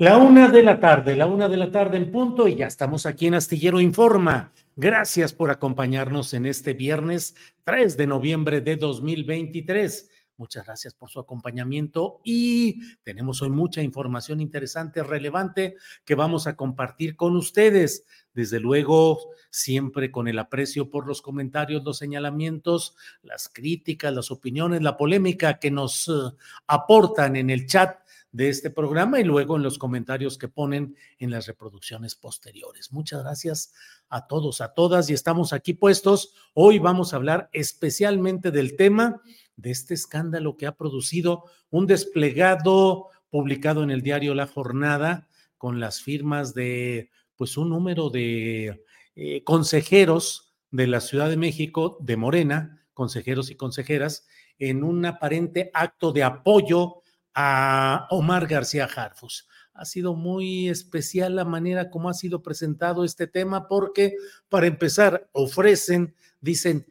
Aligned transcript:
La 0.00 0.16
una 0.16 0.46
de 0.48 0.62
la 0.62 0.78
tarde, 0.78 1.16
la 1.16 1.26
una 1.26 1.48
de 1.48 1.56
la 1.56 1.72
tarde 1.72 1.96
en 1.96 2.12
punto 2.12 2.46
y 2.46 2.54
ya 2.54 2.68
estamos 2.68 3.04
aquí 3.04 3.26
en 3.26 3.34
Astillero 3.34 3.80
Informa. 3.80 4.52
Gracias 4.76 5.32
por 5.32 5.50
acompañarnos 5.50 6.34
en 6.34 6.46
este 6.46 6.72
viernes 6.72 7.34
3 7.64 7.96
de 7.96 8.06
noviembre 8.06 8.60
de 8.60 8.76
2023. 8.76 10.08
Muchas 10.36 10.66
gracias 10.66 10.94
por 10.94 11.10
su 11.10 11.18
acompañamiento 11.18 12.20
y 12.22 12.78
tenemos 13.02 13.42
hoy 13.42 13.50
mucha 13.50 13.82
información 13.82 14.40
interesante, 14.40 15.02
relevante 15.02 15.74
que 16.04 16.14
vamos 16.14 16.46
a 16.46 16.54
compartir 16.54 17.16
con 17.16 17.34
ustedes. 17.34 18.06
Desde 18.32 18.60
luego, 18.60 19.18
siempre 19.50 20.12
con 20.12 20.28
el 20.28 20.38
aprecio 20.38 20.90
por 20.90 21.08
los 21.08 21.22
comentarios, 21.22 21.82
los 21.82 21.98
señalamientos, 21.98 22.94
las 23.22 23.48
críticas, 23.48 24.14
las 24.14 24.30
opiniones, 24.30 24.80
la 24.80 24.96
polémica 24.96 25.58
que 25.58 25.72
nos 25.72 26.06
uh, 26.06 26.36
aportan 26.68 27.34
en 27.34 27.50
el 27.50 27.66
chat 27.66 27.98
de 28.32 28.48
este 28.48 28.70
programa 28.70 29.20
y 29.20 29.24
luego 29.24 29.56
en 29.56 29.62
los 29.62 29.78
comentarios 29.78 30.36
que 30.36 30.48
ponen 30.48 30.96
en 31.18 31.30
las 31.30 31.46
reproducciones 31.46 32.14
posteriores. 32.14 32.92
Muchas 32.92 33.22
gracias 33.22 33.72
a 34.08 34.26
todos, 34.26 34.60
a 34.60 34.74
todas 34.74 35.08
y 35.08 35.14
estamos 35.14 35.52
aquí 35.52 35.74
puestos. 35.74 36.34
Hoy 36.54 36.78
vamos 36.78 37.12
a 37.12 37.16
hablar 37.16 37.48
especialmente 37.52 38.50
del 38.50 38.76
tema 38.76 39.22
de 39.56 39.70
este 39.70 39.94
escándalo 39.94 40.56
que 40.56 40.66
ha 40.66 40.76
producido 40.76 41.44
un 41.70 41.86
desplegado 41.86 43.08
publicado 43.30 43.82
en 43.82 43.90
el 43.90 44.02
diario 44.02 44.34
La 44.34 44.46
Jornada 44.46 45.28
con 45.56 45.80
las 45.80 46.02
firmas 46.02 46.54
de 46.54 47.10
pues 47.36 47.56
un 47.56 47.70
número 47.70 48.10
de 48.10 48.84
eh, 49.16 49.42
consejeros 49.44 50.54
de 50.70 50.86
la 50.86 51.00
Ciudad 51.00 51.30
de 51.30 51.36
México, 51.36 51.96
de 52.00 52.16
Morena, 52.16 52.86
consejeros 52.94 53.50
y 53.50 53.54
consejeras, 53.54 54.26
en 54.58 54.82
un 54.82 55.04
aparente 55.06 55.70
acto 55.72 56.12
de 56.12 56.24
apoyo 56.24 57.02
a 57.40 58.08
Omar 58.10 58.48
García 58.48 58.88
Harfus. 58.92 59.46
Ha 59.72 59.84
sido 59.84 60.14
muy 60.14 60.68
especial 60.68 61.36
la 61.36 61.44
manera 61.44 61.88
como 61.88 62.08
ha 62.08 62.14
sido 62.14 62.42
presentado 62.42 63.04
este 63.04 63.28
tema 63.28 63.68
porque, 63.68 64.16
para 64.48 64.66
empezar, 64.66 65.30
ofrecen, 65.30 66.16
dicen, 66.40 66.84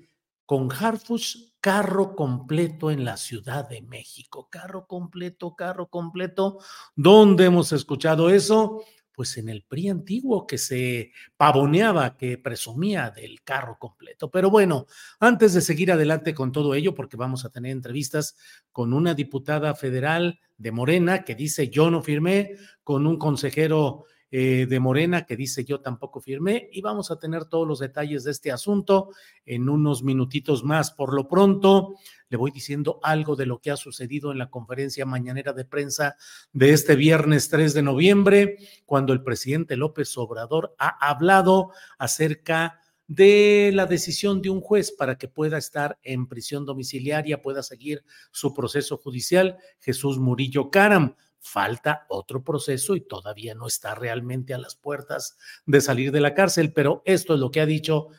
con 0.45 0.71
Harfus, 0.71 1.53
carro 1.59 2.15
completo 2.15 2.91
en 2.91 3.03
la 3.03 3.17
Ciudad 3.17 3.67
de 3.67 3.81
México. 3.81 4.47
Carro 4.49 4.87
completo, 4.87 5.53
carro 5.53 5.89
completo. 5.89 6.59
¿Dónde 6.95 7.43
hemos 7.43 7.73
escuchado 7.73 8.29
eso? 8.29 8.85
Pues 9.17 9.35
en 9.37 9.49
el 9.49 9.63
PRI 9.63 9.89
antiguo 9.89 10.45
que 10.45 10.59
se 10.59 11.11
pavoneaba, 11.37 12.15
que 12.17 12.37
presumía 12.37 13.09
del 13.09 13.41
carro 13.41 13.79
completo. 13.79 14.29
Pero 14.29 14.51
bueno, 14.51 14.85
antes 15.19 15.55
de 15.55 15.61
seguir 15.61 15.91
adelante 15.91 16.35
con 16.35 16.51
todo 16.51 16.75
ello, 16.75 16.93
porque 16.93 17.17
vamos 17.17 17.43
a 17.43 17.49
tener 17.49 17.71
entrevistas 17.71 18.35
con 18.71 18.93
una 18.93 19.15
diputada 19.15 19.73
federal 19.73 20.39
de 20.55 20.71
Morena 20.71 21.23
que 21.23 21.33
dice 21.33 21.69
yo 21.69 21.89
no 21.89 22.03
firmé, 22.03 22.57
con 22.83 23.07
un 23.07 23.17
consejero 23.17 24.05
eh, 24.29 24.65
de 24.69 24.79
Morena 24.81 25.25
que 25.25 25.37
dice 25.37 25.63
yo 25.63 25.79
tampoco 25.79 26.19
firmé 26.19 26.69
y 26.73 26.81
vamos 26.81 27.11
a 27.11 27.17
tener 27.17 27.45
todos 27.45 27.65
los 27.65 27.79
detalles 27.79 28.25
de 28.25 28.31
este 28.31 28.51
asunto 28.51 29.11
en 29.45 29.69
unos 29.69 30.03
minutitos 30.03 30.65
más. 30.65 30.91
Por 30.91 31.13
lo 31.13 31.29
pronto, 31.29 31.95
le 32.27 32.37
voy 32.37 32.51
diciendo 32.51 32.99
algo 33.03 33.37
de 33.37 33.45
lo 33.45 33.59
que 33.59 33.71
ha 33.71 33.77
sucedido 33.77 34.31
en 34.31 34.37
la 34.37 34.49
conferencia 34.49 35.05
mañanera 35.05 35.53
de 35.53 35.63
prensa 35.63 36.17
de 36.51 36.73
este 36.73 36.95
viernes 36.95 37.47
3 37.47 37.73
de 37.73 37.81
noviembre, 37.83 38.57
cuando 38.85 39.13
el 39.13 39.23
presidente 39.23 39.77
López 39.77 40.17
Obrador 40.17 40.75
ha 40.77 41.09
hablado 41.09 41.71
acerca 41.97 42.81
de 43.07 43.71
la 43.73 43.85
decisión 43.85 44.41
de 44.41 44.49
un 44.49 44.59
juez 44.59 44.91
para 44.91 45.17
que 45.17 45.29
pueda 45.29 45.57
estar 45.57 45.97
en 46.03 46.27
prisión 46.27 46.65
domiciliaria, 46.65 47.41
pueda 47.41 47.63
seguir 47.63 48.03
su 48.31 48.53
proceso 48.53 48.97
judicial, 48.97 49.57
Jesús 49.79 50.19
Murillo 50.19 50.69
Caram 50.69 51.15
falta 51.47 52.05
otro 52.09 52.43
proceso 52.43 52.95
y 52.95 53.01
todavía 53.01 53.55
no 53.55 53.67
está 53.67 53.95
realmente 53.95 54.53
a 54.53 54.57
las 54.57 54.75
puertas 54.75 55.37
de 55.65 55.81
salir 55.81 56.11
de 56.11 56.21
la 56.21 56.33
cárcel, 56.33 56.73
pero 56.73 57.01
esto 57.05 57.33
es 57.33 57.39
lo 57.39 57.49
que 57.51 57.61
ha 57.61 57.65
dicho 57.65 58.09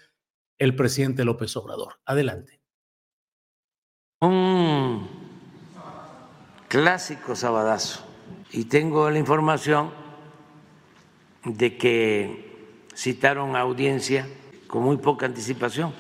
el 0.59 0.75
presidente 0.75 1.25
López 1.25 1.57
Obrador. 1.57 2.01
Adelante. 2.05 2.61
Un 4.21 5.09
clásico 6.69 7.37
sabadazo. 7.37 8.05
Y 8.51 8.65
tengo 8.65 9.11
la 9.11 9.19
información 9.19 9.93
de 11.45 11.77
que 11.77 12.85
citaron 12.95 13.55
a 13.55 13.61
audiencia 13.61 14.29
con 14.67 14.83
muy 14.83 14.97
poca 14.97 15.27
anticipación. 15.27 15.95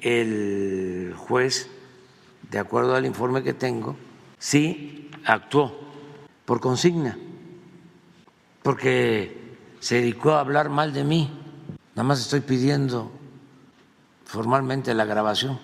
El 0.00 1.14
juez, 1.16 1.70
de 2.50 2.58
acuerdo 2.58 2.96
al 2.96 3.06
informe 3.06 3.42
que 3.42 3.54
tengo, 3.54 3.96
sí 4.38 5.10
actuó 5.24 5.87
por 6.48 6.60
consigna, 6.60 7.14
porque 8.62 9.58
se 9.80 9.96
dedicó 9.96 10.32
a 10.32 10.40
hablar 10.40 10.70
mal 10.70 10.94
de 10.94 11.04
mí. 11.04 11.30
Nada 11.94 12.04
más 12.04 12.20
estoy 12.20 12.40
pidiendo 12.40 13.12
formalmente 14.24 14.94
la 14.94 15.04
grabación. 15.04 15.60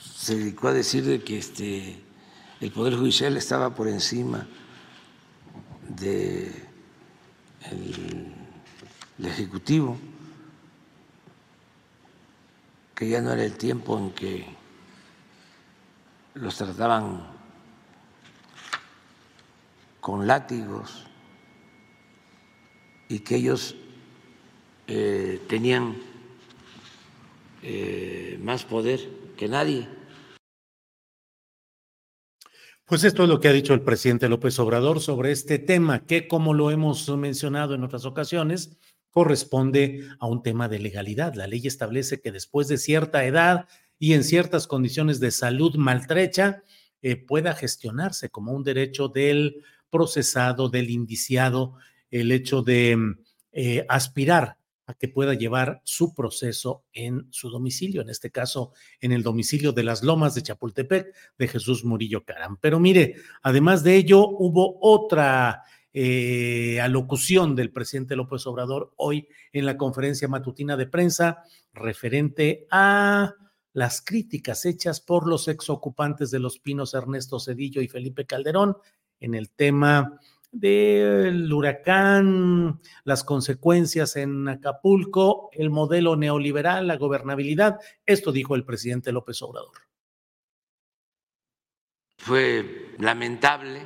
Se 0.00 0.34
dedicó 0.34 0.66
a 0.66 0.72
decir 0.72 1.22
que 1.22 1.38
este, 1.38 2.02
el 2.60 2.72
Poder 2.72 2.96
Judicial 2.96 3.36
estaba 3.36 3.72
por 3.72 3.86
encima 3.86 4.48
del 5.88 6.50
Ejecutivo, 9.22 9.96
que 12.96 13.08
ya 13.08 13.20
no 13.20 13.30
era 13.30 13.44
el 13.44 13.56
tiempo 13.56 13.96
en 13.96 14.10
que 14.10 14.44
los 16.34 16.56
trataban 16.56 17.35
con 20.06 20.24
látigos 20.24 21.04
y 23.08 23.18
que 23.18 23.34
ellos 23.34 23.74
eh, 24.86 25.40
tenían 25.48 25.96
eh, 27.64 28.38
más 28.40 28.62
poder 28.64 29.00
que 29.36 29.48
nadie. 29.48 29.88
Pues 32.84 33.02
esto 33.02 33.24
es 33.24 33.28
lo 33.28 33.40
que 33.40 33.48
ha 33.48 33.52
dicho 33.52 33.74
el 33.74 33.80
presidente 33.80 34.28
López 34.28 34.56
Obrador 34.60 35.00
sobre 35.00 35.32
este 35.32 35.58
tema, 35.58 36.06
que 36.06 36.28
como 36.28 36.54
lo 36.54 36.70
hemos 36.70 37.08
mencionado 37.08 37.74
en 37.74 37.82
otras 37.82 38.04
ocasiones, 38.04 38.78
corresponde 39.10 40.08
a 40.20 40.28
un 40.28 40.40
tema 40.44 40.68
de 40.68 40.78
legalidad. 40.78 41.34
La 41.34 41.48
ley 41.48 41.66
establece 41.66 42.20
que 42.20 42.30
después 42.30 42.68
de 42.68 42.78
cierta 42.78 43.24
edad 43.24 43.66
y 43.98 44.12
en 44.12 44.22
ciertas 44.22 44.68
condiciones 44.68 45.18
de 45.18 45.32
salud 45.32 45.74
maltrecha, 45.74 46.62
eh, 47.02 47.16
pueda 47.16 47.54
gestionarse 47.54 48.30
como 48.30 48.52
un 48.52 48.62
derecho 48.62 49.08
del 49.08 49.64
procesado, 49.96 50.68
del 50.68 50.90
indiciado, 50.90 51.76
el 52.10 52.30
hecho 52.30 52.60
de 52.60 52.98
eh, 53.50 53.86
aspirar 53.88 54.58
a 54.86 54.92
que 54.92 55.08
pueda 55.08 55.32
llevar 55.32 55.80
su 55.84 56.14
proceso 56.14 56.84
en 56.92 57.26
su 57.30 57.48
domicilio, 57.48 58.02
en 58.02 58.10
este 58.10 58.30
caso 58.30 58.72
en 59.00 59.12
el 59.12 59.22
domicilio 59.22 59.72
de 59.72 59.84
las 59.84 60.02
Lomas 60.02 60.34
de 60.34 60.42
Chapultepec 60.42 61.14
de 61.38 61.48
Jesús 61.48 61.82
Murillo 61.82 62.26
Caram. 62.26 62.58
Pero 62.60 62.78
mire, 62.78 63.14
además 63.42 63.82
de 63.82 63.96
ello, 63.96 64.28
hubo 64.28 64.76
otra 64.82 65.62
eh, 65.94 66.78
alocución 66.82 67.56
del 67.56 67.72
presidente 67.72 68.16
López 68.16 68.46
Obrador 68.46 68.92
hoy 68.96 69.28
en 69.50 69.64
la 69.64 69.78
conferencia 69.78 70.28
matutina 70.28 70.76
de 70.76 70.86
prensa 70.86 71.42
referente 71.72 72.66
a 72.70 73.32
las 73.72 74.02
críticas 74.02 74.66
hechas 74.66 75.00
por 75.00 75.26
los 75.26 75.48
exocupantes 75.48 76.30
de 76.30 76.38
los 76.38 76.58
Pinos 76.58 76.92
Ernesto 76.92 77.40
Cedillo 77.40 77.80
y 77.80 77.88
Felipe 77.88 78.26
Calderón 78.26 78.76
en 79.20 79.34
el 79.34 79.50
tema 79.50 80.18
del 80.52 81.52
huracán, 81.52 82.80
las 83.04 83.24
consecuencias 83.24 84.16
en 84.16 84.48
Acapulco, 84.48 85.50
el 85.52 85.70
modelo 85.70 86.16
neoliberal, 86.16 86.86
la 86.86 86.96
gobernabilidad. 86.96 87.78
Esto 88.06 88.32
dijo 88.32 88.54
el 88.54 88.64
presidente 88.64 89.12
López 89.12 89.40
Obrador. 89.42 89.76
Fue 92.18 92.94
lamentable 92.98 93.82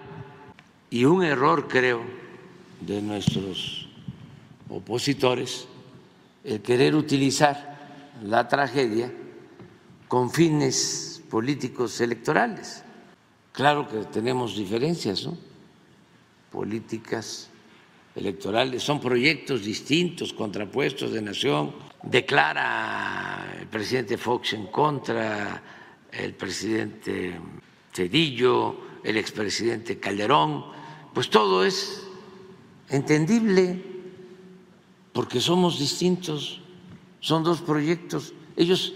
y 0.90 1.04
un 1.04 1.24
error, 1.24 1.66
creo, 1.68 2.02
de 2.80 3.02
nuestros 3.02 3.88
opositores 4.68 5.68
el 6.44 6.62
querer 6.62 6.94
utilizar 6.94 8.14
la 8.22 8.48
tragedia 8.48 9.12
con 10.08 10.30
fines 10.30 11.22
políticos 11.28 12.00
electorales. 12.00 12.84
Claro 13.60 13.86
que 13.86 13.98
tenemos 14.08 14.56
diferencias, 14.56 15.26
¿no? 15.26 15.36
políticas 16.50 17.50
electorales, 18.16 18.82
son 18.82 18.98
proyectos 18.98 19.62
distintos, 19.62 20.32
contrapuestos 20.32 21.12
de 21.12 21.20
nación. 21.20 21.74
Declara 22.02 23.58
el 23.60 23.66
presidente 23.66 24.16
Fox 24.16 24.54
en 24.54 24.68
contra, 24.68 25.62
el 26.10 26.32
presidente 26.32 27.38
Cedillo, 27.92 28.76
el 29.04 29.18
expresidente 29.18 30.00
Calderón, 30.00 30.64
pues 31.12 31.28
todo 31.28 31.62
es 31.62 32.08
entendible 32.88 33.76
porque 35.12 35.38
somos 35.38 35.78
distintos, 35.78 36.62
son 37.20 37.44
dos 37.44 37.60
proyectos. 37.60 38.32
Ellos 38.56 38.94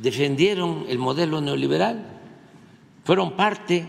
defendieron 0.00 0.86
el 0.88 0.96
modelo 0.96 1.42
neoliberal, 1.42 2.15
fueron 3.06 3.36
parte 3.36 3.86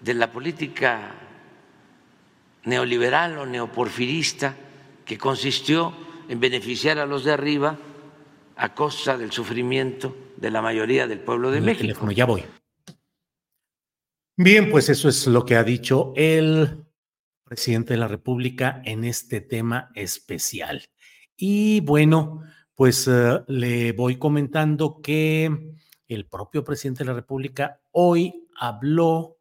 de 0.00 0.14
la 0.14 0.30
política 0.30 1.12
neoliberal 2.66 3.36
o 3.38 3.44
neoporfirista 3.44 4.54
que 5.04 5.18
consistió 5.18 5.92
en 6.28 6.38
beneficiar 6.38 7.00
a 7.00 7.04
los 7.04 7.24
de 7.24 7.32
arriba 7.32 7.76
a 8.54 8.72
costa 8.72 9.18
del 9.18 9.32
sufrimiento 9.32 10.16
de 10.36 10.52
la 10.52 10.62
mayoría 10.62 11.08
del 11.08 11.18
pueblo 11.18 11.50
de 11.50 11.60
México. 11.60 12.12
ya 12.12 12.26
voy. 12.26 12.44
Bien, 14.36 14.70
pues 14.70 14.88
eso 14.88 15.08
es 15.08 15.26
lo 15.26 15.44
que 15.44 15.56
ha 15.56 15.64
dicho 15.64 16.12
el 16.14 16.84
presidente 17.42 17.94
de 17.94 17.98
la 17.98 18.06
República 18.06 18.82
en 18.84 19.02
este 19.02 19.40
tema 19.40 19.90
especial. 19.96 20.84
Y 21.36 21.80
bueno, 21.80 22.42
pues 22.76 23.08
eh, 23.08 23.40
le 23.48 23.90
voy 23.90 24.16
comentando 24.16 25.00
que 25.02 25.74
el 26.06 26.26
propio 26.26 26.62
presidente 26.62 27.02
de 27.02 27.08
la 27.08 27.14
República 27.14 27.80
hoy 27.90 28.46
habló 28.60 29.38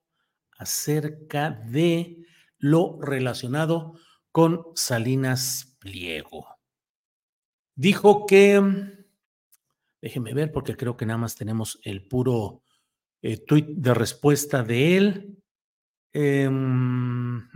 acerca 0.57 1.51
de 1.51 2.25
lo 2.57 2.99
relacionado 3.01 3.99
con 4.31 4.63
Salinas 4.75 5.77
Pliego. 5.79 6.47
Dijo 7.75 8.25
que, 8.25 8.61
déjeme 10.01 10.33
ver 10.33 10.51
porque 10.51 10.75
creo 10.75 10.97
que 10.97 11.05
nada 11.05 11.19
más 11.19 11.35
tenemos 11.35 11.79
el 11.83 12.07
puro 12.07 12.63
eh, 13.21 13.37
tuit 13.45 13.67
de 13.67 13.93
respuesta 13.93 14.63
de 14.63 14.97
él. 14.97 15.37
Em, 16.13 17.47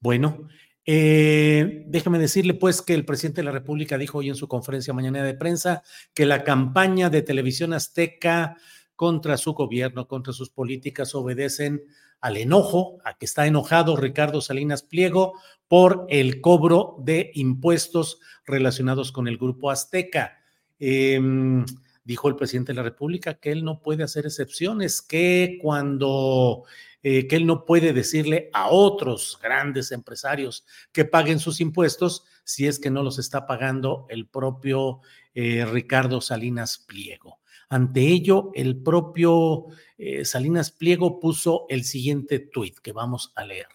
bueno, 0.00 0.48
eh, 0.86 1.84
déjeme 1.86 2.18
decirle 2.18 2.54
pues 2.54 2.80
que 2.82 2.94
el 2.94 3.04
presidente 3.04 3.42
de 3.42 3.44
la 3.44 3.52
República 3.52 3.98
dijo 3.98 4.18
hoy 4.18 4.30
en 4.30 4.34
su 4.34 4.48
conferencia 4.48 4.94
mañana 4.94 5.22
de 5.22 5.34
prensa 5.34 5.82
que 6.14 6.26
la 6.26 6.42
campaña 6.42 7.10
de 7.10 7.22
televisión 7.22 7.74
azteca 7.74 8.56
contra 9.00 9.38
su 9.38 9.54
gobierno, 9.54 10.06
contra 10.06 10.34
sus 10.34 10.50
políticas, 10.50 11.14
obedecen 11.14 11.84
al 12.20 12.36
enojo, 12.36 12.98
a 13.02 13.16
que 13.16 13.24
está 13.24 13.46
enojado 13.46 13.96
Ricardo 13.96 14.42
Salinas 14.42 14.82
Pliego 14.82 15.32
por 15.68 16.04
el 16.10 16.42
cobro 16.42 16.96
de 16.98 17.30
impuestos 17.32 18.20
relacionados 18.44 19.10
con 19.10 19.26
el 19.26 19.38
grupo 19.38 19.70
Azteca. 19.70 20.36
Em, 20.78 21.64
dijo 22.04 22.28
el 22.28 22.36
presidente 22.36 22.72
de 22.72 22.76
la 22.76 22.82
República 22.82 23.38
que 23.40 23.52
él 23.52 23.64
no 23.64 23.80
puede 23.80 24.02
hacer 24.02 24.26
excepciones, 24.26 25.00
que 25.00 25.58
cuando 25.62 26.64
eh, 27.02 27.26
que 27.26 27.36
él 27.36 27.46
no 27.46 27.64
puede 27.64 27.94
decirle 27.94 28.50
a 28.52 28.68
otros 28.68 29.38
grandes 29.42 29.92
empresarios 29.92 30.66
que 30.92 31.06
paguen 31.06 31.38
sus 31.38 31.62
impuestos 31.62 32.26
si 32.44 32.66
es 32.66 32.78
que 32.78 32.90
no 32.90 33.02
los 33.02 33.18
está 33.18 33.46
pagando 33.46 34.04
el 34.10 34.26
propio 34.26 35.00
eh, 35.32 35.64
Ricardo 35.64 36.20
Salinas 36.20 36.84
Pliego. 36.86 37.39
Ante 37.70 38.00
ello, 38.00 38.50
el 38.54 38.82
propio 38.82 39.66
eh, 39.96 40.24
Salinas 40.24 40.72
Pliego 40.72 41.20
puso 41.20 41.66
el 41.68 41.84
siguiente 41.84 42.40
tuit 42.40 42.76
que 42.80 42.92
vamos 42.92 43.32
a 43.36 43.44
leer. 43.44 43.68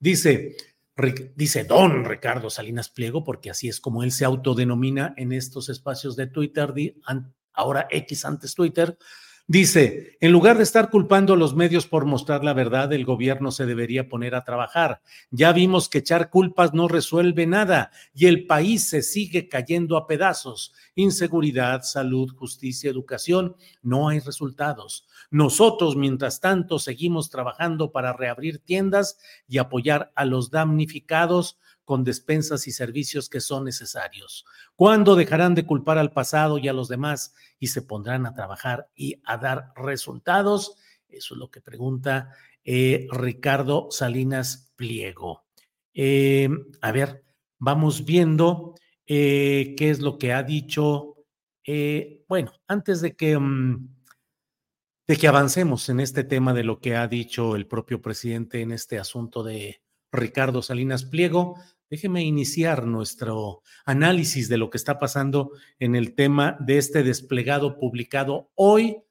Dice, 0.00 0.56
dice 1.36 1.62
don 1.62 2.04
Ricardo 2.04 2.50
Salinas 2.50 2.88
Pliego, 2.88 3.22
porque 3.22 3.48
así 3.50 3.68
es 3.68 3.80
como 3.80 4.02
él 4.02 4.10
se 4.10 4.24
autodenomina 4.24 5.14
en 5.16 5.30
estos 5.32 5.68
espacios 5.68 6.16
de 6.16 6.26
Twitter, 6.26 6.74
ahora 7.52 7.86
X 7.88 8.24
antes 8.24 8.54
Twitter, 8.54 8.98
Dice, 9.48 10.18
en 10.20 10.32
lugar 10.32 10.56
de 10.56 10.64
estar 10.64 10.90
culpando 10.90 11.34
a 11.34 11.36
los 11.36 11.54
medios 11.54 11.86
por 11.86 12.04
mostrar 12.04 12.42
la 12.42 12.52
verdad, 12.52 12.92
el 12.92 13.04
gobierno 13.04 13.52
se 13.52 13.64
debería 13.64 14.08
poner 14.08 14.34
a 14.34 14.42
trabajar. 14.42 15.02
Ya 15.30 15.52
vimos 15.52 15.88
que 15.88 15.98
echar 15.98 16.30
culpas 16.30 16.74
no 16.74 16.88
resuelve 16.88 17.46
nada 17.46 17.92
y 18.12 18.26
el 18.26 18.48
país 18.48 18.88
se 18.88 19.02
sigue 19.02 19.48
cayendo 19.48 19.96
a 19.96 20.08
pedazos. 20.08 20.72
Inseguridad, 20.96 21.82
salud, 21.82 22.34
justicia, 22.34 22.90
educación, 22.90 23.54
no 23.82 24.08
hay 24.08 24.18
resultados. 24.18 25.06
Nosotros, 25.30 25.94
mientras 25.94 26.40
tanto, 26.40 26.80
seguimos 26.80 27.30
trabajando 27.30 27.92
para 27.92 28.12
reabrir 28.12 28.58
tiendas 28.58 29.16
y 29.46 29.58
apoyar 29.58 30.10
a 30.16 30.24
los 30.24 30.50
damnificados 30.50 31.56
con 31.86 32.04
despensas 32.04 32.66
y 32.66 32.72
servicios 32.72 33.30
que 33.30 33.40
son 33.40 33.64
necesarios. 33.64 34.44
¿Cuándo 34.74 35.14
dejarán 35.14 35.54
de 35.54 35.64
culpar 35.64 35.96
al 35.96 36.12
pasado 36.12 36.58
y 36.58 36.68
a 36.68 36.74
los 36.74 36.88
demás 36.88 37.32
y 37.58 37.68
se 37.68 37.80
pondrán 37.80 38.26
a 38.26 38.34
trabajar 38.34 38.90
y 38.94 39.22
a 39.24 39.38
dar 39.38 39.72
resultados? 39.76 40.76
Eso 41.08 41.34
es 41.34 41.38
lo 41.38 41.50
que 41.50 41.60
pregunta 41.62 42.34
eh, 42.64 43.06
Ricardo 43.12 43.88
Salinas 43.90 44.72
Pliego. 44.74 45.44
Eh, 45.94 46.48
a 46.82 46.90
ver, 46.90 47.24
vamos 47.58 48.04
viendo 48.04 48.74
eh, 49.06 49.76
qué 49.78 49.90
es 49.90 50.00
lo 50.00 50.18
que 50.18 50.32
ha 50.32 50.42
dicho. 50.42 51.14
bueno, 52.28 52.52
antes 52.66 53.00
de 53.00 53.14
que, 53.14 53.38
mm, 53.38 53.88
de 55.06 55.16
que 55.16 55.28
avancemos 55.28 55.88
en 55.88 56.00
este 56.00 56.24
tema 56.24 56.52
de 56.52 56.64
lo 56.64 56.80
que 56.80 56.96
ha 56.96 57.06
dicho 57.06 57.54
el 57.54 57.68
propio 57.68 58.02
presidente 58.02 58.60
en 58.60 58.72
este 58.72 58.98
asunto 58.98 59.44
de 59.44 59.80
Ricardo 60.10 60.62
Salinas 60.62 61.04
Pliego, 61.04 61.56
Déjeme 61.88 62.24
iniciar 62.24 62.84
nuestro 62.84 63.62
análisis 63.84 64.48
de 64.48 64.58
lo 64.58 64.70
que 64.70 64.76
está 64.76 64.98
pasando 64.98 65.52
en 65.78 65.94
el 65.94 66.16
tema 66.16 66.56
de 66.58 66.78
este 66.78 67.04
desplegado 67.04 67.78
publicado 67.78 68.50
hoy 68.56 69.04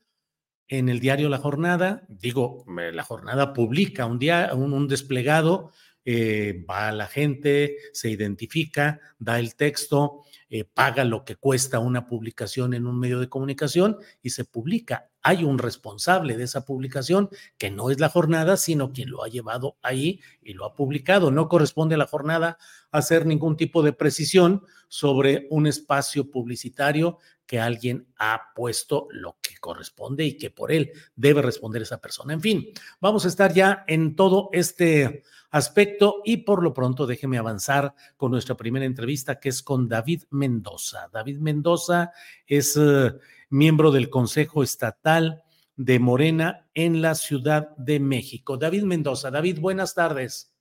en 0.68 0.90
el 0.90 1.00
diario 1.00 1.30
La 1.30 1.38
Jornada. 1.38 2.06
Digo, 2.10 2.66
la 2.68 3.04
jornada 3.04 3.54
publica 3.54 4.06
un, 4.06 4.20
día, 4.20 4.52
un, 4.54 4.88
desplegado, 4.90 5.72
eh, 6.06 6.64
va 6.70 6.92
la 6.92 7.08
gente, 7.08 7.78
se 7.92 8.10
identifica, 8.10 9.02
da 9.20 9.40
el 9.40 9.56
texto, 9.56 10.22
eh, 10.50 10.64
paga 10.64 11.04
lo 11.04 11.26
que 11.26 11.36
cuesta 11.36 11.80
una 11.80 12.08
publicación 12.08 12.74
en 12.74 12.86
un 12.86 13.00
medio 13.00 13.20
de 13.20 13.28
comunicación 13.28 13.98
y 14.22 14.30
se 14.30 14.46
publica 14.46 15.10
hay 15.28 15.44
un 15.44 15.58
responsable 15.58 16.38
de 16.38 16.44
esa 16.44 16.66
publicación 16.66 17.32
que 17.58 17.72
no 17.72 17.90
es 17.90 18.00
la 18.00 18.10
jornada, 18.10 18.58
sino 18.58 18.94
quien 18.94 19.10
lo 19.10 19.24
ha 19.24 19.28
llevado 19.28 19.76
ahí 19.82 20.22
y 20.40 20.54
lo 20.54 20.66
ha 20.66 20.76
publicado. 20.76 21.32
No 21.32 21.50
corresponde 21.50 21.96
a 21.96 21.98
la 21.98 22.06
jornada 22.06 22.60
hacer 22.92 23.26
ningún 23.26 23.58
tipo 23.58 23.82
de 23.82 23.92
precisión 23.92 24.62
sobre 24.88 25.48
un 25.50 25.66
espacio 25.66 26.30
publicitario 26.30 27.18
que 27.46 27.60
alguien 27.60 28.08
ha 28.18 28.54
puesto 28.56 29.08
lo 29.12 29.38
que 29.42 29.58
corresponde 29.58 30.26
y 30.26 30.38
que 30.38 30.50
por 30.50 30.72
él 30.72 30.92
debe 31.16 31.42
responder 31.42 31.82
esa 31.82 32.02
persona. 32.02 32.34
En 32.34 32.42
fin, 32.42 32.68
vamos 33.00 33.26
a 33.26 33.28
estar 33.28 33.54
ya 33.54 33.84
en 33.88 34.16
todo 34.16 34.50
este 34.52 35.24
aspecto 35.52 36.22
y 36.26 36.38
por 36.38 36.64
lo 36.64 36.74
pronto 36.74 37.06
déjeme 37.06 37.38
avanzar 37.38 37.94
con 38.18 38.32
nuestra 38.32 38.56
primera 38.56 38.86
entrevista 38.86 39.40
que 39.40 39.50
es 39.50 39.62
con 39.62 39.88
David 39.88 40.24
Mendoza. 40.30 41.10
David 41.12 41.40
Mendoza 41.40 42.12
es 42.46 42.78
eh, 42.78 43.14
miembro 43.50 43.92
del 43.92 44.10
Consejo 44.10 44.64
Estatal 44.64 45.44
de 45.76 46.00
Morena 46.00 46.68
en 46.74 47.02
la 47.02 47.16
Ciudad 47.16 47.76
de 47.78 48.00
México. 48.00 48.58
David 48.58 48.84
Mendoza. 48.84 49.32
David, 49.32 49.60
buenas 49.60 49.94
tardes. 49.94 50.54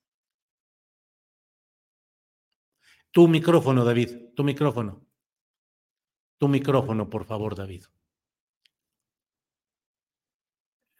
Tu 3.11 3.27
micrófono, 3.27 3.85
David, 3.85 4.33
tu 4.35 4.43
micrófono. 4.43 5.04
Tu 6.37 6.47
micrófono, 6.47 7.09
por 7.09 7.25
favor, 7.25 7.55
David. 7.55 7.83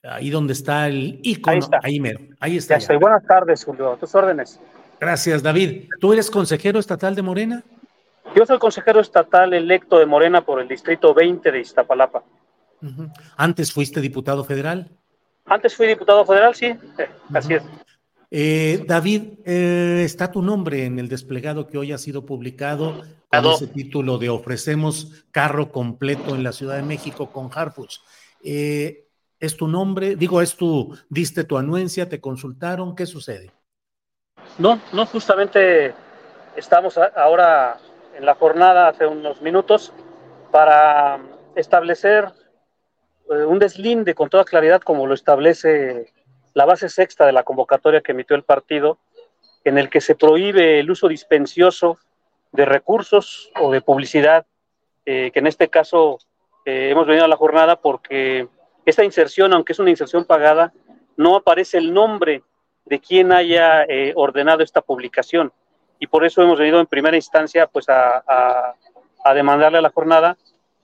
Ahí 0.03 0.29
donde 0.29 0.53
está 0.53 0.87
el 0.87 1.19
icono. 1.23 1.53
Ahí, 1.53 1.59
está. 1.59 1.79
ahí, 1.83 1.99
mero, 1.99 2.19
ahí 2.39 2.57
está. 2.57 2.75
Ya, 2.75 2.77
estoy. 2.77 2.97
Buenas 2.97 3.25
tardes, 3.25 3.63
Julio. 3.63 3.93
A 3.93 3.97
tus 3.97 4.13
órdenes. 4.13 4.59
Gracias, 4.99 5.41
David. 5.41 5.89
¿Tú 5.99 6.13
eres 6.13 6.29
consejero 6.29 6.79
estatal 6.79 7.15
de 7.15 7.21
Morena? 7.21 7.63
Yo 8.35 8.45
soy 8.45 8.59
consejero 8.59 8.99
estatal 8.99 9.53
electo 9.53 9.97
de 9.99 10.05
Morena 10.05 10.45
por 10.45 10.61
el 10.61 10.67
distrito 10.67 11.13
20 11.13 11.51
de 11.51 11.59
Iztapalapa. 11.59 12.23
¿Antes 13.37 13.71
fuiste 13.71 14.01
diputado 14.01 14.43
federal? 14.43 14.89
Antes 15.45 15.75
fui 15.75 15.87
diputado 15.87 16.25
federal, 16.25 16.55
sí, 16.55 16.65
eh, 16.65 17.09
así 17.33 17.53
es. 17.53 17.63
Eh, 18.31 18.83
David, 18.87 19.39
eh, 19.45 20.01
está 20.03 20.31
tu 20.31 20.41
nombre 20.41 20.85
en 20.85 20.97
el 20.99 21.07
desplegado 21.07 21.67
que 21.67 21.77
hoy 21.77 21.91
ha 21.91 21.97
sido 21.97 22.25
publicado 22.25 23.03
con 23.41 23.51
ese 23.53 23.67
título 23.67 24.17
de 24.17 24.29
ofrecemos 24.29 25.25
carro 25.31 25.71
completo 25.71 26.35
en 26.35 26.43
la 26.43 26.51
Ciudad 26.51 26.75
de 26.75 26.83
México 26.83 27.31
con 27.31 27.49
Harfuch. 27.53 27.99
¿Es 29.39 29.57
tu 29.57 29.67
nombre? 29.67 30.15
Digo, 30.15 30.41
¿es 30.41 30.55
tu, 30.55 30.97
diste 31.09 31.43
tu 31.43 31.57
anuencia, 31.57 32.07
te 32.07 32.21
consultaron? 32.21 32.95
¿Qué 32.95 33.05
sucede? 33.05 33.51
No, 34.57 34.79
no, 34.93 35.05
justamente 35.05 35.93
estamos 36.55 36.97
ahora 36.97 37.77
en 38.15 38.25
la 38.25 38.35
jornada 38.35 38.87
hace 38.87 39.05
unos 39.05 39.41
minutos 39.41 39.91
para 40.51 41.19
establecer 41.55 42.31
eh, 43.29 43.43
un 43.43 43.59
deslinde 43.59 44.15
con 44.15 44.29
toda 44.29 44.45
claridad 44.45 44.81
como 44.81 45.05
lo 45.05 45.13
establece 45.13 46.13
la 46.53 46.65
base 46.65 46.87
sexta 46.87 47.25
de 47.25 47.33
la 47.33 47.43
convocatoria 47.43 48.01
que 48.01 48.13
emitió 48.13 48.35
el 48.35 48.43
partido, 48.43 48.97
en 49.65 49.77
el 49.77 49.89
que 49.89 49.99
se 49.99 50.15
prohíbe 50.15 50.79
el 50.79 50.89
uso 50.89 51.09
dispensioso 51.09 51.99
de 52.55 52.65
recursos 52.65 53.51
o 53.59 53.71
de 53.71 53.81
publicidad, 53.81 54.45
eh, 55.05 55.31
que 55.31 55.39
en 55.39 55.47
este 55.47 55.69
caso 55.69 56.19
eh, 56.65 56.89
hemos 56.91 57.05
venido 57.05 57.25
a 57.25 57.27
la 57.29 57.37
jornada 57.37 57.75
porque 57.75 58.47
esta 58.85 59.03
inserción, 59.03 59.53
aunque 59.53 59.73
es 59.73 59.79
una 59.79 59.89
inserción 59.89 60.25
pagada, 60.25 60.73
no 61.17 61.35
aparece 61.35 61.77
el 61.77 61.93
nombre 61.93 62.43
de 62.85 62.99
quien 62.99 63.31
haya 63.31 63.85
ordenado 64.15 64.61
esta 64.61 64.81
publicación. 64.81 65.51
Y 65.99 66.07
por 66.07 66.25
eso 66.25 66.43
hemos 66.43 66.59
venido 66.59 66.79
en 66.79 66.85
primera 66.85 67.15
instancia 67.15 67.67
pues 67.67 67.89
a, 67.89 68.23
a, 68.27 68.75
a 69.23 69.33
demandarle 69.33 69.79
a 69.79 69.81
la 69.81 69.89
jornada 69.89 70.37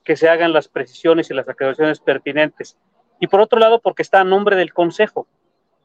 que 0.04 0.16
se 0.16 0.30
hagan 0.30 0.54
las 0.54 0.68
precisiones 0.68 1.30
y 1.30 1.34
las 1.34 1.48
aclaraciones 1.48 2.00
pertinentes. 2.00 2.78
Y 3.20 3.28
por 3.28 3.40
otro 3.40 3.60
lado, 3.60 3.80
porque 3.80 4.02
está 4.02 4.22
a 4.22 4.24
nombre 4.24 4.56
del 4.56 4.74
Consejo. 4.74 5.28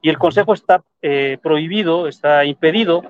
Y 0.00 0.08
el 0.08 0.18
Consejo 0.18 0.54
está 0.54 0.82
eh, 1.02 1.38
prohibido, 1.42 2.08
está 2.08 2.44
impedido, 2.44 3.02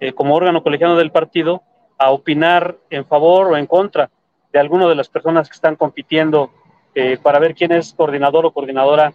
eh, 0.00 0.12
como 0.12 0.34
órgano 0.34 0.62
colegiado 0.62 0.96
del 0.96 1.12
partido, 1.12 1.62
a 1.98 2.10
opinar 2.10 2.76
en 2.90 3.04
favor 3.06 3.52
o 3.52 3.56
en 3.56 3.66
contra 3.66 4.10
de 4.52 4.58
alguna 4.58 4.86
de 4.86 4.94
las 4.94 5.08
personas 5.08 5.48
que 5.48 5.54
están 5.54 5.76
compitiendo 5.76 6.50
eh, 6.94 7.18
para 7.22 7.38
ver 7.38 7.54
quién 7.54 7.72
es 7.72 7.92
coordinador 7.92 8.46
o 8.46 8.52
coordinadora 8.52 9.12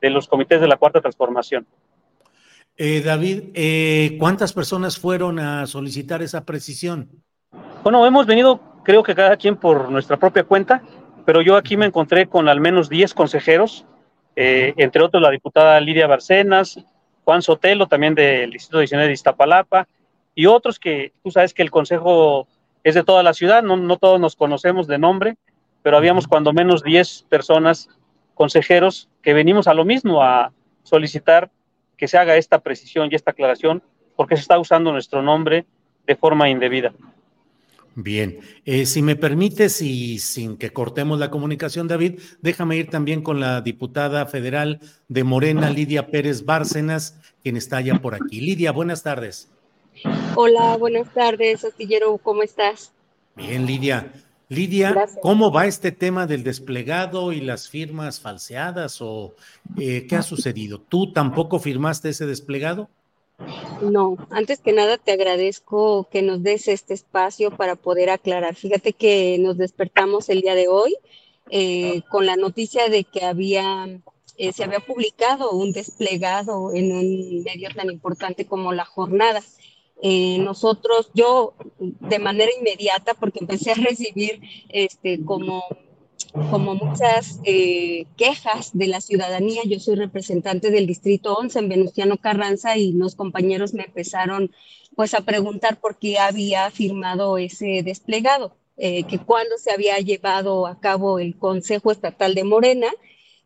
de 0.00 0.10
los 0.10 0.26
comités 0.26 0.60
de 0.60 0.68
la 0.68 0.76
Cuarta 0.76 1.00
Transformación. 1.00 1.66
David, 2.78 4.18
¿cuántas 4.18 4.54
personas 4.54 4.98
fueron 4.98 5.38
a 5.38 5.66
solicitar 5.66 6.22
esa 6.22 6.46
precisión? 6.46 7.10
Bueno, 7.82 8.06
hemos 8.06 8.24
venido 8.24 8.70
creo 8.82 9.02
que 9.02 9.14
cada 9.14 9.36
quien 9.36 9.56
por 9.56 9.90
nuestra 9.90 10.16
propia 10.16 10.44
cuenta, 10.44 10.82
pero 11.24 11.42
yo 11.42 11.56
aquí 11.56 11.76
me 11.76 11.86
encontré 11.86 12.26
con 12.26 12.48
al 12.48 12.60
menos 12.60 12.88
10 12.88 13.14
consejeros, 13.14 13.84
eh, 14.36 14.74
entre 14.76 15.02
otros 15.02 15.22
la 15.22 15.30
diputada 15.30 15.80
Lidia 15.80 16.06
Barcenas, 16.06 16.78
Juan 17.24 17.42
Sotelo, 17.42 17.86
también 17.86 18.14
del 18.14 18.50
Distrito 18.50 18.78
Adicional 18.78 19.06
de 19.06 19.12
Iztapalapa, 19.12 19.86
y 20.34 20.46
otros 20.46 20.78
que 20.78 21.12
tú 21.22 21.30
sabes 21.30 21.54
que 21.54 21.62
el 21.62 21.70
consejo 21.70 22.46
es 22.84 22.94
de 22.94 23.04
toda 23.04 23.22
la 23.22 23.34
ciudad, 23.34 23.62
no, 23.62 23.76
no 23.76 23.96
todos 23.98 24.20
nos 24.20 24.36
conocemos 24.36 24.86
de 24.86 24.98
nombre, 24.98 25.36
pero 25.82 25.96
habíamos 25.96 26.26
cuando 26.26 26.52
menos 26.52 26.82
10 26.82 27.26
personas, 27.28 27.88
consejeros, 28.34 29.08
que 29.22 29.34
venimos 29.34 29.66
a 29.66 29.74
lo 29.74 29.84
mismo, 29.84 30.22
a 30.22 30.52
solicitar 30.82 31.50
que 31.96 32.08
se 32.08 32.16
haga 32.16 32.36
esta 32.36 32.60
precisión 32.60 33.08
y 33.10 33.14
esta 33.14 33.32
aclaración, 33.32 33.82
porque 34.16 34.36
se 34.36 34.42
está 34.42 34.58
usando 34.58 34.92
nuestro 34.92 35.22
nombre 35.22 35.66
de 36.06 36.16
forma 36.16 36.48
indebida. 36.48 36.92
Bien, 37.94 38.38
eh, 38.64 38.86
si 38.86 39.02
me 39.02 39.16
permites 39.16 39.82
y 39.82 40.18
sin 40.18 40.56
que 40.56 40.72
cortemos 40.72 41.18
la 41.18 41.30
comunicación, 41.30 41.88
David, 41.88 42.20
déjame 42.40 42.76
ir 42.76 42.88
también 42.88 43.20
con 43.20 43.40
la 43.40 43.60
diputada 43.60 44.24
federal 44.26 44.80
de 45.08 45.24
Morena, 45.24 45.70
Lidia 45.70 46.06
Pérez 46.06 46.44
Bárcenas, 46.44 47.20
quien 47.42 47.56
está 47.56 47.80
ya 47.80 47.96
por 47.96 48.14
aquí. 48.14 48.40
Lidia, 48.40 48.72
buenas 48.72 49.02
tardes. 49.02 49.50
Hola, 50.36 50.76
buenas 50.76 51.12
tardes, 51.12 51.64
Astillero, 51.64 52.18
¿cómo 52.18 52.42
estás? 52.42 52.92
Bien, 53.36 53.66
Lidia. 53.66 54.12
Lidia, 54.48 55.06
¿cómo 55.22 55.52
va 55.52 55.66
este 55.66 55.92
tema 55.92 56.26
del 56.26 56.42
desplegado 56.42 57.32
y 57.32 57.40
las 57.40 57.68
firmas 57.68 58.20
falseadas 58.20 59.00
o 59.00 59.34
eh, 59.78 60.06
qué 60.08 60.16
ha 60.16 60.22
sucedido? 60.22 60.80
¿Tú 60.80 61.12
tampoco 61.12 61.60
firmaste 61.60 62.08
ese 62.08 62.26
desplegado? 62.26 62.88
No, 63.80 64.16
antes 64.30 64.60
que 64.60 64.72
nada 64.72 64.98
te 64.98 65.12
agradezco 65.12 66.08
que 66.10 66.22
nos 66.22 66.42
des 66.42 66.66
este 66.66 66.94
espacio 66.94 67.52
para 67.52 67.76
poder 67.76 68.10
aclarar. 68.10 68.56
Fíjate 68.56 68.92
que 68.92 69.38
nos 69.38 69.56
despertamos 69.56 70.28
el 70.28 70.40
día 70.40 70.56
de 70.56 70.66
hoy 70.66 70.96
eh, 71.50 72.02
con 72.10 72.26
la 72.26 72.36
noticia 72.36 72.88
de 72.88 73.04
que 73.04 73.24
había, 73.24 73.88
eh, 74.36 74.52
se 74.52 74.64
había 74.64 74.80
publicado 74.80 75.52
un 75.52 75.72
desplegado 75.72 76.74
en 76.74 76.92
un 76.92 77.42
medio 77.44 77.70
tan 77.74 77.90
importante 77.90 78.46
como 78.46 78.72
La 78.72 78.84
Jornada. 78.84 79.40
Eh, 80.02 80.38
nosotros, 80.38 81.10
yo 81.14 81.54
de 81.78 82.18
manera 82.18 82.50
inmediata, 82.58 83.14
porque 83.14 83.40
empecé 83.40 83.72
a 83.72 83.74
recibir 83.74 84.40
este, 84.68 85.24
como 85.24 85.62
como 86.50 86.74
muchas 86.74 87.40
eh, 87.44 88.06
quejas 88.16 88.70
de 88.72 88.86
la 88.86 89.00
ciudadanía. 89.00 89.62
Yo 89.64 89.80
soy 89.80 89.96
representante 89.96 90.70
del 90.70 90.86
Distrito 90.86 91.34
11 91.34 91.58
en 91.58 91.68
Venustiano 91.68 92.16
Carranza 92.18 92.76
y 92.76 92.92
los 92.92 93.14
compañeros 93.14 93.74
me 93.74 93.84
empezaron 93.84 94.52
pues 94.96 95.14
a 95.14 95.22
preguntar 95.22 95.80
por 95.80 95.98
qué 95.98 96.18
había 96.18 96.70
firmado 96.70 97.38
ese 97.38 97.82
desplegado, 97.82 98.56
eh, 98.76 99.04
que 99.04 99.18
cuándo 99.18 99.56
se 99.58 99.70
había 99.70 99.98
llevado 99.98 100.66
a 100.66 100.78
cabo 100.80 101.18
el 101.18 101.36
Consejo 101.36 101.90
Estatal 101.90 102.34
de 102.34 102.44
Morena 102.44 102.88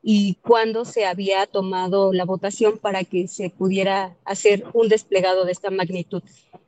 y 0.06 0.34
cuándo 0.42 0.84
se 0.84 1.06
había 1.06 1.46
tomado 1.46 2.12
la 2.12 2.26
votación 2.26 2.76
para 2.76 3.04
que 3.04 3.26
se 3.26 3.48
pudiera 3.48 4.14
hacer 4.26 4.62
un 4.74 4.90
desplegado 4.90 5.46
de 5.46 5.52
esta 5.52 5.70
magnitud. 5.70 6.22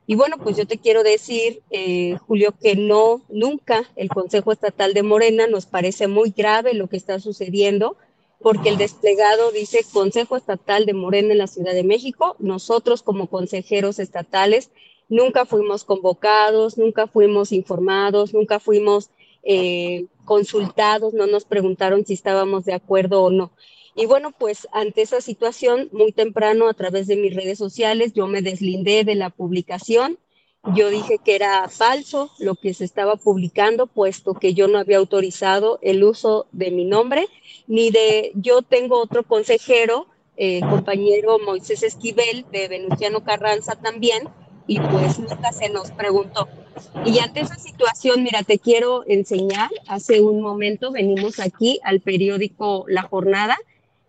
Y 0.07 0.15
bueno, 0.15 0.37
pues 0.39 0.57
yo 0.57 0.65
te 0.65 0.79
quiero 0.79 1.03
decir, 1.03 1.61
eh, 1.69 2.17
Julio, 2.25 2.55
que 2.59 2.75
no, 2.75 3.21
nunca 3.29 3.83
el 3.95 4.09
Consejo 4.09 4.51
Estatal 4.51 4.95
de 4.95 5.03
Morena 5.03 5.45
nos 5.45 5.67
parece 5.67 6.07
muy 6.07 6.33
grave 6.35 6.73
lo 6.73 6.87
que 6.87 6.97
está 6.97 7.19
sucediendo, 7.19 7.95
porque 8.41 8.69
el 8.69 8.77
desplegado 8.77 9.51
dice 9.51 9.85
Consejo 9.93 10.35
Estatal 10.35 10.87
de 10.87 10.95
Morena 10.95 11.33
en 11.33 11.37
la 11.37 11.47
Ciudad 11.47 11.73
de 11.73 11.83
México. 11.83 12.37
Nosotros 12.39 13.03
como 13.03 13.27
consejeros 13.27 13.99
estatales 13.99 14.71
nunca 15.09 15.45
fuimos 15.45 15.83
convocados, 15.83 16.79
nunca 16.79 17.05
fuimos 17.05 17.51
informados, 17.51 18.33
nunca 18.33 18.59
fuimos 18.59 19.11
eh, 19.43 20.07
consultados, 20.27 21.13
no 21.13 21.25
nos 21.25 21.45
preguntaron 21.45 22.05
si 22.05 22.13
estábamos 22.13 22.65
de 22.65 22.73
acuerdo 22.73 23.23
o 23.23 23.31
no. 23.31 23.51
Y 23.95 24.05
bueno, 24.05 24.31
pues 24.37 24.67
ante 24.73 25.01
esa 25.01 25.21
situación, 25.21 25.89
muy 25.91 26.11
temprano 26.11 26.67
a 26.67 26.75
través 26.75 27.07
de 27.07 27.15
mis 27.15 27.33
redes 27.33 27.57
sociales, 27.57 28.13
yo 28.13 28.27
me 28.27 28.43
deslindé 28.43 29.03
de 29.03 29.15
la 29.15 29.31
publicación. 29.31 30.19
Yo 30.75 30.89
dije 30.89 31.17
que 31.23 31.35
era 31.35 31.69
falso 31.69 32.29
lo 32.39 32.55
que 32.55 32.73
se 32.73 32.83
estaba 32.83 33.15
publicando, 33.15 33.87
puesto 33.87 34.33
que 34.33 34.53
yo 34.53 34.67
no 34.67 34.77
había 34.77 34.97
autorizado 34.97 35.79
el 35.81 36.03
uso 36.03 36.47
de 36.51 36.71
mi 36.71 36.83
nombre, 36.83 37.27
ni 37.67 37.89
de, 37.89 38.33
yo 38.35 38.61
tengo 38.61 39.01
otro 39.01 39.23
consejero, 39.23 40.07
eh, 40.35 40.59
compañero 40.59 41.39
Moisés 41.39 41.83
Esquivel, 41.83 42.45
de 42.51 42.67
Venustiano 42.67 43.23
Carranza 43.23 43.77
también, 43.77 44.29
y 44.67 44.79
pues 44.79 45.17
nunca 45.17 45.51
se 45.53 45.69
nos 45.69 45.91
preguntó. 45.91 46.47
Y 47.05 47.19
ante 47.19 47.39
esa 47.39 47.55
situación, 47.55 48.23
mira, 48.23 48.43
te 48.43 48.59
quiero 48.59 49.03
enseñar, 49.07 49.69
hace 49.87 50.21
un 50.21 50.41
momento 50.41 50.91
venimos 50.91 51.39
aquí 51.39 51.79
al 51.83 52.01
periódico 52.01 52.85
La 52.87 53.03
Jornada, 53.03 53.57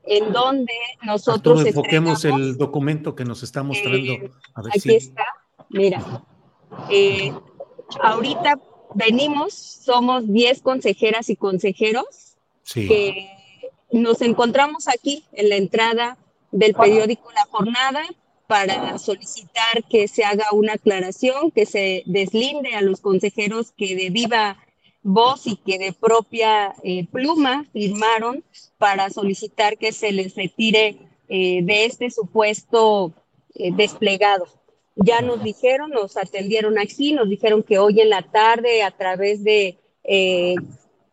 en 0.05 0.33
donde 0.33 0.75
nosotros... 1.03 1.65
enfoquemos 1.65 2.25
el 2.25 2.57
documento 2.57 3.15
que 3.15 3.25
nos 3.25 3.43
está 3.43 3.63
mostrando. 3.63 4.13
Eh, 4.13 4.31
aquí 4.75 4.95
está, 4.95 5.25
mira. 5.71 6.25
Eh, 6.91 7.33
ahorita 8.03 8.59
venimos, 8.95 9.55
somos 9.55 10.27
10 10.27 10.63
consejeras 10.63 11.31
y 11.31 11.37
consejeros 11.37 12.37
que 12.75 13.31
nos 13.93 14.21
encontramos 14.21 14.89
aquí 14.89 15.25
en 15.33 15.49
la 15.49 15.57
entrada 15.57 16.19
del 16.51 16.75
periódico 16.75 17.31
La 17.33 17.47
Jornada 17.51 18.03
para 18.49 18.97
solicitar 18.97 19.85
que 19.91 20.09
se 20.09 20.25
haga 20.25 20.47
una 20.53 20.73
aclaración, 20.73 21.51
que 21.51 21.67
se 21.67 22.03
deslinde 22.07 22.75
a 22.75 22.81
los 22.81 23.03
consejeros 23.03 23.73
que 23.73 23.95
de 23.95 24.09
viva 24.09 24.57
voz 25.03 25.47
y 25.47 25.57
que 25.57 25.79
de 25.79 25.93
propia 25.93 26.75
eh, 26.83 27.07
pluma 27.13 27.67
firmaron 27.75 28.43
para 28.79 29.11
solicitar 29.11 29.77
que 29.77 29.93
se 29.93 30.13
les 30.13 30.35
retire 30.35 30.97
eh, 31.29 31.61
de 31.63 31.85
este 31.85 32.11
supuesto 32.11 33.13
eh, 33.55 33.71
desplegado. 33.71 34.47
Ya 34.97 35.21
nos 35.21 35.45
dijeron, 35.45 35.91
nos 35.91 36.17
atendieron 36.17 36.79
aquí, 36.79 37.13
nos 37.13 37.29
dijeron 37.29 37.63
que 37.63 37.79
hoy 37.79 38.01
en 38.01 38.09
la 38.09 38.23
tarde 38.23 38.83
a 38.83 38.91
través 38.91 39.45
de 39.45 39.77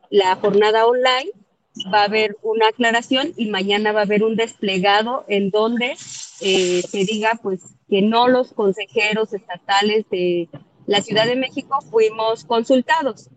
la 0.10 0.38
jornada 0.38 0.88
online 0.88 1.32
va 1.94 2.02
a 2.02 2.06
haber 2.06 2.38
una 2.42 2.68
aclaración 2.68 3.34
y 3.38 3.50
mañana 3.50 3.92
va 3.92 4.02
a 4.02 4.04
haber 4.04 4.24
un 4.24 4.36
desplegado 4.36 5.26
en 5.28 5.50
donde 5.50 5.96
eh, 6.42 6.82
se 6.82 7.06
diga 7.06 7.40
pues 7.42 7.62
que 7.90 8.02
no 8.02 8.28
los 8.28 8.54
consejeros 8.54 9.34
estatales 9.34 10.06
de 10.10 10.50
la 10.88 11.02
Ciudad 11.02 11.26
de 11.26 11.36
México 11.36 11.80
fuimos 11.90 12.46
consultados. 12.46 13.30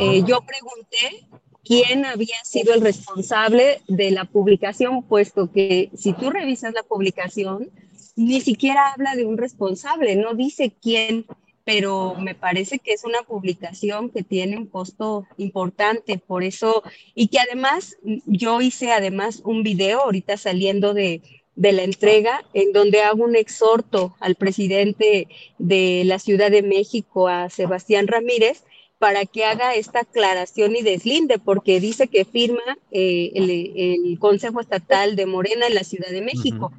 Eh, 0.00 0.22
yo 0.26 0.40
pregunté 0.40 1.28
quién 1.64 2.04
había 2.04 2.36
sido 2.44 2.74
el 2.74 2.80
responsable 2.80 3.80
de 3.88 4.10
la 4.10 4.24
publicación, 4.24 5.02
puesto 5.02 5.50
que 5.52 5.90
si 5.96 6.12
tú 6.12 6.30
revisas 6.30 6.74
la 6.74 6.82
publicación, 6.82 7.70
ni 8.14 8.40
siquiera 8.40 8.92
habla 8.92 9.14
de 9.14 9.26
un 9.26 9.36
responsable, 9.36 10.16
no 10.16 10.34
dice 10.34 10.72
quién 10.80 11.26
pero 11.66 12.14
me 12.14 12.36
parece 12.36 12.78
que 12.78 12.92
es 12.92 13.02
una 13.02 13.22
publicación 13.22 14.08
que 14.10 14.22
tiene 14.22 14.56
un 14.56 14.66
costo 14.66 15.26
importante, 15.36 16.16
por 16.16 16.44
eso, 16.44 16.84
y 17.12 17.26
que 17.26 17.40
además 17.40 17.98
yo 18.24 18.60
hice 18.60 18.92
además 18.92 19.42
un 19.44 19.64
video 19.64 20.02
ahorita 20.02 20.36
saliendo 20.36 20.94
de, 20.94 21.22
de 21.56 21.72
la 21.72 21.82
entrega, 21.82 22.44
en 22.54 22.72
donde 22.72 23.02
hago 23.02 23.24
un 23.24 23.34
exhorto 23.34 24.14
al 24.20 24.36
presidente 24.36 25.26
de 25.58 26.04
la 26.04 26.20
Ciudad 26.20 26.52
de 26.52 26.62
México, 26.62 27.26
a 27.26 27.50
Sebastián 27.50 28.06
Ramírez, 28.06 28.62
para 28.98 29.26
que 29.26 29.44
haga 29.44 29.74
esta 29.74 30.00
aclaración 30.00 30.76
y 30.76 30.82
deslinde, 30.82 31.40
porque 31.40 31.80
dice 31.80 32.06
que 32.06 32.24
firma 32.24 32.78
eh, 32.92 33.32
el, 33.34 34.18
Consejo 34.20 34.60
Estatal 34.60 35.16
de 35.16 35.26
Morena 35.26 35.66
en 35.66 35.74
la 35.74 35.82
Ciudad 35.82 36.10
de 36.10 36.22
México. 36.22 36.70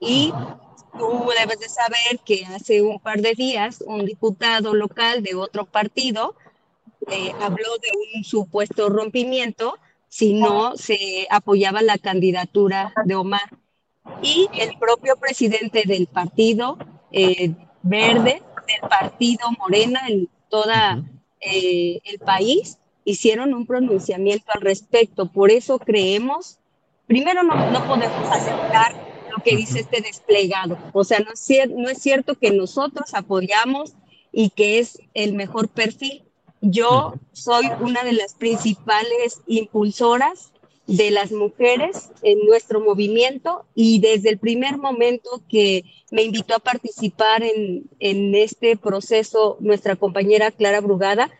Y 0.00 0.32
Tú 0.98 1.30
debes 1.38 1.58
de 1.58 1.68
saber 1.68 2.20
que 2.24 2.44
hace 2.46 2.82
un 2.82 3.00
par 3.00 3.20
de 3.20 3.34
días 3.34 3.82
un 3.86 4.04
diputado 4.04 4.74
local 4.74 5.22
de 5.22 5.34
otro 5.34 5.64
partido 5.64 6.34
eh, 7.10 7.32
habló 7.40 7.76
de 7.82 7.88
un 8.16 8.24
supuesto 8.24 8.88
rompimiento 8.88 9.76
si 10.08 10.34
no 10.34 10.76
se 10.76 11.26
apoyaba 11.28 11.82
la 11.82 11.98
candidatura 11.98 12.92
de 13.04 13.14
Omar. 13.16 13.58
Y 14.22 14.48
el 14.54 14.78
propio 14.78 15.16
presidente 15.16 15.82
del 15.86 16.06
partido 16.06 16.78
eh, 17.10 17.52
verde, 17.82 18.42
del 18.66 18.88
partido 18.88 19.50
Morena 19.58 20.02
en 20.08 20.28
toda 20.48 21.02
eh, 21.40 22.00
el 22.04 22.18
país, 22.20 22.78
hicieron 23.04 23.52
un 23.54 23.66
pronunciamiento 23.66 24.46
al 24.54 24.60
respecto. 24.60 25.26
Por 25.26 25.50
eso 25.50 25.78
creemos, 25.78 26.58
primero 27.06 27.42
no, 27.42 27.70
no 27.70 27.86
podemos 27.86 28.30
aceptar 28.30 29.13
que 29.42 29.56
dice 29.56 29.80
este 29.80 30.00
desplegado. 30.00 30.78
O 30.92 31.04
sea, 31.04 31.20
no 31.20 31.32
es, 31.32 31.70
no 31.70 31.88
es 31.88 31.98
cierto 31.98 32.34
que 32.36 32.50
nosotros 32.50 33.14
apoyamos 33.14 33.94
y 34.32 34.50
que 34.50 34.78
es 34.78 35.00
el 35.14 35.32
mejor 35.32 35.68
perfil. 35.68 36.22
Yo 36.60 37.14
soy 37.32 37.66
una 37.80 38.04
de 38.04 38.12
las 38.12 38.34
principales 38.34 39.40
impulsoras 39.46 40.52
de 40.86 41.10
las 41.10 41.32
mujeres 41.32 42.10
en 42.22 42.38
nuestro 42.46 42.80
movimiento 42.80 43.64
y 43.74 44.00
desde 44.00 44.30
el 44.30 44.38
primer 44.38 44.76
momento 44.76 45.42
que 45.48 45.84
me 46.10 46.22
invitó 46.22 46.54
a 46.54 46.58
participar 46.58 47.42
en, 47.42 47.88
en 48.00 48.34
este 48.34 48.76
proceso 48.76 49.56
nuestra 49.60 49.96
compañera 49.96 50.50
Clara 50.50 50.80
Brugada, 50.80 51.30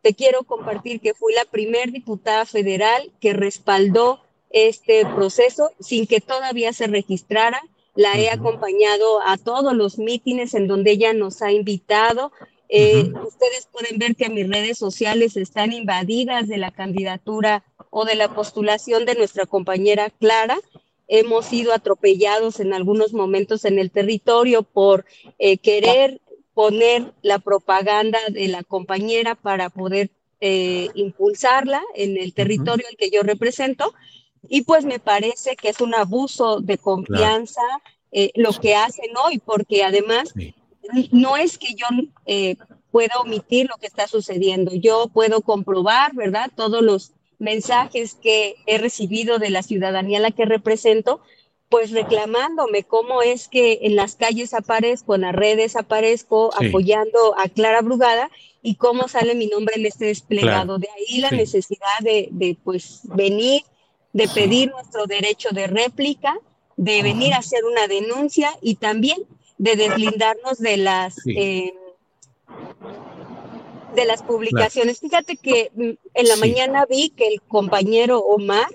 te 0.00 0.14
quiero 0.14 0.44
compartir 0.44 1.00
que 1.00 1.14
fui 1.14 1.34
la 1.34 1.44
primer 1.44 1.92
diputada 1.92 2.44
federal 2.44 3.10
que 3.20 3.32
respaldó 3.32 4.23
este 4.54 5.04
proceso 5.04 5.72
sin 5.80 6.06
que 6.06 6.20
todavía 6.20 6.72
se 6.72 6.86
registrara. 6.86 7.60
La 7.96 8.14
he 8.18 8.30
acompañado 8.30 9.20
a 9.26 9.36
todos 9.36 9.74
los 9.74 9.98
mítines 9.98 10.54
en 10.54 10.68
donde 10.68 10.92
ella 10.92 11.12
nos 11.12 11.42
ha 11.42 11.52
invitado. 11.52 12.32
Eh, 12.68 13.12
ustedes 13.26 13.68
pueden 13.70 13.98
ver 13.98 14.14
que 14.14 14.30
mis 14.30 14.48
redes 14.48 14.78
sociales 14.78 15.36
están 15.36 15.72
invadidas 15.72 16.48
de 16.48 16.56
la 16.56 16.70
candidatura 16.70 17.64
o 17.90 18.04
de 18.04 18.14
la 18.14 18.32
postulación 18.32 19.04
de 19.04 19.16
nuestra 19.16 19.44
compañera 19.44 20.10
Clara. 20.10 20.58
Hemos 21.08 21.46
sido 21.46 21.72
atropellados 21.72 22.60
en 22.60 22.72
algunos 22.72 23.12
momentos 23.12 23.64
en 23.64 23.80
el 23.80 23.90
territorio 23.90 24.62
por 24.62 25.04
eh, 25.38 25.58
querer 25.58 26.20
poner 26.54 27.12
la 27.22 27.40
propaganda 27.40 28.20
de 28.30 28.46
la 28.46 28.62
compañera 28.62 29.34
para 29.34 29.68
poder 29.68 30.10
eh, 30.40 30.90
impulsarla 30.94 31.82
en 31.96 32.16
el 32.16 32.34
territorio 32.34 32.86
al 32.88 32.96
que 32.96 33.10
yo 33.10 33.22
represento. 33.24 33.92
Y 34.48 34.62
pues 34.62 34.84
me 34.84 34.98
parece 34.98 35.56
que 35.56 35.68
es 35.68 35.80
un 35.80 35.94
abuso 35.94 36.60
de 36.60 36.78
confianza 36.78 37.62
eh, 38.12 38.30
lo 38.34 38.52
que 38.52 38.74
hacen 38.74 39.10
hoy, 39.24 39.38
porque 39.38 39.82
además 39.82 40.32
no 41.10 41.36
es 41.36 41.58
que 41.58 41.74
yo 41.74 41.86
eh, 42.26 42.56
pueda 42.90 43.18
omitir 43.18 43.66
lo 43.68 43.76
que 43.76 43.86
está 43.86 44.06
sucediendo, 44.06 44.72
yo 44.74 45.08
puedo 45.08 45.40
comprobar, 45.40 46.14
¿verdad? 46.14 46.50
Todos 46.54 46.82
los 46.82 47.12
mensajes 47.38 48.14
que 48.14 48.54
he 48.66 48.78
recibido 48.78 49.38
de 49.38 49.50
la 49.50 49.62
ciudadanía 49.62 50.18
a 50.18 50.22
la 50.22 50.30
que 50.30 50.44
represento, 50.44 51.20
pues 51.68 51.90
reclamándome 51.90 52.84
cómo 52.84 53.22
es 53.22 53.48
que 53.48 53.80
en 53.82 53.96
las 53.96 54.14
calles 54.14 54.54
aparezco, 54.54 55.16
en 55.16 55.22
las 55.22 55.34
redes 55.34 55.74
aparezco 55.74 56.50
apoyando 56.54 57.34
a 57.36 57.48
Clara 57.48 57.82
Brugada 57.82 58.30
y 58.62 58.76
cómo 58.76 59.08
sale 59.08 59.34
mi 59.34 59.48
nombre 59.48 59.74
en 59.76 59.86
este 59.86 60.04
desplegado. 60.06 60.78
De 60.78 60.88
ahí 60.96 61.18
la 61.18 61.32
necesidad 61.32 61.98
de, 62.00 62.28
de, 62.30 62.56
pues 62.62 63.00
venir 63.04 63.62
de 64.14 64.28
pedir 64.28 64.70
nuestro 64.70 65.06
derecho 65.06 65.50
de 65.50 65.66
réplica, 65.66 66.38
de 66.76 67.02
venir 67.02 67.34
a 67.34 67.38
hacer 67.38 67.64
una 67.64 67.86
denuncia 67.88 68.50
y 68.62 68.76
también 68.76 69.18
de 69.58 69.76
deslindarnos 69.76 70.58
de 70.58 70.76
las 70.78 71.16
eh, 71.26 71.74
de 73.94 74.04
las 74.04 74.22
publicaciones. 74.22 75.00
Fíjate 75.00 75.36
que 75.36 75.70
mm, 75.74 75.90
en 76.14 76.28
la 76.28 76.36
mañana 76.36 76.86
vi 76.88 77.10
que 77.10 77.28
el 77.28 77.42
compañero 77.42 78.20
Omar 78.20 78.66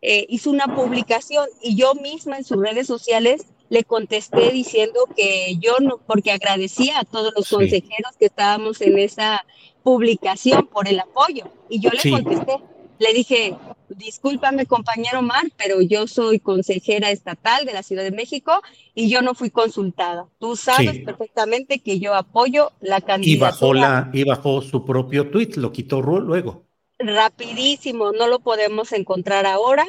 eh, 0.00 0.26
hizo 0.28 0.50
una 0.50 0.74
publicación 0.74 1.46
y 1.60 1.76
yo 1.76 1.94
misma 1.94 2.38
en 2.38 2.44
sus 2.44 2.58
redes 2.58 2.86
sociales 2.86 3.46
le 3.70 3.82
contesté 3.82 4.50
diciendo 4.50 5.08
que 5.16 5.56
yo 5.58 5.78
no, 5.80 5.98
porque 6.06 6.30
agradecía 6.30 7.00
a 7.00 7.04
todos 7.04 7.32
los 7.36 7.48
consejeros 7.48 8.14
que 8.18 8.26
estábamos 8.26 8.80
en 8.80 8.98
esa 8.98 9.44
publicación 9.82 10.68
por 10.68 10.86
el 10.86 11.00
apoyo. 11.00 11.46
Y 11.68 11.80
yo 11.80 11.90
le 11.90 12.10
contesté, 12.10 12.58
le 12.98 13.12
dije, 13.12 13.56
discúlpame 13.96 14.66
compañero 14.66 15.22
Mar, 15.22 15.44
pero 15.56 15.80
yo 15.80 16.06
soy 16.06 16.38
consejera 16.38 17.10
estatal 17.10 17.64
de 17.64 17.72
la 17.72 17.82
Ciudad 17.82 18.02
de 18.02 18.10
México 18.10 18.62
y 18.94 19.08
yo 19.08 19.22
no 19.22 19.34
fui 19.34 19.50
consultada. 19.50 20.26
Tú 20.38 20.56
sabes 20.56 21.00
perfectamente 21.04 21.80
que 21.80 21.98
yo 21.98 22.14
apoyo 22.14 22.72
la 22.80 23.00
candidatura. 23.00 23.32
Y 23.32 23.36
bajó, 23.36 23.74
la, 23.74 24.10
y 24.12 24.24
bajó 24.24 24.62
su 24.62 24.84
propio 24.84 25.30
tuit, 25.30 25.56
lo 25.56 25.72
quitó 25.72 26.00
luego. 26.00 26.64
Rapidísimo, 26.98 28.12
no 28.12 28.26
lo 28.26 28.40
podemos 28.40 28.92
encontrar 28.92 29.46
ahora. 29.46 29.84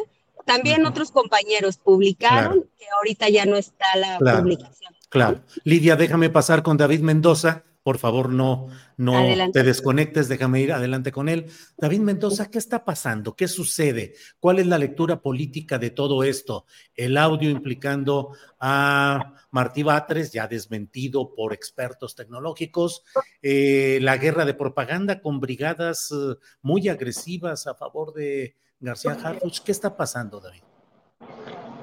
También 0.46 0.86
otros 0.86 1.12
compañeros 1.12 1.78
publicaron 1.78 2.65
que 2.78 2.86
ahorita 2.98 3.30
ya 3.30 3.46
no 3.46 3.56
está 3.56 3.86
la 3.96 4.20
publicación. 4.20 4.94
Claro. 5.10 5.39
Lidia, 5.63 5.96
déjame 5.96 6.30
pasar 6.30 6.62
con 6.62 6.78
David 6.78 7.00
Mendoza 7.00 7.63
por 7.86 8.00
favor, 8.00 8.32
no, 8.32 8.65
no 8.98 9.13
te 9.54 9.62
desconectes, 9.62 10.28
déjame 10.28 10.60
ir 10.60 10.74
adelante 10.74 11.12
con 11.12 11.30
él. 11.30 11.45
David 11.78 12.00
Mendoza, 12.00 12.50
¿qué 12.50 12.58
está 12.58 12.84
pasando? 12.84 13.36
¿Qué 13.36 13.48
sucede? 13.48 14.15
¿Cuál 14.39 14.58
es 14.58 14.65
la 14.65 14.80
lectura 14.80 15.21
política 15.21 15.78
de 15.78 15.91
todo 15.91 16.24
esto? 16.24 16.65
El 16.95 17.15
audio 17.15 17.48
implicando 17.48 18.32
a 18.60 19.36
Martí 19.52 19.84
Batres, 19.84 20.34
ya 20.34 20.48
desmentido 20.48 21.36
por 21.36 21.54
expertos 21.54 22.15
tecnológicos, 22.15 23.04
eh, 23.43 24.00
la 24.02 24.17
guerra 24.17 24.45
de 24.45 24.56
propaganda 24.56 25.21
con 25.21 25.39
brigadas 25.39 26.12
eh, 26.12 26.38
muy 26.63 26.89
agresivas 26.89 27.67
a 27.67 27.76
favor 27.76 28.15
de 28.15 28.56
García 28.80 29.12
Harfuch. 29.12 29.60
¿Qué 29.60 29.71
está 29.71 29.95
pasando, 29.95 30.39
David? 30.39 30.63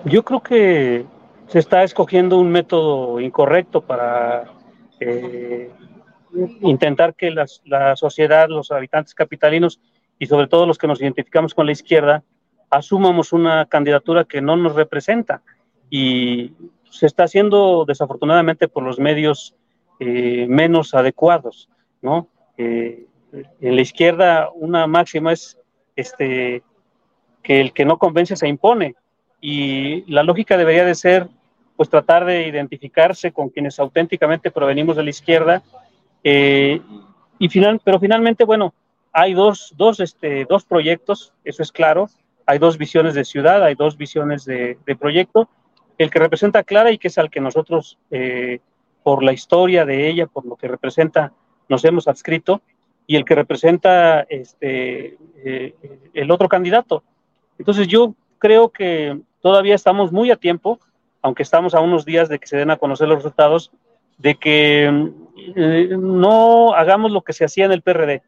Yo 0.06 0.24
creo 0.24 0.42
que 0.42 1.06
se 1.46 1.60
está 1.60 1.84
escogiendo 1.84 2.38
un 2.38 2.50
método 2.50 3.20
incorrecto 3.20 3.82
para 3.82 4.52
eh, 4.98 5.70
intentar 6.60 7.14
que 7.14 7.30
la 7.30 7.96
sociedad, 7.96 8.48
los 8.48 8.70
habitantes 8.70 9.14
capitalinos 9.14 9.80
y 10.18 10.26
sobre 10.26 10.46
todo 10.46 10.66
los 10.66 10.78
que 10.78 10.86
nos 10.86 11.00
identificamos 11.00 11.54
con 11.54 11.66
la 11.66 11.72
izquierda, 11.72 12.22
asumamos 12.70 13.32
una 13.32 13.66
candidatura 13.66 14.24
que 14.24 14.40
no 14.40 14.56
nos 14.56 14.74
representa. 14.74 15.42
Y 15.90 16.52
se 16.90 17.06
está 17.06 17.24
haciendo 17.24 17.84
desafortunadamente 17.86 18.68
por 18.68 18.82
los 18.82 18.98
medios 18.98 19.54
eh, 20.00 20.46
menos 20.48 20.94
adecuados, 20.94 21.68
¿no? 22.00 22.28
Eh, 22.56 23.06
en 23.60 23.76
la 23.76 23.82
izquierda 23.82 24.50
una 24.54 24.86
máxima 24.86 25.32
es 25.32 25.58
este, 25.96 26.62
que 27.42 27.60
el 27.60 27.72
que 27.72 27.84
no 27.84 27.98
convence 27.98 28.36
se 28.36 28.48
impone 28.48 28.94
y 29.40 30.10
la 30.10 30.22
lógica 30.22 30.56
debería 30.56 30.84
de 30.84 30.94
ser 30.94 31.28
pues 31.76 31.88
tratar 31.88 32.24
de 32.26 32.46
identificarse 32.46 33.32
con 33.32 33.48
quienes 33.48 33.78
auténticamente 33.78 34.50
provenimos 34.50 34.96
de 34.96 35.02
la 35.02 35.10
izquierda 35.10 35.62
eh, 36.24 36.80
y 37.38 37.48
final, 37.48 37.80
pero 37.84 37.98
finalmente 37.98 38.44
bueno 38.44 38.74
hay 39.12 39.34
dos, 39.34 39.74
dos, 39.76 40.00
este, 40.00 40.46
dos 40.48 40.64
proyectos, 40.64 41.32
eso 41.44 41.62
es 41.62 41.70
claro, 41.70 42.08
hay 42.46 42.58
dos 42.58 42.78
visiones 42.78 43.14
de 43.14 43.24
ciudad, 43.24 43.62
hay 43.62 43.74
dos 43.74 43.96
visiones 43.96 44.44
de, 44.44 44.78
de 44.86 44.96
proyecto, 44.96 45.48
el 45.98 46.10
que 46.10 46.18
representa 46.18 46.62
Clara 46.62 46.90
y 46.90 46.98
que 46.98 47.08
es 47.08 47.18
al 47.18 47.30
que 47.30 47.40
nosotros, 47.40 47.98
eh, 48.10 48.60
por 49.02 49.22
la 49.22 49.32
historia 49.32 49.84
de 49.84 50.08
ella, 50.08 50.26
por 50.26 50.46
lo 50.46 50.56
que 50.56 50.68
representa, 50.68 51.32
nos 51.68 51.84
hemos 51.84 52.08
adscrito, 52.08 52.62
y 53.06 53.16
el 53.16 53.24
que 53.24 53.34
representa 53.34 54.22
este, 54.22 55.18
eh, 55.44 55.74
el 56.14 56.30
otro 56.30 56.48
candidato. 56.48 57.02
Entonces 57.58 57.88
yo 57.88 58.14
creo 58.38 58.70
que 58.70 59.20
todavía 59.40 59.74
estamos 59.74 60.12
muy 60.12 60.30
a 60.30 60.36
tiempo, 60.36 60.78
aunque 61.20 61.42
estamos 61.42 61.74
a 61.74 61.80
unos 61.80 62.04
días 62.04 62.28
de 62.28 62.38
que 62.38 62.46
se 62.46 62.56
den 62.56 62.70
a 62.70 62.76
conocer 62.76 63.08
los 63.08 63.18
resultados, 63.18 63.70
de 64.22 64.36
que 64.36 64.84
eh, 65.56 65.88
no 65.98 66.74
hagamos 66.74 67.10
lo 67.10 67.22
que 67.22 67.32
se 67.32 67.44
hacía 67.44 67.64
en 67.64 67.72
el 67.72 67.82
PRD, 67.82 68.22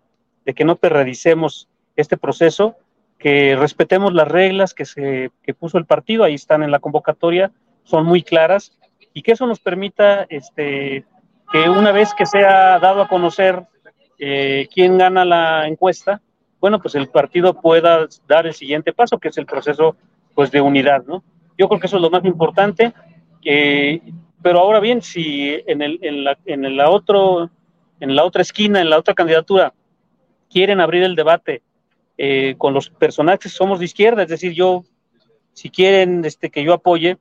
de 0.45 0.55
que 0.55 0.65
no 0.65 0.77
perredicemos 0.77 1.69
este 1.95 2.17
proceso, 2.17 2.77
que 3.17 3.55
respetemos 3.57 4.13
las 4.13 4.27
reglas 4.27 4.75
que 4.75 4.85
se 4.85 5.31
que 5.43 5.55
puso 5.55 5.79
el 5.79 5.87
partido, 5.87 6.25
ahí 6.25 6.35
están 6.35 6.65
en 6.65 6.73
la 6.73 6.81
convocatoria, 6.81 7.53
son 7.85 8.07
muy 8.07 8.25
claras, 8.25 8.77
y 9.13 9.23
que 9.23 9.33
eso 9.33 9.47
nos 9.47 9.61
permita 9.61 10.27
este, 10.29 11.05
que 11.53 11.69
una 11.71 11.93
vez 11.93 12.13
que 12.13 12.27
sea 12.27 12.81
dado 12.81 13.03
a 13.03 13.09
conocer 13.09 13.63
eh, 14.19 14.69
quién 14.75 14.99
gana 14.99 15.25
la 15.25 15.69
encuesta, 15.69 16.21
bueno, 16.61 16.81
pues 16.81 16.97
el 16.97 17.09
partido 17.09 17.61
pueda 17.61 18.09
dar 18.27 18.49
el 18.49 18.55
siguiente 18.55 18.93
paso, 18.93 19.19
que 19.19 19.29
es 19.29 19.39
el 19.39 19.47
proceso 19.47 19.97
pues 20.35 20.51
de 20.51 20.61
unidad, 20.61 21.05
¿no? 21.07 21.23
Yo 21.57 21.69
creo 21.69 21.79
que 21.79 21.87
eso 21.87 21.97
es 21.97 22.03
lo 22.03 22.11
más 22.11 22.25
importante, 22.25 22.93
pero 24.45 24.59
ahora 24.61 24.79
bien, 24.79 25.01
si 25.01 25.59
en, 25.67 25.81
el, 25.81 25.99
en, 26.03 26.23
la, 26.23 26.37
en 26.45 26.77
la 26.77 26.91
otro, 26.91 27.49
en 27.99 28.15
la 28.15 28.25
otra 28.25 28.43
esquina, 28.43 28.79
en 28.79 28.91
la 28.91 28.99
otra 28.99 29.15
candidatura, 29.15 29.73
quieren 30.51 30.83
abrir 30.83 31.03
el 31.03 31.17
debate 31.17 31.63
eh, 32.19 32.55
con 32.59 32.75
los 32.75 32.91
personajes, 32.91 33.53
somos 33.53 33.79
de 33.79 33.87
izquierda, 33.87 34.25
es 34.25 34.29
decir, 34.29 34.53
yo, 34.53 34.85
si 35.55 35.71
quieren 35.71 36.27
este, 36.27 36.51
que 36.51 36.63
yo 36.63 36.75
apoye, 36.75 37.17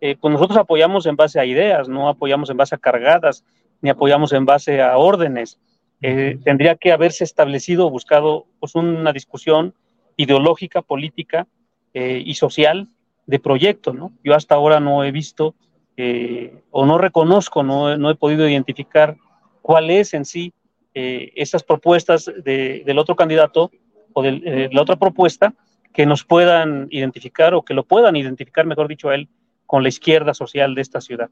eh, 0.00 0.14
pues 0.20 0.32
nosotros 0.32 0.56
apoyamos 0.56 1.06
en 1.06 1.16
base 1.16 1.40
a 1.40 1.44
ideas, 1.44 1.88
no 1.88 2.08
apoyamos 2.08 2.48
en 2.48 2.56
base 2.56 2.76
a 2.76 2.78
cargadas, 2.78 3.44
ni 3.80 3.90
apoyamos 3.90 4.32
en 4.32 4.46
base 4.46 4.80
a 4.80 4.96
órdenes. 4.98 5.58
Eh, 6.00 6.38
tendría 6.44 6.76
que 6.76 6.92
haberse 6.92 7.24
establecido, 7.24 7.90
buscado 7.90 8.46
pues, 8.60 8.76
una 8.76 9.12
discusión 9.12 9.74
ideológica, 10.16 10.80
política 10.80 11.48
y 11.92 12.34
social 12.34 12.86
de 13.26 13.40
proyecto, 13.40 13.92
¿no? 13.92 14.12
Yo 14.22 14.36
hasta 14.36 14.54
ahora 14.54 14.78
no 14.78 15.02
he 15.02 15.10
visto 15.10 15.56
o 16.70 16.86
no 16.86 16.98
reconozco, 16.98 17.62
no, 17.62 17.96
no 17.96 18.10
he 18.10 18.14
podido 18.14 18.48
identificar 18.48 19.16
cuál 19.62 19.90
es 19.90 20.14
en 20.14 20.24
sí 20.24 20.52
eh, 20.94 21.32
esas 21.36 21.62
propuestas 21.62 22.30
del 22.44 22.98
otro 22.98 23.14
candidato 23.14 23.70
o 24.12 24.22
de 24.22 24.40
eh, 24.44 24.68
la 24.72 24.82
otra 24.82 24.96
propuesta 24.96 25.54
que 25.92 26.06
nos 26.06 26.24
puedan 26.24 26.88
identificar 26.90 27.54
o 27.54 27.62
que 27.62 27.74
lo 27.74 27.84
puedan 27.84 28.16
identificar, 28.16 28.66
mejor 28.66 28.88
dicho, 28.88 29.08
a 29.08 29.14
él 29.14 29.28
con 29.66 29.82
la 29.82 29.90
izquierda 29.90 30.34
social 30.34 30.74
de 30.74 30.80
esta 30.80 31.00
ciudad. 31.00 31.30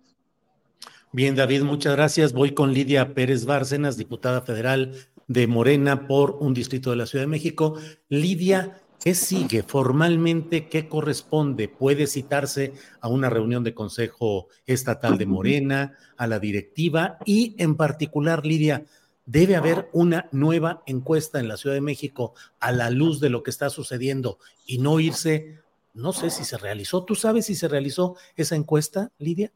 Bien, 1.12 1.34
David, 1.34 1.62
muchas 1.62 1.96
gracias. 1.96 2.32
Voy 2.32 2.52
con 2.52 2.74
Lidia 2.74 3.14
Pérez 3.14 3.46
Bárcenas, 3.46 3.96
diputada 3.96 4.42
federal 4.42 4.92
de 5.28 5.46
Morena 5.46 6.06
por 6.06 6.36
un 6.40 6.52
distrito 6.52 6.90
de 6.90 6.96
la 6.96 7.06
Ciudad 7.06 7.24
de 7.24 7.28
México. 7.28 7.78
Lidia, 8.08 8.78
¿qué 9.02 9.14
sigue 9.14 9.62
formalmente? 9.62 10.68
¿Qué 10.68 10.88
corresponde? 10.88 11.68
¿Puede 11.68 12.06
citarse 12.06 12.72
a 13.00 13.08
una 13.08 13.30
reunión 13.30 13.64
de 13.64 13.74
Consejo 13.74 14.48
Estatal 14.66 15.18
de 15.18 15.26
Morena, 15.26 15.96
a 16.16 16.26
la 16.26 16.38
directiva? 16.38 17.18
Y 17.24 17.54
en 17.58 17.76
particular, 17.76 18.44
Lidia, 18.44 18.84
debe 19.26 19.56
haber 19.56 19.88
una 19.92 20.28
nueva 20.32 20.82
encuesta 20.86 21.40
en 21.40 21.48
la 21.48 21.56
Ciudad 21.56 21.74
de 21.74 21.80
México 21.80 22.34
a 22.60 22.72
la 22.72 22.90
luz 22.90 23.20
de 23.20 23.30
lo 23.30 23.42
que 23.42 23.50
está 23.50 23.70
sucediendo 23.70 24.38
y 24.64 24.78
no 24.78 25.00
irse, 25.00 25.58
no 25.94 26.12
sé 26.12 26.30
si 26.30 26.44
se 26.44 26.56
realizó, 26.56 27.04
¿tú 27.04 27.14
sabes 27.14 27.46
si 27.46 27.54
se 27.54 27.68
realizó 27.68 28.16
esa 28.36 28.56
encuesta, 28.56 29.10
Lidia? 29.18 29.52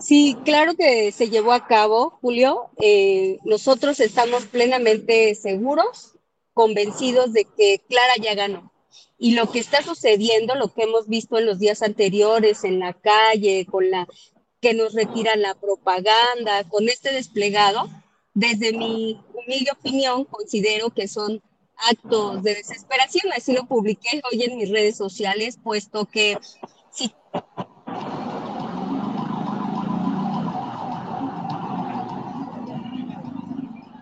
Sí, 0.00 0.36
claro 0.44 0.74
que 0.74 1.10
se 1.10 1.30
llevó 1.30 1.52
a 1.52 1.66
cabo, 1.66 2.18
Julio. 2.20 2.70
Eh, 2.78 3.38
nosotros 3.44 3.98
estamos 4.00 4.44
plenamente 4.44 5.34
seguros, 5.34 6.15
convencidos 6.56 7.34
de 7.34 7.44
que 7.44 7.82
Clara 7.86 8.14
ya 8.18 8.34
ganó. 8.34 8.72
Y 9.18 9.34
lo 9.34 9.50
que 9.52 9.58
está 9.58 9.82
sucediendo, 9.82 10.54
lo 10.54 10.72
que 10.72 10.84
hemos 10.84 11.06
visto 11.06 11.36
en 11.36 11.44
los 11.44 11.58
días 11.58 11.82
anteriores 11.82 12.64
en 12.64 12.78
la 12.78 12.94
calle, 12.94 13.66
con 13.66 13.90
la 13.90 14.08
que 14.62 14.72
nos 14.72 14.94
retiran 14.94 15.42
la 15.42 15.54
propaganda, 15.54 16.64
con 16.66 16.88
este 16.88 17.12
desplegado, 17.12 17.90
desde 18.32 18.72
mi 18.72 19.20
humilde 19.34 19.70
opinión, 19.70 20.24
considero 20.24 20.88
que 20.88 21.08
son 21.08 21.42
actos 21.76 22.42
de 22.42 22.54
desesperación. 22.54 23.30
Así 23.36 23.52
lo 23.52 23.66
publiqué 23.66 24.22
hoy 24.32 24.42
en 24.44 24.56
mis 24.56 24.70
redes 24.70 24.96
sociales, 24.96 25.58
puesto 25.62 26.06
que 26.06 26.38
si 26.90 27.12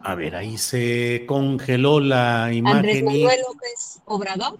A 0.05 0.15
ver, 0.15 0.37
ahí 0.37 0.59
se 0.59 1.25
congeló 1.27 1.99
la 1.99 2.53
imagen. 2.53 2.77
Andrés 2.77 3.03
Manuel 3.03 3.41
López 3.41 4.03
Obrador. 4.05 4.55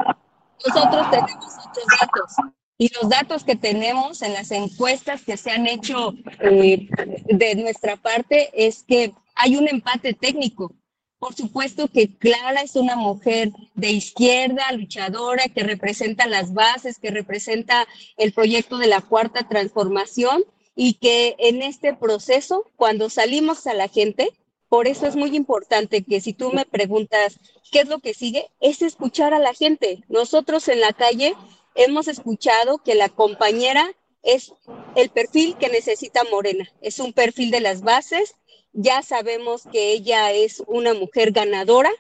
Nosotros 0.67 1.11
tenemos 1.11 1.55
otros 1.69 1.87
datos. 2.01 2.33
Y 2.79 2.91
los 2.95 3.11
datos 3.11 3.45
que 3.45 3.55
tenemos 3.55 4.23
en 4.23 4.33
las 4.33 4.51
encuestas 4.51 5.23
que 5.23 5.37
se 5.37 5.51
han 5.51 5.67
hecho 5.67 6.15
eh, 6.41 6.89
de 7.27 7.55
nuestra 7.57 7.97
parte 7.97 8.51
es 8.55 8.85
que 8.85 9.13
hay 9.35 9.57
un 9.57 9.69
empate 9.69 10.15
técnico. 10.15 10.73
Por 11.19 11.35
supuesto 11.35 11.89
que 11.89 12.17
Clara 12.17 12.63
es 12.63 12.75
una 12.75 12.97
mujer 12.97 13.51
de 13.75 13.91
izquierda, 13.91 14.73
luchadora, 14.73 15.45
que 15.49 15.63
representa 15.63 16.27
las 16.27 16.55
bases, 16.55 16.99
que 16.99 17.11
representa 17.11 17.87
el 18.17 18.33
proyecto 18.33 18.79
de 18.79 18.87
la 18.87 19.03
cuarta 19.03 19.47
transformación 19.47 20.43
y 20.75 20.95
que 20.95 21.37
en 21.39 21.61
este 21.61 21.95
proceso, 21.95 22.65
cuando 22.77 23.11
salimos 23.11 23.67
a 23.67 23.75
la 23.75 23.89
gente, 23.89 24.31
por 24.75 24.89
eso 24.89 25.07
es 25.07 25.15
muy 25.15 25.37
importante 25.37 26.03
que 26.03 26.21
si 26.21 26.33
tú 26.33 26.51
me 26.51 26.65
preguntas 26.67 27.39
qué 27.71 27.83
es 27.83 27.89
lo 27.89 28.01
que 28.01 28.13
sigue, 28.13 28.51
es 28.59 28.83
escuchar 28.83 29.33
a 29.33 29.39
la 29.39 29.55
gente. 29.55 30.03
Nosotros 30.09 30.67
en 30.67 30.81
la 30.81 30.93
calle 30.93 31.37
hemos 31.77 32.09
escuchado 32.09 32.79
que 32.79 32.97
la 32.97 33.09
compañera 33.09 33.89
es 34.25 34.53
el 34.97 35.11
perfil 35.11 35.57
que 35.59 35.69
necesita 35.69 36.23
Morena, 36.29 36.69
es 36.81 36.99
un 36.99 37.13
perfil 37.13 37.53
de 37.53 37.61
las 37.61 37.83
bases, 37.83 38.35
ya 38.73 39.03
sabemos 39.03 39.63
que 39.71 39.93
ella 39.93 40.33
es 40.33 40.61
una 40.67 40.93
mujer 40.93 41.31
ganadora. 41.31 41.93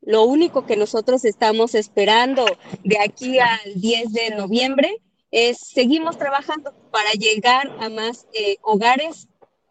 Lo 0.00 0.24
único 0.24 0.66
que 0.66 0.76
nosotros 0.76 1.24
estamos 1.24 1.76
esperando 1.76 2.44
de 2.82 2.98
aquí 2.98 3.38
al 3.38 3.60
10 3.76 4.12
de 4.12 4.30
noviembre 4.30 5.00
es 5.30 5.58
seguimos 5.58 6.18
trabajando 6.18 6.74
para 6.90 7.12
llegar 7.12 7.70
a 7.78 7.88
más 7.88 8.26
eh, 8.32 8.56
hogares, 8.62 9.28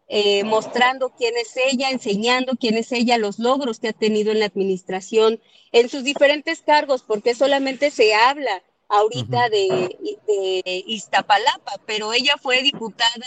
eh, 0.08 0.44
mostrando 0.44 1.10
quién 1.10 1.34
es 1.36 1.56
ella, 1.56 1.90
enseñando 1.90 2.56
quién 2.56 2.76
es 2.76 2.92
ella, 2.92 3.18
los 3.18 3.38
logros 3.38 3.80
que 3.80 3.88
ha 3.88 3.92
tenido 3.92 4.32
en 4.32 4.40
la 4.40 4.46
administración, 4.46 5.40
en 5.72 5.88
sus 5.88 6.04
diferentes 6.04 6.60
cargos, 6.60 7.02
porque 7.02 7.34
solamente 7.34 7.90
se 7.90 8.14
habla 8.14 8.62
ahorita 8.88 9.48
de, 9.48 9.96
Iztapalapa, 10.86 11.72
pero 11.86 12.12
ella 12.12 12.36
fue 12.40 12.62
diputada 12.62 13.26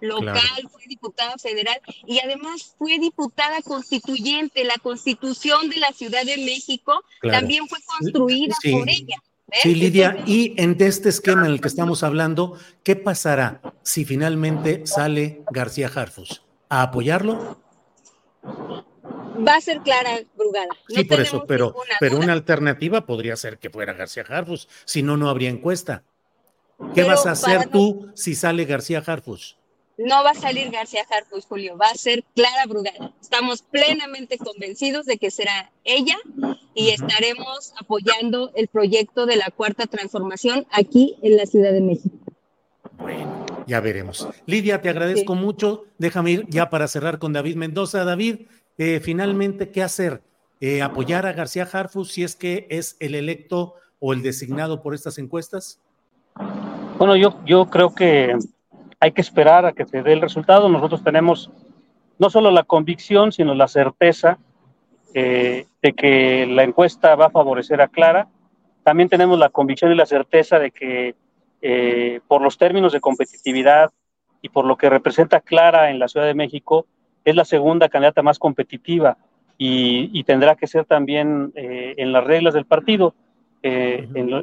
local, 0.00 0.68
fue 0.70 0.82
diputada 0.86 1.36
federal 1.38 1.80
y 2.06 2.20
además 2.20 2.74
fue 2.78 2.98
diputada 2.98 3.60
constituyente. 3.62 4.64
La 4.64 4.76
constitución 4.76 5.68
de 5.68 5.78
la 5.78 5.92
Ciudad 5.92 6.24
de 6.24 6.36
México 6.38 7.04
también 7.22 7.66
fue 7.66 7.78
construida 7.98 8.54
por 8.70 8.88
ella. 8.88 9.16
Sí, 9.62 9.74
Lidia, 9.74 10.22
y 10.26 10.54
en 10.60 10.76
este 10.78 11.08
esquema 11.08 11.46
en 11.46 11.52
el 11.52 11.60
que 11.60 11.68
estamos 11.68 12.02
hablando, 12.02 12.56
¿qué 12.82 12.96
pasará 12.96 13.60
si 13.82 14.04
finalmente 14.04 14.86
sale 14.86 15.42
García 15.50 15.88
Jarfus? 15.88 16.42
¿A 16.68 16.82
apoyarlo? 16.82 17.58
va 19.46 19.56
a 19.56 19.60
ser 19.60 19.80
Clara 19.80 20.20
Brugada. 20.36 20.68
sí, 20.88 21.04
por 21.04 21.20
eso, 21.20 21.44
pero, 21.46 21.74
pero 21.98 22.18
una 22.18 22.32
alternativa 22.32 23.06
podría 23.06 23.36
ser 23.36 23.58
que 23.58 23.70
fuera 23.70 23.92
García 23.92 24.24
Harfus, 24.28 24.68
si 24.84 25.02
no, 25.02 25.16
no 25.16 25.28
habría 25.28 25.50
encuesta. 25.50 26.04
¿Qué 26.94 27.04
vas 27.04 27.26
a 27.26 27.32
hacer 27.32 27.68
tú 27.68 28.10
si 28.14 28.34
sale 28.34 28.64
García 28.64 29.02
Harfus? 29.04 29.58
No 30.04 30.24
va 30.24 30.30
a 30.30 30.34
salir 30.34 30.70
García 30.70 31.04
Harfus, 31.10 31.46
Julio, 31.46 31.76
va 31.76 31.86
a 31.86 31.94
ser 31.94 32.24
Clara 32.34 32.66
Brugada. 32.66 33.12
Estamos 33.20 33.62
plenamente 33.62 34.38
convencidos 34.38 35.06
de 35.06 35.18
que 35.18 35.30
será 35.30 35.70
ella 35.84 36.16
y 36.74 36.90
estaremos 36.90 37.72
apoyando 37.78 38.50
el 38.54 38.68
proyecto 38.68 39.26
de 39.26 39.36
la 39.36 39.50
cuarta 39.50 39.86
transformación 39.86 40.66
aquí 40.70 41.16
en 41.22 41.36
la 41.36 41.46
Ciudad 41.46 41.72
de 41.72 41.80
México. 41.80 42.16
Bueno, 42.98 43.46
ya 43.66 43.80
veremos. 43.80 44.26
Lidia, 44.46 44.80
te 44.80 44.88
agradezco 44.88 45.34
mucho. 45.34 45.84
Déjame 45.98 46.32
ir 46.32 46.46
ya 46.48 46.70
para 46.70 46.88
cerrar 46.88 47.18
con 47.18 47.32
David 47.32 47.56
Mendoza. 47.56 48.04
David, 48.04 48.46
eh, 48.78 49.00
finalmente, 49.02 49.70
¿qué 49.70 49.82
hacer? 49.82 50.22
eh, 50.60 50.82
apoyar 50.82 51.26
a 51.26 51.32
García 51.32 51.68
Harfus 51.70 52.12
si 52.12 52.22
es 52.22 52.36
que 52.36 52.66
es 52.70 52.96
el 53.00 53.14
electo 53.14 53.74
o 53.98 54.12
el 54.12 54.22
designado 54.22 54.82
por 54.82 54.94
estas 54.94 55.18
encuestas? 55.18 55.78
Bueno, 56.98 57.16
yo, 57.16 57.40
yo 57.46 57.66
creo 57.66 57.94
que 57.94 58.36
hay 59.00 59.12
que 59.12 59.22
esperar 59.22 59.64
a 59.64 59.72
que 59.72 59.86
se 59.86 60.02
dé 60.02 60.12
el 60.12 60.20
resultado. 60.20 60.68
Nosotros 60.68 61.02
tenemos 61.02 61.50
no 62.18 62.28
solo 62.28 62.50
la 62.50 62.64
convicción, 62.64 63.32
sino 63.32 63.54
la 63.54 63.66
certeza 63.66 64.38
eh, 65.14 65.66
de 65.82 65.92
que 65.94 66.46
la 66.46 66.64
encuesta 66.64 67.16
va 67.16 67.26
a 67.26 67.30
favorecer 67.30 67.80
a 67.80 67.88
Clara. 67.88 68.28
También 68.84 69.08
tenemos 69.08 69.38
la 69.38 69.48
convicción 69.48 69.90
y 69.90 69.94
la 69.94 70.04
certeza 70.04 70.58
de 70.58 70.70
que 70.70 71.14
eh, 71.62 72.20
por 72.28 72.42
los 72.42 72.58
términos 72.58 72.92
de 72.92 73.00
competitividad 73.00 73.90
y 74.42 74.50
por 74.50 74.66
lo 74.66 74.76
que 74.76 74.90
representa 74.90 75.40
Clara 75.40 75.90
en 75.90 75.98
la 75.98 76.08
Ciudad 76.08 76.26
de 76.26 76.34
México, 76.34 76.86
es 77.24 77.34
la 77.34 77.44
segunda 77.44 77.88
candidata 77.88 78.22
más 78.22 78.38
competitiva 78.38 79.16
y, 79.58 80.24
tendrá 80.24 80.56
que 80.56 80.66
ser 80.66 80.86
también 80.86 81.52
eh, 81.54 81.94
en 81.98 82.12
las 82.12 82.24
reglas 82.24 82.54
del 82.54 82.64
partido. 82.64 83.14
en, 83.62 84.42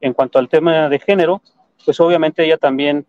en, 0.00 0.12
cuanto 0.12 0.40
al 0.40 0.48
tema 0.48 0.88
de 0.88 0.98
género, 0.98 1.40
pues 1.84 2.00
obviamente 2.00 2.44
ella 2.44 2.56
también 2.56 3.06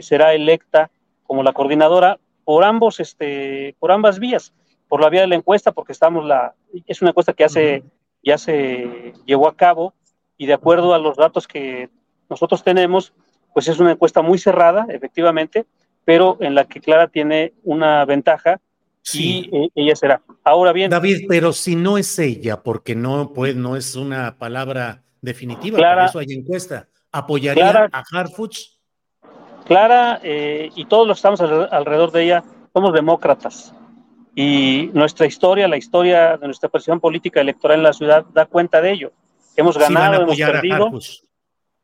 será 0.00 0.34
electa 0.34 0.90
como 1.26 1.42
la 1.42 1.52
coordinadora 1.52 2.18
por 2.44 2.64
ambos, 2.64 3.00
este, 3.00 3.74
por 3.78 3.92
ambas 3.92 4.18
vías, 4.18 4.52
por 4.88 5.00
la 5.00 5.10
vía 5.10 5.20
de 5.20 5.26
la 5.26 5.34
encuesta, 5.34 5.72
porque 5.72 5.92
estamos 5.92 6.24
la, 6.24 6.54
es 6.86 7.02
una 7.02 7.10
encuesta 7.10 7.32
que 7.32 7.46
ya 7.46 7.82
ya 8.22 8.38
se 8.38 9.12
llevó 9.26 9.48
a 9.48 9.56
cabo 9.56 9.94
y 10.36 10.46
de 10.46 10.54
acuerdo 10.54 10.94
a 10.94 10.98
los 10.98 11.16
datos 11.16 11.46
que 11.46 11.90
nosotros 12.30 12.62
tenemos, 12.62 13.12
pues 13.54 13.68
es 13.68 13.78
una 13.78 13.92
encuesta 13.92 14.22
muy 14.22 14.38
cerrada, 14.38 14.86
efectivamente, 14.88 15.66
pero 16.04 16.36
en 16.40 16.54
la 16.54 16.64
que 16.64 16.80
Clara 16.80 17.08
tiene 17.08 17.52
una 17.64 18.04
ventaja 18.04 18.60
y 19.12 19.48
eh, 19.52 19.70
ella 19.74 19.96
será. 19.96 20.22
Ahora 20.44 20.72
bien. 20.72 20.90
David, 20.90 21.26
pero 21.28 21.52
si 21.52 21.76
no 21.76 21.98
es 21.98 22.18
ella, 22.18 22.62
porque 22.62 22.94
no, 22.94 23.32
pues, 23.32 23.56
no 23.56 23.76
es 23.76 23.94
una 23.96 24.38
palabra 24.38 25.02
definitiva, 25.20 25.78
Clara, 25.78 26.02
por 26.02 26.10
eso 26.10 26.18
hay 26.18 26.38
encuesta, 26.38 26.88
¿apoyaría 27.10 27.88
a 27.92 28.04
Harfuch? 28.12 28.77
Clara 29.68 30.18
eh, 30.22 30.70
y 30.74 30.86
todos 30.86 31.06
los 31.06 31.16
que 31.16 31.28
estamos 31.28 31.40
alrededor 31.70 32.10
de 32.10 32.24
ella 32.24 32.44
somos 32.72 32.92
demócratas. 32.92 33.74
Y 34.34 34.90
nuestra 34.94 35.26
historia, 35.26 35.68
la 35.68 35.76
historia 35.76 36.36
de 36.38 36.46
nuestra 36.46 36.68
presión 36.68 37.00
política 37.00 37.40
electoral 37.40 37.78
en 37.78 37.82
la 37.82 37.92
ciudad, 37.92 38.24
da 38.32 38.46
cuenta 38.46 38.80
de 38.80 38.92
ello. 38.92 39.12
Hemos 39.56 39.76
ganado, 39.76 40.22
hemos 40.22 40.36
perdido 40.36 40.90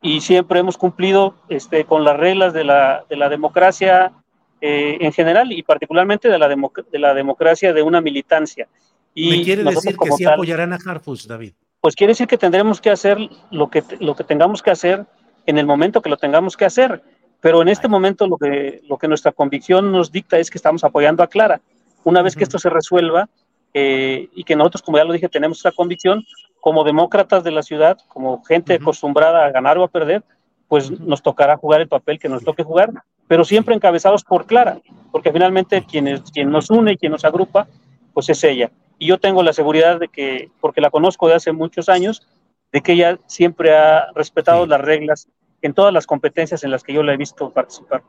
y 0.00 0.20
siempre 0.20 0.60
hemos 0.60 0.78
cumplido 0.78 1.34
este, 1.48 1.84
con 1.84 2.04
las 2.04 2.16
reglas 2.16 2.52
de 2.54 2.64
la, 2.64 3.04
de 3.08 3.16
la 3.16 3.28
democracia 3.28 4.12
eh, 4.60 4.96
en 5.00 5.12
general 5.12 5.52
y 5.52 5.62
particularmente 5.62 6.28
de 6.28 6.38
la, 6.38 6.48
de 6.48 6.98
la 6.98 7.12
democracia 7.12 7.72
de 7.72 7.82
una 7.82 8.00
militancia. 8.00 8.66
Y 9.14 9.30
¿Me 9.30 9.42
quiere 9.42 9.64
decir 9.64 9.96
que 9.96 10.10
sí 10.12 10.24
apoyarán 10.24 10.72
a 10.72 10.78
Harfus, 10.84 11.28
David? 11.28 11.52
Pues 11.80 11.94
quiere 11.94 12.12
decir 12.12 12.26
que 12.26 12.38
tendremos 12.38 12.80
que 12.80 12.90
hacer 12.90 13.18
lo 13.50 13.68
que, 13.68 13.82
lo 14.00 14.16
que 14.16 14.24
tengamos 14.24 14.62
que 14.62 14.70
hacer 14.70 15.04
en 15.44 15.58
el 15.58 15.66
momento 15.66 16.00
que 16.00 16.08
lo 16.08 16.16
tengamos 16.16 16.56
que 16.56 16.64
hacer. 16.64 17.02
Pero 17.44 17.60
en 17.60 17.68
este 17.68 17.88
momento 17.88 18.26
lo 18.26 18.38
que, 18.38 18.80
lo 18.88 18.96
que 18.96 19.06
nuestra 19.06 19.30
convicción 19.30 19.92
nos 19.92 20.10
dicta 20.10 20.38
es 20.38 20.48
que 20.48 20.56
estamos 20.56 20.82
apoyando 20.82 21.22
a 21.22 21.26
Clara. 21.26 21.60
Una 22.02 22.22
vez 22.22 22.34
que 22.36 22.42
esto 22.42 22.58
se 22.58 22.70
resuelva 22.70 23.28
eh, 23.74 24.30
y 24.34 24.44
que 24.44 24.56
nosotros, 24.56 24.80
como 24.80 24.96
ya 24.96 25.04
lo 25.04 25.12
dije, 25.12 25.28
tenemos 25.28 25.58
esa 25.58 25.70
convicción, 25.70 26.24
como 26.58 26.84
demócratas 26.84 27.44
de 27.44 27.50
la 27.50 27.62
ciudad, 27.62 27.98
como 28.08 28.42
gente 28.44 28.72
acostumbrada 28.72 29.44
a 29.44 29.50
ganar 29.50 29.76
o 29.76 29.84
a 29.84 29.88
perder, 29.88 30.24
pues 30.68 30.90
nos 30.90 31.22
tocará 31.22 31.58
jugar 31.58 31.82
el 31.82 31.88
papel 31.88 32.18
que 32.18 32.30
nos 32.30 32.42
toque 32.42 32.62
jugar, 32.62 32.90
pero 33.28 33.44
siempre 33.44 33.74
encabezados 33.74 34.24
por 34.24 34.46
Clara, 34.46 34.78
porque 35.12 35.30
finalmente 35.30 35.84
quien, 35.84 36.22
quien 36.32 36.50
nos 36.50 36.70
une 36.70 36.92
y 36.92 36.96
quien 36.96 37.12
nos 37.12 37.26
agrupa, 37.26 37.68
pues 38.14 38.30
es 38.30 38.42
ella. 38.42 38.70
Y 38.98 39.08
yo 39.08 39.18
tengo 39.18 39.42
la 39.42 39.52
seguridad 39.52 40.00
de 40.00 40.08
que, 40.08 40.50
porque 40.62 40.80
la 40.80 40.88
conozco 40.88 41.28
de 41.28 41.34
hace 41.34 41.52
muchos 41.52 41.90
años, 41.90 42.26
de 42.72 42.80
que 42.80 42.92
ella 42.92 43.18
siempre 43.26 43.76
ha 43.76 44.06
respetado 44.14 44.64
las 44.66 44.80
reglas 44.80 45.28
en 45.66 45.74
todas 45.74 45.92
las 45.92 46.06
competencias 46.06 46.64
en 46.64 46.70
las 46.70 46.82
que 46.82 46.92
yo 46.92 47.02
la 47.02 47.14
he 47.14 47.16
visto 47.16 47.50
participar. 47.50 48.02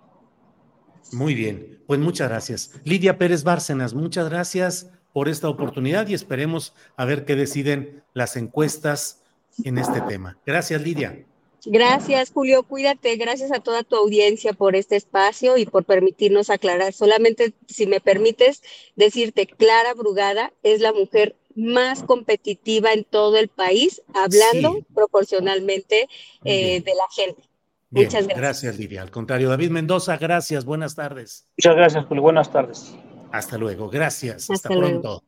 Muy 1.12 1.34
bien, 1.34 1.80
pues 1.88 2.00
muchas 2.00 2.30
gracias. 2.30 2.72
Lidia 2.84 3.18
Pérez 3.18 3.44
Bárcenas, 3.44 3.94
muchas 3.94 4.30
gracias 4.30 4.92
por 5.14 5.30
esta 5.30 5.48
oportunidad 5.48 6.08
y 6.08 6.14
esperemos 6.14 6.74
a 6.98 7.06
ver 7.06 7.26
qué 7.26 7.36
deciden 7.36 8.04
las 8.14 8.36
encuestas 8.36 9.24
en 9.64 9.78
este 9.78 10.02
tema. 10.02 10.38
Gracias, 10.46 10.82
Lidia. 10.82 11.26
Gracias, 11.66 12.32
Julio. 12.32 12.64
Cuídate. 12.64 13.16
Gracias 13.16 13.52
a 13.52 13.60
toda 13.60 13.84
tu 13.84 13.96
audiencia 13.96 14.54
por 14.54 14.76
este 14.76 14.96
espacio 14.96 15.58
y 15.58 15.66
por 15.66 15.84
permitirnos 15.84 16.50
aclarar. 16.50 16.94
Solamente, 16.94 17.54
si 17.68 17.88
me 17.88 18.02
permites, 18.02 18.62
decirte, 18.96 19.48
Clara 19.48 19.94
Brugada 19.94 20.54
es 20.64 20.82
la 20.82 20.94
mujer 20.94 21.36
más 21.56 22.04
competitiva 22.04 22.92
en 22.92 23.04
todo 23.06 23.38
el 23.38 23.48
país, 23.48 24.02
hablando 24.14 24.86
proporcionalmente 24.94 26.08
eh, 26.44 26.82
de 26.82 26.92
la 26.94 27.06
gente. 27.16 27.44
Muchas 27.90 28.26
gracias. 28.26 28.38
Gracias, 28.38 28.78
Lidia. 28.78 29.02
Al 29.02 29.12
contrario, 29.12 29.50
David 29.50 29.70
Mendoza, 29.70 30.18
gracias. 30.18 30.66
Buenas 30.66 30.96
tardes. 30.96 31.48
Muchas 31.58 31.76
gracias, 31.76 32.06
Julio. 32.06 32.24
Buenas 32.24 32.52
tardes. 32.52 32.94
Hasta 33.32 33.58
luego. 33.58 33.90
Gracias. 33.90 34.50
Hasta, 34.50 34.70
pronto. 34.70 35.24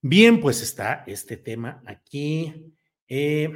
Bien, 0.00 0.40
pues 0.40 0.62
está 0.62 1.02
este 1.06 1.36
tema 1.36 1.82
aquí. 1.84 2.72
Eh, 3.08 3.48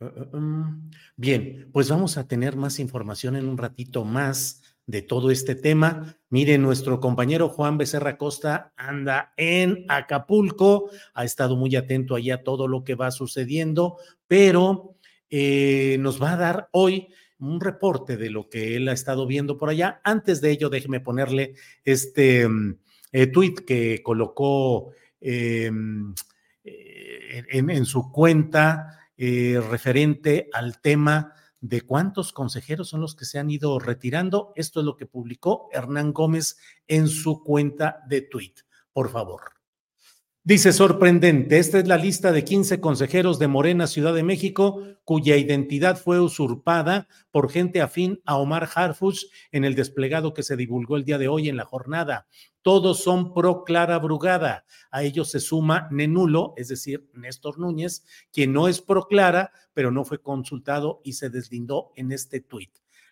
uh, 0.00 0.04
uh, 0.04 0.36
um, 0.36 0.90
bien, 1.16 1.70
pues 1.72 1.88
vamos 1.88 2.18
a 2.18 2.26
tener 2.26 2.56
más 2.56 2.78
información 2.78 3.36
en 3.36 3.48
un 3.48 3.56
ratito 3.56 4.04
más 4.04 4.62
de 4.88 5.02
todo 5.02 5.30
este 5.30 5.54
tema. 5.54 6.16
Mire, 6.30 6.56
nuestro 6.56 6.98
compañero 6.98 7.50
Juan 7.50 7.76
Becerra 7.76 8.16
Costa 8.16 8.72
anda 8.74 9.34
en 9.36 9.84
Acapulco, 9.88 10.90
ha 11.12 11.24
estado 11.24 11.56
muy 11.56 11.76
atento 11.76 12.14
allá 12.14 12.36
a 12.36 12.42
todo 12.42 12.66
lo 12.66 12.84
que 12.84 12.94
va 12.94 13.10
sucediendo, 13.10 13.98
pero 14.26 14.96
eh, 15.28 15.98
nos 16.00 16.20
va 16.20 16.32
a 16.32 16.36
dar 16.38 16.68
hoy 16.72 17.08
un 17.38 17.60
reporte 17.60 18.16
de 18.16 18.30
lo 18.30 18.48
que 18.48 18.76
él 18.76 18.88
ha 18.88 18.92
estado 18.92 19.26
viendo 19.26 19.58
por 19.58 19.68
allá. 19.68 20.00
Antes 20.04 20.40
de 20.40 20.52
ello, 20.52 20.70
déjeme 20.70 21.00
ponerle 21.00 21.52
este 21.84 22.48
eh, 23.12 23.26
tweet 23.26 23.56
que 23.66 24.02
colocó 24.02 24.92
em, 25.20 26.14
eh, 26.64 27.44
en, 27.50 27.68
en, 27.68 27.84
su 27.84 28.10
cuenta 28.10 28.94
referente 29.18 30.48
al 30.52 30.80
tema 30.80 31.34
de 31.60 31.82
cuántos 31.82 32.32
consejeros 32.32 32.88
son 32.88 33.00
los 33.00 33.14
que 33.14 33.24
se 33.24 33.38
han 33.38 33.50
ido 33.50 33.78
retirando. 33.78 34.52
Esto 34.56 34.80
es 34.80 34.86
lo 34.86 34.96
que 34.96 35.06
publicó 35.06 35.68
Hernán 35.72 36.12
Gómez 36.12 36.58
en 36.86 37.08
su 37.08 37.42
cuenta 37.42 38.02
de 38.08 38.22
Twitter. 38.22 38.64
Por 38.92 39.10
favor. 39.10 39.57
Dice 40.48 40.72
sorprendente, 40.72 41.58
esta 41.58 41.78
es 41.78 41.86
la 41.86 41.98
lista 41.98 42.32
de 42.32 42.42
15 42.42 42.80
consejeros 42.80 43.38
de 43.38 43.48
Morena 43.48 43.86
Ciudad 43.86 44.14
de 44.14 44.22
México 44.22 44.82
cuya 45.04 45.36
identidad 45.36 45.98
fue 45.98 46.20
usurpada 46.20 47.06
por 47.30 47.50
gente 47.50 47.82
afín 47.82 48.22
a 48.24 48.38
Omar 48.38 48.66
Harfuch 48.74 49.26
en 49.52 49.66
el 49.66 49.74
desplegado 49.74 50.32
que 50.32 50.42
se 50.42 50.56
divulgó 50.56 50.96
el 50.96 51.04
día 51.04 51.18
de 51.18 51.28
hoy 51.28 51.50
en 51.50 51.58
la 51.58 51.66
jornada. 51.66 52.28
Todos 52.62 53.02
son 53.02 53.34
pro 53.34 53.62
Clara 53.62 53.98
Brugada. 53.98 54.64
A 54.90 55.02
ellos 55.02 55.30
se 55.30 55.40
suma 55.40 55.86
Nenulo, 55.90 56.54
es 56.56 56.68
decir, 56.68 57.10
Néstor 57.12 57.58
Núñez, 57.58 58.06
quien 58.32 58.54
no 58.54 58.68
es 58.68 58.80
pro 58.80 59.06
Clara, 59.06 59.52
pero 59.74 59.90
no 59.90 60.06
fue 60.06 60.22
consultado 60.22 61.02
y 61.04 61.12
se 61.12 61.28
deslindó 61.28 61.92
en 61.94 62.10
este 62.10 62.40
tuit. 62.40 62.70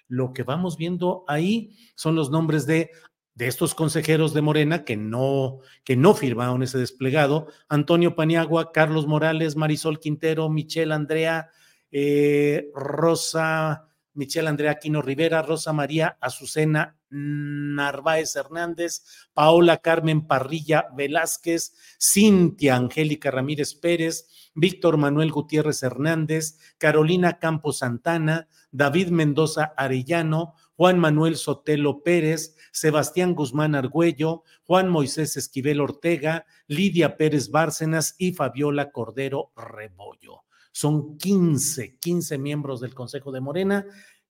Lo 0.09 0.33
que 0.33 0.43
vamos 0.43 0.79
viendo 0.79 1.25
ahí 1.29 1.77
son 1.97 2.15
los 2.15 2.31
nombres 2.31 2.65
de 2.65 2.93
de 3.37 3.47
estos 3.47 3.75
consejeros 3.75 4.33
de 4.33 4.41
Morena 4.41 4.85
que 4.85 4.97
no, 4.97 5.61
que 5.85 5.95
no 5.95 6.15
firmaron 6.15 6.63
ese 6.63 6.79
desplegado, 6.79 7.49
Antonio 7.69 8.17
Paniagua, 8.17 8.73
Carlos 8.73 9.07
Morales, 9.07 9.57
Marisol 9.57 10.01
Quintero, 10.01 10.49
Michelle 10.49 10.95
Andrea, 10.95 11.51
eh, 11.93 12.71
Rosa, 12.75 13.89
Michelle 14.15 14.49
Andrea 14.49 14.73
Aquino 14.73 15.03
Rivera, 15.03 15.43
Rosa 15.43 15.75
María 15.75 16.17
Azucena 16.19 16.97
Narváez 17.11 18.35
Hernández, 18.35 19.03
Paola 19.35 19.77
Carmen 19.79 20.27
Parrilla 20.27 20.87
Velázquez, 20.97 21.75
Cintia 22.01 22.75
Angélica 22.77 23.31
Ramírez 23.31 23.75
Pérez, 23.75 24.51
Víctor 24.55 24.97
Manuel 24.97 25.31
Gutiérrez 25.31 25.83
Hernández, 25.83 26.59
Carolina 26.79 27.39
Campos 27.39 27.79
Santana, 27.79 28.49
David 28.73 29.09
Mendoza 29.09 29.75
Arellano, 29.77 30.55
Juan 30.77 30.99
Manuel 30.99 31.37
Sotelo 31.37 32.03
Pérez, 32.03 32.57
Sebastián 32.73 33.35
Guzmán 33.35 33.75
Argüello, 33.75 34.43
Juan 34.65 34.89
Moisés 34.89 35.37
Esquivel 35.37 35.81
Ortega, 35.81 36.47
Lidia 36.67 37.17
Pérez 37.17 37.51
Bárcenas 37.51 38.15
y 38.19 38.33
Fabiola 38.33 38.91
Cordero 38.91 39.53
Rebollo. 39.57 40.45
Son 40.73 41.17
15, 41.17 41.97
15 41.99 42.39
miembros 42.39 42.81
del 42.81 42.95
Consejo 42.95 43.33
de 43.33 43.41
Morena 43.41 43.87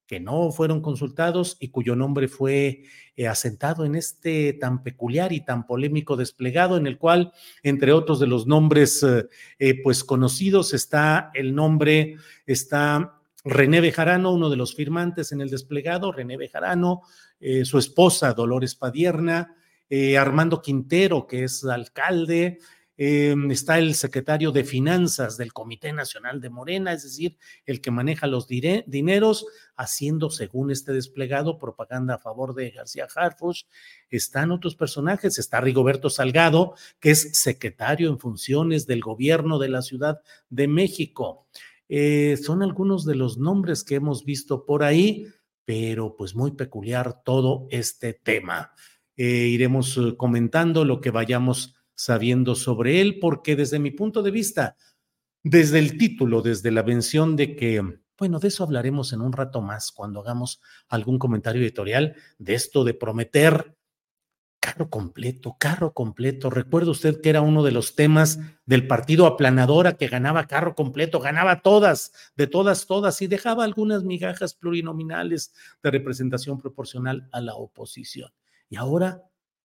que 0.07 0.21
no 0.21 0.53
fueron 0.53 0.81
consultados 0.81 1.57
y 1.59 1.69
cuyo 1.69 1.97
nombre 1.97 2.29
fue 2.29 2.85
eh, 3.17 3.27
asentado 3.27 3.85
en 3.85 3.97
este 3.97 4.53
tan 4.53 4.83
peculiar 4.83 5.33
y 5.33 5.45
tan 5.45 5.67
polémico 5.67 6.17
desplegado, 6.17 6.77
en 6.77 6.87
el 6.87 6.97
cual, 6.97 7.33
entre 7.63 7.93
otros 7.93 8.21
de 8.21 8.29
los 8.29 8.47
nombres 8.47 9.03
eh, 9.03 9.27
eh, 9.59 9.83
pues 9.83 10.05
conocidos, 10.05 10.75
está 10.75 11.31
el 11.35 11.55
nombre, 11.55 12.17
está 12.47 13.16
René 13.47 13.81
Bejarano, 13.81 14.33
uno 14.33 14.51
de 14.51 14.57
los 14.57 14.75
firmantes 14.75 15.33
en 15.33 15.41
el 15.41 15.49
desplegado, 15.49 16.13
René 16.13 16.37
Bejarano, 16.37 17.03
eh, 17.41 17.65
su 17.65 17.79
esposa 17.79 18.35
Dolores 18.35 18.75
Padierna, 18.75 19.55
eh, 19.89 20.19
Armando 20.19 20.61
Quintero, 20.61 21.27
que 21.27 21.45
es 21.45 21.65
alcalde, 21.65 22.59
Em, 22.99 23.51
está 23.51 23.79
el 23.79 23.95
secretario 23.95 24.53
de 24.53 24.65
Finanzas 24.65 25.37
del 25.37 25.53
Comité 25.53 25.93
Nacional 25.93 26.41
de 26.41 26.49
Morena, 26.49 26.95
es 26.95 27.03
decir, 27.03 27.37
el 27.67 27.83
que 27.83 27.91
maneja 27.91 28.27
los 28.27 28.49
dineros, 28.49 29.47
haciendo, 29.77 30.31
según 30.31 30.71
este 30.71 30.95
desplegado, 30.95 31.59
propaganda 31.59 32.15
a 32.15 32.19
favor 32.19 32.55
de 32.55 32.71
García 32.71 33.07
Harfuch. 33.15 33.67
Están 34.09 34.51
otros 34.51 34.77
personajes, 34.77 35.39
está 35.39 35.61
Rigoberto 35.61 36.09
Salgado, 36.09 36.75
que 36.99 37.11
es 37.11 37.39
secretario 37.39 38.09
en 38.09 38.19
funciones 38.19 38.87
del 38.87 39.03
gobierno 39.03 39.59
de 39.59 39.69
la 39.69 39.83
Ciudad 39.83 40.23
de 40.49 40.67
México. 40.67 41.47
Eh, 41.89 42.37
son 42.37 42.63
algunos 42.63 43.05
de 43.05 43.15
los 43.15 43.39
nombres 43.39 43.85
que 43.85 43.97
hemos 43.97 44.25
visto 44.25 44.65
por 44.65 44.83
ahí, 44.83 45.27
pero 45.65 46.17
pues 46.17 46.35
muy 46.35 46.53
peculiar 46.53 47.23
todo 47.25 47.67
este 47.71 48.15
tema. 48.15 48.73
Eh, 49.17 49.49
iremos 49.49 49.97
eh, 49.97 50.17
comentando 50.17 50.85
lo 50.85 51.01
que 51.01 51.11
vayamos 51.11 51.75
sabiendo 51.95 52.55
sobre 52.55 53.01
él, 53.01 53.19
porque 53.19 53.57
desde 53.57 53.79
mi 53.79 53.91
punto 53.91 54.23
de 54.23 54.31
vista, 54.31 54.77
desde 55.43 55.79
el 55.79 55.97
título, 55.97 56.43
desde 56.43 56.71
la 56.71 56.83
mención 56.83 57.37
de 57.37 57.57
que, 57.57 57.83
bueno, 58.19 58.39
de 58.39 58.49
eso 58.49 58.65
hablaremos 58.65 59.13
en 59.13 59.23
un 59.23 59.33
rato 59.33 59.63
más 59.63 59.93
cuando 59.93 60.21
hagamos 60.21 60.61
algún 60.89 61.19
comentario 61.19 61.63
editorial 61.63 62.17
de 62.39 62.55
esto 62.55 62.85
de 62.85 62.95
prometer 62.95 63.77
carro 64.67 64.91
completo, 64.91 65.57
carro 65.61 65.93
completo. 65.93 66.51
Recuerda 66.51 66.91
usted 66.91 67.21
que 67.21 67.31
era 67.31 67.41
uno 67.41 67.63
de 67.63 67.71
los 67.71 67.95
temas 67.95 68.41
del 68.65 68.89
partido 68.89 69.27
aplanadora 69.27 69.97
que 69.97 70.09
ganaba 70.09 70.49
carro 70.49 70.75
completo, 70.75 71.21
ganaba 71.21 71.63
todas, 71.63 72.13
de 72.35 72.49
todas, 72.49 72.89
todas, 72.89 73.23
y 73.23 73.29
dejaba 73.29 73.63
algunas 73.63 74.03
migajas 74.03 74.55
plurinominales 74.55 75.55
de 75.85 75.91
representación 75.93 76.59
proporcional 76.59 77.29
a 77.31 77.41
la 77.41 77.55
oposición. 77.55 78.33
Y 78.69 78.75
ahora 78.75 79.23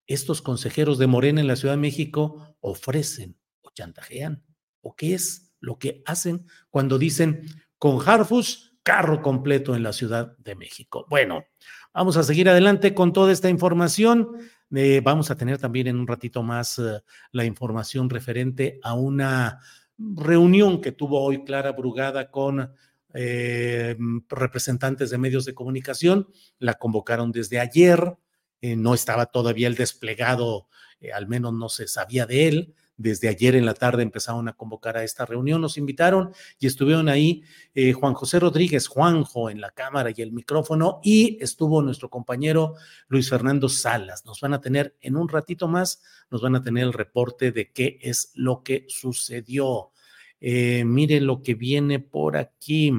estos 0.07 0.43
consejeros 0.43 0.99
de 0.99 1.07
Morena 1.07 1.41
en 1.41 1.47
la 1.47 1.57
Ciudad 1.57 1.75
de 1.75 1.81
México 1.81 2.55
ofrecen 2.61 3.39
o 3.63 3.71
chantajean 3.71 4.45
o 4.83 4.97
qué 4.97 5.15
es 5.15 5.55
lo 5.61 5.79
que 5.79 6.03
hacen 6.05 6.47
cuando 6.69 6.99
dicen 6.99 7.47
con 7.79 8.07
Harfus 8.07 8.71
carro 8.83 9.23
completo 9.23 9.75
en 9.75 9.83
la 9.83 9.93
Ciudad 9.93 10.37
de 10.39 10.55
México. 10.57 11.07
Bueno, 11.09 11.45
vamos 11.93 12.17
a 12.17 12.23
seguir 12.23 12.49
adelante 12.49 12.95
con 12.95 13.13
toda 13.13 13.33
esta 13.33 13.49
información. 13.49 14.37
Eh, 14.75 15.01
vamos 15.03 15.31
a 15.31 15.37
tener 15.37 15.59
también 15.59 15.89
en 15.89 15.97
un 15.97 16.07
ratito 16.07 16.43
más 16.43 16.79
eh, 16.79 17.01
la 17.33 17.45
información 17.45 18.09
referente 18.09 18.79
a 18.83 18.95
una 18.95 19.61
reunión 19.99 20.81
que 20.81 20.93
tuvo 20.93 21.23
hoy 21.23 21.45
Clara 21.45 21.73
Brugada 21.73 22.31
con 22.31 22.73
eh, 23.13 23.97
representantes 24.29 25.11
de 25.11 25.19
medios 25.19 25.45
de 25.45 25.55
comunicación. 25.55 26.29
La 26.59 26.75
convocaron 26.75 27.33
desde 27.33 27.59
ayer. 27.59 28.17
Eh, 28.61 28.77
no 28.77 28.95
estaba 28.95 29.27
todavía 29.27 29.69
el 29.69 29.75
desplegado, 29.75 30.69
al 31.15 31.27
menos 31.27 31.55
no 31.55 31.69
se 31.69 31.89
sabía 31.89 32.27
de 32.27 32.49
él. 32.49 32.75
Desde 33.01 33.29
ayer 33.29 33.55
en 33.55 33.65
la 33.65 33.73
tarde 33.73 34.03
empezaron 34.03 34.47
a 34.49 34.53
convocar 34.53 34.99
a 34.99 35.05
esta 35.05 35.25
reunión, 35.25 35.63
nos 35.63 35.79
invitaron 35.79 36.35
y 36.59 36.67
estuvieron 36.67 37.09
ahí 37.09 37.43
eh, 37.75 37.95
Juan 37.95 38.13
José 38.13 38.39
Rodríguez, 38.39 38.89
Juanjo 38.89 39.49
en 39.49 39.63
la 39.63 39.71
cámara 39.71 40.11
y 40.15 40.21
el 40.21 40.33
micrófono 40.33 41.01
y 41.03 41.39
estuvo 41.41 41.81
nuestro 41.81 42.11
compañero 42.11 42.75
Luis 43.09 43.31
Fernando 43.31 43.71
Salas. 43.71 44.27
Nos 44.27 44.43
van 44.43 44.53
a 44.53 44.61
tener 44.61 44.97
en 45.01 45.17
un 45.17 45.31
ratito 45.31 45.67
más, 45.67 46.03
nos 46.31 46.43
van 46.43 46.57
a 46.57 46.63
tener 46.63 46.85
el 46.85 46.93
reporte 46.93 47.53
de 47.53 47.71
qué 47.73 47.99
es 48.03 48.33
lo 48.35 48.63
que 48.63 48.85
sucedió. 48.87 49.93
mire 50.41 51.21
lo 51.23 51.43
que 51.43 51.55
viene 51.55 52.01
por 52.01 52.37
aquí. 52.37 52.93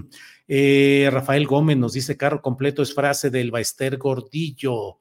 Rafael 0.48 1.46
Gómez 1.46 1.78
nos 1.78 1.94
dice, 1.94 2.18
carro 2.18 2.42
completo 2.42 2.82
es 2.82 2.92
frase 2.92 3.30
del 3.30 3.52
Baester 3.52 3.98
Gordillo. 3.98 4.98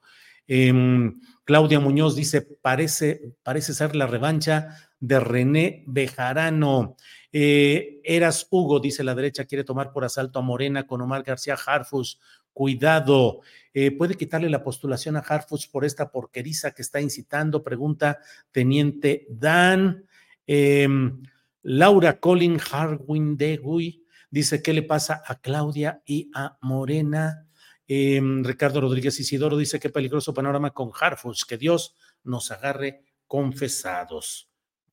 Em, 0.47 1.19
Claudia 1.43 1.79
Muñoz 1.79 2.15
dice, 2.15 2.41
parece, 2.41 3.33
parece 3.41 3.73
ser 3.73 3.95
la 3.95 4.05
revancha 4.05 4.90
de 5.01 5.19
René 5.19 5.83
Bejarano. 5.87 6.95
Eh, 7.33 7.99
Eras 8.03 8.47
Hugo, 8.49 8.79
dice 8.79 9.03
la 9.03 9.15
derecha, 9.15 9.45
quiere 9.45 9.65
tomar 9.65 9.91
por 9.91 10.05
asalto 10.05 10.39
a 10.39 10.43
Morena 10.43 10.87
con 10.87 11.01
Omar 11.01 11.23
García 11.23 11.57
Harfus. 11.65 12.19
Cuidado, 12.53 13.41
eh, 13.73 13.91
puede 13.91 14.15
quitarle 14.15 14.49
la 14.49 14.63
postulación 14.63 15.17
a 15.17 15.19
Harfus 15.19 15.67
por 15.67 15.85
esta 15.85 16.11
porqueriza 16.11 16.71
que 16.71 16.81
está 16.83 17.01
incitando, 17.01 17.63
pregunta 17.63 18.19
Teniente 18.51 19.25
Dan. 19.29 20.05
Em, 20.45 21.23
Laura 21.63 22.19
Colin 22.19 22.59
Harwin 22.71 23.37
Degui 23.37 24.05
dice, 24.29 24.61
¿qué 24.61 24.73
le 24.73 24.83
pasa 24.83 25.23
a 25.25 25.39
Claudia 25.39 26.03
y 26.05 26.29
a 26.35 26.57
Morena? 26.61 27.47
Em, 27.87 28.43
Ricardo 28.43 28.81
Rodríguez 28.81 29.19
Isidoro 29.19 29.57
dice 29.57 29.79
qué 29.79 29.89
peligroso 29.89 30.33
panorama 30.33 30.71
con 30.71 30.91
Harfus, 30.99 31.45
que 31.45 31.57
Dios 31.57 31.95
nos 32.23 32.51
agarre 32.51 33.05
confesados. 33.25 34.50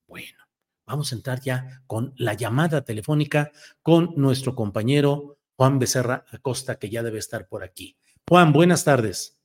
Bueno, 0.09 0.39
vamos 0.87 1.13
a 1.13 1.17
entrar 1.17 1.41
ya 1.41 1.83
con 1.87 2.15
la 2.17 2.33
llamada 2.33 2.83
telefónica 2.83 3.53
con 3.83 4.15
nuestro 4.17 4.55
compañero 4.55 5.37
Juan 5.55 5.79
Becerra 5.79 6.25
Acosta, 6.33 6.79
que 6.79 6.89
ya 6.89 7.03
debe 7.03 7.19
estar 7.19 7.47
por 7.47 7.63
aquí. 7.63 7.99
Juan, 8.27 8.55
buenas 8.55 8.85
tardes. 8.85 9.39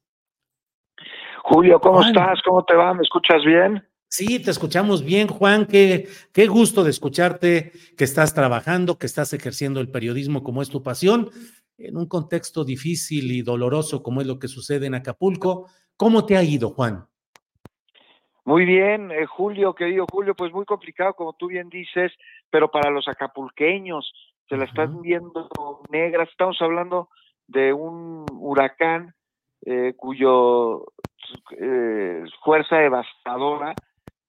Julio, 1.43 1.81
¿cómo 1.81 2.01
estás? 2.01 2.39
¿Cómo 2.45 2.63
te 2.63 2.75
va? 2.75 2.93
¿Me 2.93 3.01
escuchas 3.01 3.43
bien? 3.43 3.85
Sí, 4.07 4.39
te 4.39 4.51
escuchamos 4.51 5.03
bien, 5.03 5.27
Juan. 5.27 5.65
Qué, 5.65 6.07
qué 6.31 6.47
gusto 6.47 6.85
de 6.85 6.91
escucharte, 6.91 7.73
que 7.97 8.03
estás 8.05 8.33
trabajando, 8.33 8.97
que 8.97 9.07
estás 9.07 9.33
ejerciendo 9.33 9.81
el 9.81 9.91
periodismo 9.91 10.43
como 10.43 10.61
es 10.61 10.69
tu 10.69 10.81
pasión 10.81 11.29
en 11.77 11.97
un 11.97 12.07
contexto 12.07 12.63
difícil 12.63 13.31
y 13.31 13.41
doloroso 13.41 14.01
como 14.01 14.21
es 14.21 14.27
lo 14.27 14.39
que 14.39 14.47
sucede 14.47 14.85
en 14.85 14.95
Acapulco. 14.95 15.67
¿Cómo 15.97 16.25
te 16.25 16.37
ha 16.37 16.43
ido, 16.43 16.69
Juan? 16.69 17.07
Muy 18.45 18.65
bien, 18.65 19.11
eh, 19.11 19.25
Julio, 19.25 19.73
querido 19.73 20.05
Julio, 20.11 20.35
pues 20.35 20.51
muy 20.51 20.65
complicado, 20.65 21.13
como 21.13 21.33
tú 21.33 21.47
bien 21.47 21.69
dices, 21.69 22.11
pero 22.49 22.69
para 22.69 22.91
los 22.91 23.07
acapulqueños 23.07 24.13
se 24.49 24.57
la 24.57 24.65
están 24.65 25.01
viendo 25.01 25.49
negras. 25.89 26.29
Estamos 26.29 26.61
hablando 26.61 27.09
de 27.47 27.71
un 27.71 28.25
huracán 28.31 29.13
eh, 29.65 29.93
cuyo 29.95 30.85
eh, 31.51 32.23
fuerza 32.43 32.77
devastadora 32.77 33.73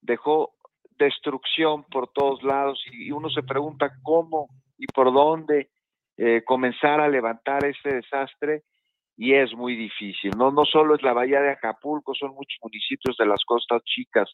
dejó 0.01 0.53
destrucción 0.97 1.85
por 1.85 2.09
todos 2.09 2.43
lados 2.45 2.81
y 2.93 3.11
uno 3.11 3.29
se 3.31 3.43
pregunta 3.43 3.95
cómo 4.03 4.49
y 4.79 4.87
por 4.87 5.13
dónde 5.13 5.71
eh, 6.17 6.43
comenzar 6.45 7.01
a 7.01 7.09
levantar 7.09 7.65
este 7.65 7.97
desastre 7.97 8.63
y 9.17 9.35
es 9.35 9.55
muy 9.55 9.77
difícil. 9.77 10.33
No, 10.37 10.51
no 10.51 10.65
solo 10.65 10.95
es 10.95 11.03
la 11.03 11.13
bahía 11.13 11.41
de 11.41 11.51
Acapulco, 11.51 12.15
son 12.15 12.35
muchos 12.35 12.59
municipios 12.63 13.17
de 13.17 13.27
las 13.27 13.45
costas 13.45 13.83
chicas 13.85 14.31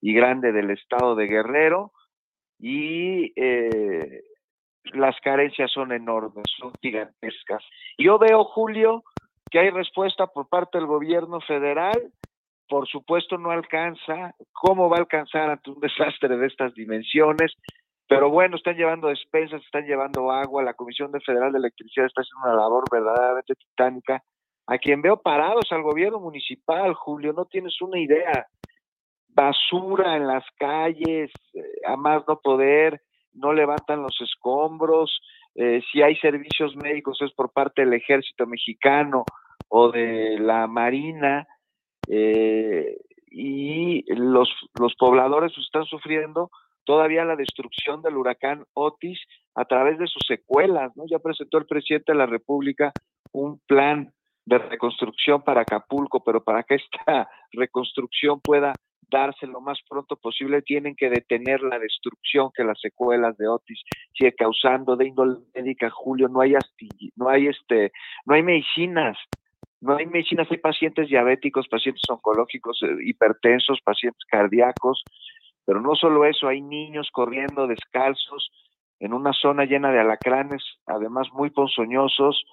y 0.00 0.12
grandes 0.12 0.54
del 0.54 0.70
estado 0.70 1.14
de 1.14 1.26
Guerrero 1.26 1.92
y 2.58 3.32
eh, 3.36 4.22
las 4.92 5.18
carencias 5.20 5.70
son 5.72 5.92
enormes, 5.92 6.44
son 6.58 6.72
gigantescas. 6.80 7.64
Yo 7.98 8.18
veo, 8.18 8.44
Julio, 8.44 9.04
que 9.50 9.60
hay 9.60 9.70
respuesta 9.70 10.26
por 10.26 10.48
parte 10.48 10.78
del 10.78 10.86
gobierno 10.86 11.40
federal. 11.40 12.12
Por 12.68 12.88
supuesto 12.88 13.38
no 13.38 13.50
alcanza. 13.50 14.34
¿Cómo 14.52 14.88
va 14.88 14.96
a 14.96 15.00
alcanzar 15.00 15.50
ante 15.50 15.70
un 15.70 15.80
desastre 15.80 16.36
de 16.36 16.46
estas 16.46 16.74
dimensiones? 16.74 17.52
Pero 18.08 18.30
bueno, 18.30 18.56
están 18.56 18.76
llevando 18.76 19.08
despensas, 19.08 19.62
están 19.62 19.86
llevando 19.86 20.30
agua, 20.30 20.62
la 20.62 20.74
Comisión 20.74 21.10
Federal 21.24 21.52
de 21.52 21.58
Electricidad 21.58 22.06
está 22.06 22.22
haciendo 22.22 22.48
una 22.48 22.62
labor 22.62 22.84
verdaderamente 22.90 23.54
titánica. 23.54 24.22
A 24.66 24.78
quien 24.78 25.02
veo 25.02 25.20
parados 25.20 25.66
al 25.70 25.82
gobierno 25.82 26.20
municipal, 26.20 26.94
Julio, 26.94 27.32
no 27.32 27.44
tienes 27.46 27.80
una 27.80 27.98
idea. 27.98 28.46
Basura 29.28 30.16
en 30.16 30.26
las 30.26 30.44
calles, 30.58 31.30
eh, 31.54 31.62
a 31.86 31.96
más 31.96 32.22
no 32.28 32.38
poder, 32.40 33.00
no 33.32 33.52
levantan 33.52 34.02
los 34.02 34.16
escombros, 34.20 35.20
eh, 35.54 35.82
si 35.90 36.02
hay 36.02 36.16
servicios 36.16 36.74
médicos 36.76 37.20
es 37.22 37.32
por 37.32 37.52
parte 37.52 37.82
del 37.82 37.94
ejército 37.94 38.46
mexicano 38.46 39.24
o 39.68 39.90
de 39.90 40.38
la 40.38 40.66
marina, 40.66 41.46
eh, 42.08 42.96
y 43.30 44.04
los, 44.14 44.48
los 44.78 44.94
pobladores 44.96 45.52
están 45.58 45.84
sufriendo 45.84 46.50
todavía 46.84 47.24
la 47.24 47.36
destrucción 47.36 48.02
del 48.02 48.16
huracán 48.16 48.64
Otis 48.74 49.20
a 49.54 49.64
través 49.64 49.98
de 49.98 50.06
sus 50.06 50.22
secuelas, 50.26 50.96
¿no? 50.96 51.04
Ya 51.06 51.18
presentó 51.18 51.58
el 51.58 51.66
presidente 51.66 52.12
de 52.12 52.18
la 52.18 52.26
República 52.26 52.92
un 53.32 53.60
plan 53.66 54.12
de 54.46 54.58
reconstrucción 54.58 55.42
para 55.42 55.62
Acapulco, 55.62 56.22
pero 56.22 56.42
para 56.42 56.62
que 56.62 56.76
esta 56.76 57.28
reconstrucción 57.52 58.40
pueda 58.40 58.74
darse 59.10 59.46
lo 59.46 59.60
más 59.60 59.78
pronto 59.88 60.16
posible, 60.16 60.62
tienen 60.62 60.96
que 60.96 61.08
detener 61.08 61.62
la 61.62 61.78
destrucción 61.78 62.50
que 62.54 62.64
las 62.64 62.80
secuelas 62.80 63.36
de 63.36 63.48
Otis 63.48 63.80
sigue 64.12 64.34
causando 64.34 64.96
de 64.96 65.08
índole 65.08 65.38
médica, 65.54 65.90
Julio, 65.90 66.28
no 66.28 66.40
hay 66.40 66.54
no 67.16 67.28
hay 67.28 67.48
este, 67.48 67.92
no 68.26 68.34
hay 68.34 68.42
medicinas, 68.42 69.16
no 69.80 69.96
hay 69.96 70.06
medicinas, 70.06 70.50
hay 70.50 70.58
pacientes 70.58 71.08
diabéticos, 71.08 71.68
pacientes 71.68 72.02
oncológicos, 72.08 72.82
eh, 72.82 72.96
hipertensos, 73.04 73.80
pacientes 73.84 74.24
cardíacos, 74.28 75.04
pero 75.64 75.80
no 75.80 75.94
solo 75.94 76.24
eso, 76.24 76.48
hay 76.48 76.60
niños 76.60 77.08
corriendo 77.12 77.66
descalzos 77.66 78.50
en 79.00 79.12
una 79.12 79.32
zona 79.32 79.64
llena 79.64 79.90
de 79.90 80.00
alacranes, 80.00 80.62
además 80.86 81.28
muy 81.32 81.50
ponzoñosos, 81.50 82.44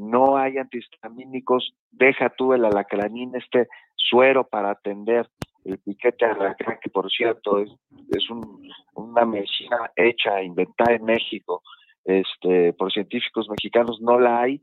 no 0.00 0.36
hay 0.36 0.58
antihistamínicos, 0.58 1.74
deja 1.90 2.30
tú 2.30 2.52
el 2.52 2.64
alacranín, 2.64 3.34
este 3.34 3.68
suero 3.94 4.46
para 4.46 4.70
atender 4.70 5.28
el 5.64 5.78
piquete 5.78 6.24
alacrán, 6.24 6.78
que 6.80 6.90
por 6.90 7.10
cierto 7.10 7.58
es, 7.58 7.70
es 8.10 8.30
un, 8.30 8.70
una 8.94 9.24
medicina 9.24 9.90
hecha, 9.96 10.42
inventada 10.42 10.94
en 10.94 11.04
México, 11.04 11.62
este, 12.04 12.72
por 12.74 12.92
científicos 12.92 13.48
mexicanos, 13.48 14.00
no 14.00 14.20
la 14.20 14.42
hay. 14.42 14.62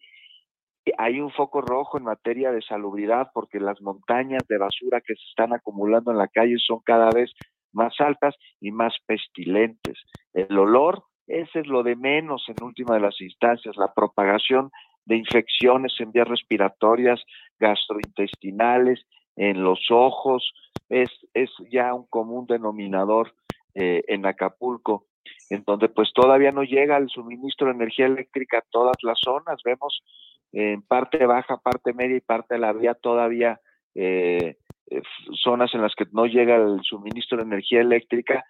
Hay 0.98 1.20
un 1.20 1.32
foco 1.32 1.62
rojo 1.62 1.98
en 1.98 2.06
materia 2.06 2.52
de 2.52 2.62
salubridad 2.62 3.32
porque 3.34 3.60
las 3.60 3.82
montañas 3.82 4.44
de 4.48 4.58
basura 4.58 5.02
que 5.02 5.16
se 5.16 5.24
están 5.30 5.54
acumulando 5.54 6.12
en 6.12 6.18
la 6.18 6.28
calle 6.28 6.56
son 6.58 6.80
cada 6.86 7.10
vez 7.10 7.32
más 7.74 7.94
altas 8.00 8.36
y 8.60 8.72
más 8.72 8.94
pestilentes. 9.06 10.00
El 10.34 10.58
olor, 10.58 11.04
ese 11.28 11.60
es 11.60 11.68
lo 11.68 11.84
de 11.84 11.96
menos 11.96 12.44
en 12.48 12.64
última 12.64 12.96
de 12.96 13.02
las 13.02 13.20
instancias, 13.22 13.76
la 13.78 13.94
propagación 13.94 14.72
de 15.06 15.18
infecciones 15.18 15.94
en 16.00 16.12
vías 16.12 16.28
respiratorias, 16.28 17.22
gastrointestinales, 17.60 19.06
en 19.36 19.64
los 19.64 19.80
ojos, 19.90 20.54
es, 20.90 21.10
es 21.34 21.50
ya 21.72 21.94
un 21.94 22.06
común 22.08 22.46
denominador 22.48 23.34
eh, 23.74 24.04
en 24.08 24.26
Acapulco, 24.26 25.08
en 25.50 25.64
donde 25.66 25.90
pues 25.90 26.12
todavía 26.14 26.52
no 26.52 26.64
llega 26.64 26.98
el 26.98 27.10
suministro 27.10 27.68
de 27.68 27.74
energía 27.74 28.06
eléctrica 28.06 28.60
a 28.60 28.66
todas 28.70 28.98
las 29.02 29.20
zonas, 29.20 29.60
vemos 29.66 30.04
en 30.52 30.84
parte 30.84 31.26
baja, 31.26 31.58
parte 31.58 31.94
media 31.94 32.18
y 32.18 32.22
parte 32.22 32.56
de 32.56 32.60
la 32.60 32.74
vía 32.74 32.94
todavía 32.94 33.60
eh, 33.96 34.58
eh, 34.90 35.02
zonas 35.44 35.74
en 35.74 35.82
las 35.82 35.96
que 35.96 36.06
no 36.12 36.26
llega 36.26 36.56
el 36.56 36.82
suministro 36.84 37.38
de 37.38 37.44
energía 37.44 37.82
eléctrica 37.82 38.44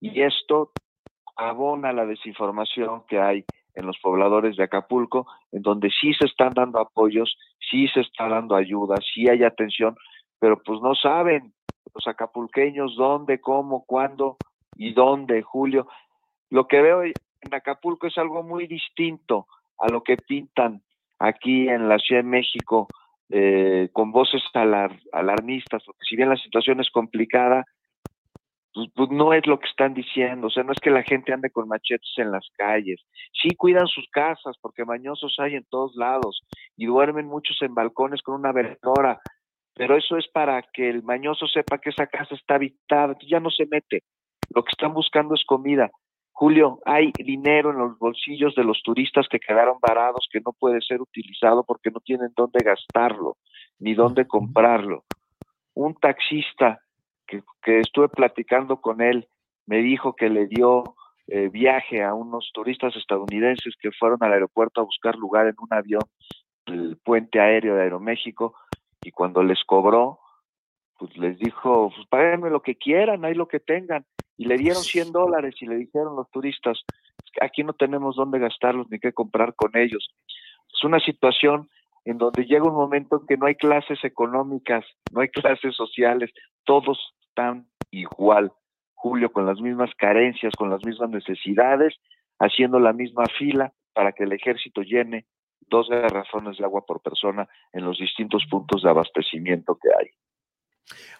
y 0.00 0.22
esto 0.22 0.72
abona 1.36 1.92
la 1.92 2.06
desinformación 2.06 3.04
que 3.08 3.20
hay 3.20 3.44
en 3.74 3.86
los 3.86 3.98
pobladores 3.98 4.56
de 4.56 4.64
Acapulco, 4.64 5.26
en 5.52 5.62
donde 5.62 5.90
sí 5.90 6.14
se 6.14 6.26
están 6.26 6.54
dando 6.54 6.80
apoyos, 6.80 7.36
sí 7.70 7.86
se 7.88 8.00
está 8.00 8.28
dando 8.28 8.56
ayuda, 8.56 8.96
sí 9.14 9.28
hay 9.28 9.44
atención, 9.44 9.96
pero 10.38 10.62
pues 10.62 10.80
no 10.80 10.94
saben 10.94 11.52
los 11.94 12.06
acapulqueños 12.06 12.96
dónde, 12.96 13.40
cómo, 13.40 13.84
cuándo 13.84 14.38
y 14.76 14.92
dónde, 14.92 15.42
Julio. 15.42 15.86
Lo 16.50 16.66
que 16.66 16.80
veo 16.80 17.02
en 17.02 17.12
Acapulco 17.52 18.06
es 18.06 18.16
algo 18.18 18.42
muy 18.42 18.66
distinto 18.66 19.46
a 19.78 19.88
lo 19.88 20.02
que 20.02 20.16
pintan 20.16 20.82
aquí 21.18 21.68
en 21.68 21.88
la 21.88 21.98
Ciudad 21.98 22.22
de 22.22 22.28
México 22.28 22.88
eh, 23.30 23.88
con 23.92 24.12
voces 24.12 24.42
alarmistas, 25.12 25.82
porque 25.84 26.04
si 26.08 26.16
bien 26.16 26.28
la 26.28 26.36
situación 26.36 26.80
es 26.80 26.90
complicada, 26.90 27.64
pues, 28.76 28.88
pues, 28.94 29.10
no 29.10 29.32
es 29.32 29.46
lo 29.46 29.58
que 29.58 29.68
están 29.68 29.94
diciendo, 29.94 30.48
o 30.48 30.50
sea, 30.50 30.62
no 30.62 30.72
es 30.72 30.78
que 30.80 30.90
la 30.90 31.02
gente 31.02 31.32
ande 31.32 31.50
con 31.50 31.66
machetes 31.66 32.12
en 32.18 32.30
las 32.30 32.46
calles, 32.58 33.00
sí 33.32 33.48
cuidan 33.56 33.86
sus 33.86 34.06
casas, 34.10 34.56
porque 34.60 34.84
mañosos 34.84 35.34
hay 35.38 35.54
en 35.54 35.64
todos 35.70 35.96
lados, 35.96 36.42
y 36.76 36.84
duermen 36.84 37.26
muchos 37.26 37.56
en 37.62 37.74
balcones 37.74 38.20
con 38.20 38.34
una 38.34 38.52
veladora, 38.52 39.18
pero 39.74 39.96
eso 39.96 40.18
es 40.18 40.28
para 40.28 40.62
que 40.74 40.90
el 40.90 41.02
mañoso 41.02 41.46
sepa 41.46 41.78
que 41.78 41.90
esa 41.90 42.06
casa 42.06 42.34
está 42.34 42.56
habitada, 42.56 43.16
ya 43.26 43.40
no 43.40 43.50
se 43.50 43.66
mete, 43.66 44.02
lo 44.54 44.62
que 44.62 44.70
están 44.72 44.92
buscando 44.92 45.34
es 45.34 45.44
comida. 45.46 45.90
Julio, 46.38 46.80
hay 46.84 47.12
dinero 47.16 47.70
en 47.70 47.78
los 47.78 47.98
bolsillos 47.98 48.54
de 48.54 48.62
los 48.62 48.82
turistas 48.82 49.26
que 49.26 49.38
quedaron 49.38 49.78
varados 49.80 50.28
que 50.30 50.42
no 50.44 50.52
puede 50.52 50.82
ser 50.82 51.00
utilizado 51.00 51.64
porque 51.64 51.90
no 51.90 51.98
tienen 52.00 52.28
dónde 52.36 52.62
gastarlo, 52.62 53.38
ni 53.78 53.94
dónde 53.94 54.26
comprarlo. 54.26 55.04
Un 55.72 55.94
taxista 55.94 56.82
que, 57.26 57.42
estuve 57.80 58.10
platicando 58.10 58.82
con 58.82 59.00
él, 59.00 59.26
me 59.64 59.78
dijo 59.78 60.14
que 60.14 60.28
le 60.28 60.46
dio 60.46 60.84
eh, 61.26 61.48
viaje 61.48 62.04
a 62.04 62.12
unos 62.12 62.50
turistas 62.52 62.94
estadounidenses 62.96 63.74
que 63.80 63.90
fueron 63.92 64.18
al 64.20 64.34
aeropuerto 64.34 64.82
a 64.82 64.84
buscar 64.84 65.16
lugar 65.16 65.46
en 65.46 65.54
un 65.58 65.72
avión 65.72 66.02
del 66.66 66.98
puente 67.02 67.40
aéreo 67.40 67.76
de 67.76 67.84
Aeroméxico 67.84 68.54
y 69.00 69.10
cuando 69.10 69.42
les 69.42 69.64
cobró, 69.64 70.18
pues 70.98 71.16
les 71.16 71.38
dijo, 71.38 71.90
pues 71.94 72.06
páguenme 72.08 72.50
lo 72.50 72.62
que 72.62 72.76
quieran, 72.76 73.24
hay 73.24 73.34
lo 73.34 73.48
que 73.48 73.60
tengan. 73.60 74.04
Y 74.36 74.46
le 74.46 74.56
dieron 74.56 74.82
100 74.82 75.12
dólares 75.12 75.54
y 75.60 75.66
le 75.66 75.76
dijeron 75.76 76.16
los 76.16 76.30
turistas, 76.30 76.82
aquí 77.40 77.62
no 77.62 77.72
tenemos 77.72 78.16
dónde 78.16 78.38
gastarlos 78.38 78.88
ni 78.90 78.98
qué 78.98 79.12
comprar 79.12 79.54
con 79.54 79.76
ellos. 79.76 80.08
Es 80.72 80.84
una 80.84 81.00
situación 81.00 81.68
en 82.04 82.18
donde 82.18 82.44
llega 82.44 82.68
un 82.68 82.74
momento 82.74 83.20
en 83.20 83.26
que 83.26 83.36
no 83.36 83.46
hay 83.46 83.56
clases 83.56 84.02
económicas, 84.04 84.84
no 85.12 85.20
hay 85.20 85.28
clases 85.28 85.74
sociales, 85.74 86.30
todos 86.64 86.98
están 87.28 87.66
igual, 87.90 88.52
Julio, 88.94 89.32
con 89.32 89.46
las 89.46 89.60
mismas 89.60 89.90
carencias, 89.96 90.54
con 90.56 90.70
las 90.70 90.84
mismas 90.84 91.10
necesidades, 91.10 91.94
haciendo 92.38 92.78
la 92.78 92.92
misma 92.92 93.24
fila 93.38 93.72
para 93.92 94.12
que 94.12 94.24
el 94.24 94.32
ejército 94.32 94.82
llene 94.82 95.26
dos 95.68 95.88
garrafones 95.88 96.58
de 96.58 96.64
agua 96.64 96.84
por 96.86 97.02
persona 97.02 97.48
en 97.72 97.84
los 97.84 97.98
distintos 97.98 98.44
puntos 98.50 98.82
de 98.82 98.90
abastecimiento 98.90 99.76
que 99.80 99.88
hay. 99.98 100.10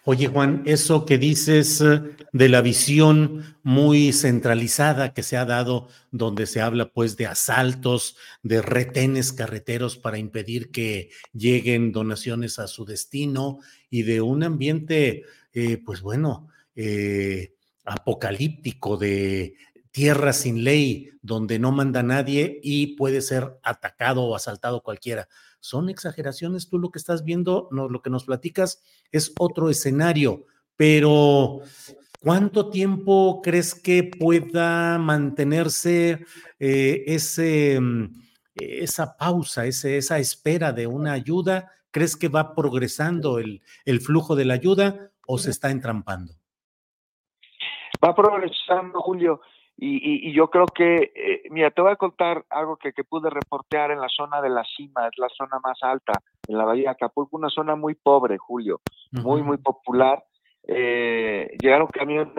Oye, 0.03 0.27
Juan, 0.27 0.63
eso 0.65 1.05
que 1.05 1.17
dices 1.17 1.81
eh, 1.81 2.01
de 2.31 2.47
la 2.49 2.61
visión 2.61 3.57
muy 3.63 4.13
centralizada 4.13 5.13
que 5.13 5.21
se 5.21 5.35
ha 5.35 5.43
dado, 5.43 5.89
donde 6.11 6.45
se 6.45 6.61
habla 6.61 6.93
pues 6.93 7.17
de 7.17 7.25
asaltos, 7.25 8.15
de 8.41 8.61
retenes 8.61 9.33
carreteros 9.33 9.97
para 9.97 10.17
impedir 10.17 10.71
que 10.71 11.09
lleguen 11.33 11.91
donaciones 11.91 12.57
a 12.57 12.67
su 12.67 12.85
destino 12.85 13.59
y 13.89 14.03
de 14.03 14.21
un 14.21 14.43
ambiente, 14.43 15.23
eh, 15.53 15.77
pues 15.85 16.01
bueno, 16.01 16.47
eh, 16.75 17.55
apocalíptico 17.83 18.95
de 18.95 19.55
tierra 19.91 20.31
sin 20.31 20.63
ley, 20.63 21.09
donde 21.21 21.59
no 21.59 21.71
manda 21.71 22.03
nadie 22.03 22.59
y 22.63 22.95
puede 22.95 23.21
ser 23.21 23.57
atacado 23.63 24.23
o 24.23 24.35
asaltado 24.35 24.83
cualquiera. 24.83 25.27
¿Son 25.67 25.89
exageraciones? 25.89 26.69
Tú 26.69 26.79
lo 26.79 26.91
que 26.91 26.97
estás 26.97 27.25
viendo, 27.25 27.67
no, 27.71 27.89
lo 27.89 28.01
que 28.01 28.09
nos 28.09 28.23
platicas 28.23 28.81
es 29.11 29.33
otro 29.37 29.69
escenario, 29.69 30.45
pero 30.77 31.59
¿cuánto 32.21 32.69
tiempo 32.69 33.41
crees 33.43 33.75
que 33.75 34.03
pueda 34.17 34.97
mantenerse 34.97 36.25
eh, 36.57 37.03
ese, 37.07 37.81
mm, 37.81 38.13
esa 38.55 39.17
pausa, 39.17 39.65
ese, 39.65 39.97
esa 39.97 40.19
espera 40.19 40.71
de 40.71 40.87
una 40.87 41.11
ayuda? 41.11 41.69
¿Crees 41.91 42.15
que 42.15 42.29
va 42.29 42.55
progresando 42.55 43.37
el, 43.37 43.61
el 43.83 43.99
flujo 43.99 44.37
de 44.37 44.45
la 44.45 44.53
ayuda 44.53 45.11
o 45.27 45.37
se 45.37 45.49
está 45.49 45.69
entrampando? 45.69 46.33
Va 48.01 48.15
progresando, 48.15 49.01
Julio. 49.01 49.41
Y, 49.79 50.33
yo 50.33 50.49
creo 50.49 50.65
que, 50.65 51.11
eh, 51.15 51.43
mira, 51.51 51.69
te 51.69 51.81
voy 51.81 51.91
a 51.91 51.97
contar 51.97 52.43
algo 52.49 52.77
que, 52.77 52.93
que, 52.93 53.03
pude 53.03 53.29
reportear 53.29 53.91
en 53.91 54.01
la 54.01 54.09
zona 54.09 54.41
de 54.41 54.49
la 54.49 54.63
cima, 54.63 55.07
es 55.07 55.17
la 55.17 55.29
zona 55.29 55.59
más 55.63 55.77
alta, 55.83 56.13
en 56.47 56.57
la 56.57 56.65
Bahía 56.65 56.85
de 56.85 56.89
Acapulco, 56.89 57.37
una 57.37 57.49
zona 57.49 57.75
muy 57.75 57.93
pobre, 57.93 58.37
Julio, 58.39 58.81
muy, 59.11 59.43
muy 59.43 59.57
popular. 59.57 60.23
Eh, 60.67 61.55
llegaron 61.61 61.87
camiones, 61.87 62.33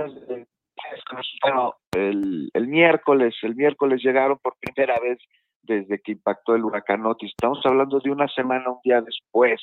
bueno, 1.42 1.74
el, 1.92 2.50
el 2.52 2.66
miércoles, 2.66 3.36
el 3.42 3.54
miércoles 3.54 4.02
llegaron 4.02 4.38
por 4.42 4.56
primera 4.58 4.98
vez 4.98 5.18
desde 5.62 6.00
que 6.00 6.12
impactó 6.12 6.56
el 6.56 6.64
huracán 6.64 7.06
Otis. 7.06 7.30
Estamos 7.30 7.60
hablando 7.64 8.00
de 8.00 8.10
una 8.10 8.26
semana, 8.26 8.68
un 8.68 8.80
día 8.82 9.00
después 9.00 9.60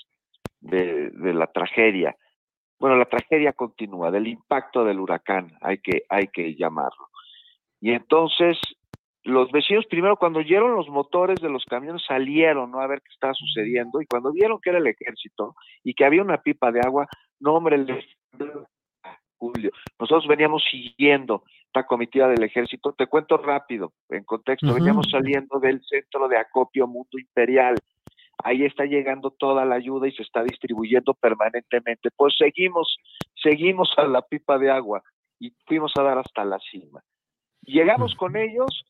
de, 0.61 1.09
de 1.09 1.34
la 1.34 1.47
tragedia. 1.47 2.15
Bueno, 2.80 2.95
la 2.97 3.05
tragedia 3.05 3.51
continúa, 3.51 4.11
del 4.11 4.28
impacto 4.28 4.86
del 4.86 4.99
huracán, 4.99 5.51
hay 5.61 5.80
que, 5.80 6.03
hay 6.09 6.28
que 6.28 6.55
llamarlo. 6.55 7.09
Y 7.86 7.91
entonces 7.91 8.57
los 9.25 9.51
vecinos 9.51 9.86
primero 9.86 10.17
cuando 10.17 10.39
oyeron 10.39 10.73
los 10.73 10.89
motores 10.89 11.39
de 11.39 11.49
los 11.49 11.63
camiones 11.65 12.01
salieron 12.03 12.71
¿no? 12.71 12.79
a 12.79 12.88
ver 12.88 12.99
qué 12.99 13.13
estaba 13.13 13.36
sucediendo. 13.36 14.01
Y 14.01 14.07
cuando 14.07 14.31
vieron 14.31 14.59
que 14.59 14.71
era 14.71 14.79
el 14.79 14.88
ejército 14.88 15.53
y 15.83 15.93
que 15.93 16.03
había 16.03 16.23
una 16.23 16.41
pipa 16.41 16.71
de 16.71 16.79
agua, 16.79 17.07
no 17.39 17.53
hombre, 17.53 17.86
Julio, 19.38 19.69
nosotros 19.99 20.25
veníamos 20.25 20.63
siguiendo 20.67 21.43
esta 21.67 21.86
comitiva 21.86 22.27
del 22.27 22.41
ejército, 22.41 22.91
te 22.93 23.05
cuento 23.05 23.38
rápido, 23.38 23.93
en 24.09 24.23
contexto, 24.23 24.73
veníamos 24.73 25.05
saliendo 25.11 25.59
del 25.59 25.79
centro 25.83 26.27
de 26.27 26.39
acopio 26.39 26.88
Mundo 26.88 27.19
Imperial, 27.19 27.75
ahí 28.43 28.65
está 28.65 28.86
llegando 28.86 29.29
toda 29.29 29.63
la 29.63 29.75
ayuda 29.75 30.07
y 30.07 30.11
se 30.11 30.23
está 30.23 30.41
distribuyendo 30.41 31.13
permanentemente, 31.13 32.09
pues 32.17 32.33
seguimos, 32.36 32.97
seguimos 33.36 33.93
a 33.97 34.07
la 34.07 34.23
pipa 34.23 34.57
de 34.57 34.71
agua 34.71 35.03
y 35.39 35.53
fuimos 35.67 35.91
a 35.99 36.01
dar 36.01 36.17
hasta 36.17 36.43
la 36.45 36.57
cima. 36.71 37.03
Llegamos 37.66 38.16
con 38.16 38.36
ellos, 38.38 38.86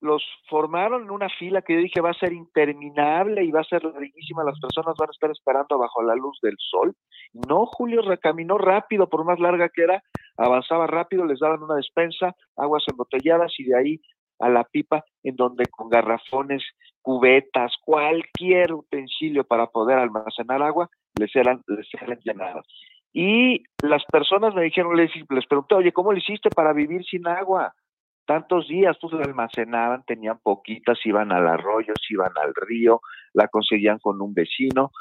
los 0.00 0.22
formaron 0.48 1.04
en 1.04 1.10
una 1.10 1.28
fila 1.28 1.62
que 1.62 1.74
yo 1.74 1.80
dije 1.80 2.00
va 2.00 2.10
a 2.10 2.14
ser 2.14 2.32
interminable 2.32 3.44
y 3.44 3.50
va 3.50 3.60
a 3.60 3.64
ser 3.64 3.84
larguísima, 3.84 4.44
las 4.44 4.58
personas 4.58 4.94
van 4.98 5.08
a 5.08 5.12
estar 5.12 5.30
esperando 5.30 5.78
bajo 5.78 6.02
la 6.02 6.14
luz 6.14 6.38
del 6.42 6.56
sol. 6.58 6.94
No, 7.32 7.66
Julio 7.66 8.02
recaminó 8.02 8.58
rápido, 8.58 9.08
por 9.08 9.24
más 9.24 9.38
larga 9.38 9.68
que 9.68 9.82
era, 9.82 10.02
avanzaba 10.36 10.86
rápido, 10.86 11.24
les 11.24 11.38
daban 11.38 11.62
una 11.62 11.76
despensa, 11.76 12.34
aguas 12.56 12.84
embotelladas 12.90 13.52
y 13.58 13.64
de 13.64 13.76
ahí 13.76 14.00
a 14.38 14.48
la 14.48 14.64
pipa, 14.64 15.04
en 15.22 15.36
donde 15.36 15.66
con 15.66 15.90
garrafones, 15.90 16.62
cubetas, 17.02 17.74
cualquier 17.84 18.72
utensilio 18.72 19.44
para 19.44 19.66
poder 19.66 19.98
almacenar 19.98 20.62
agua, 20.62 20.88
les 21.18 21.34
eran, 21.36 21.62
les 21.66 21.86
eran 22.00 22.18
llenadas. 22.24 22.66
Y 23.12 23.62
las 23.82 24.04
personas 24.06 24.54
me 24.54 24.62
dijeron, 24.62 24.96
les, 24.96 25.10
les 25.28 25.46
pregunté, 25.46 25.74
oye, 25.74 25.92
¿cómo 25.92 26.12
le 26.12 26.20
hiciste 26.20 26.48
para 26.48 26.72
vivir 26.72 27.04
sin 27.04 27.26
agua? 27.26 27.74
Tantos 28.30 28.68
días, 28.68 28.96
pues 29.00 29.12
la 29.12 29.24
almacenaban, 29.24 30.04
tenían 30.04 30.38
poquitas, 30.38 31.04
iban 31.04 31.32
al 31.32 31.48
arroyo, 31.48 31.92
iban 32.10 32.30
al 32.40 32.54
río, 32.54 33.00
la 33.32 33.48
conseguían 33.48 33.98
con 33.98 34.22
un 34.22 34.32
vecino, 34.32 34.92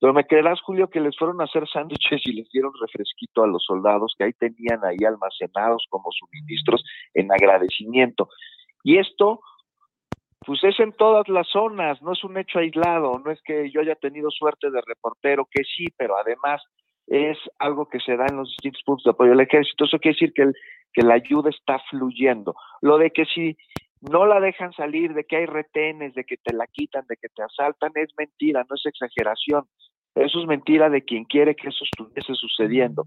Pero 0.00 0.12
me 0.12 0.26
creerás, 0.26 0.60
Julio, 0.62 0.90
que 0.90 0.98
les 1.00 1.16
fueron 1.16 1.40
a 1.40 1.44
hacer 1.44 1.68
sándwiches 1.68 2.20
y 2.24 2.32
les 2.32 2.48
dieron 2.50 2.72
refresquito 2.80 3.44
a 3.44 3.46
los 3.46 3.62
soldados 3.64 4.16
que 4.18 4.24
ahí 4.24 4.32
tenían 4.32 4.84
ahí 4.84 4.96
almacenados 5.06 5.86
como 5.90 6.10
suministros 6.10 6.82
en 7.14 7.30
agradecimiento. 7.30 8.28
Y 8.82 8.98
esto, 8.98 9.38
pues 10.44 10.64
es 10.64 10.80
en 10.80 10.90
todas 10.90 11.28
las 11.28 11.46
zonas, 11.50 12.02
no 12.02 12.14
es 12.14 12.24
un 12.24 12.36
hecho 12.36 12.58
aislado, 12.58 13.20
no 13.24 13.30
es 13.30 13.40
que 13.44 13.70
yo 13.70 13.80
haya 13.80 13.94
tenido 13.94 14.28
suerte 14.32 14.72
de 14.72 14.80
reportero, 14.84 15.46
que 15.48 15.62
sí, 15.62 15.86
pero 15.96 16.18
además 16.18 16.60
es 17.12 17.36
algo 17.58 17.90
que 17.90 18.00
se 18.00 18.16
da 18.16 18.24
en 18.26 18.38
los 18.38 18.48
distintos 18.48 18.82
puntos 18.86 19.04
de 19.04 19.10
apoyo 19.10 19.32
del 19.32 19.40
ejército. 19.40 19.84
Eso 19.84 19.98
quiere 19.98 20.14
decir 20.14 20.32
que, 20.32 20.42
el, 20.42 20.54
que 20.94 21.02
la 21.02 21.14
ayuda 21.14 21.50
está 21.50 21.78
fluyendo. 21.90 22.54
Lo 22.80 22.96
de 22.96 23.10
que 23.10 23.26
si 23.26 23.54
no 24.00 24.24
la 24.24 24.40
dejan 24.40 24.72
salir, 24.72 25.12
de 25.12 25.24
que 25.24 25.36
hay 25.36 25.46
retenes, 25.46 26.14
de 26.14 26.24
que 26.24 26.38
te 26.38 26.54
la 26.54 26.66
quitan, 26.66 27.04
de 27.06 27.16
que 27.18 27.28
te 27.28 27.42
asaltan, 27.42 27.92
es 27.96 28.08
mentira, 28.16 28.64
no 28.66 28.76
es 28.76 28.86
exageración. 28.86 29.64
Eso 30.14 30.40
es 30.40 30.46
mentira 30.46 30.88
de 30.88 31.04
quien 31.04 31.24
quiere 31.24 31.54
que 31.54 31.68
eso 31.68 31.84
estuviese 31.84 32.34
sucediendo. 32.34 33.04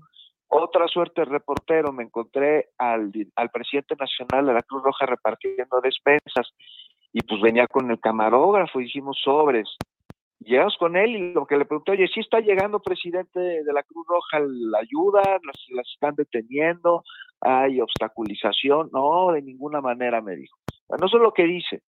Otra 0.50 0.88
suerte 0.88 1.26
reportero, 1.26 1.92
me 1.92 2.04
encontré 2.04 2.70
al, 2.78 3.12
al 3.36 3.50
presidente 3.50 3.96
nacional 4.00 4.46
de 4.46 4.54
la 4.54 4.62
Cruz 4.62 4.84
Roja 4.84 5.08
repartiendo 5.08 5.82
despensas 5.82 6.54
y 7.12 7.22
pues 7.22 7.42
venía 7.42 7.66
con 7.66 7.90
el 7.90 8.00
camarógrafo, 8.00 8.80
hicimos 8.80 9.20
sobres. 9.24 9.68
Llegamos 10.46 10.78
con 10.78 10.96
él 10.96 11.16
y 11.16 11.34
lo 11.34 11.46
que 11.46 11.58
le 11.58 11.66
pregunté, 11.66 11.92
oye, 11.92 12.08
¿sí 12.08 12.20
está 12.20 12.40
llegando 12.40 12.80
presidente 12.80 13.40
de 13.40 13.74
la 13.74 13.84
Cruz 13.84 14.06
Roja 14.08 14.40
la 14.40 14.80
ayuda? 14.80 15.22
¿Las, 15.44 15.66
las 15.70 15.88
están 15.92 16.16
deteniendo? 16.16 17.04
¿Hay 17.42 17.82
obstaculización? 17.82 18.90
No, 18.94 19.32
de 19.32 19.42
ninguna 19.42 19.82
manera, 19.82 20.22
me 20.22 20.36
dijo. 20.36 20.58
Bueno, 20.88 21.08
eso 21.08 21.18
es 21.18 21.24
lo 21.24 21.34
que 21.34 21.46
dice. 21.46 21.82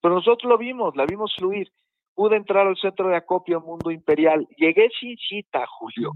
Pero 0.00 0.14
nosotros 0.14 0.48
lo 0.48 0.58
vimos, 0.58 0.94
la 0.94 1.06
vimos 1.06 1.34
fluir 1.36 1.72
pude 2.14 2.36
entrar 2.36 2.66
al 2.66 2.76
centro 2.76 3.08
de 3.08 3.16
acopio 3.16 3.60
Mundo 3.60 3.90
Imperial. 3.90 4.46
Llegué 4.56 4.88
sin 4.98 5.16
cita, 5.16 5.64
Julio. 5.66 6.12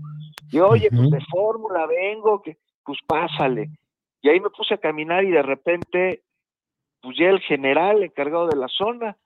Y 0.50 0.58
oye, 0.58 0.88
pues 0.90 1.10
de 1.10 1.20
fórmula 1.30 1.86
vengo, 1.86 2.42
que 2.42 2.58
pues 2.84 2.98
pásale. 3.06 3.70
Y 4.22 4.28
ahí 4.28 4.40
me 4.40 4.50
puse 4.50 4.74
a 4.74 4.78
caminar 4.78 5.24
y 5.24 5.30
de 5.30 5.42
repente, 5.42 6.22
pues 7.00 7.16
ya 7.18 7.28
el 7.28 7.40
general 7.40 8.02
encargado 8.02 8.46
de 8.48 8.56
la 8.56 8.68
zona, 8.68 9.16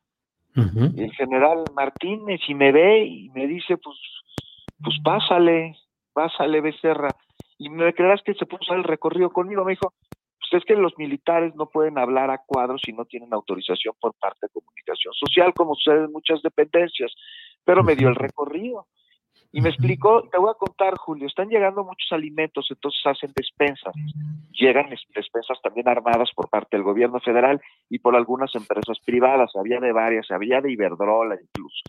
el 0.57 1.13
general 1.13 1.65
Martínez, 1.75 2.41
y 2.49 2.55
me 2.55 2.73
ve 2.73 3.05
y 3.05 3.31
me 3.31 3.47
dice, 3.47 3.77
pues, 3.77 3.97
pues 4.83 4.97
pásale, 5.03 5.77
pásale, 6.13 6.61
Becerra. 6.61 7.11
Y 7.59 7.69
me 7.69 7.93
creerás 7.93 8.23
que 8.23 8.35
se 8.35 8.47
puso 8.47 8.75
el 8.75 8.85
recorrido 8.85 9.31
conmigo. 9.31 9.65
Me 9.65 9.73
dijo, 9.73 9.93
pues 10.51 10.63
es 10.63 10.65
que 10.65 10.75
los 10.75 10.97
militares 10.99 11.55
no 11.55 11.67
pueden 11.67 11.99
hablar 11.99 12.31
a 12.31 12.43
cuadros 12.45 12.81
si 12.85 12.93
no 12.93 13.05
tienen 13.05 13.33
autorización 13.33 13.95
por 14.01 14.15
parte 14.15 14.47
de 14.47 14.53
comunicación 14.53 15.13
social, 15.15 15.53
como 15.55 15.75
sucede 15.75 16.05
en 16.05 16.13
muchas 16.13 16.43
dependencias, 16.43 17.13
pero 17.65 17.85
me 17.85 17.95
dio 17.95 18.09
el 18.09 18.17
recorrido. 18.17 18.87
Y 19.53 19.61
me 19.61 19.71
explicó, 19.71 20.29
te 20.31 20.39
voy 20.39 20.51
a 20.51 20.55
contar, 20.55 20.95
Julio, 20.97 21.27
están 21.27 21.49
llegando 21.49 21.83
muchos 21.83 22.13
alimentos, 22.13 22.69
entonces 22.71 23.01
hacen 23.05 23.33
despensas. 23.35 23.93
Llegan 24.53 24.91
despensas 24.91 25.61
también 25.61 25.89
armadas 25.89 26.31
por 26.37 26.49
parte 26.49 26.77
del 26.77 26.85
gobierno 26.85 27.19
federal 27.19 27.61
y 27.89 27.99
por 27.99 28.15
algunas 28.15 28.55
empresas 28.55 28.99
privadas, 29.05 29.51
había 29.57 29.81
de 29.81 29.93
varias, 29.93 30.31
había 30.31 30.61
de 30.61 30.71
Iberdrola 30.71 31.35
incluso. 31.35 31.83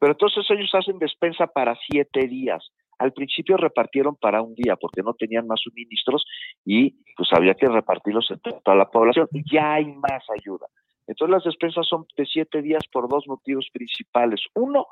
Pero 0.00 0.12
entonces 0.12 0.44
ellos 0.50 0.70
hacen 0.74 0.98
despensa 0.98 1.46
para 1.46 1.76
siete 1.90 2.26
días. 2.26 2.72
Al 2.98 3.12
principio 3.12 3.56
repartieron 3.56 4.16
para 4.16 4.40
un 4.40 4.54
día 4.54 4.76
porque 4.76 5.02
no 5.02 5.12
tenían 5.12 5.46
más 5.46 5.60
suministros 5.60 6.24
y 6.64 6.96
pues 7.16 7.28
había 7.32 7.54
que 7.54 7.68
repartirlos 7.68 8.30
entre 8.30 8.52
toda 8.64 8.76
la 8.76 8.90
población. 8.90 9.28
Ya 9.50 9.74
hay 9.74 9.86
más 9.86 10.24
ayuda. 10.40 10.66
Entonces 11.06 11.32
las 11.32 11.44
despensas 11.44 11.86
son 11.86 12.06
de 12.16 12.24
siete 12.26 12.62
días 12.62 12.82
por 12.90 13.08
dos 13.08 13.26
motivos 13.26 13.68
principales. 13.72 14.40
Uno, 14.54 14.86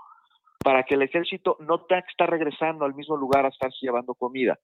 para 0.63 0.83
que 0.85 0.95
el 0.95 1.03
ejército 1.03 1.57
no 1.61 1.81
tenga 1.83 2.03
que 2.03 2.11
estar 2.11 2.31
regresando 2.31 2.85
al 2.85 2.95
mismo 2.95 3.17
lugar 3.17 3.45
a 3.45 3.49
estar 3.49 3.71
llevando 3.81 4.15
comida 4.15 4.59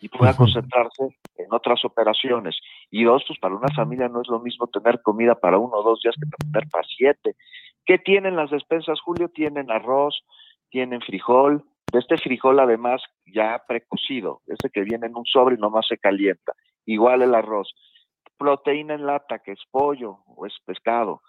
y 0.00 0.08
pueda 0.08 0.34
concentrarse 0.34 1.18
en 1.36 1.52
otras 1.52 1.84
operaciones. 1.84 2.56
Y 2.90 3.04
dos, 3.04 3.22
pues 3.26 3.38
para 3.38 3.54
una 3.54 3.68
familia 3.74 4.08
no 4.08 4.22
es 4.22 4.28
lo 4.28 4.40
mismo 4.40 4.66
tener 4.68 5.02
comida 5.02 5.34
para 5.34 5.58
uno 5.58 5.76
o 5.76 5.82
dos 5.82 6.00
días 6.02 6.14
que 6.14 6.46
tener 6.46 6.68
para 6.70 6.84
siete. 6.84 7.36
¿Qué 7.84 7.98
tienen 7.98 8.36
las 8.36 8.50
despensas, 8.50 9.00
Julio? 9.00 9.28
Tienen 9.28 9.70
arroz, 9.70 10.22
tienen 10.70 11.00
frijol, 11.02 11.64
de 11.92 11.98
este 11.98 12.18
frijol 12.18 12.60
además 12.60 13.02
ya 13.26 13.62
precocido, 13.66 14.42
este 14.46 14.70
que 14.70 14.82
viene 14.82 15.06
en 15.06 15.16
un 15.16 15.24
sobre 15.24 15.56
y 15.56 15.58
nomás 15.58 15.86
se 15.88 15.98
calienta, 15.98 16.52
igual 16.86 17.22
el 17.22 17.34
arroz, 17.34 17.74
proteína 18.38 18.94
en 18.94 19.06
lata, 19.06 19.40
que 19.40 19.52
es 19.52 19.60
pollo 19.70 20.18
o 20.26 20.46
es 20.46 20.54
pescado, 20.64 21.22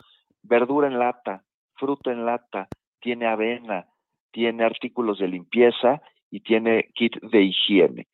verdura 0.44 0.88
en 0.88 1.00
lata, 1.00 1.44
fruta 1.76 2.12
en 2.12 2.26
lata, 2.26 2.68
tiene 3.00 3.26
avena, 3.26 3.88
tiene 4.32 4.64
artículos 4.64 5.20
de 5.20 5.28
limpieza 5.28 6.02
y 6.30 6.40
tiene 6.42 6.90
kit 6.96 7.16
de 7.22 7.44
higiene. 7.44 8.08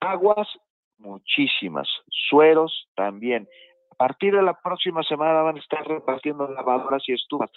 Aguas, 0.00 0.48
muchísimas. 0.98 1.88
Sueros 2.08 2.88
también. 2.94 3.48
A 3.90 3.94
partir 3.96 4.34
de 4.34 4.42
la 4.42 4.54
próxima 4.54 5.02
semana 5.02 5.42
van 5.42 5.56
a 5.56 5.60
estar 5.60 5.86
repartiendo 5.86 6.48
lavadoras 6.48 7.02
y 7.06 7.12
estufas. 7.12 7.50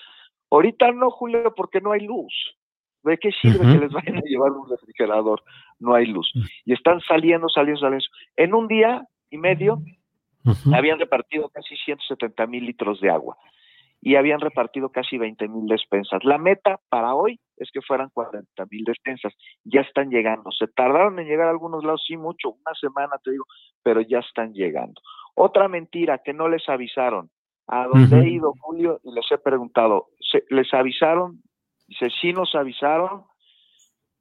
Ahorita 0.51 0.91
no, 0.91 1.09
Julio, 1.09 1.53
porque 1.55 1.81
no 1.81 1.91
hay 1.91 2.01
luz. 2.01 2.33
¿De 3.03 3.17
qué 3.17 3.31
sirve 3.31 3.59
que 3.59 3.79
les 3.79 3.91
vayan 3.91 4.17
a 4.17 4.21
llevar 4.21 4.51
un 4.51 4.69
refrigerador? 4.69 5.41
No 5.79 5.93
hay 5.93 6.05
luz. 6.05 6.31
Mm. 6.35 6.41
Y 6.65 6.73
están 6.73 7.01
saliendo, 7.01 7.49
saliendo, 7.49 7.81
saliendo. 7.81 8.05
En 8.37 8.53
un 8.53 8.67
día 8.67 9.05
y 9.29 9.37
medio 9.37 9.79
habían 10.73 10.99
repartido 10.99 11.49
casi 11.49 11.75
170 11.77 12.47
mil 12.47 12.65
litros 12.65 12.99
de 13.01 13.09
agua 13.09 13.37
y 14.05 14.15
habían 14.15 14.41
repartido 14.41 14.89
casi 14.89 15.17
20 15.17 15.47
mil 15.47 15.65
despensas. 15.65 16.23
La 16.25 16.37
meta 16.37 16.79
para 16.89 17.15
hoy 17.15 17.39
es 17.55 17.71
que 17.71 17.81
fueran 17.81 18.09
40 18.09 18.65
mil 18.69 18.83
despensas. 18.83 19.33
Ya 19.63 19.81
están 19.81 20.09
llegando. 20.09 20.51
Se 20.51 20.67
tardaron 20.67 21.19
en 21.19 21.27
llegar 21.27 21.47
a 21.47 21.51
algunos 21.51 21.85
lados, 21.85 22.03
sí, 22.05 22.17
mucho, 22.17 22.49
una 22.49 22.75
semana 22.79 23.13
te 23.23 23.31
digo, 23.31 23.45
pero 23.81 24.01
ya 24.01 24.19
están 24.19 24.53
llegando. 24.53 24.99
Otra 25.35 25.69
mentira 25.69 26.17
que 26.17 26.33
no 26.33 26.49
les 26.49 26.67
avisaron. 26.67 27.29
A 27.65 27.87
donde 27.87 28.19
he 28.19 28.29
ido, 28.29 28.53
Julio, 28.59 28.99
y 29.05 29.13
les 29.13 29.25
he 29.31 29.37
preguntado, 29.37 30.09
¿les 30.49 30.73
avisaron 30.73 31.41
Dice, 31.87 32.09
sí 32.21 32.33
nos 32.33 32.55
avisaron 32.55 33.25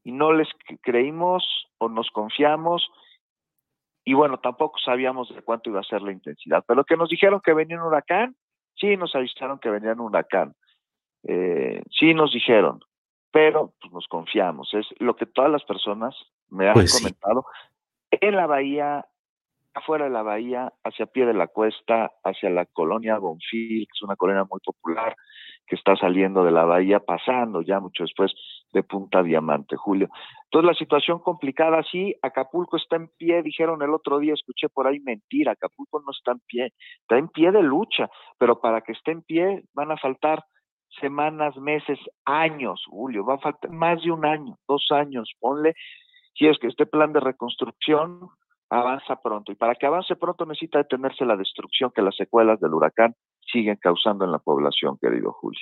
y 0.05 0.13
no 0.13 0.33
les 0.33 0.49
creímos 0.83 1.45
o 1.79 1.89
nos 1.89 2.11
confiamos 2.11 2.89
y 4.05 4.15
bueno, 4.15 4.39
tampoco 4.41 4.79
sabíamos 4.85 5.33
de 5.33 5.43
cuánto 5.43 5.71
iba 5.71 5.81
a 5.81 5.85
ser 5.85 6.03
la 6.03 6.11
intensidad, 6.11 6.65
pero 6.67 6.85
que 6.85 6.97
nos 6.97 7.09
dijeron 7.09 7.41
que 7.41 7.55
venía 7.55 7.77
un 7.77 7.87
huracán, 7.87 8.35
sí 8.77 8.97
nos 8.97 9.15
avisaron 9.15 9.59
que 9.59 9.71
venía 9.71 9.93
un 9.93 10.01
huracán, 10.01 10.55
eh, 11.25 11.83
sí 11.91 12.15
nos 12.15 12.33
dijeron, 12.33 12.81
pero 13.31 13.73
pues, 13.81 13.93
nos 13.93 14.07
confiamos, 14.09 14.73
es 14.75 14.87
lo 14.99 15.17
que 15.17 15.27
todas 15.27 15.51
las 15.51 15.65
personas 15.65 16.15
me 16.49 16.69
han 16.69 16.75
pues 16.75 16.99
comentado. 16.99 17.47
En 18.11 18.37
la 18.37 18.47
bahía, 18.47 19.07
afuera 19.75 20.05
de 20.05 20.11
la 20.11 20.23
bahía, 20.23 20.73
hacia 20.85 21.07
pie 21.07 21.27
de 21.27 21.35
la 21.35 21.47
cuesta, 21.47 22.13
hacia 22.25 22.51
la 22.51 22.67
colonia 22.67 23.19
Bonfil, 23.19 23.87
que 23.87 23.93
es 23.95 24.03
una 24.03 24.17
colonia 24.17 24.45
muy 24.51 24.61
popular, 24.65 25.17
que 25.67 25.77
está 25.77 25.97
saliendo 25.97 26.45
de 26.45 26.51
la 26.51 26.65
bahía, 26.65 27.01
pasando 27.01 27.63
ya 27.63 27.81
mucho 27.81 28.05
después 28.05 28.33
de 28.73 28.83
Punta 28.83 29.23
Diamante, 29.23 29.77
Julio. 29.77 30.09
Entonces 30.45 30.67
la 30.67 30.75
situación 30.75 31.19
complicada, 31.21 31.83
sí, 31.91 32.15
Acapulco 32.23 32.77
está 32.77 32.97
en 32.97 33.09
pie, 33.17 33.43
dijeron 33.43 33.83
el 33.83 33.95
otro 33.95 34.19
día, 34.19 34.35
escuché 34.35 34.69
por 34.69 34.87
ahí 34.87 35.01
mentira, 35.01 35.53
Acapulco 35.53 36.01
no 36.01 36.11
está 36.11 36.33
en 36.33 36.41
pie, 36.47 36.73
está 37.01 37.19
en 37.19 37.29
pie 37.29 37.53
de 37.53 37.63
lucha, 37.63 38.11
pero 38.39 38.61
para 38.61 38.81
que 38.81 38.93
esté 38.93 39.13
en 39.13 39.23
pie 39.23 39.65
van 39.75 39.91
a 39.91 39.97
faltar 39.97 40.45
semanas, 41.01 41.57
meses, 41.57 41.99
años, 42.25 42.85
Julio, 42.87 43.25
va 43.25 43.35
a 43.35 43.39
faltar 43.39 43.71
más 43.71 44.03
de 44.03 44.11
un 44.11 44.27
año, 44.27 44.57
dos 44.69 44.87
años, 44.91 45.33
ponle, 45.41 45.75
si 46.35 46.47
es 46.47 46.59
que 46.59 46.69
este 46.69 46.87
plan 46.87 47.13
de 47.13 47.21
reconstrucción 47.21 48.29
avanza 48.73 49.17
pronto. 49.17 49.53
Y 49.53 49.55
para 49.55 49.75
que 49.75 49.87
avance 49.87 50.17
pronto 50.17 50.47
necesita 50.47 50.79
detenerse 50.79 51.25
la 51.25 51.37
destrucción 51.37 51.93
que 51.95 52.03
las 52.03 52.17
secuelas 52.17 52.59
del 52.61 52.75
huracán 52.75 53.15
siguen 53.53 53.77
causando 53.77 54.25
en 54.25 54.33
la 54.33 54.39
población, 54.39 54.99
querido 55.01 55.33
Julio. 55.33 55.61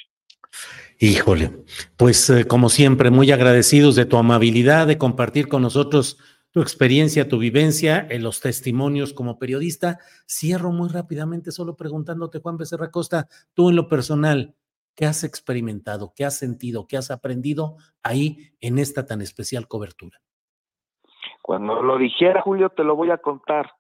Híjole, 0.99 1.65
pues 1.97 2.31
eh, 2.31 2.47
como 2.47 2.69
siempre, 2.69 3.11
muy 3.11 3.31
agradecidos 3.33 3.97
de 3.97 4.05
tu 4.05 4.17
amabilidad, 4.17 4.87
de 4.87 4.99
compartir 4.99 5.49
con 5.49 5.63
nosotros 5.63 6.19
tu 6.53 6.61
experiencia, 6.61 7.29
tu 7.29 7.39
vivencia, 7.39 8.07
en 8.11 8.23
los 8.23 8.41
testimonios 8.41 9.13
como 9.13 9.39
periodista. 9.39 9.99
Cierro 10.29 10.73
muy 10.73 10.89
rápidamente 10.89 11.53
solo 11.53 11.77
preguntándote, 11.77 12.41
Juan 12.41 12.57
Becerra 12.57 12.91
Costa, 12.91 13.29
tú 13.55 13.71
en 13.71 13.77
lo 13.77 13.89
personal, 13.89 14.57
¿qué 14.95 15.07
has 15.07 15.25
experimentado, 15.25 16.13
qué 16.15 16.25
has 16.25 16.37
sentido, 16.37 16.87
qué 16.87 16.97
has 16.97 17.11
aprendido 17.11 17.77
ahí 18.03 18.53
en 18.61 18.79
esta 18.79 19.07
tan 19.07 19.23
especial 19.23 19.69
cobertura? 19.69 20.21
Cuando 21.51 21.83
lo 21.83 21.99
dijera, 21.99 22.43
Julio, 22.43 22.69
te 22.69 22.85
lo 22.85 22.95
voy 22.95 23.11
a 23.11 23.19
contar 23.19 23.73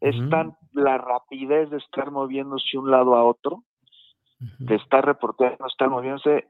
es 0.00 0.16
tan 0.30 0.56
la 0.72 0.98
rapidez 0.98 1.70
de 1.70 1.76
estar 1.76 2.10
moviéndose 2.10 2.70
de 2.72 2.78
un 2.78 2.90
lado 2.90 3.14
a 3.14 3.22
otro, 3.22 3.62
de 4.58 4.74
estar 4.74 5.06
reportando, 5.06 5.64
estar 5.64 5.88
moviéndose 5.88 6.48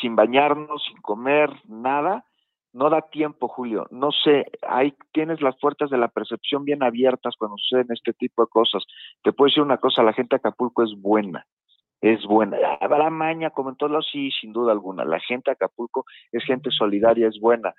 sin 0.00 0.14
bañarnos, 0.14 0.84
sin 0.84 1.02
comer, 1.02 1.50
nada, 1.66 2.24
no 2.72 2.90
da 2.90 3.00
tiempo, 3.00 3.48
Julio. 3.48 3.88
No 3.90 4.12
sé, 4.12 4.46
ahí 4.62 4.94
tienes 5.10 5.42
las 5.42 5.58
puertas 5.58 5.90
de 5.90 5.98
la 5.98 6.06
percepción 6.06 6.64
bien 6.64 6.84
abiertas 6.84 7.34
cuando 7.36 7.56
suceden 7.56 7.88
este 7.90 8.12
tipo 8.12 8.42
de 8.42 8.50
cosas. 8.50 8.84
Te 9.24 9.32
puedo 9.32 9.48
decir 9.48 9.64
una 9.64 9.78
cosa, 9.78 10.04
la 10.04 10.12
gente 10.12 10.36
de 10.36 10.38
Acapulco 10.38 10.84
es 10.84 10.94
buena, 10.96 11.44
es 12.00 12.24
buena. 12.24 12.56
Habrá 12.80 13.10
maña, 13.10 13.50
como 13.50 13.70
en 13.70 13.76
todos 13.76 13.90
lados, 13.90 14.08
sí, 14.12 14.30
sin 14.30 14.52
duda 14.52 14.70
alguna. 14.70 15.04
La 15.04 15.18
gente 15.18 15.50
de 15.50 15.54
Acapulco 15.54 16.04
es 16.30 16.44
gente 16.44 16.70
solidaria, 16.70 17.26
es 17.26 17.40
buena. 17.40 17.74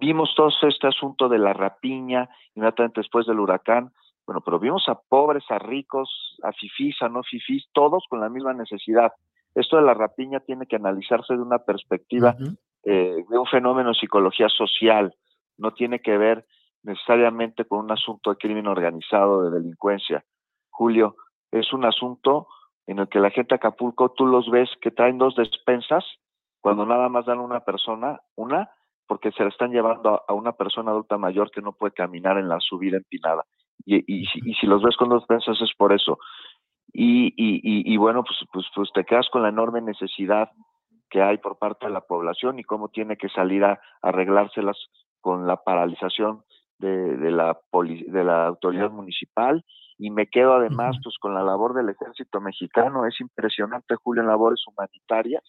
Vimos 0.00 0.34
todo 0.36 0.48
este 0.68 0.86
asunto 0.86 1.28
de 1.28 1.38
la 1.38 1.52
rapiña 1.52 2.28
inmediatamente 2.54 3.00
después 3.00 3.26
del 3.26 3.40
huracán. 3.40 3.92
Bueno, 4.26 4.40
pero 4.40 4.58
vimos 4.58 4.88
a 4.88 4.98
pobres, 5.08 5.44
a 5.50 5.58
ricos, 5.58 6.36
a 6.42 6.52
fifís, 6.52 7.00
a 7.00 7.08
no 7.08 7.22
fifís, 7.22 7.66
todos 7.72 8.04
con 8.08 8.20
la 8.20 8.28
misma 8.28 8.52
necesidad. 8.52 9.12
Esto 9.54 9.76
de 9.76 9.82
la 9.82 9.94
rapiña 9.94 10.40
tiene 10.40 10.66
que 10.66 10.76
analizarse 10.76 11.34
de 11.34 11.40
una 11.40 11.58
perspectiva 11.58 12.36
eh, 12.84 13.24
de 13.28 13.38
un 13.38 13.46
fenómeno 13.46 13.90
de 13.90 13.94
psicología 13.94 14.48
social. 14.48 15.14
No 15.56 15.72
tiene 15.72 16.00
que 16.00 16.18
ver 16.18 16.44
necesariamente 16.82 17.64
con 17.64 17.80
un 17.80 17.92
asunto 17.92 18.30
de 18.30 18.36
crimen 18.36 18.66
organizado, 18.66 19.42
de 19.42 19.58
delincuencia. 19.58 20.24
Julio, 20.70 21.16
es 21.50 21.72
un 21.72 21.84
asunto 21.84 22.48
en 22.86 23.00
el 23.00 23.08
que 23.08 23.18
la 23.18 23.30
gente 23.30 23.54
de 23.54 23.56
Acapulco, 23.56 24.12
tú 24.12 24.26
los 24.26 24.48
ves 24.50 24.70
que 24.80 24.90
traen 24.90 25.18
dos 25.18 25.34
despensas, 25.34 26.04
cuando 26.60 26.86
nada 26.86 27.08
más 27.08 27.26
dan 27.26 27.40
una 27.40 27.60
persona, 27.60 28.20
una, 28.36 28.70
porque 29.06 29.32
se 29.32 29.42
la 29.42 29.48
están 29.48 29.70
llevando 29.70 30.22
a, 30.26 30.32
una 30.32 30.52
persona 30.52 30.90
adulta 30.90 31.18
mayor 31.18 31.50
que 31.50 31.62
no 31.62 31.72
puede 31.72 31.92
caminar 31.92 32.38
en 32.38 32.48
la 32.48 32.60
subida 32.60 32.96
empinada. 32.96 33.44
Y, 33.84 33.96
y, 34.06 34.26
y, 34.44 34.54
si 34.54 34.66
los 34.66 34.82
ves 34.82 34.96
con 34.96 35.08
dos 35.08 35.20
despensas 35.22 35.60
es 35.60 35.72
por 35.76 35.92
eso. 35.92 36.18
Y, 36.92 37.34
y, 37.36 37.96
bueno, 37.98 38.24
pues, 38.24 38.38
pues, 38.52 38.66
pues 38.74 38.90
te 38.94 39.04
quedas 39.04 39.28
con 39.30 39.42
la 39.42 39.50
enorme 39.50 39.82
necesidad 39.82 40.50
que 41.10 41.20
hay 41.20 41.36
por 41.38 41.58
parte 41.58 41.86
de 41.86 41.92
la 41.92 42.00
población 42.00 42.58
y 42.58 42.64
cómo 42.64 42.88
tiene 42.88 43.16
que 43.16 43.28
salir 43.28 43.64
a 43.64 43.78
arreglárselas 44.02 44.76
con 45.20 45.46
la 45.46 45.62
paralización 45.62 46.42
de, 46.78 47.16
de, 47.16 47.30
la, 47.30 47.58
de 47.72 48.24
la 48.24 48.46
autoridad 48.46 48.90
municipal 48.90 49.64
y 49.98 50.10
me 50.10 50.26
quedo 50.26 50.54
además 50.54 50.96
pues 51.02 51.16
con 51.18 51.34
la 51.34 51.42
labor 51.42 51.74
del 51.74 51.88
ejército 51.88 52.40
mexicano. 52.40 53.06
Es 53.06 53.20
impresionante, 53.20 53.96
Julio, 53.96 54.22
en 54.22 54.28
labores 54.28 54.62
humanitarias, 54.66 55.42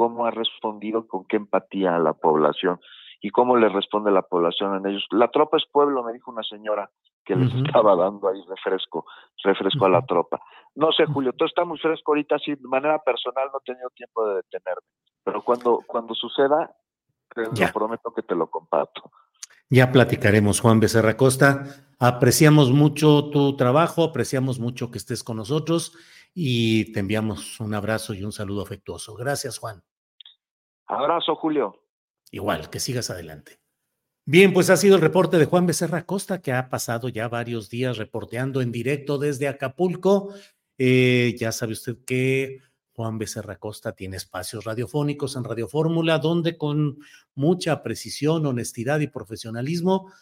cómo 0.00 0.24
ha 0.24 0.30
respondido 0.30 1.06
con 1.06 1.26
qué 1.26 1.36
empatía 1.36 1.94
a 1.94 1.98
la 1.98 2.14
población 2.14 2.80
y 3.20 3.28
cómo 3.28 3.58
le 3.58 3.68
responde 3.68 4.10
la 4.10 4.22
población 4.22 4.74
en 4.74 4.86
ellos. 4.86 5.04
La 5.10 5.28
tropa 5.28 5.58
es 5.58 5.64
pueblo, 5.70 6.02
me 6.02 6.14
dijo 6.14 6.30
una 6.30 6.42
señora 6.42 6.90
que 7.22 7.36
les 7.36 7.52
estaba 7.52 7.94
dando 7.96 8.26
ahí 8.26 8.42
refresco, 8.48 9.04
refresco 9.44 9.84
a 9.84 9.90
la 9.90 10.00
tropa. 10.06 10.40
No 10.74 10.90
sé, 10.90 11.04
Julio, 11.04 11.34
todo 11.34 11.46
está 11.46 11.66
muy 11.66 11.76
fresco 11.76 12.12
ahorita, 12.12 12.38
sí, 12.38 12.54
de 12.54 12.66
manera 12.66 12.98
personal 13.00 13.50
no 13.52 13.58
he 13.58 13.62
tenido 13.62 13.90
tiempo 13.90 14.26
de 14.26 14.36
detenerme, 14.36 14.88
pero 15.22 15.42
cuando, 15.44 15.80
cuando 15.86 16.14
suceda, 16.14 16.74
te 17.34 17.42
lo 17.42 17.72
prometo 17.74 18.14
que 18.14 18.22
te 18.22 18.34
lo 18.34 18.46
comparto. 18.48 19.02
Ya 19.68 19.92
platicaremos, 19.92 20.62
Juan 20.62 20.80
Becerra 20.80 21.18
Costa. 21.18 21.64
Apreciamos 21.98 22.70
mucho 22.70 23.28
tu 23.28 23.54
trabajo, 23.54 24.04
apreciamos 24.04 24.58
mucho 24.58 24.90
que 24.90 24.96
estés 24.96 25.22
con 25.22 25.36
nosotros 25.36 25.92
y 26.34 26.90
te 26.92 27.00
enviamos 27.00 27.60
un 27.60 27.74
abrazo 27.74 28.14
y 28.14 28.24
un 28.24 28.32
saludo 28.32 28.62
afectuoso. 28.62 29.14
Gracias, 29.14 29.58
Juan. 29.58 29.82
Abrazo, 30.90 31.36
Julio. 31.36 31.80
Igual, 32.32 32.68
que 32.68 32.80
sigas 32.80 33.10
adelante. 33.10 33.60
Bien, 34.26 34.52
pues 34.52 34.70
ha 34.70 34.76
sido 34.76 34.96
el 34.96 35.02
reporte 35.02 35.38
de 35.38 35.46
Juan 35.46 35.66
Becerra 35.66 36.04
Costa, 36.04 36.42
que 36.42 36.52
ha 36.52 36.68
pasado 36.68 37.08
ya 37.08 37.28
varios 37.28 37.70
días 37.70 37.96
reporteando 37.96 38.60
en 38.60 38.72
directo 38.72 39.18
desde 39.18 39.48
Acapulco. 39.48 40.34
Eh, 40.78 41.36
ya 41.38 41.52
sabe 41.52 41.72
usted 41.72 41.98
que 42.04 42.58
Juan 43.00 43.16
Becerra 43.16 43.56
Costa 43.56 43.92
tiene 43.92 44.18
espacios 44.18 44.64
radiofónicos 44.64 45.34
en 45.34 45.44
Radio 45.44 45.66
Fórmula, 45.68 46.18
donde 46.18 46.58
con 46.58 46.98
mucha 47.34 47.82
precisión, 47.82 48.44
honestidad 48.44 49.00
y 49.00 49.06
profesionalismo 49.06 50.12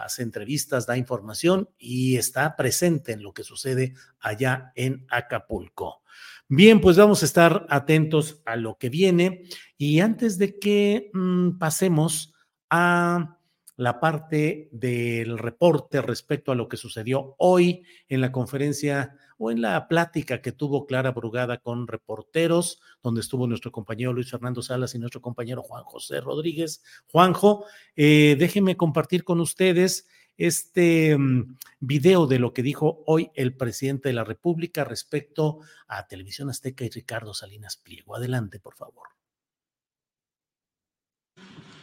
hace 0.00 0.22
entrevistas, 0.22 0.86
da 0.86 0.96
información 0.96 1.70
y 1.76 2.18
está 2.18 2.54
presente 2.54 3.10
en 3.10 3.24
lo 3.24 3.34
que 3.34 3.42
sucede 3.42 3.94
allá 4.20 4.70
en 4.76 5.08
Acapulco. 5.10 6.04
Bien, 6.46 6.80
pues 6.80 6.96
vamos 6.96 7.24
a 7.24 7.26
estar 7.26 7.66
atentos 7.68 8.42
a 8.46 8.54
lo 8.54 8.78
que 8.78 8.90
viene 8.90 9.42
y 9.76 9.98
antes 9.98 10.38
de 10.38 10.56
que 10.60 11.10
mm, 11.12 11.58
pasemos 11.58 12.32
a 12.70 13.38
la 13.74 13.98
parte 13.98 14.68
del 14.70 15.36
reporte 15.36 16.00
respecto 16.00 16.52
a 16.52 16.54
lo 16.54 16.68
que 16.68 16.76
sucedió 16.76 17.34
hoy 17.38 17.82
en 18.08 18.20
la 18.20 18.30
conferencia 18.30 19.16
o 19.42 19.50
en 19.50 19.62
la 19.62 19.88
plática 19.88 20.42
que 20.42 20.52
tuvo 20.52 20.84
Clara 20.84 21.12
Brugada 21.12 21.62
con 21.62 21.86
reporteros, 21.88 22.78
donde 23.02 23.22
estuvo 23.22 23.46
nuestro 23.46 23.72
compañero 23.72 24.12
Luis 24.12 24.30
Fernando 24.30 24.60
Salas 24.60 24.94
y 24.94 24.98
nuestro 24.98 25.22
compañero 25.22 25.62
Juan 25.62 25.82
José 25.84 26.20
Rodríguez. 26.20 26.82
Juanjo, 27.10 27.64
eh, 27.96 28.36
déjenme 28.38 28.76
compartir 28.76 29.24
con 29.24 29.40
ustedes 29.40 30.06
este 30.36 31.16
mm, 31.16 31.56
video 31.80 32.26
de 32.26 32.38
lo 32.38 32.52
que 32.52 32.62
dijo 32.62 33.02
hoy 33.06 33.30
el 33.34 33.56
presidente 33.56 34.10
de 34.10 34.12
la 34.12 34.24
República 34.24 34.84
respecto 34.84 35.60
a 35.88 36.06
Televisión 36.06 36.50
Azteca 36.50 36.84
y 36.84 36.90
Ricardo 36.90 37.32
Salinas 37.32 37.78
Pliego. 37.78 38.16
Adelante, 38.16 38.60
por 38.60 38.74
favor. 38.74 39.08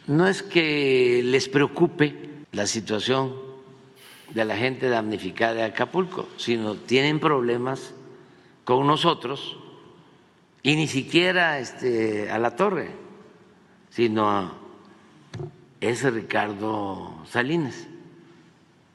No 0.06 0.28
es 0.28 0.44
que 0.44 1.22
les 1.24 1.48
preocupe 1.48 2.46
la 2.52 2.68
situación 2.68 3.47
de 4.34 4.44
la 4.44 4.56
gente 4.56 4.88
damnificada 4.88 5.54
de 5.54 5.64
Acapulco, 5.64 6.28
sino 6.36 6.74
tienen 6.74 7.20
problemas 7.20 7.94
con 8.64 8.86
nosotros 8.86 9.56
y 10.62 10.76
ni 10.76 10.86
siquiera 10.86 11.58
este, 11.58 12.30
a 12.30 12.38
la 12.38 12.54
torre, 12.56 12.90
sino 13.90 14.30
a 14.30 14.52
ese 15.80 16.10
Ricardo 16.10 17.24
Salinas, 17.30 17.86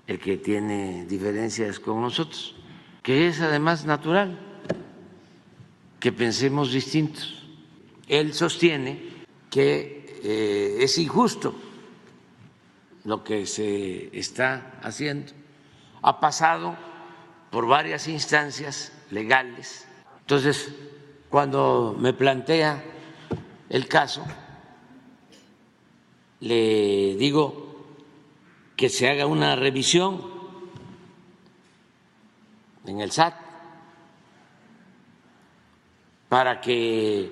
el 0.05 0.19
que 0.19 0.37
tiene 0.37 1.05
diferencias 1.05 1.79
con 1.79 2.01
nosotros, 2.01 2.55
que 3.01 3.27
es 3.27 3.41
además 3.41 3.85
natural 3.85 4.37
que 5.99 6.11
pensemos 6.11 6.71
distintos. 6.71 7.47
Él 8.07 8.33
sostiene 8.33 9.01
que 9.49 10.19
eh, 10.23 10.77
es 10.81 10.97
injusto 10.97 11.55
lo 13.03 13.23
que 13.23 13.45
se 13.45 14.17
está 14.17 14.79
haciendo. 14.81 15.31
Ha 16.01 16.19
pasado 16.19 16.75
por 17.51 17.67
varias 17.67 18.07
instancias 18.07 18.91
legales. 19.11 19.87
Entonces, 20.21 20.73
cuando 21.29 21.95
me 21.99 22.13
plantea 22.13 22.83
el 23.69 23.87
caso, 23.87 24.23
le 26.39 27.15
digo 27.15 27.85
que 28.75 28.89
se 28.89 29.09
haga 29.09 29.25
una 29.25 29.55
revisión 29.55 30.21
en 32.85 32.99
el 32.99 33.11
SAT 33.11 33.35
para 36.27 36.59
que 36.59 37.31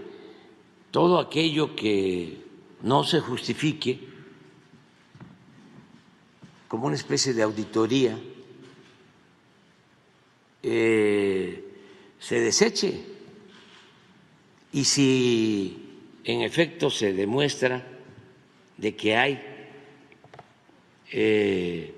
todo 0.92 1.20
aquello 1.20 1.76
que 1.76 2.46
no 2.84 3.04
se 3.04 3.20
justifique 3.20 4.11
como 6.72 6.88
una 6.88 6.96
especie 6.96 7.34
de 7.34 7.44
auditoría, 7.44 8.18
eh, 10.64 11.66
se 12.18 12.40
deseche. 12.40 13.04
Y 14.72 14.86
si 14.86 16.00
en 16.24 16.44
efecto 16.44 16.90
se 16.90 17.12
demuestra 17.12 17.86
de 18.78 18.96
que 18.96 19.18
hay 19.18 19.44
eh, 21.12 21.94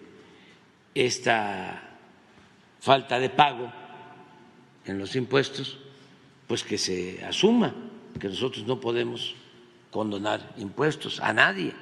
esta 0.96 2.00
falta 2.80 3.20
de 3.20 3.30
pago 3.30 3.72
en 4.88 4.98
los 4.98 5.16
impuestos, 5.16 5.78
pues 6.48 6.64
que 6.64 6.80
se 6.80 7.24
asuma 7.24 7.76
que 8.20 8.28
nosotros 8.28 8.66
no 8.66 8.80
podemos 8.80 9.36
condonar 9.92 10.56
impuestos 10.58 11.20
a 11.20 11.32
nadie. 11.32 11.76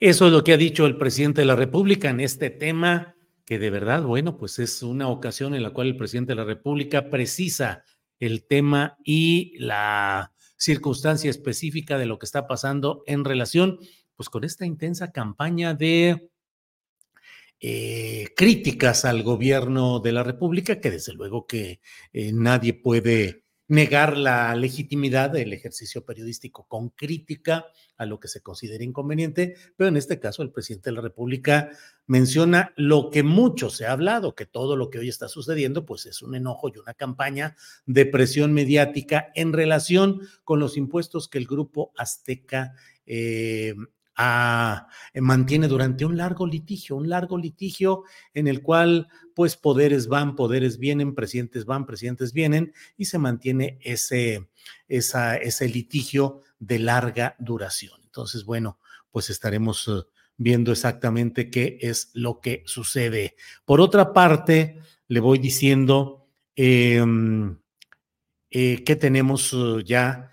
Eso 0.00 0.28
es 0.28 0.32
lo 0.32 0.42
que 0.42 0.54
ha 0.54 0.56
dicho 0.56 0.86
el 0.86 0.96
presidente 0.96 1.42
de 1.42 1.46
la 1.46 1.56
República 1.56 2.08
en 2.08 2.20
este 2.20 2.48
tema, 2.48 3.16
que 3.44 3.58
de 3.58 3.68
verdad, 3.68 4.02
bueno, 4.02 4.38
pues 4.38 4.58
es 4.58 4.82
una 4.82 5.08
ocasión 5.08 5.54
en 5.54 5.62
la 5.62 5.74
cual 5.74 5.88
el 5.88 5.96
presidente 5.98 6.32
de 6.32 6.36
la 6.36 6.44
República 6.44 7.10
precisa 7.10 7.84
el 8.18 8.46
tema 8.46 8.96
y 9.04 9.58
la 9.58 10.32
circunstancia 10.56 11.28
específica 11.28 11.98
de 11.98 12.06
lo 12.06 12.18
que 12.18 12.24
está 12.24 12.46
pasando 12.46 13.02
en 13.06 13.26
relación, 13.26 13.78
pues 14.16 14.30
con 14.30 14.42
esta 14.44 14.64
intensa 14.64 15.12
campaña 15.12 15.74
de 15.74 16.30
eh, 17.60 18.28
críticas 18.34 19.04
al 19.04 19.22
gobierno 19.22 20.00
de 20.00 20.12
la 20.12 20.22
República, 20.22 20.80
que 20.80 20.90
desde 20.90 21.12
luego 21.12 21.46
que 21.46 21.82
eh, 22.14 22.32
nadie 22.32 22.72
puede 22.72 23.39
negar 23.70 24.16
la 24.16 24.56
legitimidad 24.56 25.30
del 25.30 25.52
ejercicio 25.52 26.04
periodístico 26.04 26.66
con 26.66 26.88
crítica 26.88 27.66
a 27.96 28.04
lo 28.04 28.18
que 28.18 28.26
se 28.26 28.42
considera 28.42 28.82
inconveniente, 28.82 29.54
pero 29.76 29.86
en 29.86 29.96
este 29.96 30.18
caso 30.18 30.42
el 30.42 30.50
presidente 30.50 30.90
de 30.90 30.96
la 30.96 31.02
República 31.02 31.70
menciona 32.08 32.72
lo 32.74 33.10
que 33.10 33.22
mucho 33.22 33.70
se 33.70 33.86
ha 33.86 33.92
hablado, 33.92 34.34
que 34.34 34.44
todo 34.44 34.74
lo 34.74 34.90
que 34.90 34.98
hoy 34.98 35.08
está 35.08 35.28
sucediendo 35.28 35.86
pues 35.86 36.04
es 36.06 36.20
un 36.20 36.34
enojo 36.34 36.68
y 36.68 36.78
una 36.78 36.94
campaña 36.94 37.56
de 37.86 38.06
presión 38.06 38.52
mediática 38.52 39.28
en 39.36 39.52
relación 39.52 40.20
con 40.42 40.58
los 40.58 40.76
impuestos 40.76 41.28
que 41.28 41.38
el 41.38 41.46
grupo 41.46 41.92
azteca 41.96 42.74
eh, 43.06 43.76
a, 44.22 44.86
mantiene 45.14 45.66
durante 45.66 46.04
un 46.04 46.18
largo 46.18 46.46
litigio, 46.46 46.96
un 46.96 47.08
largo 47.08 47.38
litigio 47.38 48.04
en 48.34 48.48
el 48.48 48.60
cual 48.60 49.08
pues 49.34 49.56
poderes 49.56 50.08
van, 50.08 50.36
poderes 50.36 50.78
vienen, 50.78 51.14
presidentes 51.14 51.64
van, 51.64 51.86
presidentes 51.86 52.34
vienen 52.34 52.74
y 52.98 53.06
se 53.06 53.16
mantiene 53.16 53.78
ese, 53.80 54.50
esa, 54.88 55.36
ese 55.36 55.70
litigio 55.70 56.42
de 56.58 56.80
larga 56.80 57.34
duración. 57.38 57.98
Entonces, 58.04 58.44
bueno, 58.44 58.78
pues 59.10 59.30
estaremos 59.30 59.88
eh, 59.88 60.02
viendo 60.36 60.70
exactamente 60.70 61.48
qué 61.48 61.78
es 61.80 62.10
lo 62.12 62.42
que 62.42 62.62
sucede. 62.66 63.36
Por 63.64 63.80
otra 63.80 64.12
parte, 64.12 64.80
le 65.08 65.20
voy 65.20 65.38
diciendo 65.38 66.28
em, 66.56 67.56
eh, 68.50 68.84
que 68.84 68.96
tenemos 68.96 69.54
eh, 69.54 69.82
ya, 69.82 70.30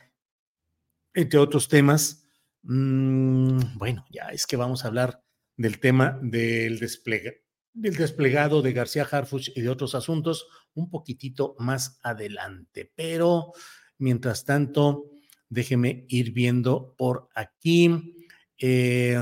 entre 1.14 1.40
otros 1.40 1.70
temas, 1.70 2.27
mm, 2.68 3.78
bueno, 3.78 4.06
ya 4.12 4.30
es 4.30 4.46
que 4.46 4.56
vamos 4.56 4.84
a 4.84 4.88
hablar 4.88 5.24
del 5.56 5.80
tema 5.80 6.20
del, 6.22 6.80
del 6.80 7.96
desplegado 7.96 8.62
de 8.62 8.74
García 8.74 9.08
Harfuch 9.10 9.50
y 9.56 9.62
de 9.62 9.70
otros 9.70 9.96
asuntos 9.96 10.48
un 10.74 10.90
poquitito 10.90 11.56
más 11.60 12.00
adelante. 12.04 12.92
Pero, 12.96 13.54
mientras 13.98 14.46
tanto, 14.46 15.06
déjeme 15.50 16.06
ir 16.10 16.32
viendo 16.32 16.96
por 16.98 17.30
aquí. 17.34 18.16
Eh, 18.60 19.18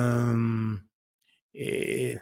eh, 1.54 2.20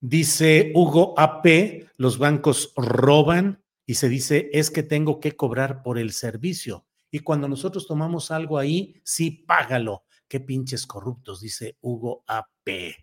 dice 0.00 0.72
Hugo 0.74 1.14
AP, 1.16 1.86
los 1.96 2.18
bancos 2.18 2.72
roban 2.76 3.62
y 3.86 3.94
se 3.94 4.08
dice 4.08 4.50
es 4.52 4.70
que 4.70 4.82
tengo 4.82 5.20
que 5.20 5.32
cobrar 5.32 5.82
por 5.82 5.98
el 5.98 6.12
servicio. 6.12 6.86
Y 7.10 7.20
cuando 7.20 7.46
nosotros 7.46 7.86
tomamos 7.86 8.30
algo 8.30 8.58
ahí, 8.58 9.00
sí, 9.04 9.30
págalo. 9.30 10.04
Qué 10.32 10.40
pinches 10.40 10.86
corruptos, 10.86 11.42
dice 11.42 11.76
Hugo 11.82 12.24
AP. 12.26 12.96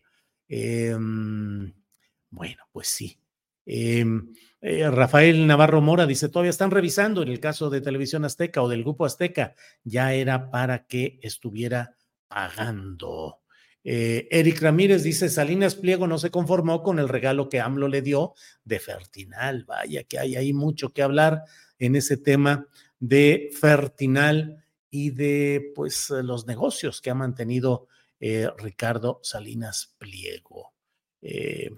Em, 0.47 1.71
bueno, 2.32 2.63
pues 2.71 2.88
sí. 2.88 3.19
Em, 3.67 4.34
eh, 4.59 4.89
Rafael 4.89 5.45
Navarro 5.45 5.80
Mora 5.80 6.07
dice, 6.07 6.30
todavía 6.30 6.49
están 6.49 6.71
revisando 6.71 7.21
en 7.21 7.27
el 7.27 7.39
caso 7.39 7.69
de 7.69 7.82
Televisión 7.82 8.25
Azteca 8.25 8.63
o 8.63 8.67
del 8.67 8.82
Grupo 8.82 9.05
Azteca, 9.05 9.53
ya 9.84 10.11
era 10.15 10.49
para 10.49 10.88
que 10.88 11.19
estuviera 11.21 11.95
pagando. 12.27 13.41
Eh, 13.84 14.27
Eric 14.32 14.59
Ramírez 14.63 15.03
dice, 15.03 15.30
Salinas 15.30 15.75
Pliego 15.75 16.07
no 16.07 16.17
se 16.17 16.32
conformó 16.32 16.82
con 16.82 16.97
el 16.97 17.07
regalo 17.07 17.47
que 17.47 17.59
AMLO 17.59 17.89
le 17.89 18.01
dio 18.01 18.34
de 18.63 18.80
Fertinal. 18.80 19.65
Vaya 19.65 20.03
que 20.03 20.17
hay 20.17 20.36
ahí 20.36 20.51
mucho 20.51 20.89
que 20.93 21.03
hablar 21.03 21.43
en 21.77 21.95
ese 21.95 22.17
tema 22.17 22.65
de 22.99 23.51
Fertinal 23.61 24.65
y 24.90 25.12
de 25.12 25.72
pues 25.76 26.10
los 26.10 26.48
negocios 26.48 27.02
que 27.02 27.10
ha 27.10 27.16
mantenido 27.16 27.88
eh, 28.20 28.50
Ricardo 28.58 29.20
Salinas 29.24 29.96
Pliego. 29.98 30.74
Eh, 31.22 31.70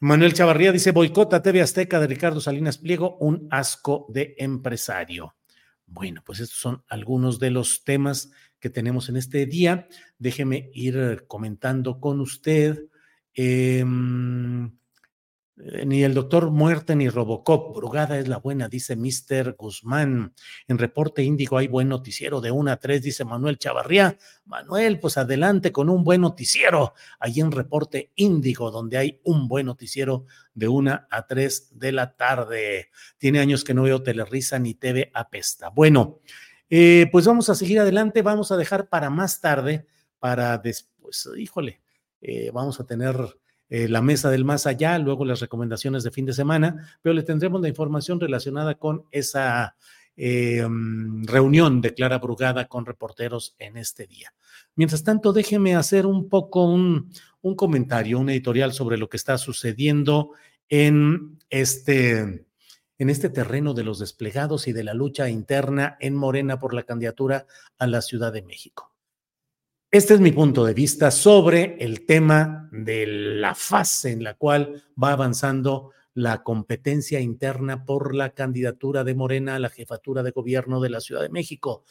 Manuel 0.00 0.34
Chavarría 0.34 0.72
dice, 0.72 0.90
boicota 0.90 1.42
TV 1.42 1.62
Azteca 1.62 2.00
de 2.00 2.08
Ricardo 2.08 2.40
Salinas 2.40 2.78
Pliego, 2.78 3.16
un 3.18 3.46
asco 3.50 4.06
de 4.08 4.34
empresario. 4.38 5.36
Bueno, 5.86 6.22
pues 6.24 6.40
estos 6.40 6.58
son 6.58 6.82
algunos 6.88 7.38
de 7.38 7.50
los 7.50 7.84
temas 7.84 8.32
que 8.58 8.70
tenemos 8.70 9.08
en 9.08 9.16
este 9.16 9.46
día. 9.46 9.86
Déjeme 10.18 10.70
ir 10.72 11.24
comentando 11.28 12.00
con 12.00 12.20
usted. 12.20 12.86
Em, 13.34 14.66
eh, 14.66 14.70
ni 15.56 16.02
el 16.02 16.14
doctor 16.14 16.50
muerte 16.50 16.96
ni 16.96 17.08
Robocop. 17.08 17.76
Brugada 17.76 18.18
es 18.18 18.28
la 18.28 18.38
buena, 18.38 18.68
dice 18.68 18.96
Mr. 18.96 19.54
Guzmán. 19.56 20.34
En 20.66 20.78
reporte 20.78 21.22
índigo 21.22 21.58
hay 21.58 21.68
buen 21.68 21.88
noticiero 21.88 22.40
de 22.40 22.50
una 22.50 22.72
a 22.72 22.76
tres, 22.78 23.02
dice 23.02 23.24
Manuel 23.24 23.58
Chavarría. 23.58 24.16
Manuel, 24.44 24.98
pues 24.98 25.18
adelante 25.18 25.70
con 25.70 25.88
un 25.88 26.04
buen 26.04 26.22
noticiero. 26.22 26.94
Ahí 27.20 27.40
en 27.40 27.52
reporte 27.52 28.12
índigo, 28.16 28.70
donde 28.70 28.98
hay 28.98 29.20
un 29.24 29.46
buen 29.46 29.66
noticiero 29.66 30.26
de 30.54 30.68
una 30.68 31.06
a 31.10 31.26
tres 31.26 31.68
de 31.78 31.92
la 31.92 32.16
tarde. 32.16 32.90
Tiene 33.18 33.40
años 33.40 33.64
que 33.64 33.74
no 33.74 33.82
veo 33.82 34.02
Telerisa 34.02 34.58
ni 34.58 34.74
TV 34.74 35.10
Apesta. 35.14 35.68
Bueno, 35.68 36.20
eh, 36.70 37.08
pues 37.12 37.26
vamos 37.26 37.50
a 37.50 37.54
seguir 37.54 37.78
adelante, 37.78 38.22
vamos 38.22 38.50
a 38.50 38.56
dejar 38.56 38.88
para 38.88 39.10
más 39.10 39.40
tarde, 39.42 39.86
para 40.18 40.56
después, 40.56 41.28
híjole, 41.36 41.82
eh, 42.22 42.50
vamos 42.52 42.80
a 42.80 42.86
tener 42.86 43.14
eh, 43.74 43.88
la 43.88 44.02
mesa 44.02 44.28
del 44.28 44.44
más 44.44 44.66
allá, 44.66 44.98
luego 44.98 45.24
las 45.24 45.40
recomendaciones 45.40 46.02
de 46.04 46.10
fin 46.10 46.26
de 46.26 46.34
semana, 46.34 46.98
pero 47.00 47.14
le 47.14 47.22
tendremos 47.22 47.62
la 47.62 47.68
información 47.68 48.20
relacionada 48.20 48.74
con 48.74 49.04
esa 49.10 49.76
mm, 50.14 51.24
reunión 51.24 51.80
de 51.80 51.94
Clara 51.94 52.18
Brugada 52.18 52.68
con 52.68 52.84
reporteros 52.84 53.56
en 53.58 53.78
este 53.78 54.06
día. 54.06 54.34
Mientras 54.76 55.02
tanto, 55.02 55.32
déjeme 55.32 55.74
hacer 55.74 56.04
un 56.04 56.28
poco 56.28 56.66
un, 56.66 57.10
un 57.40 57.56
comentario, 57.56 58.18
un 58.18 58.28
editorial 58.28 58.74
sobre 58.74 58.98
lo 58.98 59.08
que 59.08 59.16
está 59.16 59.38
sucediendo 59.38 60.32
en 60.68 61.38
este 61.48 62.44
en 62.98 63.10
este 63.10 63.30
terreno 63.30 63.72
de 63.74 63.84
los 63.84 63.98
desplegados 63.98 64.68
y 64.68 64.72
de 64.72 64.84
la 64.84 64.94
lucha 64.94 65.28
interna 65.30 65.96
en 65.98 66.14
Morena 66.14 66.60
por 66.60 66.72
la 66.72 66.84
candidatura 66.84 67.46
a 67.78 67.86
la 67.88 68.02
Ciudad 68.02 68.32
de 68.32 68.42
México. 68.42 68.91
Este 69.92 70.14
es 70.14 70.20
mi 70.20 70.32
punto 70.32 70.64
de 70.64 70.72
vista 70.72 71.10
sobre 71.10 71.76
el 71.78 72.06
tema 72.06 72.66
de 72.72 73.04
la 73.06 73.54
fase 73.54 74.10
en 74.10 74.24
la 74.24 74.32
cual 74.32 74.82
va 75.00 75.12
avanzando 75.12 75.90
la 76.14 76.42
competencia 76.42 77.20
interna 77.20 77.84
por 77.84 78.14
la 78.14 78.30
candidatura 78.30 79.04
de 79.04 79.14
Morena 79.14 79.56
a 79.56 79.58
la 79.58 79.68
jefatura 79.68 80.22
de 80.22 80.30
gobierno 80.30 80.80
de 80.80 80.88
la 80.88 81.02
Ciudad 81.02 81.20
de 81.20 81.28
México. 81.28 81.84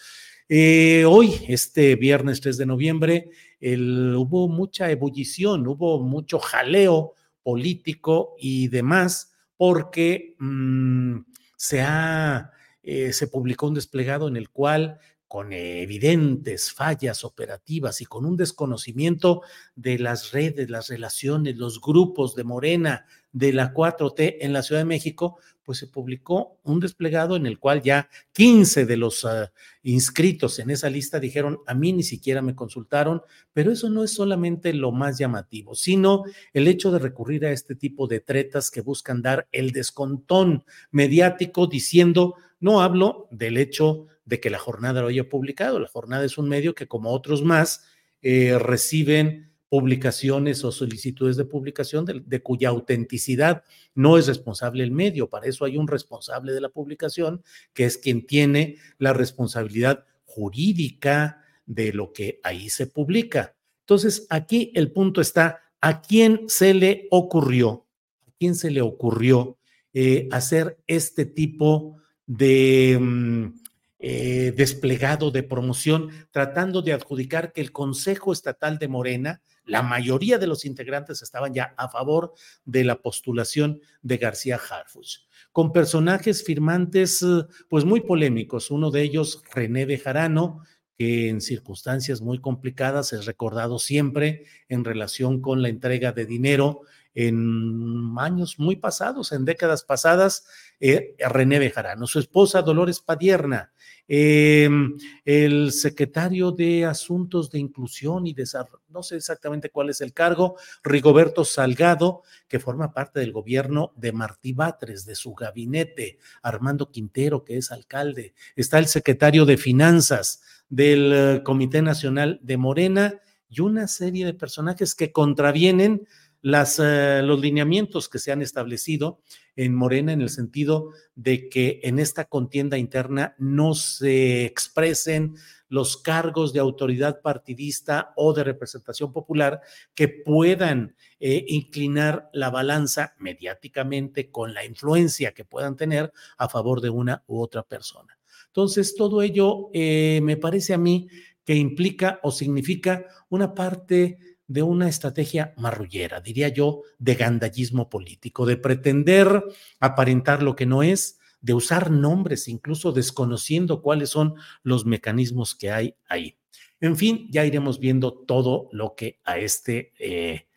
Eh, 0.49 1.06
hoy, 1.08 1.45
este 1.47 1.95
viernes 1.95 2.41
3 2.41 2.58
de 2.58 2.66
noviembre, 2.66 3.30
hubo 3.62 4.47
mucha 4.47 4.89
ebullición, 4.89 5.68
hubo 5.68 6.02
mucho 6.02 6.39
jaleo 6.39 7.14
político 7.43 8.34
y 8.39 8.68
demás 8.70 9.32
porque 9.58 10.34
mm, 10.39 11.18
se, 11.56 11.82
ha, 11.82 12.49
eh, 12.82 13.14
se 13.14 13.28
publicó 13.28 13.68
un 13.68 13.76
desplegado 13.76 14.28
en 14.28 14.38
el 14.38 14.49
cual 14.49 14.97
con 15.32 15.53
evidentes 15.53 16.73
fallas 16.73 17.23
operativas 17.23 18.01
y 18.01 18.05
con 18.05 18.25
un 18.25 18.36
desconocimiento 18.36 19.43
de 19.77 19.97
las 19.97 20.34
redes, 20.34 20.69
las 20.69 20.89
relaciones, 20.89 21.55
los 21.55 21.79
grupos 21.79 22.36
de 22.36 22.43
Morena, 22.43 23.05
de 23.32 23.53
la 23.53 23.73
4T 23.73 24.39
en 24.41 24.51
la 24.51 24.61
Ciudad 24.61 24.82
de 24.82 24.86
México, 24.86 25.38
pues 25.63 25.77
se 25.77 25.88
publicó 25.88 26.59
un 26.63 26.82
desplegado 26.82 27.38
en 27.38 27.45
el 27.45 27.59
cual 27.59 27.82
ya 27.82 28.09
15 28.34 28.86
de 28.86 28.97
los 28.97 29.23
ah, 29.23 29.53
inscritos 29.84 30.59
en 30.59 30.69
esa 30.69 30.89
lista 30.89 31.17
dijeron, 31.17 31.59
a 31.65 31.75
mí 31.75 31.93
ni 31.93 32.03
siquiera 32.03 32.41
me 32.41 32.53
consultaron, 32.53 33.21
pero 33.53 33.71
eso 33.71 33.89
no 33.89 34.03
es 34.03 34.13
solamente 34.13 34.73
lo 34.73 34.91
más 34.91 35.17
llamativo, 35.17 35.75
sino 35.75 36.25
el 36.51 36.67
hecho 36.67 36.91
de 36.91 36.99
recurrir 36.99 37.45
a 37.45 37.53
este 37.53 37.75
tipo 37.75 38.05
de 38.05 38.19
tretas 38.19 38.69
que 38.69 38.82
buscan 38.82 39.21
dar 39.21 39.47
el 39.53 39.71
descontón 39.71 40.65
mediático 40.91 41.67
diciendo, 41.67 42.36
no 42.59 42.82
hablo 42.82 43.29
del 43.32 43.55
hecho 43.55 44.07
de 44.32 44.39
que 44.39 44.49
la 44.49 44.59
jornada 44.59 45.01
lo 45.01 45.09
haya 45.09 45.27
publicado. 45.27 45.77
La 45.77 45.89
jornada 45.89 46.23
es 46.23 46.38
un 46.38 46.47
medio 46.47 46.73
que, 46.73 46.88
como 46.88 47.11
otros 47.11 47.43
más, 47.43 47.84
eh, 48.21 48.57
reciben 48.57 49.51
publicaciones 49.67 50.63
o 50.63 50.71
solicitudes 50.71 51.36
de 51.36 51.43
publicación 51.43 52.05
de, 52.05 52.41
cuya 52.41 52.69
autenticidad 52.69 53.65
no 53.93 54.17
es 54.17 54.27
responsable 54.27 54.86
el 54.86 54.91
medio. 54.91 55.29
Para 55.29 55.47
eso 55.47 55.65
hay 55.65 55.75
un 55.75 55.89
responsable 55.89 56.53
de 56.53 56.61
la 56.61 56.69
publicación, 56.69 57.43
que 57.73 57.84
es 57.84 57.97
quien 57.97 58.25
tiene 58.25 58.77
la 58.99 59.11
responsabilidad 59.11 60.05
jurídica 60.23 61.43
de 61.65 61.91
lo 61.91 62.13
que 62.13 62.39
ahí 62.41 62.69
se 62.69 62.88
publica. 62.88 63.57
Entonces, 63.82 64.27
aquí 64.29 64.71
el 64.75 64.93
punto 64.93 65.19
está, 65.19 65.59
¿a 65.82 66.01
quién 66.01 66.45
se 66.47 66.73
le 66.73 67.09
ocurrió? 67.11 67.86
¿A 68.29 68.32
quién 68.39 68.55
se 68.55 68.71
le 68.71 68.82
ocurrió 68.82 69.57
eh, 69.93 70.29
hacer 70.32 70.82
este 70.88 71.25
tipo 71.25 71.97
de... 72.25 72.97
Mm, 72.97 73.61
eh, 74.04 74.52
desplegado 74.58 75.30
de 75.30 75.43
promoción, 75.43 76.10
tratando 76.32 76.82
de 76.82 76.93
adjudicar 76.93 77.54
que 77.54 77.62
el 77.62 77.72
Consejo 77.72 78.34
Estatal 78.34 78.80
de 78.80 78.88
Morena, 78.88 79.41
la 79.64 79.84
mayoría 79.84 80.39
de 80.39 80.47
los 80.47 80.66
integrantes 80.66 81.22
estaban 81.22 81.54
ya 81.54 81.76
a 81.78 81.88
favor 81.88 82.34
de 82.66 82.84
la 82.84 82.99
postulación 82.99 83.80
de 84.02 84.18
García 84.18 84.58
Harfuch, 84.58 85.28
con 85.52 85.72
personajes 85.72 86.43
firmantes 86.43 87.22
eh, 87.22 87.45
pues 87.70 87.86
muy 87.86 88.02
polémicos, 88.02 88.72
uno 88.72 88.89
de 88.89 89.04
ellos 89.04 89.43
René 89.54 89.86
Bejarano, 89.86 90.64
que 90.97 91.30
en 91.30 91.39
circunstancias 91.39 92.22
muy 92.22 92.39
complicadas 92.39 93.14
es 93.14 93.28
recordado 93.28 93.78
siempre 93.78 94.45
en 94.68 94.84
relación 94.84 95.41
con 95.41 95.62
la 95.62 95.70
entrega 95.70 96.12
de 96.12 96.26
dinero 96.26 96.82
en 97.14 98.14
años 98.18 98.57
muy 98.57 98.76
pasados, 98.76 99.32
en 99.32 99.45
décadas 99.45 99.84
pasadas, 99.84 100.45
eh, 100.80 101.16
René 101.20 101.59
Bejarano, 101.59 102.07
su 102.07 102.20
esposa 102.20 102.62
Dolores 102.62 103.01
Padierna, 103.01 103.72
em, 104.07 104.97
el 105.26 105.72
secretario 105.72 106.51
de 106.51 106.86
Asuntos 106.86 107.49
de 107.49 107.59
Inclusión 107.59 108.28
y 108.28 108.34
Desarrollo, 108.34 108.82
no 108.89 109.03
sé 109.03 109.16
exactamente 109.16 109.70
cuál 109.70 109.89
es 109.89 110.01
el 110.01 110.14
cargo, 110.14 110.55
Rigoberto 110.84 111.45
Salgado, 111.45 112.24
que 112.47 112.59
forma 112.59 112.93
parte 112.93 113.20
del 113.20 113.32
gobierno 113.32 113.93
de 113.95 114.12
Martí 114.12 114.53
Batres, 114.53 115.05
de 115.05 115.16
su 115.16 115.34
gabinete, 115.34 116.18
Armando 116.41 116.91
Quintero, 116.91 117.43
que 117.43 117.57
es 117.57 117.72
alcalde, 117.72 118.34
está 118.55 118.80
el 118.80 118.88
secretario 118.88 119.45
de 119.45 119.57
Finanzas 119.57 120.41
del 120.70 121.12
eh, 121.14 121.41
Comité 121.43 121.82
Nacional 121.82 122.39
de 122.41 122.57
Morena, 122.57 123.22
y 123.51 123.59
una 123.59 123.88
serie 123.88 124.26
de 124.26 124.34
personajes 124.34 124.95
que 124.95 125.12
contravienen 125.12 126.07
las, 126.42 126.80
eh, 126.80 127.22
los 127.24 127.39
lineamientos 127.39 128.10
que 128.10 128.20
se 128.20 128.32
han 128.32 128.42
establecido 128.42 129.22
en 129.56 129.76
Morena 129.76 130.14
en 130.14 130.22
el 130.22 130.30
sentido 130.30 130.92
de 131.16 131.50
que 131.50 131.80
en 131.84 132.00
esta 132.00 132.26
contienda 132.26 132.78
interna 132.78 133.36
no 133.38 133.74
se 133.74 134.46
expresen 134.46 135.36
los 135.68 135.96
cargos 135.96 136.52
de 136.52 136.60
autoridad 136.60 137.22
partidista 137.22 138.12
o 138.18 138.34
de 138.34 138.44
representación 138.44 139.14
popular 139.14 139.62
que 139.96 140.10
puedan 140.10 140.96
eh, 141.20 141.46
inclinar 141.48 142.30
la 142.34 142.50
balanza 142.50 143.16
mediáticamente 143.20 144.30
con 144.32 144.54
la 144.54 144.66
influencia 144.66 145.34
que 145.34 145.46
puedan 145.46 145.78
tener 145.78 146.12
a 146.38 146.50
favor 146.50 146.82
de 146.82 146.89
una 146.89 147.24
u 147.28 147.42
otra 147.42 147.64
persona. 147.64 148.18
Entonces, 148.48 148.96
todo 148.96 149.22
ello 149.22 149.70
eh, 149.74 150.20
me 150.24 150.36
parece 150.36 150.74
a 150.74 150.78
mí 150.78 151.08
que 151.46 151.56
implica 151.56 152.20
o 152.22 152.32
significa 152.32 153.06
una 153.30 153.54
parte 153.54 154.20
de 154.52 154.64
una 154.64 154.89
estrategia 154.89 155.54
marrullera, 155.56 156.20
diría 156.20 156.49
yo, 156.49 156.82
de 156.99 157.16
gandallismo 157.16 157.89
político, 157.89 158.45
de 158.45 158.58
pretender 158.58 159.43
aparentar 159.80 160.43
lo 160.43 160.56
que 160.56 160.66
no 160.66 160.84
es, 160.84 161.20
de 161.39 161.54
usar 161.54 161.89
nombres, 161.89 162.49
incluso 162.49 162.91
desconociendo 162.91 163.82
cuáles 163.82 164.10
son 164.10 164.36
los 164.62 164.86
mecanismos 164.86 165.56
que 165.56 165.72
hay 165.72 165.95
ahí. 166.08 166.38
En 166.82 166.97
fin, 166.97 167.28
ya 167.32 167.45
iremos 167.45 167.80
viendo 167.80 168.14
todo 168.14 168.68
lo 168.74 168.93
que 168.95 169.22
a 169.24 169.38
este 169.38 169.93
eh, 169.99 170.47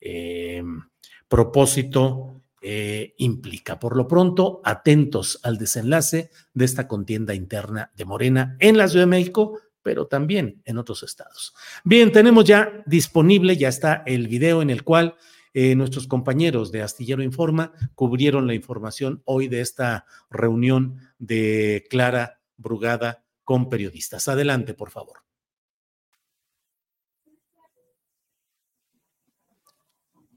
em, 0.00 0.82
propósito 1.28 2.42
eh, 2.60 3.14
implica. 3.18 3.78
Por 3.78 3.96
lo 3.96 4.08
pronto, 4.08 4.62
atentos 4.64 5.38
al 5.44 5.58
desenlace 5.58 6.30
de 6.54 6.64
esta 6.64 6.88
contienda 6.88 7.34
interna 7.34 7.92
de 7.94 8.04
Morena 8.04 8.56
en 8.58 8.78
la 8.78 8.88
Ciudad 8.88 9.04
de 9.04 9.10
México, 9.10 9.60
pero 9.84 10.08
también 10.08 10.60
en 10.64 10.78
otros 10.78 11.04
estados. 11.04 11.54
Bien, 11.84 12.10
tenemos 12.10 12.44
ya 12.44 12.82
disponible, 12.86 13.56
ya 13.56 13.68
está 13.68 14.02
el 14.06 14.26
video 14.26 14.62
en 14.62 14.70
el 14.70 14.82
cual 14.82 15.16
eh, 15.52 15.76
nuestros 15.76 16.08
compañeros 16.08 16.72
de 16.72 16.82
Astillero 16.82 17.22
Informa 17.22 17.72
cubrieron 17.94 18.48
la 18.48 18.54
información 18.54 19.22
hoy 19.26 19.46
de 19.46 19.60
esta 19.60 20.06
reunión 20.30 20.98
de 21.18 21.86
Clara 21.88 22.40
Brugada 22.56 23.24
con 23.44 23.68
periodistas. 23.68 24.26
Adelante, 24.26 24.74
por 24.74 24.90
favor. 24.90 25.18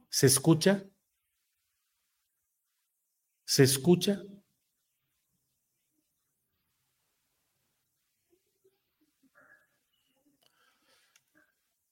¿Se 0.09 0.27
escucha? 0.27 0.83
¿Se 3.45 3.63
escucha? 3.63 4.21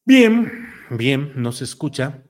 Bien, 0.05 0.51
bien, 0.91 1.33
no 1.35 1.51
se 1.51 1.63
escucha. 1.63 2.23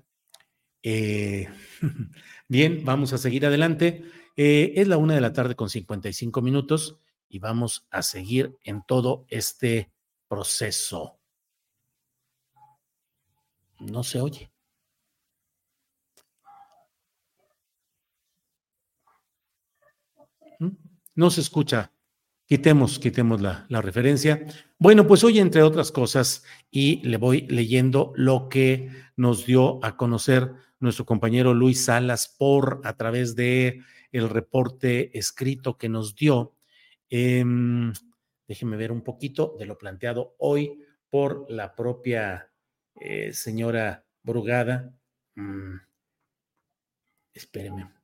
Eh, 0.83 1.49
bien, 2.49 2.85
vamos 2.85 3.13
a 3.13 3.17
seguir 3.19 3.45
adelante. 3.45 4.05
Eh, 4.37 4.73
es 4.77 4.87
la 4.87 4.97
una 4.97 5.15
de 5.15 5.21
la 5.21 5.33
tarde 5.33 5.55
con 5.55 5.69
55 5.69 6.41
minutos 6.41 6.99
y 7.29 7.39
vamos 7.39 7.87
a 7.91 8.01
seguir 8.03 8.57
en 8.63 8.83
todo 8.87 9.25
este 9.29 9.91
proceso. 10.27 11.19
No 13.79 14.03
se 14.03 14.19
oye. 14.19 14.51
¿Mm? 20.59 20.69
No 21.15 21.29
se 21.29 21.41
escucha. 21.41 21.91
Quitemos, 22.47 22.99
quitemos 22.99 23.41
la, 23.41 23.65
la, 23.69 23.81
referencia. 23.81 24.45
Bueno, 24.77 25.07
pues 25.07 25.23
hoy, 25.23 25.39
entre 25.39 25.63
otras 25.63 25.91
cosas, 25.91 26.43
y 26.69 27.01
le 27.07 27.17
voy 27.17 27.47
leyendo 27.47 28.13
lo 28.15 28.49
que 28.49 28.91
nos 29.15 29.47
dio 29.47 29.83
a 29.83 29.97
conocer 29.97 30.51
nuestro 30.79 31.05
compañero 31.05 31.53
Luis 31.53 31.85
Salas 31.85 32.27
por 32.37 32.81
a 32.83 32.95
través 32.95 33.35
de 33.35 33.81
el 34.11 34.29
reporte 34.29 35.17
escrito 35.17 35.77
que 35.77 35.89
nos 35.89 36.15
dio. 36.15 36.55
Eh, 37.09 37.43
déjeme 38.47 38.77
ver 38.77 38.91
un 38.91 39.01
poquito 39.01 39.55
de 39.57 39.65
lo 39.65 39.77
planteado 39.77 40.35
hoy 40.37 40.79
por 41.09 41.49
la 41.49 41.75
propia 41.75 42.51
eh, 42.95 43.33
señora 43.33 44.05
Brugada. 44.23 44.93
Mm, 45.35 45.77
espéreme. 47.33 47.94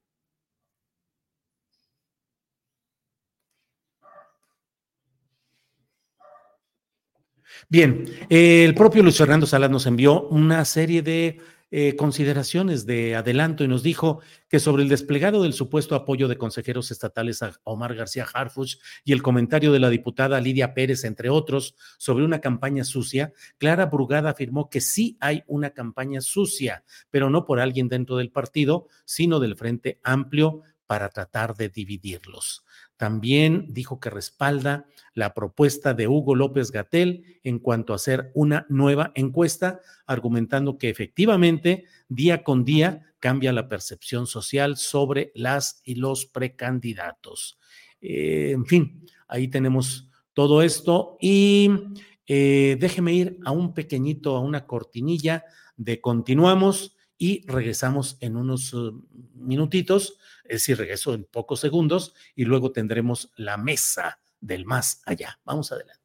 Bien, 7.69 8.05
el 8.29 8.73
propio 8.75 9.03
Luis 9.03 9.17
Fernando 9.17 9.45
Salas 9.45 9.69
nos 9.69 9.85
envió 9.85 10.27
una 10.27 10.65
serie 10.65 11.01
de 11.01 11.39
eh, 11.73 11.95
consideraciones 11.95 12.85
de 12.85 13.15
adelanto 13.15 13.63
y 13.63 13.67
nos 13.69 13.81
dijo 13.81 14.19
que 14.49 14.59
sobre 14.59 14.83
el 14.83 14.89
desplegado 14.89 15.43
del 15.43 15.53
supuesto 15.53 15.95
apoyo 15.95 16.27
de 16.27 16.37
consejeros 16.37 16.91
estatales 16.91 17.41
a 17.41 17.53
Omar 17.63 17.95
García 17.95 18.27
Harfuch 18.33 18.77
y 19.05 19.13
el 19.13 19.21
comentario 19.21 19.71
de 19.71 19.79
la 19.79 19.89
diputada 19.89 20.41
Lidia 20.41 20.73
Pérez, 20.73 21.05
entre 21.05 21.29
otros, 21.29 21.75
sobre 21.97 22.25
una 22.25 22.41
campaña 22.41 22.83
sucia, 22.83 23.31
Clara 23.57 23.85
Brugada 23.85 24.31
afirmó 24.31 24.69
que 24.69 24.81
sí 24.81 25.15
hay 25.21 25.43
una 25.47 25.69
campaña 25.69 26.19
sucia, 26.19 26.83
pero 27.09 27.29
no 27.29 27.45
por 27.45 27.61
alguien 27.61 27.87
dentro 27.87 28.17
del 28.17 28.31
partido, 28.31 28.87
sino 29.05 29.39
del 29.39 29.55
Frente 29.55 30.01
Amplio 30.03 30.63
para 30.87 31.07
tratar 31.07 31.55
de 31.55 31.69
dividirlos. 31.69 32.65
También 33.01 33.65
dijo 33.67 33.99
que 33.99 34.11
respalda 34.11 34.85
la 35.15 35.33
propuesta 35.33 35.95
de 35.95 36.07
Hugo 36.07 36.35
López 36.35 36.69
Gatel 36.69 37.39
en 37.43 37.57
cuanto 37.57 37.93
a 37.93 37.95
hacer 37.95 38.29
una 38.35 38.67
nueva 38.69 39.11
encuesta, 39.15 39.79
argumentando 40.05 40.77
que 40.77 40.89
efectivamente 40.89 41.85
día 42.09 42.43
con 42.43 42.63
día 42.63 43.15
cambia 43.19 43.53
la 43.53 43.67
percepción 43.67 44.27
social 44.27 44.77
sobre 44.77 45.31
las 45.33 45.81
y 45.83 45.95
los 45.95 46.27
precandidatos. 46.27 47.57
Eh, 48.01 48.51
en 48.51 48.67
fin, 48.67 49.03
ahí 49.27 49.47
tenemos 49.47 50.07
todo 50.35 50.61
esto 50.61 51.17
y 51.19 51.71
eh, 52.27 52.77
déjeme 52.79 53.13
ir 53.13 53.39
a 53.45 53.51
un 53.51 53.73
pequeñito, 53.73 54.35
a 54.35 54.41
una 54.41 54.67
cortinilla 54.67 55.43
de 55.75 55.99
continuamos 56.01 56.95
y 57.17 57.45
regresamos 57.47 58.17
en 58.19 58.35
unos 58.35 58.75
uh, 58.75 58.99
minutitos 59.33 60.17
es 60.51 60.63
decir, 60.63 60.77
regreso 60.77 61.13
en 61.13 61.23
pocos 61.23 61.61
segundos 61.61 62.13
y 62.35 62.43
luego 62.43 62.73
tendremos 62.73 63.31
la 63.37 63.55
mesa 63.55 64.19
del 64.41 64.65
más 64.65 65.01
allá. 65.05 65.39
Vamos 65.45 65.71
adelante. 65.71 66.00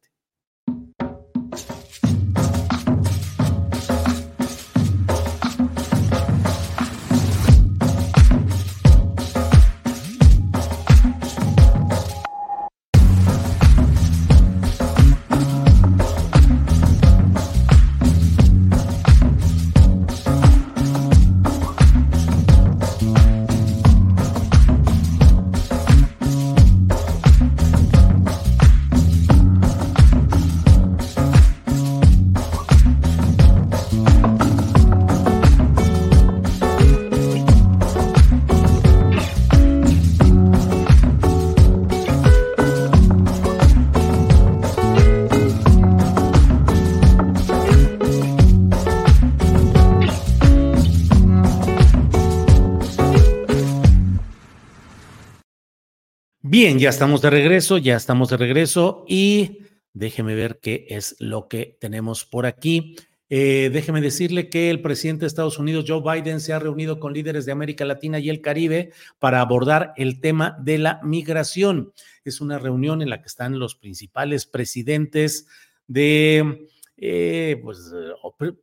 Bien, 56.59 56.79
ya 56.79 56.89
estamos 56.89 57.21
de 57.21 57.29
regreso, 57.29 57.77
ya 57.77 57.95
estamos 57.95 58.29
de 58.29 58.37
regreso 58.37 59.05
y 59.07 59.59
déjeme 59.93 60.33
ver 60.33 60.57
qué 60.59 60.87
es 60.89 61.15
lo 61.19 61.47
que 61.47 61.77
tenemos 61.79 62.25
por 62.25 62.47
aquí. 62.47 62.95
Eh, 63.29 63.69
déjeme 63.71 64.01
decirle 64.01 64.49
que 64.49 64.71
el 64.71 64.81
presidente 64.81 65.19
de 65.21 65.27
Estados 65.27 65.59
Unidos, 65.59 65.85
Joe 65.87 66.01
Biden, 66.01 66.39
se 66.39 66.53
ha 66.53 66.57
reunido 66.57 66.99
con 66.99 67.13
líderes 67.13 67.45
de 67.45 67.51
América 67.51 67.85
Latina 67.85 68.17
y 68.17 68.31
el 68.31 68.41
Caribe 68.41 68.91
para 69.19 69.39
abordar 69.39 69.93
el 69.97 70.19
tema 70.19 70.57
de 70.59 70.79
la 70.79 70.99
migración. 71.03 71.93
Es 72.25 72.41
una 72.41 72.57
reunión 72.57 73.03
en 73.03 73.11
la 73.11 73.21
que 73.21 73.27
están 73.27 73.59
los 73.59 73.75
principales 73.75 74.47
presidentes 74.47 75.45
de, 75.85 76.69
eh, 76.97 77.61
pues, 77.61 77.93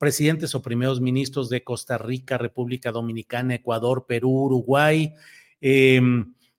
presidentes 0.00 0.56
o 0.56 0.62
primeros 0.62 1.00
ministros 1.00 1.48
de 1.48 1.62
Costa 1.62 1.96
Rica, 1.96 2.38
República 2.38 2.90
Dominicana, 2.90 3.54
Ecuador, 3.54 4.04
Perú, 4.08 4.46
Uruguay. 4.46 5.14
Eh, 5.60 6.00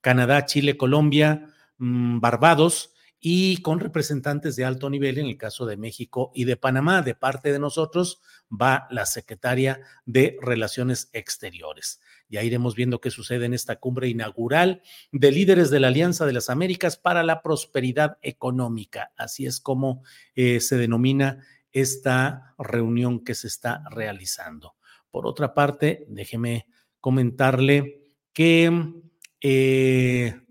Canadá, 0.05 0.45
Chile, 0.45 0.77
Colombia, 0.77 1.49
mm, 1.79 2.19
Barbados 2.19 2.93
y 3.19 3.57
con 3.63 3.79
representantes 3.79 4.55
de 4.55 4.63
alto 4.63 4.87
nivel 4.91 5.17
en 5.17 5.25
el 5.25 5.35
caso 5.35 5.65
de 5.65 5.77
México 5.77 6.31
y 6.35 6.43
de 6.43 6.57
Panamá. 6.57 7.01
De 7.01 7.15
parte 7.15 7.51
de 7.51 7.57
nosotros 7.57 8.21
va 8.51 8.85
la 8.91 9.07
secretaria 9.07 9.81
de 10.05 10.37
Relaciones 10.43 11.09
Exteriores. 11.11 12.01
Ya 12.29 12.43
iremos 12.43 12.75
viendo 12.75 13.01
qué 13.01 13.09
sucede 13.09 13.47
en 13.47 13.55
esta 13.55 13.77
cumbre 13.77 14.07
inaugural 14.07 14.83
de 15.11 15.31
líderes 15.31 15.71
de 15.71 15.79
la 15.79 15.87
Alianza 15.87 16.27
de 16.27 16.33
las 16.33 16.51
Américas 16.51 16.97
para 16.97 17.23
la 17.23 17.41
Prosperidad 17.41 18.19
Económica. 18.21 19.11
Así 19.17 19.47
es 19.47 19.59
como 19.59 20.03
eh, 20.35 20.59
se 20.59 20.77
denomina 20.77 21.43
esta 21.71 22.53
reunión 22.59 23.23
que 23.23 23.33
se 23.33 23.47
está 23.47 23.81
realizando. 23.89 24.75
Por 25.09 25.25
otra 25.25 25.55
parte, 25.55 26.05
déjeme 26.09 26.67
comentarle 27.01 28.03
que 28.33 29.01
eh, 29.47 30.41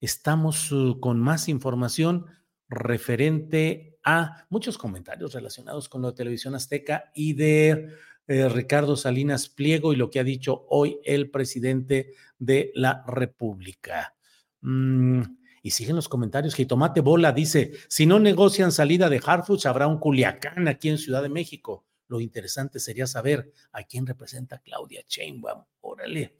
estamos 0.00 0.72
uh, 0.72 0.98
con 1.00 1.20
más 1.20 1.50
información 1.50 2.24
referente 2.66 3.98
a 4.02 4.46
muchos 4.48 4.78
comentarios 4.78 5.34
relacionados 5.34 5.90
con 5.90 6.00
la 6.00 6.14
televisión 6.14 6.54
azteca 6.54 7.10
y 7.14 7.34
de 7.34 7.92
eh, 8.26 8.48
Ricardo 8.48 8.96
Salinas 8.96 9.50
Pliego 9.50 9.92
y 9.92 9.96
lo 9.96 10.08
que 10.08 10.20
ha 10.20 10.24
dicho 10.24 10.64
hoy 10.70 10.98
el 11.04 11.30
presidente 11.30 12.14
de 12.38 12.72
la 12.74 13.04
República. 13.06 14.16
Mm, 14.62 15.20
y 15.62 15.70
siguen 15.70 15.96
los 15.96 16.08
comentarios 16.08 16.54
que 16.54 16.64
Tomate 16.64 17.02
Bola 17.02 17.32
dice, 17.32 17.72
si 17.90 18.06
no 18.06 18.18
negocian 18.18 18.72
salida 18.72 19.10
de 19.10 19.20
Harfuch, 19.22 19.66
habrá 19.66 19.88
un 19.88 19.98
Culiacán 19.98 20.68
aquí 20.68 20.88
en 20.88 20.96
Ciudad 20.96 21.20
de 21.20 21.28
México. 21.28 21.84
Lo 22.06 22.18
interesante 22.18 22.80
sería 22.80 23.06
saber 23.06 23.52
a 23.72 23.82
quién 23.82 24.06
representa 24.06 24.58
Claudia 24.60 25.04
Sheinbaum. 25.06 25.64
Órale. 25.82 26.38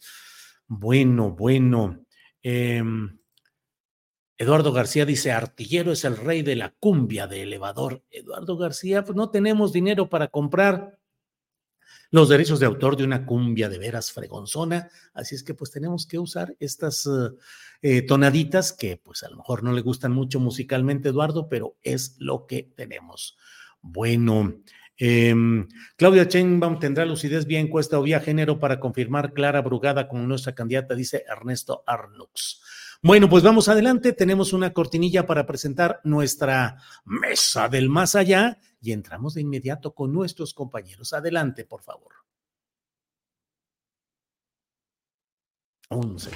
Bueno, 0.69 1.33
bueno. 1.33 2.05
Em, 2.43 3.19
Eduardo 4.37 4.73
García 4.73 5.05
dice, 5.05 5.33
artillero 5.33 5.91
es 5.93 6.05
el 6.05 6.17
rey 6.17 6.43
de 6.43 6.55
la 6.55 6.71
cumbia 6.79 7.27
de 7.27 7.43
elevador. 7.43 8.05
Eduardo 8.11 8.57
García, 8.57 9.05
pues 9.05 9.17
no 9.17 9.31
tenemos 9.31 9.73
dinero 9.73 10.09
para 10.09 10.29
comprar 10.29 10.99
los 12.11 12.29
derechos 12.29 12.61
de 12.61 12.67
autor 12.67 12.97
de 12.97 13.05
una 13.05 13.27
cumbia 13.27 13.69
de 13.69 13.79
veras 13.79 14.13
fregonzona, 14.13 14.89
así 15.13 15.35
es 15.35 15.43
que 15.43 15.55
pues 15.55 15.71
tenemos 15.71 16.07
que 16.07 16.19
usar 16.19 16.57
estas 16.59 17.09
eh, 17.83 18.03
tonaditas 18.03 18.73
que 18.73 18.97
pues 18.97 19.23
a 19.25 19.29
lo 19.29 19.37
mejor 19.37 19.63
no 19.63 19.73
le 19.73 19.83
gustan 19.83 20.13
mucho 20.13 20.41
musicalmente, 20.41 21.11
Eduardo, 21.11 21.49
pero 21.49 21.77
es 21.83 22.17
lo 22.19 22.47
que 22.47 22.63
tenemos. 22.63 23.37
Bueno, 23.83 24.55
em, 24.99 25.67
Claudia 25.97 26.29
Chainbaum 26.29 26.79
tendrá 26.79 27.07
lucidez 27.07 27.47
vía 27.47 27.61
encuesta 27.61 27.99
o 27.99 28.03
vía 28.03 28.21
género 28.21 28.59
para 28.59 28.79
confirmar 28.79 29.33
Clara 29.33 29.63
Brugada 29.63 30.09
como 30.09 30.27
nuestra 30.27 30.55
candidata, 30.55 30.95
dice 30.95 31.25
Ernesto 31.27 31.83
Arnux. 31.87 32.61
Bueno, 33.01 33.29
pues 33.29 33.45
vamos 33.45 33.69
adelante. 33.69 34.13
Tenemos 34.13 34.53
una 34.53 34.73
cortinilla 34.73 35.25
para 35.25 35.47
presentar 35.47 36.01
nuestra 36.03 36.79
mesa 37.05 37.69
del 37.69 37.89
más 37.89 38.17
allá 38.17 38.59
y 38.81 38.93
entramos 38.93 39.35
de 39.35 39.43
inmediato 39.43 39.95
con 39.95 40.13
nuestros 40.13 40.53
compañeros. 40.53 41.13
Adelante, 41.13 41.65
por 41.65 41.83
favor. 41.83 42.13
11. 45.91 46.31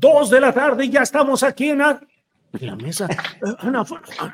Dos 0.00 0.30
de 0.30 0.40
la 0.40 0.52
tarde 0.52 0.84
y 0.84 0.90
ya 0.90 1.02
estamos 1.02 1.42
aquí 1.42 1.70
en 1.70 1.78
la 1.78 2.76
mesa. 2.76 3.08
Ana, 3.58 3.84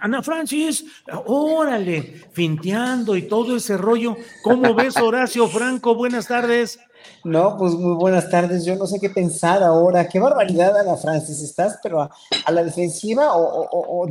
Ana, 0.03 0.23
Francis, 0.23 0.85
órale, 1.25 2.23
finteando 2.33 3.17
y 3.17 3.23
todo 3.23 3.57
ese 3.57 3.79
rollo. 3.79 4.15
¿Cómo 4.43 4.75
ves, 4.75 4.99
Horacio 4.99 5.49
Franco? 5.49 5.95
Buenas 5.95 6.29
tardes. 6.29 6.79
No, 7.25 7.57
pues 7.57 7.73
muy 7.73 7.95
buenas 7.97 8.29
tardes. 8.29 8.67
Yo 8.67 8.77
no 8.77 8.87
sé 8.87 9.01
qué 9.01 9.09
pensar 9.09 9.63
ahora. 9.63 10.07
Qué 10.07 10.21
barbaridad, 10.21 10.79
Ana 10.79 10.99
Francis. 10.99 11.41
¿Estás 11.41 11.79
pero 11.83 12.03
a, 12.03 12.11
la 12.53 12.63
defensiva 12.63 13.31
o, 13.35 14.07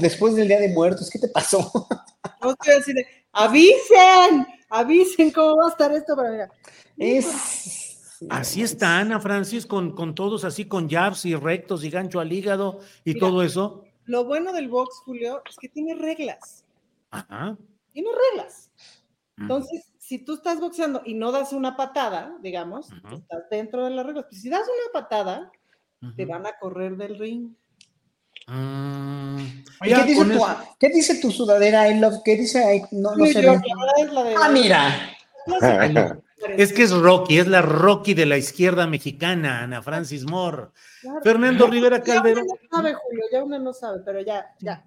después 0.00 0.34
del 0.34 0.48
Día 0.48 0.58
de 0.58 0.70
Muertos? 0.70 1.08
¿Qué 1.08 1.20
te 1.20 1.28
pasó? 1.28 1.70
No 2.42 2.50
estoy 2.50 2.74
así 2.74 2.92
de, 2.92 3.06
avisen, 3.32 4.46
avisen 4.68 5.30
cómo 5.30 5.56
va 5.56 5.68
a 5.68 5.70
estar 5.70 5.92
esto 5.92 6.16
para 6.16 6.30
ver. 6.30 6.48
Es 6.98 7.85
Así 8.30 8.62
está 8.62 8.98
Ana 8.98 9.20
Francis 9.20 9.66
con, 9.66 9.92
con 9.92 10.14
todos 10.14 10.44
así, 10.44 10.66
con 10.66 10.88
jabs 10.88 11.24
y 11.24 11.34
rectos 11.34 11.84
y 11.84 11.90
gancho 11.90 12.20
al 12.20 12.32
hígado 12.32 12.80
y 13.04 13.18
todo 13.18 13.42
eso. 13.42 13.84
Lo 14.04 14.24
bueno 14.24 14.52
del 14.52 14.68
box, 14.68 15.02
Julio, 15.04 15.42
es 15.48 15.56
que 15.56 15.68
tiene 15.68 15.94
reglas. 15.94 16.64
Ajá. 17.10 17.56
Tiene 17.92 18.08
reglas. 18.30 18.70
Entonces, 19.38 19.92
si 19.98 20.18
tú 20.18 20.34
estás 20.34 20.60
boxeando 20.60 21.02
y 21.04 21.14
no 21.14 21.32
das 21.32 21.52
una 21.52 21.76
patada, 21.76 22.36
digamos, 22.40 22.88
estás 23.12 23.50
dentro 23.50 23.84
de 23.84 23.90
las 23.90 24.06
reglas. 24.06 24.26
Pues 24.28 24.40
si 24.40 24.48
das 24.48 24.62
una 24.62 25.00
patada, 25.00 25.50
te 26.16 26.24
van 26.24 26.46
a 26.46 26.56
correr 26.58 26.96
del 26.96 27.18
ring. 27.18 27.50
Ah, 28.46 29.38
¿qué, 29.82 30.04
dice 30.04 30.24
tu, 30.24 30.44
¿qué, 30.78 30.88
dice 30.90 31.20
tu, 31.20 31.32
sudadera? 31.32 31.90
I 31.90 31.98
love, 31.98 32.22
¿Qué 32.24 32.36
dice? 32.36 32.86
No, 32.92 33.16
no 33.16 33.26
sé. 33.26 33.44
ah, 34.40 34.48
mira. 34.48 35.10
Es 36.38 36.72
que 36.72 36.82
es 36.82 36.92
Rocky, 36.92 37.38
es 37.38 37.46
la 37.46 37.62
Rocky 37.62 38.14
de 38.14 38.26
la 38.26 38.36
izquierda 38.36 38.86
mexicana, 38.86 39.62
Ana 39.62 39.82
Francis 39.82 40.24
Moore. 40.24 40.68
Fernando 41.22 41.66
Rivera 41.66 42.02
Calderón. 42.02 42.46
Ya 42.46 42.52
uno 42.52 42.58
no 42.62 42.76
sabe, 42.76 42.94
Julio, 42.94 43.24
ya 43.32 43.44
uno 43.44 43.58
no 43.58 43.72
sabe, 43.72 44.00
pero 44.04 44.20
ya, 44.20 44.46
ya. 44.58 44.84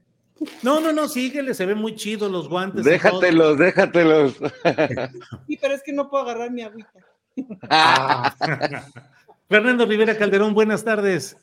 No, 0.61 0.79
no, 0.79 0.93
no, 0.93 1.07
síguele, 1.07 1.53
se 1.53 1.65
ven 1.65 1.77
muy 1.77 1.95
chidos 1.95 2.31
los 2.31 2.47
guantes. 2.47 2.85
Déjatelos, 2.85 3.57
déjatelos. 3.57 4.35
Sí, 5.47 5.57
pero 5.59 5.73
es 5.73 5.83
que 5.83 5.91
no 5.91 6.09
puedo 6.09 6.23
agarrar 6.23 6.51
mi 6.51 6.61
agüita. 6.61 6.91
Ah. 7.69 8.35
Fernando 9.49 9.85
Rivera 9.85 10.17
Calderón, 10.17 10.53
buenas 10.53 10.83
tardes. 10.83 11.35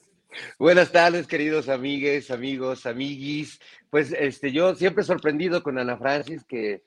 Buenas 0.59 0.92
tardes, 0.92 1.26
queridos 1.26 1.68
amigues, 1.68 2.30
amigos, 2.30 2.86
amiguis. 2.86 3.61
Pues 3.90 4.12
este, 4.12 4.52
yo 4.52 4.74
siempre 4.74 5.04
sorprendido 5.04 5.62
con 5.62 5.78
Ana 5.78 5.96
Francis, 5.96 6.44
que 6.44 6.82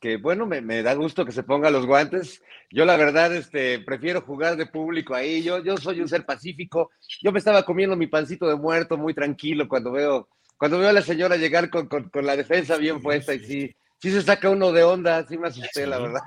que 0.00 0.18
bueno, 0.18 0.46
me, 0.46 0.82
da 0.82 0.94
gusto 0.94 1.24
que 1.24 1.32
se 1.32 1.42
ponga 1.42 1.70
los 1.70 1.86
guantes. 1.86 2.42
Yo 2.70 2.84
la 2.84 2.96
verdad, 2.96 3.34
este, 3.34 3.80
prefiero 3.80 4.20
jugar 4.20 4.56
de 4.56 4.66
público 4.66 5.14
ahí. 5.14 5.42
Yo, 5.42 5.62
yo 5.62 5.76
soy 5.76 6.00
un 6.00 6.08
ser 6.08 6.26
pacífico. 6.26 6.90
Yo 7.22 7.32
me 7.32 7.38
estaba 7.38 7.64
comiendo 7.64 7.96
mi 7.96 8.06
pancito 8.06 8.46
de 8.48 8.56
muerto 8.56 8.96
muy 8.96 9.14
tranquilo 9.14 9.68
cuando 9.68 9.92
veo, 9.92 10.28
cuando 10.58 10.78
veo 10.78 10.88
a 10.88 10.92
la 10.92 11.02
señora 11.02 11.36
llegar 11.36 11.70
con, 11.70 11.88
la 12.14 12.36
defensa 12.36 12.76
bien 12.76 13.00
puesta 13.00 13.34
y 13.34 13.38
sí, 13.40 13.76
sí 13.98 14.10
se 14.10 14.22
saca 14.22 14.50
uno 14.50 14.72
de 14.72 14.84
onda, 14.84 15.26
sí 15.26 15.38
me 15.38 15.48
asusté, 15.48 15.86
la 15.86 15.98
verdad. 15.98 16.22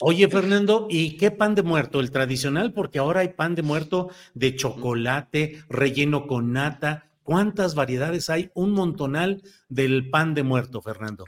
Oye, 0.00 0.28
Fernando, 0.30 0.86
¿y 0.88 1.16
qué 1.16 1.30
pan 1.30 1.54
de 1.54 1.62
muerto? 1.62 2.00
¿El 2.00 2.10
tradicional? 2.10 2.72
Porque 2.72 2.98
ahora 2.98 3.20
hay 3.20 3.28
pan 3.28 3.54
de 3.54 3.62
muerto 3.62 4.10
de 4.34 4.54
chocolate, 4.54 5.62
relleno 5.68 6.26
con 6.26 6.52
nata. 6.52 7.08
¿Cuántas 7.24 7.74
variedades 7.74 8.30
hay? 8.30 8.50
Un 8.54 8.72
montonal 8.72 9.42
del 9.68 10.10
pan 10.10 10.34
de 10.34 10.42
muerto, 10.42 10.82
Fernando. 10.82 11.24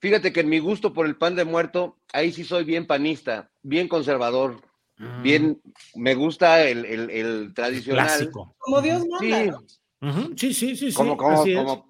Fíjate 0.00 0.32
que 0.32 0.40
en 0.40 0.48
mi 0.48 0.60
gusto 0.60 0.92
por 0.92 1.06
el 1.06 1.16
pan 1.16 1.34
de 1.34 1.44
muerto, 1.44 1.98
ahí 2.12 2.32
sí 2.32 2.44
soy 2.44 2.64
bien 2.64 2.86
panista, 2.86 3.50
bien 3.62 3.88
conservador, 3.88 4.60
mm. 4.96 5.22
bien, 5.22 5.60
me 5.94 6.14
gusta 6.14 6.62
el, 6.62 6.84
el, 6.84 7.52
tradicional. 7.54 8.06
Clásico. 8.06 8.54
Como 8.58 8.80
Dios 8.80 9.04
manda. 9.08 9.60
Sí, 10.36 10.54
sí, 10.54 10.76
sí, 10.76 10.92
sí. 10.92 10.92
Como, 10.92 11.16
como, 11.16 11.88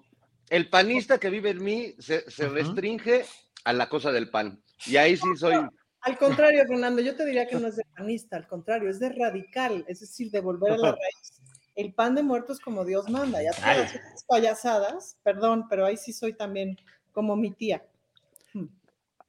el 0.49 0.69
panista 0.69 1.19
que 1.19 1.29
vive 1.29 1.51
en 1.51 1.63
mí 1.63 1.95
se, 1.99 2.23
restringe 2.49 3.25
a 3.63 3.73
la 3.73 3.87
cosa 3.87 4.11
del 4.11 4.29
pan. 4.31 4.61
Y 4.87 4.97
ahí 4.97 5.15
sí 5.15 5.27
soy. 5.35 5.53
al 6.01 6.17
contrario, 6.17 6.65
Fernando, 6.67 7.01
yo 7.01 7.15
te 7.15 7.25
diría 7.25 7.47
que 7.47 7.57
no 7.57 7.67
es 7.67 7.75
de 7.75 7.83
panista, 7.95 8.37
al 8.37 8.47
contrario, 8.47 8.89
es 8.89 8.99
de 8.99 9.09
radical, 9.09 9.85
es 9.87 9.99
decir, 9.99 10.31
de 10.31 10.39
volver 10.39 10.71
a 10.71 10.77
la 10.77 10.91
raíz. 10.91 11.41
El 11.75 11.93
pan 11.93 12.15
de 12.15 12.23
muerto 12.23 12.53
es 12.53 12.59
como 12.59 12.83
Dios 12.83 13.07
manda, 13.09 13.41
ya 13.43 13.51
todas 13.51 13.93
las 13.93 14.23
payasadas, 14.27 15.17
perdón, 15.23 15.67
pero 15.69 15.85
ahí 15.85 15.95
sí 15.95 16.11
soy 16.11 16.33
también 16.33 16.75
como 17.11 17.35
mi 17.35 17.51
tía. 17.51 17.85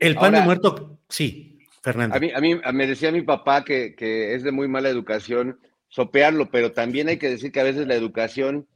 El 0.00 0.14
pan 0.16 0.32
de 0.32 0.40
muerto, 0.40 0.98
sí, 1.08 1.58
Fernando. 1.82 2.16
A 2.16 2.18
mí, 2.18 2.30
a 2.32 2.40
mí 2.40 2.58
me 2.72 2.86
decía 2.86 3.12
mi 3.12 3.22
papá 3.22 3.64
que, 3.64 3.94
es 4.34 4.42
de 4.42 4.50
muy 4.50 4.66
mala 4.66 4.88
educación 4.88 5.60
sopearlo, 5.88 6.50
pero 6.50 6.72
también 6.72 7.08
hay 7.08 7.18
que 7.18 7.28
decir 7.28 7.52
que 7.52 7.60
a 7.60 7.64
veces 7.64 7.86
la 7.86 7.94
educación, 7.94 8.66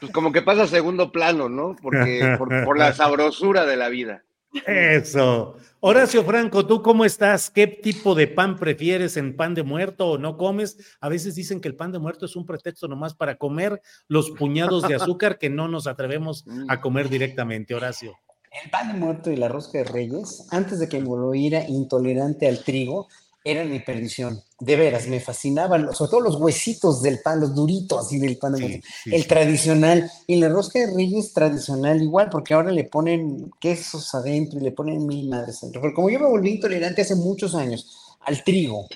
pues 0.00 0.10
como 0.12 0.32
que 0.32 0.42
pasa 0.42 0.64
a 0.64 0.66
segundo 0.66 1.12
plano, 1.12 1.48
¿no? 1.48 1.76
Porque 1.80 2.36
por, 2.38 2.78
la 2.78 2.92
sabrosura 2.92 3.66
de 3.66 3.76
la 3.76 3.88
vida. 3.88 4.24
Eso. 4.66 5.56
Horacio 5.80 6.24
Franco, 6.24 6.66
¿tú 6.66 6.80
cómo 6.80 7.04
estás? 7.04 7.50
¿Qué 7.50 7.66
tipo 7.66 8.14
de 8.14 8.26
pan 8.26 8.56
prefieres 8.56 9.16
en 9.16 9.36
pan 9.36 9.54
de 9.54 9.62
muerto 9.62 10.10
o 10.10 10.18
no 10.18 10.36
comes? 10.36 10.96
A 11.00 11.08
veces 11.08 11.34
dicen 11.34 11.60
que 11.60 11.68
el 11.68 11.76
pan 11.76 11.92
de 11.92 11.98
muerto 11.98 12.24
es 12.24 12.36
un 12.36 12.46
pretexto 12.46 12.88
nomás 12.88 13.14
para 13.14 13.36
comer 13.36 13.82
los 14.08 14.30
puñados 14.30 14.88
de 14.88 14.94
azúcar 14.94 15.38
que 15.38 15.50
no 15.50 15.68
nos 15.68 15.86
atrevemos 15.86 16.46
a 16.68 16.80
comer 16.80 17.08
directamente, 17.08 17.74
Horacio. 17.74 18.16
El 18.62 18.70
pan 18.70 18.92
de 18.92 18.98
muerto 18.98 19.32
y 19.32 19.36
la 19.36 19.48
rosca 19.48 19.78
de 19.78 19.84
reyes, 19.84 20.46
antes 20.50 20.78
de 20.78 20.88
que 20.88 21.00
me 21.00 21.06
volviera 21.06 21.68
intolerante 21.68 22.46
al 22.46 22.62
trigo, 22.62 23.08
eran 23.42 23.70
mi 23.70 23.80
perdición. 23.80 24.42
De 24.60 24.76
veras, 24.76 25.06
me 25.06 25.20
fascinaban, 25.20 25.92
sobre 25.92 26.10
todo 26.10 26.20
los 26.20 26.36
huesitos 26.36 27.02
del 27.02 27.20
pan, 27.20 27.40
los 27.40 27.54
duritos 27.54 28.06
así 28.06 28.18
del 28.18 28.38
pan 28.38 28.52
de 28.54 28.60
muerto. 28.60 28.88
el 29.04 29.26
tradicional. 29.26 30.10
Y 30.26 30.36
la 30.36 30.48
rosca 30.48 30.78
de 30.78 30.94
reyes 30.94 31.32
tradicional 31.32 32.00
igual, 32.00 32.30
porque 32.30 32.54
ahora 32.54 32.70
le 32.70 32.84
ponen 32.84 33.50
quesos 33.60 34.14
adentro 34.14 34.58
y 34.58 34.62
le 34.62 34.72
ponen 34.72 35.04
mil 35.04 35.28
madres 35.28 35.62
adentro. 35.62 35.82
Pero 35.82 35.94
como 35.94 36.08
yo 36.08 36.20
me 36.20 36.28
volví 36.28 36.52
intolerante 36.52 37.02
hace 37.02 37.16
muchos 37.16 37.54
años 37.54 38.16
al 38.20 38.42
trigo, 38.44 38.86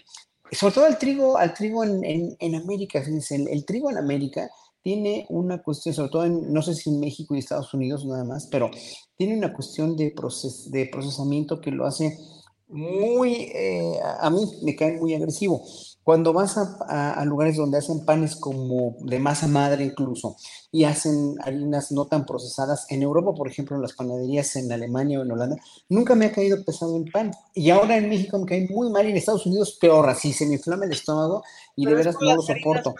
sobre 0.52 0.74
todo 0.74 0.86
al 0.86 0.98
trigo, 0.98 1.36
al 1.36 1.52
trigo 1.52 1.84
en, 1.84 2.36
en, 2.38 2.54
América, 2.54 3.02
fíjense, 3.02 3.36
el, 3.36 3.64
trigo 3.64 3.90
en 3.90 3.98
América 3.98 4.50
tiene 4.82 5.26
una 5.28 5.62
cuestión, 5.62 5.94
sobre 5.94 6.10
todo 6.10 6.24
en, 6.24 6.52
no 6.52 6.62
sé 6.62 6.74
si 6.74 6.90
en 6.90 7.00
México 7.00 7.34
y 7.34 7.38
Estados 7.38 7.72
Unidos 7.74 8.04
nada 8.04 8.24
más, 8.24 8.46
pero 8.46 8.70
tiene 9.16 9.36
una 9.36 9.52
cuestión 9.52 9.96
de, 9.96 10.10
proces, 10.10 10.70
de 10.70 10.86
procesamiento 10.86 11.60
que 11.60 11.70
lo 11.70 11.86
hace 11.86 12.18
muy, 12.68 13.50
eh, 13.54 13.98
a 14.20 14.28
mí 14.30 14.40
me 14.62 14.76
cae 14.76 14.98
muy 14.98 15.14
agresivo. 15.14 15.62
Cuando 16.02 16.32
vas 16.32 16.56
a, 16.56 17.22
lugares 17.26 17.56
donde 17.56 17.76
hacen 17.76 18.06
panes 18.06 18.34
como 18.34 18.96
de 19.00 19.18
masa 19.18 19.46
madre 19.46 19.84
incluso 19.84 20.36
y 20.72 20.84
hacen 20.84 21.36
harinas 21.42 21.92
no 21.92 22.06
tan 22.06 22.24
procesadas, 22.24 22.86
en 22.88 23.02
Europa, 23.02 23.34
por 23.34 23.46
ejemplo, 23.46 23.76
en 23.76 23.82
las 23.82 23.92
panaderías 23.92 24.56
en 24.56 24.72
Alemania 24.72 25.20
o 25.20 25.22
en 25.22 25.32
Holanda, 25.32 25.56
nunca 25.90 26.14
me 26.14 26.26
ha 26.26 26.32
caído 26.32 26.64
pesado 26.64 26.96
el 26.96 27.10
pan. 27.10 27.32
Y 27.54 27.68
ahora 27.70 27.98
en 27.98 28.08
México 28.08 28.38
me 28.38 28.46
cae 28.46 28.66
muy 28.70 28.90
mal 28.90 29.06
y 29.06 29.10
en 29.10 29.18
Estados 29.18 29.44
Unidos 29.44 29.76
peor, 29.78 30.08
así 30.08 30.32
se 30.32 30.46
me 30.46 30.54
inflama 30.54 30.86
el 30.86 30.92
estómago 30.92 31.42
y 31.76 31.84
de 31.84 31.94
veras 31.94 32.16
no 32.20 32.36
lo 32.36 32.42
soporto. 32.42 32.94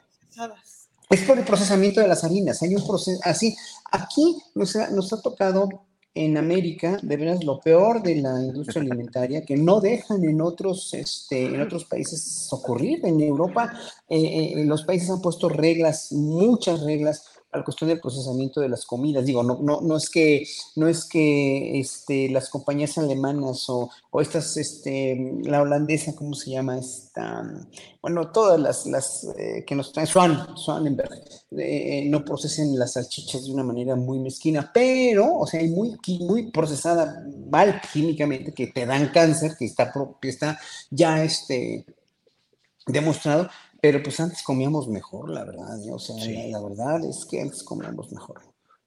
Es 1.11 1.23
por 1.23 1.39
el 1.39 1.45
procesamiento 1.45 2.01
de 2.01 2.09
las 2.09 2.23
harinas, 2.23 2.63
hay 2.63 2.75
un 2.75 2.87
proceso 2.87 3.21
así. 3.25 3.57
Aquí 3.91 4.43
nos 4.55 4.77
nos 4.93 5.13
ha 5.13 5.23
tocado 5.23 5.69
en 6.15 6.37
América, 6.37 6.99
de 7.03 7.17
veras, 7.17 7.45
lo 7.45 7.61
peor 7.61 8.03
de 8.03 8.17
la 8.17 8.43
industria 8.43 8.83
alimentaria, 8.83 9.43
que 9.43 9.57
no 9.57 9.81
dejan 9.81 10.25
en 10.25 10.41
otros, 10.41 10.93
este, 10.95 11.47
en 11.47 11.61
otros 11.61 11.85
países 11.85 12.49
ocurrir. 12.51 13.01
En 13.05 13.21
Europa, 13.21 13.73
eh, 14.09 14.55
eh, 14.57 14.65
los 14.65 14.83
países 14.83 15.11
han 15.11 15.21
puesto 15.21 15.49
reglas, 15.49 16.11
muchas 16.13 16.81
reglas, 16.83 17.25
a 17.51 17.59
la 17.59 17.65
cuestión 17.65 17.89
del 17.89 18.01
procesamiento 18.01 18.61
de 18.61 18.69
las 18.69 18.85
comidas. 18.85 19.25
Digo, 19.25 19.43
no, 19.43 19.59
no, 19.63 19.81
no 19.81 19.97
es 19.97 20.11
que, 20.11 20.47
no 20.77 20.87
es 20.87 21.05
que 21.05 21.81
este, 21.81 22.29
las 22.29 22.51
compañías 22.51 22.99
alemanas 22.99 23.69
o, 23.71 23.91
o 24.11 24.21
estas, 24.21 24.57
este, 24.57 25.41
la 25.45 25.63
holandesa, 25.63 26.15
¿cómo 26.15 26.35
se 26.35 26.51
llama? 26.51 26.79
Esta, 26.79 27.43
bueno, 28.03 28.31
todas 28.33 28.61
las, 28.61 28.87
las 28.87 29.27
eh, 29.39 29.65
que 29.67 29.75
nos 29.75 29.93
traen, 29.93 30.07
Swan, 30.07 30.57
Swanenberg, 30.57 31.11
eh, 31.53 32.07
no 32.09 32.25
procesen 32.25 32.79
las 32.79 32.93
salchichas 32.93 33.47
de 33.47 33.53
una 33.53 33.65
manera 33.65 33.97
muy 33.97 34.19
mezquina, 34.19 34.71
pero, 34.73 35.39
o 35.39 35.47
sea, 35.47 35.63
muy, 35.65 35.97
muy 36.21 36.51
procesada 36.51 37.25
mal 37.51 37.81
químicamente, 37.93 38.53
que 38.53 38.67
te 38.67 38.85
dan 38.85 39.09
cáncer, 39.09 39.57
que 39.59 39.65
está, 39.65 39.93
que 40.21 40.29
está 40.29 40.61
ya 40.91 41.25
este, 41.25 41.87
demostrado, 42.87 43.49
pero 43.81 44.03
pues 44.03 44.19
antes 44.21 44.43
comíamos 44.43 44.89
mejor, 44.89 45.31
la 45.31 45.45
verdad. 45.45 45.81
¿eh? 45.87 45.93
O 45.93 45.99
sea, 45.99 46.17
la, 46.17 46.61
verdad 46.61 47.05
es 47.09 47.25
que 47.25 47.41
antes 47.41 47.63
comíamos 47.63 48.11
mejor. 48.13 48.41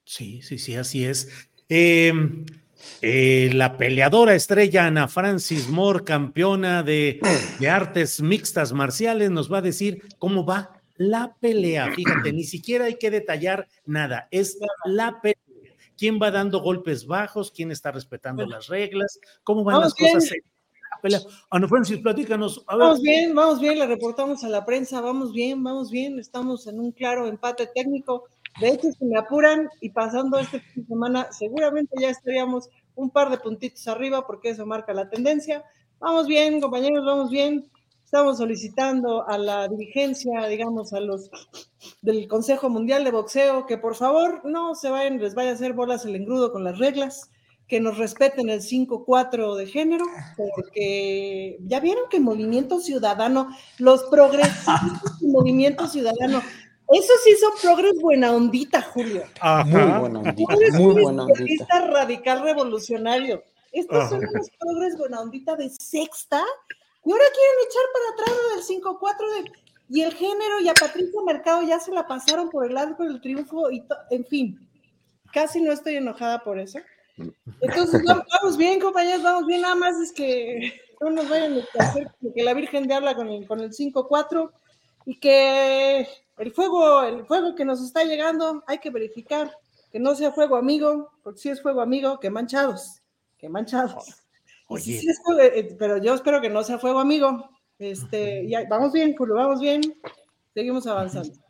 Sí, 0.04 0.42
sí, 0.42 0.58
sí, 0.58 0.74
así 0.74 1.04
es. 1.04 1.28
Em, 1.68 2.44
eh, 3.00 3.50
la 3.54 3.76
peleadora 3.78 4.34
estrella 4.34 4.86
Ana 4.86 5.08
Francis 5.08 5.68
Moore, 5.68 6.04
campeona 6.04 6.82
de, 6.82 7.20
de, 7.58 7.70
artes 7.70 8.20
mixtas 8.20 8.72
marciales, 8.72 9.30
nos 9.30 9.50
va 9.50 9.58
a 9.58 9.62
decir 9.62 10.02
cómo 10.18 10.44
va 10.44 10.82
la 10.96 11.36
pelea. 11.40 11.92
Fíjate, 11.94 12.32
ni 12.32 12.44
siquiera 12.44 12.86
hay 12.86 12.96
que 12.96 13.10
detallar 13.10 13.68
nada, 13.86 14.28
es 14.30 14.58
la 14.84 15.20
pelea. 15.20 15.38
¿Quién 15.96 16.18
va 16.20 16.30
dando 16.30 16.60
golpes 16.60 17.06
bajos? 17.06 17.52
¿Quién 17.52 17.70
está 17.70 17.92
respetando 17.92 18.44
las 18.44 18.66
reglas? 18.66 19.20
¿Cómo 19.44 19.62
van 19.62 19.80
las 19.80 19.94
cosas? 19.94 20.32
Pelea. 21.02 21.20
Ana 21.50 21.68
Francis, 21.68 21.98
platícanos. 21.98 22.64
Vamos 22.66 23.02
bien, 23.02 23.34
vamos 23.34 23.60
bien, 23.60 23.78
le 23.78 23.86
reportamos 23.86 24.42
a 24.44 24.48
la 24.48 24.64
prensa, 24.64 25.00
vamos 25.02 25.32
bien, 25.32 25.62
vamos 25.62 25.90
bien, 25.90 26.18
estamos 26.18 26.66
en 26.66 26.80
un 26.80 26.92
claro 26.92 27.26
empate 27.26 27.68
técnico. 27.74 28.24
De 28.60 28.68
hecho, 28.68 28.88
si 28.92 29.04
me 29.04 29.18
apuran 29.18 29.68
y 29.80 29.90
pasando 29.90 30.38
este 30.38 30.60
fin 30.60 30.82
de 30.82 30.88
semana, 30.88 31.28
seguramente 31.32 31.94
ya 32.00 32.10
estaríamos 32.10 32.70
un 32.94 33.10
par 33.10 33.30
de 33.30 33.38
puntitos 33.38 33.86
arriba 33.88 34.26
porque 34.26 34.50
eso 34.50 34.64
marca 34.64 34.94
la 34.94 35.10
tendencia. 35.10 35.64
Vamos 35.98 36.26
bien, 36.26 36.60
compañeros, 36.60 37.04
vamos 37.04 37.30
bien. 37.30 37.68
Estamos 38.04 38.38
solicitando 38.38 39.26
a 39.26 39.38
la 39.38 39.68
dirigencia, 39.68 40.46
digamos, 40.46 40.92
a 40.92 41.00
los 41.00 41.30
del 42.02 42.28
Consejo 42.28 42.68
Mundial 42.68 43.04
de 43.04 43.10
Boxeo, 43.10 43.66
que 43.66 43.78
por 43.78 43.94
favor 43.94 44.42
no 44.44 44.74
se 44.74 44.90
vayan, 44.90 45.18
les 45.18 45.34
vaya 45.34 45.50
a 45.50 45.54
hacer 45.54 45.72
bolas 45.72 46.04
el 46.04 46.16
engrudo 46.16 46.52
con 46.52 46.62
las 46.62 46.78
reglas 46.78 47.30
que 47.72 47.80
nos 47.80 47.96
respeten 47.96 48.50
el 48.50 48.60
5-4 48.60 49.56
de 49.56 49.66
género, 49.66 50.04
porque 50.36 51.56
ya 51.62 51.80
vieron 51.80 52.04
que 52.10 52.20
Movimiento 52.20 52.80
Ciudadano, 52.80 53.48
los 53.78 54.02
progresistas 54.10 54.82
del 55.22 55.30
Movimiento 55.30 55.88
Ciudadano, 55.88 56.42
eso 56.92 57.12
sí 57.24 57.34
son 57.40 57.52
progres 57.62 57.94
buena 57.98 58.32
ondita, 58.32 58.82
Julio. 58.82 59.24
Muy 59.64 59.80
buena 59.80 60.18
ondita, 60.18 60.54
muy 60.74 61.02
buena 61.02 61.24
ondita. 61.24 61.80
radical 61.86 62.42
revolucionario. 62.42 63.42
Estos 63.72 64.10
son 64.10 64.20
los 64.20 64.50
progres 64.58 64.98
buena 64.98 65.20
ondita 65.20 65.56
de 65.56 65.70
sexta, 65.70 66.44
y 67.06 67.10
ahora 67.10 67.24
quieren 67.32 67.56
echar 67.70 67.84
para 67.94 68.06
atrás 68.12 68.68
del 68.68 68.82
5-4 68.82 69.44
de... 69.44 69.52
Y 69.88 70.02
el 70.02 70.12
género 70.12 70.60
y 70.60 70.68
a 70.68 70.74
Patricia 70.74 71.20
Mercado 71.24 71.62
ya 71.62 71.80
se 71.80 71.90
la 71.90 72.06
pasaron 72.06 72.50
por 72.50 72.66
el 72.66 72.76
arco 72.76 73.04
del 73.04 73.22
triunfo 73.22 73.70
y 73.70 73.82
en 74.10 74.26
fin, 74.26 74.68
casi 75.32 75.62
no 75.62 75.72
estoy 75.72 75.96
enojada 75.96 76.44
por 76.44 76.58
eso. 76.58 76.78
Entonces, 77.60 78.02
vamos 78.04 78.56
bien, 78.56 78.80
compañeros, 78.80 79.22
vamos 79.22 79.46
bien, 79.46 79.62
nada 79.62 79.74
más 79.74 80.00
es 80.00 80.12
que 80.12 80.80
no 81.00 81.10
nos 81.10 81.28
vayan 81.28 81.58
a 81.58 81.82
hacer 81.82 82.10
que 82.34 82.42
la 82.42 82.54
Virgen 82.54 82.86
de 82.86 82.94
habla 82.94 83.14
con 83.14 83.28
el, 83.28 83.46
con 83.46 83.60
el 83.60 83.70
5-4 83.70 84.50
y 85.06 85.18
que 85.18 86.08
el 86.38 86.52
fuego, 86.52 87.02
el 87.02 87.24
fuego 87.26 87.54
que 87.54 87.64
nos 87.64 87.82
está 87.82 88.04
llegando, 88.04 88.62
hay 88.66 88.78
que 88.78 88.90
verificar 88.90 89.52
que 89.90 90.00
no 90.00 90.14
sea 90.14 90.32
fuego 90.32 90.56
amigo, 90.56 91.10
porque 91.22 91.40
si 91.40 91.48
es 91.50 91.60
fuego 91.60 91.82
amigo, 91.82 92.18
que 92.18 92.30
manchados, 92.30 93.02
que 93.36 93.48
manchados. 93.48 94.24
Eh, 95.40 95.76
pero 95.78 95.98
yo 95.98 96.14
espero 96.14 96.40
que 96.40 96.48
no 96.48 96.64
sea 96.64 96.78
fuego 96.78 96.98
amigo. 96.98 97.50
Este, 97.78 98.48
ya, 98.48 98.64
vamos 98.68 98.92
bien, 98.92 99.14
Julio, 99.14 99.34
vamos 99.34 99.60
bien, 99.60 99.82
seguimos 100.54 100.86
avanzando. 100.86 101.41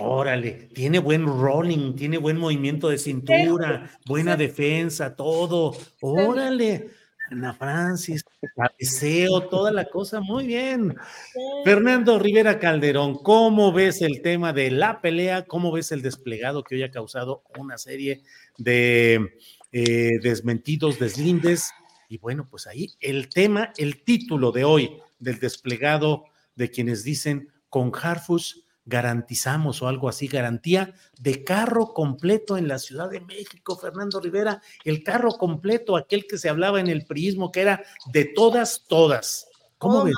Órale, 0.00 0.68
tiene 0.72 0.98
buen 0.98 1.26
rolling, 1.26 1.94
tiene 1.94 2.16
buen 2.18 2.38
movimiento 2.38 2.88
de 2.88 2.98
cintura, 2.98 3.90
buena 4.06 4.36
defensa, 4.36 5.14
todo. 5.14 5.76
Órale, 6.00 6.90
Ana 7.30 7.52
Francis, 7.54 8.24
cabeceo, 8.56 9.48
toda 9.48 9.70
la 9.70 9.84
cosa, 9.86 10.20
muy 10.20 10.46
bien. 10.46 10.94
Fernando 11.64 12.18
Rivera 12.18 12.58
Calderón, 12.58 13.22
¿cómo 13.22 13.72
ves 13.72 14.02
el 14.02 14.22
tema 14.22 14.52
de 14.52 14.70
la 14.70 15.00
pelea? 15.00 15.46
¿Cómo 15.46 15.72
ves 15.72 15.92
el 15.92 16.02
desplegado 16.02 16.62
que 16.62 16.76
hoy 16.76 16.82
ha 16.82 16.90
causado 16.90 17.42
una 17.58 17.76
serie 17.76 18.22
de 18.58 19.34
eh, 19.72 20.10
desmentidos, 20.22 20.98
deslindes? 20.98 21.70
Y 22.08 22.18
bueno, 22.18 22.46
pues 22.50 22.66
ahí 22.66 22.88
el 23.00 23.28
tema, 23.28 23.72
el 23.76 24.02
título 24.04 24.52
de 24.52 24.64
hoy 24.64 24.98
del 25.18 25.38
desplegado 25.38 26.24
de 26.54 26.70
quienes 26.70 27.04
dicen 27.04 27.48
con 27.70 27.92
Harfush 27.94 28.56
garantizamos 28.84 29.82
o 29.82 29.88
algo 29.88 30.08
así, 30.08 30.26
garantía 30.26 30.94
de 31.18 31.44
carro 31.44 31.92
completo 31.94 32.56
en 32.56 32.68
la 32.68 32.78
Ciudad 32.78 33.10
de 33.10 33.20
México, 33.20 33.78
Fernando 33.78 34.20
Rivera, 34.20 34.60
el 34.84 35.02
carro 35.02 35.32
completo, 35.32 35.96
aquel 35.96 36.26
que 36.26 36.38
se 36.38 36.48
hablaba 36.48 36.80
en 36.80 36.88
el 36.88 37.04
prismo, 37.06 37.52
que 37.52 37.60
era 37.62 37.84
de 38.12 38.24
todas, 38.24 38.84
todas. 38.88 39.48
¿Cómo 39.78 40.00
oh, 40.00 40.04
ves? 40.04 40.14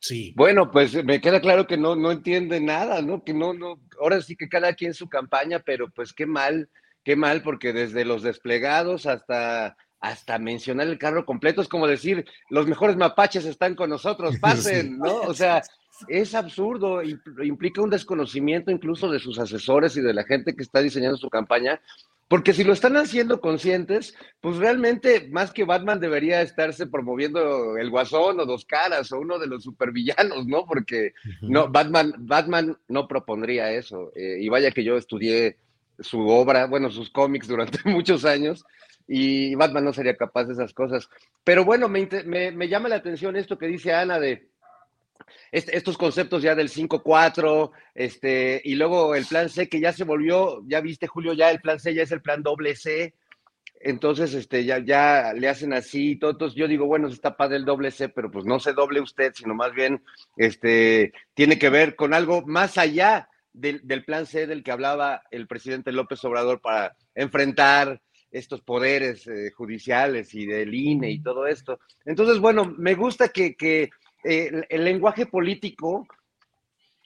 Sí. 0.00 0.32
Bueno, 0.36 0.70
pues 0.70 1.04
me 1.04 1.20
queda 1.20 1.40
claro 1.40 1.66
que 1.66 1.76
no, 1.76 1.96
no 1.96 2.12
entiende 2.12 2.60
nada, 2.60 3.02
¿no? 3.02 3.24
Que 3.24 3.34
no, 3.34 3.52
no, 3.52 3.80
ahora 4.00 4.20
sí 4.22 4.36
que 4.36 4.48
cada 4.48 4.74
quien 4.74 4.94
su 4.94 5.08
campaña, 5.08 5.60
pero 5.60 5.90
pues 5.90 6.12
qué 6.12 6.26
mal, 6.26 6.68
qué 7.04 7.16
mal, 7.16 7.42
porque 7.42 7.72
desde 7.72 8.04
los 8.04 8.22
desplegados 8.22 9.06
hasta 9.06 9.76
hasta 10.00 10.38
mencionar 10.38 10.86
el 10.86 10.96
carro 10.96 11.26
completo 11.26 11.60
es 11.60 11.66
como 11.66 11.88
decir, 11.88 12.24
los 12.50 12.68
mejores 12.68 12.96
mapaches 12.96 13.44
están 13.44 13.74
con 13.74 13.90
nosotros, 13.90 14.36
pasen, 14.40 14.98
¿no? 14.98 15.20
O 15.22 15.34
sea, 15.34 15.62
es 16.06 16.34
absurdo, 16.34 17.02
implica 17.02 17.82
un 17.82 17.90
desconocimiento 17.90 18.70
incluso 18.70 19.10
de 19.10 19.18
sus 19.18 19.38
asesores 19.38 19.96
y 19.96 20.00
de 20.00 20.14
la 20.14 20.24
gente 20.24 20.54
que 20.54 20.62
está 20.62 20.80
diseñando 20.80 21.16
su 21.16 21.28
campaña, 21.28 21.80
porque 22.28 22.52
si 22.52 22.62
lo 22.62 22.74
están 22.74 22.96
haciendo 22.98 23.40
conscientes, 23.40 24.14
pues 24.40 24.58
realmente 24.58 25.28
más 25.30 25.50
que 25.50 25.64
Batman 25.64 25.98
debería 25.98 26.42
estarse 26.42 26.86
promoviendo 26.86 27.78
el 27.78 27.88
Guasón 27.88 28.38
o 28.38 28.44
Dos 28.44 28.66
Caras 28.66 29.10
o 29.12 29.18
uno 29.18 29.38
de 29.38 29.46
los 29.46 29.64
supervillanos, 29.64 30.46
¿no? 30.46 30.66
Porque 30.66 31.14
no, 31.40 31.68
Batman, 31.68 32.12
Batman 32.18 32.76
no 32.86 33.08
propondría 33.08 33.72
eso. 33.72 34.12
Eh, 34.14 34.38
y 34.40 34.48
vaya 34.50 34.72
que 34.72 34.84
yo 34.84 34.98
estudié 34.98 35.56
su 35.98 36.20
obra, 36.28 36.66
bueno, 36.66 36.90
sus 36.90 37.08
cómics 37.08 37.48
durante 37.48 37.78
muchos 37.88 38.26
años 38.26 38.62
y 39.06 39.54
Batman 39.54 39.86
no 39.86 39.94
sería 39.94 40.14
capaz 40.14 40.44
de 40.44 40.52
esas 40.52 40.74
cosas. 40.74 41.08
Pero 41.44 41.64
bueno, 41.64 41.88
me, 41.88 42.06
me 42.26 42.68
llama 42.68 42.90
la 42.90 42.96
atención 42.96 43.36
esto 43.36 43.56
que 43.56 43.68
dice 43.68 43.94
Ana 43.94 44.20
de 44.20 44.50
estos 45.52 45.96
conceptos 45.98 46.42
ya 46.42 46.54
del 46.54 46.70
5-4, 46.70 47.70
este, 47.94 48.60
y 48.64 48.74
luego 48.74 49.14
el 49.14 49.26
plan 49.26 49.48
C 49.48 49.68
que 49.68 49.80
ya 49.80 49.92
se 49.92 50.04
volvió, 50.04 50.62
ya 50.66 50.80
viste 50.80 51.06
Julio, 51.06 51.32
ya 51.32 51.50
el 51.50 51.60
plan 51.60 51.80
C 51.80 51.94
ya 51.94 52.02
es 52.02 52.12
el 52.12 52.22
plan 52.22 52.42
doble 52.42 52.76
C. 52.76 53.14
entonces 53.80 54.34
este, 54.34 54.64
ya, 54.64 54.78
ya 54.78 55.32
le 55.34 55.48
hacen 55.48 55.72
así 55.72 56.12
y 56.12 56.18
todo. 56.18 56.32
Entonces 56.32 56.56
yo 56.56 56.68
digo, 56.68 56.86
bueno, 56.86 57.08
está 57.08 57.36
padre 57.36 57.56
el 57.56 57.64
doble 57.64 57.90
C, 57.90 58.08
pero 58.08 58.30
pues 58.30 58.44
no 58.44 58.60
se 58.60 58.72
doble 58.72 59.00
usted, 59.00 59.32
sino 59.34 59.54
más 59.54 59.72
bien 59.72 60.02
este, 60.36 61.12
tiene 61.34 61.58
que 61.58 61.70
ver 61.70 61.96
con 61.96 62.14
algo 62.14 62.42
más 62.46 62.78
allá 62.78 63.28
del, 63.52 63.80
del 63.84 64.04
plan 64.04 64.26
C 64.26 64.46
del 64.46 64.62
que 64.62 64.72
hablaba 64.72 65.22
el 65.30 65.46
presidente 65.46 65.92
López 65.92 66.24
Obrador 66.24 66.60
para 66.60 66.96
enfrentar 67.14 68.00
estos 68.30 68.60
poderes 68.60 69.26
eh, 69.26 69.50
judiciales 69.52 70.34
y 70.34 70.46
del 70.46 70.74
INE 70.74 71.10
y 71.10 71.22
todo 71.22 71.46
esto. 71.46 71.80
Entonces, 72.04 72.38
bueno, 72.38 72.74
me 72.76 72.94
gusta 72.94 73.28
que, 73.28 73.56
que 73.56 73.90
eh, 74.24 74.64
el 74.68 74.84
lenguaje 74.84 75.26
político 75.26 76.06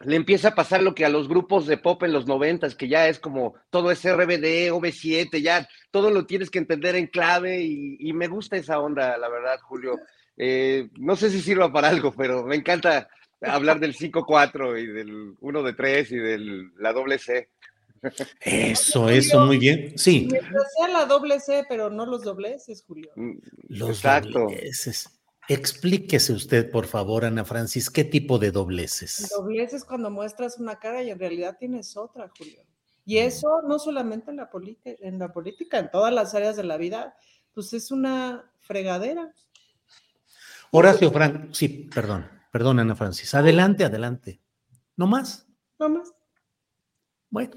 le 0.05 0.17
empieza 0.17 0.49
a 0.49 0.55
pasar 0.55 0.83
lo 0.83 0.95
que 0.95 1.05
a 1.05 1.09
los 1.09 1.29
grupos 1.29 1.67
de 1.67 1.77
pop 1.77 2.03
en 2.03 2.13
los 2.13 2.27
noventas, 2.27 2.75
que 2.75 2.89
ya 2.89 3.09
es 3.09 3.19
como 3.19 3.55
todo 3.71 3.91
es 3.91 4.03
RBD, 4.03 4.73
OV7, 4.73 5.41
ya 5.41 5.69
todo 5.91 6.11
lo 6.11 6.27
tienes 6.27 6.51
que 6.51 6.59
entender 6.59 6.97
en 6.97 7.07
clave 7.07 7.63
y, 7.63 8.13
me 8.13 8.29
gusta 8.29 8.57
esa 8.57 8.81
onda, 8.81 9.17
la 9.19 9.29
verdad, 9.29 9.61
Julio. 9.61 9.99
Eh, 10.37 10.89
no 10.99 11.15
sé 11.15 11.31
si 11.31 11.41
sirva 11.41 11.73
para 11.73 11.89
algo, 11.89 12.13
pero 12.13 12.45
me 12.45 12.57
encanta 12.57 13.09
hablar 13.41 13.79
del 13.81 13.95
5-4 13.95 14.83
y 14.83 14.87
del 14.87 15.35
1 15.41 15.63
de 15.63 15.73
3 15.73 16.13
y 16.13 16.17
de 16.17 16.69
la 16.79 16.93
doble 16.93 17.19
C. 17.19 17.49
Eso, 18.41 19.09
eso, 19.09 19.47
muy 19.47 19.59
bien. 19.59 19.97
Sí. 19.97 20.27
Mientras 20.31 20.65
sea 20.77 20.89
la 20.89 21.07
doble 21.07 21.39
C, 21.39 21.65
pero 21.69 21.89
no 21.89 22.05
los 22.05 22.25
dobleces, 22.25 22.83
Julio. 22.85 23.11
Mm, 23.15 23.39
los 23.69 24.03
dobleces. 24.03 25.09
Explíquese 25.49 26.33
usted, 26.33 26.71
por 26.71 26.87
favor, 26.87 27.25
Ana 27.25 27.45
Francis, 27.45 27.91
¿qué 27.91 28.05
tipo 28.05 28.39
de 28.39 28.53
dobleces? 28.53 29.29
Dobleces 29.37 29.85
cuando 29.85 30.11
muestras 30.11 30.59
una 30.59 30.79
cara 30.79 31.03
y 31.03 31.11
en 31.11 31.19
realidad 31.19 31.57
tienes 31.59 31.97
otra, 31.97 32.31
Julio. 32.37 32.63
Y 33.05 33.17
mm. 33.17 33.19
eso 33.19 33.63
no 33.67 33.79
solamente 33.79 34.31
en 34.31 34.37
la, 34.37 34.51
en 34.85 35.19
la 35.19 35.33
política, 35.33 35.79
en 35.79 35.91
todas 35.91 36.13
las 36.13 36.35
áreas 36.35 36.57
de 36.57 36.65
la 36.65 36.77
vida, 36.77 37.17
pues 37.55 37.73
es 37.73 37.91
una 37.91 38.51
fregadera. 38.61 39.35
Horacio 40.71 41.11
Frank, 41.11 41.53
sí, 41.53 41.91
perdón, 41.93 42.27
perdón, 42.51 42.79
Ana 42.79 42.95
Francis. 42.95 43.35
Adelante, 43.35 43.85
adelante. 43.85 44.41
¿No 44.97 45.07
más? 45.07 45.47
No 45.79 45.89
más. 45.89 46.13
Bueno. 47.29 47.55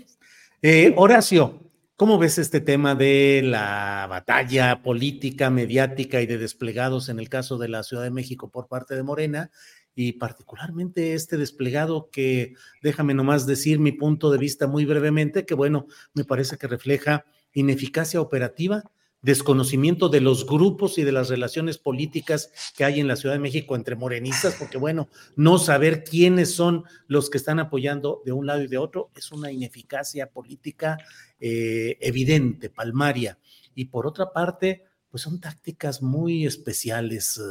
Eh, 0.62 0.94
Horacio, 0.98 1.65
¿Cómo 1.98 2.18
ves 2.18 2.38
este 2.40 2.60
tema 2.60 2.94
de 2.94 3.42
la 3.42 4.06
batalla 4.10 4.82
política, 4.84 5.50
mediática 5.50 6.22
y 6.22 6.26
de 6.26 6.38
desplegados 6.38 7.08
en 7.08 7.20
el 7.20 7.30
caso 7.30 7.58
de 7.58 7.70
la 7.70 7.84
Ciudad 7.84 8.04
de 8.04 8.12
México 8.12 8.52
por 8.52 8.68
parte 8.68 8.96
de 8.96 9.04
Morena? 9.04 9.50
Y 9.96 10.12
particularmente 10.12 11.14
este 11.14 11.38
desplegado 11.38 12.10
que, 12.12 12.56
déjame 12.84 13.14
nomás 13.14 13.46
decir 13.46 13.80
mi 13.80 13.94
punto 13.94 14.30
de 14.30 14.38
vista 14.38 14.68
muy 14.68 14.84
brevemente, 14.84 15.46
que 15.46 15.54
bueno, 15.54 15.88
me 16.14 16.26
parece 16.26 16.58
que 16.58 16.68
refleja 16.68 17.24
ineficacia 17.54 18.20
operativa, 18.20 18.84
desconocimiento 19.26 20.08
de 20.08 20.22
los 20.22 20.46
grupos 20.46 21.00
y 21.00 21.04
de 21.04 21.12
las 21.12 21.30
relaciones 21.30 21.80
políticas 21.80 22.52
que 22.78 22.86
hay 22.86 23.00
en 23.00 23.08
la 23.08 23.16
Ciudad 23.16 23.34
de 23.34 23.40
México 23.40 23.76
entre 23.76 23.96
morenistas, 23.96 24.56
porque 24.60 24.78
bueno, 24.78 25.10
no 25.36 25.58
saber 25.58 26.04
quiénes 26.04 26.54
son 26.54 26.84
los 27.08 27.32
que 27.32 27.40
están 27.40 27.60
apoyando 27.60 28.22
de 28.24 28.34
un 28.34 28.46
lado 28.46 28.62
y 28.62 28.68
de 28.68 28.78
otro 28.78 29.10
es 29.16 29.32
una 29.32 29.52
ineficacia 29.52 30.28
política 30.28 31.00
eh, 31.40 31.98
evidente, 32.02 32.70
palmaria. 32.70 33.40
Y 33.74 33.86
por 33.86 34.06
otra 34.06 34.32
parte, 34.32 34.84
pues 35.10 35.24
son 35.24 35.40
tácticas 35.40 36.04
muy 36.04 36.46
especiales. 36.46 37.42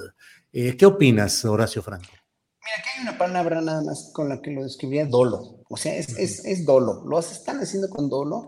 Eh, 0.53 0.77
¿Qué 0.77 0.87
opinas, 0.87 1.45
Horacio 1.45 1.83
Franco? 1.83 2.07
Mira, 2.07 2.77
aquí 2.79 2.89
hay 2.97 3.03
una 3.03 3.19
palabra 3.19 3.61
nada 3.61 3.83
más 3.83 4.13
con 4.15 4.29
la 4.29 4.41
que 4.41 4.53
lo 4.53 4.63
describiría 4.63 5.07
dolo. 5.07 5.61
O 5.69 5.77
sea, 5.77 5.97
es, 5.97 6.17
es, 6.17 6.45
es 6.45 6.65
dolo. 6.65 7.03
Lo 7.05 7.19
están 7.19 7.59
haciendo 7.59 7.89
con 7.91 8.09
dolo 8.09 8.47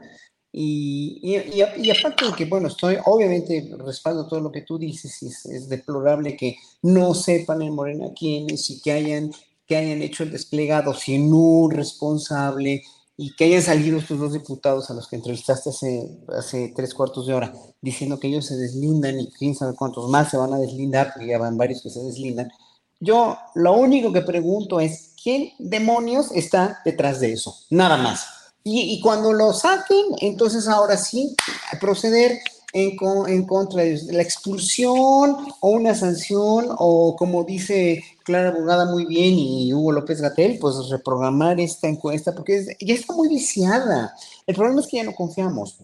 y, 0.59 1.21
y, 1.23 1.91
aparte 1.91 2.25
de 2.25 2.33
que, 2.33 2.47
bueno, 2.47 2.69
estoy, 2.69 2.97
obviamente 3.05 3.71
respaldo 3.77 4.27
todo 4.27 4.41
lo 4.41 4.51
que 4.51 4.63
tú 4.63 4.79
dices, 4.79 5.23
y 5.23 5.27
es, 5.27 5.69
deplorable 5.69 6.35
que 6.35 6.57
no 6.81 7.13
sepan 7.13 7.61
en 7.61 7.75
Morena 7.75 8.07
quiénes 8.19 8.71
y 8.71 8.81
que 8.81 8.93
hayan, 8.93 9.33
que 9.67 9.77
hayan 9.77 10.01
hecho 10.01 10.23
el 10.23 10.33
desplegado 10.33 10.95
sin 10.95 11.31
un 11.31 11.71
responsable 11.71 12.83
y 13.19 13.37
que 13.37 13.45
hayan 13.45 13.61
salido 13.61 13.99
estos 13.99 14.19
dos 14.19 14.33
diputados 14.33 14.89
a 14.89 14.95
los 14.95 15.09
que 15.09 15.17
entrevistaste 15.17 15.69
hace, 15.69 16.23
hace 16.35 16.73
tres 16.75 16.95
cuartos 16.95 17.27
de 17.27 17.35
hora 17.35 17.53
diciendo 17.83 18.19
que 18.19 18.29
ellos 18.29 18.47
se 18.47 18.57
deslindan 18.57 19.21
y 19.21 19.31
quién 19.33 19.55
sabe 19.55 19.75
cuántos 19.75 20.09
más 20.09 20.31
se 20.31 20.39
van 20.39 20.55
a 20.55 20.59
deslindar, 20.59 21.13
porque 21.13 21.29
ya 21.29 21.39
van 21.39 21.59
varios 21.59 21.83
que 21.83 21.91
se 21.91 22.03
deslindan. 22.03 22.51
Yo 22.99 23.37
lo 23.55 23.75
único 23.75 24.11
que 24.11 24.23
pregunto 24.23 24.81
es, 24.81 25.13
¿quién 25.23 25.51
demonios 25.59 26.33
está 26.33 26.79
detrás 26.83 27.21
de 27.21 27.33
eso? 27.33 27.55
Nada 27.69 27.99
más. 27.99 28.36
Y, 28.69 29.01
cuando 29.01 29.33
lo 29.33 29.53
saquen, 29.53 30.07
entonces 30.21 30.67
ahora 30.67 30.97
sí, 30.97 31.37
proceder 31.81 32.41
en, 32.73 32.97
en, 33.29 33.47
contra 33.47 33.85
de 33.85 33.97
la 34.11 34.23
expulsión 34.23 35.37
o 35.61 35.69
una 35.69 35.95
sanción 35.95 36.67
o 36.77 37.15
como 37.15 37.45
dice 37.45 38.03
Clara 38.25 38.49
Abogada 38.49 38.87
muy 38.87 39.07
bien 39.07 39.35
y 39.39 39.73
Hugo 39.73 39.93
López 39.93 40.21
Gatel, 40.21 40.59
pues 40.59 40.89
reprogramar 40.91 41.61
esta 41.61 41.87
encuesta 41.87 42.35
porque 42.35 42.77
ya 42.81 42.95
está 42.95 43.15
muy 43.15 43.29
viciada. 43.29 44.17
El 44.49 44.57
problema 44.57 44.81
es 44.81 44.89
que 44.89 44.97
ya 44.97 45.05
no 45.05 45.15
confiamos. 45.15 45.77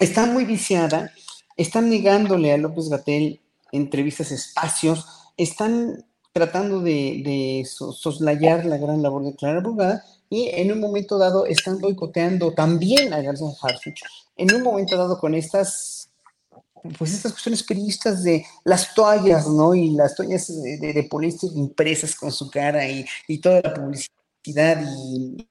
Está 0.00 0.26
muy 0.26 0.44
viciada, 0.44 1.12
están 1.56 1.88
negándole 1.88 2.52
a 2.52 2.58
López 2.58 2.88
Gatel 2.88 3.40
entrevistas, 3.70 4.32
espacios, 4.32 5.06
están 5.36 6.04
tratando 6.32 6.80
de, 6.80 7.22
de 7.24 7.64
soslayar 7.64 8.66
la 8.66 8.76
gran 8.76 9.02
labor 9.02 9.24
de 9.24 9.36
Clara 9.36 9.60
Abogada 9.60 10.04
y 10.28 10.48
en 10.48 10.72
un 10.72 10.80
momento 10.80 11.18
dado 11.18 11.46
están 11.46 11.78
boicoteando 11.78 12.52
también 12.52 13.12
a 13.12 13.22
García 13.22 13.48
Harfuch, 13.62 14.00
en 14.36 14.54
un 14.54 14.62
momento 14.62 14.96
dado 14.96 15.18
con 15.18 15.34
estas, 15.34 16.10
pues 16.98 17.14
estas 17.14 17.32
cuestiones 17.32 17.62
periodistas 17.62 18.22
de 18.22 18.44
las 18.64 18.94
toallas, 18.94 19.46
¿no? 19.46 19.74
Y 19.74 19.90
las 19.90 20.14
toallas 20.14 20.48
de, 20.48 20.78
de, 20.78 21.08
impresas 21.54 22.14
con 22.14 22.32
su 22.32 22.50
cara 22.50 22.88
y, 22.88 23.04
y 23.28 23.38
toda 23.38 23.60
la 23.62 23.74
publicidad 23.74 24.82
y... 24.82 25.48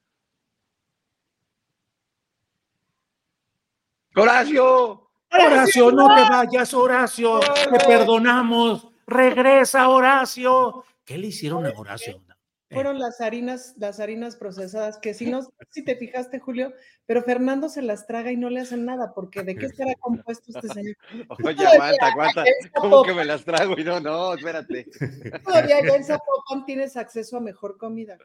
Horacio. 4.18 5.10
Horacio, 5.30 5.92
no 5.92 6.08
te 6.16 6.22
vayas, 6.22 6.74
Horacio. 6.74 7.40
Te 7.40 7.86
perdonamos. 7.86 8.88
Regresa, 9.06 9.90
Horacio. 9.90 10.86
¿Qué 11.04 11.18
le 11.18 11.28
hicieron 11.28 11.66
a 11.66 11.70
Horacio? 11.72 12.22
Fueron 12.70 13.00
las 13.00 13.22
harinas, 13.22 13.76
las 13.78 14.00
harinas 14.00 14.36
procesadas, 14.36 14.98
que 14.98 15.14
si 15.14 15.26
no, 15.32 15.42
si 15.70 15.84
te 15.84 15.96
fijaste, 15.96 16.40
Julio, 16.40 16.74
pero 17.06 17.24
Fernando 17.24 17.70
se 17.70 17.82
las 17.82 18.08
traga 18.08 18.32
y 18.32 18.38
no 18.38 18.50
le 18.50 18.62
hacen 18.62 18.86
nada, 18.86 19.14
porque 19.14 19.44
¿de 19.44 19.56
qué 19.56 19.68
estará 19.68 19.94
compuesto 19.96 20.52
este 20.54 20.68
señor? 20.70 20.96
Oye, 21.44 21.66
aguanta, 21.66 22.08
aguanta, 22.08 22.44
¿cómo 22.74 23.04
que 23.04 23.14
me 23.14 23.26
las 23.26 23.44
trago? 23.44 23.76
Y 23.78 23.84
no, 23.84 24.00
no, 24.00 24.34
espérate. 24.34 24.88
Todavía 25.46 25.82
ya 25.86 25.96
en 25.96 26.04
Zapopan 26.04 26.66
tienes 26.66 26.98
acceso 26.98 27.38
a 27.38 27.42
mejor 27.42 27.78
comida, 27.78 28.18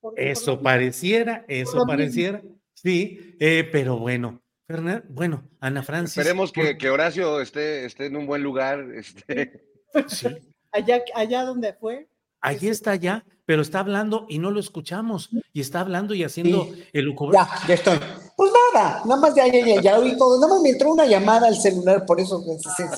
Julio. 0.00 0.16
eso 0.16 0.60
pareciera, 0.60 1.44
eso 1.48 1.84
pareciera, 1.86 2.42
sí, 2.74 3.36
eh, 3.40 3.68
pero 3.70 3.98
bueno. 3.98 4.40
Fernando, 4.64 5.04
bueno, 5.10 5.50
Ana 5.60 5.82
Francis. 5.82 6.16
Esperemos 6.16 6.50
que, 6.50 6.78
que, 6.78 6.88
Horacio 6.88 7.40
esté, 7.40 7.84
esté 7.84 8.06
en 8.06 8.16
un 8.16 8.26
buen 8.26 8.42
lugar. 8.42 8.80
Este. 8.94 9.66
Sí. 10.06 10.28
Allá, 10.70 11.02
allá 11.14 11.44
donde 11.44 11.74
fue. 11.74 12.08
Allí 12.40 12.68
está 12.68 12.96
ya, 12.96 13.24
pero 13.52 13.60
está 13.60 13.80
hablando 13.80 14.24
y 14.30 14.38
no 14.38 14.50
lo 14.50 14.58
escuchamos. 14.58 15.28
Y 15.52 15.60
está 15.60 15.80
hablando 15.80 16.14
y 16.14 16.24
haciendo 16.24 16.70
el 16.94 17.14
Ya, 17.34 17.46
ya 17.68 17.74
estoy. 17.74 17.98
Pues 18.34 18.50
nada, 18.72 19.02
nada 19.04 19.20
más 19.20 19.34
ya, 19.34 19.46
ya, 19.46 19.62
ya, 19.62 19.78
ya 19.78 19.98
oí 19.98 20.16
todo. 20.16 20.40
Nada 20.40 20.54
más 20.54 20.62
me 20.62 20.70
entró 20.70 20.90
una 20.90 21.04
llamada 21.04 21.48
al 21.48 21.60
celular, 21.60 22.06
por 22.06 22.18
eso 22.18 22.42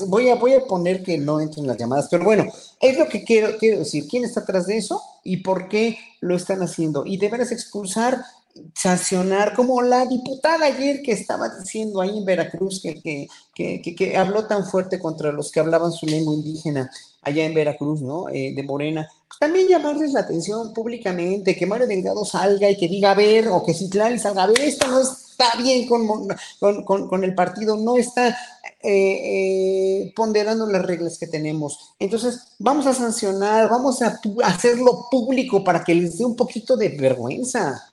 voy, 0.07 0.29
a, 0.29 0.35
voy 0.35 0.53
a 0.53 0.63
poner 0.63 1.03
que 1.03 1.17
no 1.17 1.41
entren 1.41 1.67
las 1.67 1.75
llamadas. 1.75 2.07
Pero 2.09 2.23
bueno, 2.23 2.45
es 2.79 2.97
lo 2.97 3.09
que 3.09 3.25
quiero, 3.25 3.57
quiero 3.57 3.79
decir. 3.79 4.07
¿Quién 4.07 4.23
está 4.23 4.39
atrás 4.39 4.67
de 4.67 4.77
eso 4.77 5.01
y 5.25 5.43
por 5.43 5.67
qué 5.67 5.97
lo 6.21 6.37
están 6.37 6.61
haciendo? 6.61 7.05
Y 7.05 7.17
deberás 7.17 7.51
expulsar 7.51 8.23
sancionar, 8.73 9.53
como 9.53 9.81
la 9.81 10.05
diputada 10.05 10.67
ayer 10.67 11.01
que 11.01 11.11
estaba 11.11 11.49
diciendo 11.49 11.99
ahí 11.99 12.17
en 12.17 12.23
Veracruz, 12.23 12.81
que, 12.81 13.01
que, 13.01 13.27
que, 13.53 13.93
que, 13.93 14.15
habló 14.15 14.47
tan 14.47 14.65
fuerte 14.65 14.99
contra 14.99 15.33
los 15.33 15.51
que 15.51 15.59
hablaban 15.59 15.91
su 15.91 16.05
lengua 16.05 16.33
indígena 16.33 16.89
allá 17.21 17.43
en 17.43 17.53
Veracruz, 17.53 18.01
¿no? 18.01 18.29
Eh, 18.29 18.53
de 18.55 18.63
Morena. 18.63 19.09
También 19.39 19.67
llamarles 19.67 20.13
la 20.13 20.21
atención 20.21 20.73
públicamente, 20.73 21.55
que 21.55 21.65
Mario 21.65 21.87
Delgado 21.87 22.23
salga 22.25 22.69
y 22.69 22.77
que 22.77 22.87
diga, 22.87 23.11
a 23.11 23.15
ver, 23.15 23.47
o 23.49 23.63
que 23.63 23.73
Citlali 23.73 24.19
salga, 24.19 24.43
a 24.43 24.47
ver, 24.47 24.61
esto 24.61 24.87
no 24.87 25.01
está 25.01 25.55
bien 25.57 25.87
con, 25.87 26.27
con, 26.85 27.07
con, 27.07 27.23
el 27.23 27.35
partido, 27.35 27.75
no 27.75 27.97
está 27.97 28.29
eh, 28.29 28.33
eh, 28.83 30.13
ponderando 30.15 30.65
las 30.67 30.85
reglas 30.85 31.17
que 31.17 31.27
tenemos. 31.27 31.95
Entonces, 31.99 32.55
vamos 32.59 32.85
a 32.87 32.93
sancionar, 32.93 33.69
vamos 33.69 34.01
a 34.01 34.19
hacerlo 34.43 35.07
público 35.11 35.63
para 35.63 35.83
que 35.83 35.95
les 35.95 36.17
dé 36.17 36.25
un 36.25 36.35
poquito 36.35 36.77
de 36.77 36.89
vergüenza. 36.89 37.91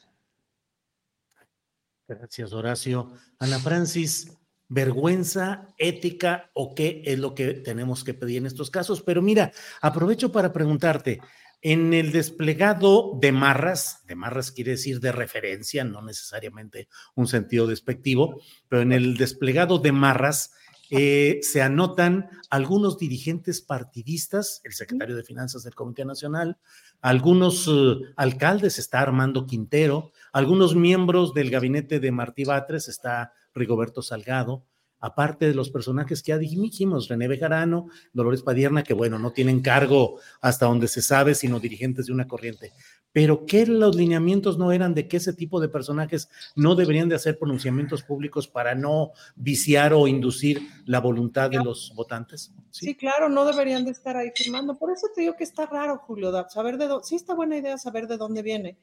Gracias, 2.07 2.53
Horacio. 2.53 3.11
Ana 3.39 3.59
Francis, 3.59 4.29
vergüenza, 4.73 5.69
ética 5.77 6.51
o 6.55 6.75
qué 6.75 7.03
es 7.05 7.19
lo 7.19 7.35
que 7.35 7.53
tenemos 7.53 8.05
que 8.05 8.15
pedir 8.15 8.39
en 8.39 8.47
estos 8.47 8.71
casos. 8.71 9.03
Pero 9.03 9.21
mira, 9.21 9.53
aprovecho 9.83 10.33
para 10.33 10.53
preguntarte, 10.53 11.21
en 11.61 11.93
el 11.93 12.11
desplegado 12.11 13.19
de 13.21 13.33
marras, 13.33 14.03
de 14.07 14.17
marras 14.17 14.51
quiere 14.51 14.73
decir 14.73 14.99
de 14.99 15.13
referencia, 15.13 15.85
no 15.85 16.01
necesariamente 16.01 16.89
un 17.15 17.29
sentido 17.29 17.67
despectivo, 17.67 18.41
pero 18.69 18.83
en 18.83 18.93
el 18.93 19.17
desplegado 19.17 19.79
de 19.79 19.93
marras, 19.93 20.53
eh, 20.91 21.41
se 21.43 21.63
anotan 21.63 22.29
algunos 22.51 22.99
dirigentes 22.99 23.63
partidistas, 23.63 24.61
el 24.65 24.73
secretario 24.73 25.17
de 25.17 25.23
Finanzas 25.23 25.63
del 25.63 25.75
Comité 25.75 26.05
Nacional, 26.05 26.59
algunos 27.01 27.67
eh, 27.67 27.97
alcaldes, 28.17 28.79
está 28.79 29.01
Armando 29.01 29.47
Quintero, 29.47 30.13
algunos 30.33 30.75
miembros 30.75 31.33
del 31.33 31.51
gabinete 31.51 32.01
de 32.01 32.13
Martí 32.13 32.45
Batres, 32.45 32.89
está 32.89 33.33
Rigoberto 33.55 34.03
Salgado, 34.03 34.65
aparte 35.03 35.47
de 35.47 35.55
los 35.55 35.69
personajes 35.69 36.23
que 36.23 36.31
ya 36.31 36.39
dijimos, 36.39 37.09
René 37.09 37.29
Bejarano, 37.29 37.89
Dolores 38.13 38.43
Padierna, 38.43 38.85
que 38.85 38.95
bueno, 38.95 39.19
no 39.19 39.33
tienen 39.33 39.61
cargo 39.61 40.21
hasta 40.41 40.67
donde 40.67 40.89
se 40.89 41.03
sabe, 41.03 41.35
sino 41.35 41.61
dirigentes 41.61 42.07
de 42.07 42.13
una 42.13 42.29
corriente. 42.29 42.73
Pero 43.13 43.45
que 43.45 43.67
los 43.67 43.95
lineamientos 43.95 44.57
no 44.57 44.73
eran 44.73 44.95
de 44.95 45.09
que 45.09 45.19
ese 45.19 45.35
tipo 45.35 45.61
de 45.61 45.69
personajes 45.69 46.31
no 46.55 46.77
deberían 46.77 47.11
de 47.11 47.17
hacer 47.17 47.39
pronunciamientos 47.39 48.03
públicos 48.03 48.49
para 48.49 48.75
no 48.75 49.11
viciar 49.35 49.93
o 49.93 50.07
inducir 50.07 50.63
la 50.87 51.01
voluntad 51.01 51.51
de 51.51 51.63
los 51.63 51.93
votantes. 51.95 52.55
Sí, 52.71 52.95
claro, 52.95 53.29
no 53.29 53.45
deberían 53.45 53.85
de 53.85 53.91
estar 53.91 54.17
ahí 54.17 54.31
firmando. 54.35 54.79
Por 54.79 54.93
eso 54.93 55.09
te 55.15 55.23
digo 55.23 55.35
que 55.37 55.45
está 55.45 55.67
raro, 55.67 55.99
Julio, 55.99 56.33
saber 56.49 56.79
de 56.79 56.87
dónde, 56.87 57.07
sí 57.07 57.17
está 57.17 57.35
buena 57.35 57.57
idea 57.57 57.77
saber 57.77 58.07
de 58.07 58.17
dónde 58.17 58.41
viene. 58.41 58.79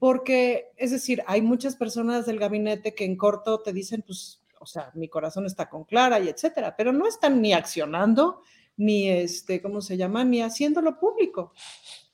Porque, 0.00 0.72
es 0.76 0.90
decir, 0.90 1.22
hay 1.28 1.42
muchas 1.42 1.76
personas 1.76 2.26
del 2.26 2.40
gabinete 2.40 2.96
que 2.96 3.04
en 3.04 3.16
corto 3.16 3.62
te 3.62 3.72
dicen, 3.72 4.02
pues 4.04 4.40
o 4.60 4.66
sea, 4.66 4.90
mi 4.94 5.08
corazón 5.08 5.46
está 5.46 5.68
con 5.68 5.84
Clara 5.84 6.20
y 6.20 6.28
etcétera, 6.28 6.76
pero 6.76 6.92
no 6.92 7.06
están 7.06 7.40
ni 7.40 7.54
accionando, 7.54 8.42
ni 8.76 9.08
este, 9.08 9.62
¿cómo 9.62 9.80
se 9.80 9.96
llama? 9.96 10.22
Ni 10.22 10.42
haciéndolo 10.42 10.98
público. 10.98 11.52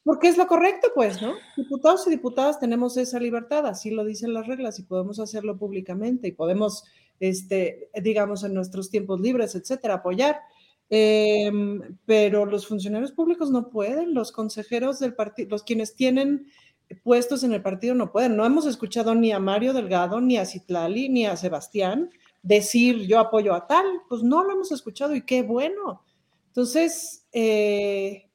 Porque 0.05 0.29
es 0.29 0.37
lo 0.37 0.47
correcto, 0.47 0.93
pues, 0.95 1.21
¿no? 1.21 1.35
Diputados 1.57 2.07
y 2.07 2.11
diputadas 2.11 2.61
tenemos 2.61 2.97
esa 2.97 3.19
libertad, 3.19 3.67
así 3.67 3.91
lo 3.91 4.05
dicen 4.05 4.33
las 4.33 4.47
reglas 4.47 4.79
y 4.79 4.85
podemos 4.85 5.19
hacerlo 5.19 5.59
públicamente 5.59 6.29
y 6.29 6.33
podemos, 6.33 6.85
este, 7.19 7.91
digamos, 8.01 8.45
en 8.45 8.55
nuestros 8.55 8.91
tiempos 8.91 9.21
libres, 9.21 9.57
etcétera, 9.57 9.95
apoyar. 9.95 10.41
Em, 10.89 11.99
pero 12.07 12.47
los 12.47 12.69
funcionarios 12.69 13.11
públicos 13.11 13.51
no 13.51 13.71
pueden, 13.71 14.15
los 14.15 14.31
consejeros 14.31 15.01
del 15.01 15.15
partido, 15.15 15.49
los 15.51 15.65
quienes 15.65 15.97
tienen 15.97 16.47
puestos 17.03 17.43
en 17.43 17.53
el 17.53 17.63
partido 17.63 17.95
no 17.95 18.13
pueden. 18.13 18.37
No 18.37 18.45
hemos 18.45 18.67
escuchado 18.67 19.15
ni 19.15 19.33
a 19.33 19.39
Mario 19.39 19.73
Delgado, 19.73 20.21
ni 20.21 20.37
a 20.37 20.47
Citlali, 20.47 21.09
ni 21.09 21.27
a 21.27 21.37
Sebastián 21.37 22.11
decir 22.47 23.07
yo 23.07 23.19
apoyo 23.19 23.55
a 23.55 23.67
tal, 23.67 23.85
pues 24.09 24.23
no 24.23 24.45
lo 24.45 24.53
hemos 24.53 24.71
escuchado 24.71 25.15
y 25.15 25.23
qué 25.23 25.43
bueno. 25.43 26.03
Entonces, 26.49 27.27
eh, 27.33 28.29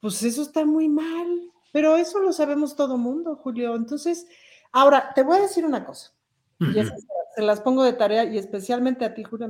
pues 0.00 0.22
eso 0.22 0.42
está 0.42 0.64
muy 0.64 0.88
mal, 0.88 1.52
pero 1.70 1.96
eso 1.96 2.20
lo 2.20 2.32
sabemos 2.32 2.74
todo 2.74 2.96
mundo, 2.96 3.36
Julio. 3.36 3.76
Entonces, 3.76 4.26
ahora 4.72 5.12
te 5.14 5.22
voy 5.22 5.38
a 5.38 5.42
decir 5.42 5.64
una 5.64 5.84
cosa, 5.84 6.12
y 6.58 6.72
se 6.72 7.42
las 7.42 7.60
pongo 7.60 7.84
de 7.84 7.92
tarea 7.92 8.24
y 8.24 8.38
especialmente 8.38 9.04
a 9.04 9.12
ti, 9.14 9.24
Julio, 9.24 9.48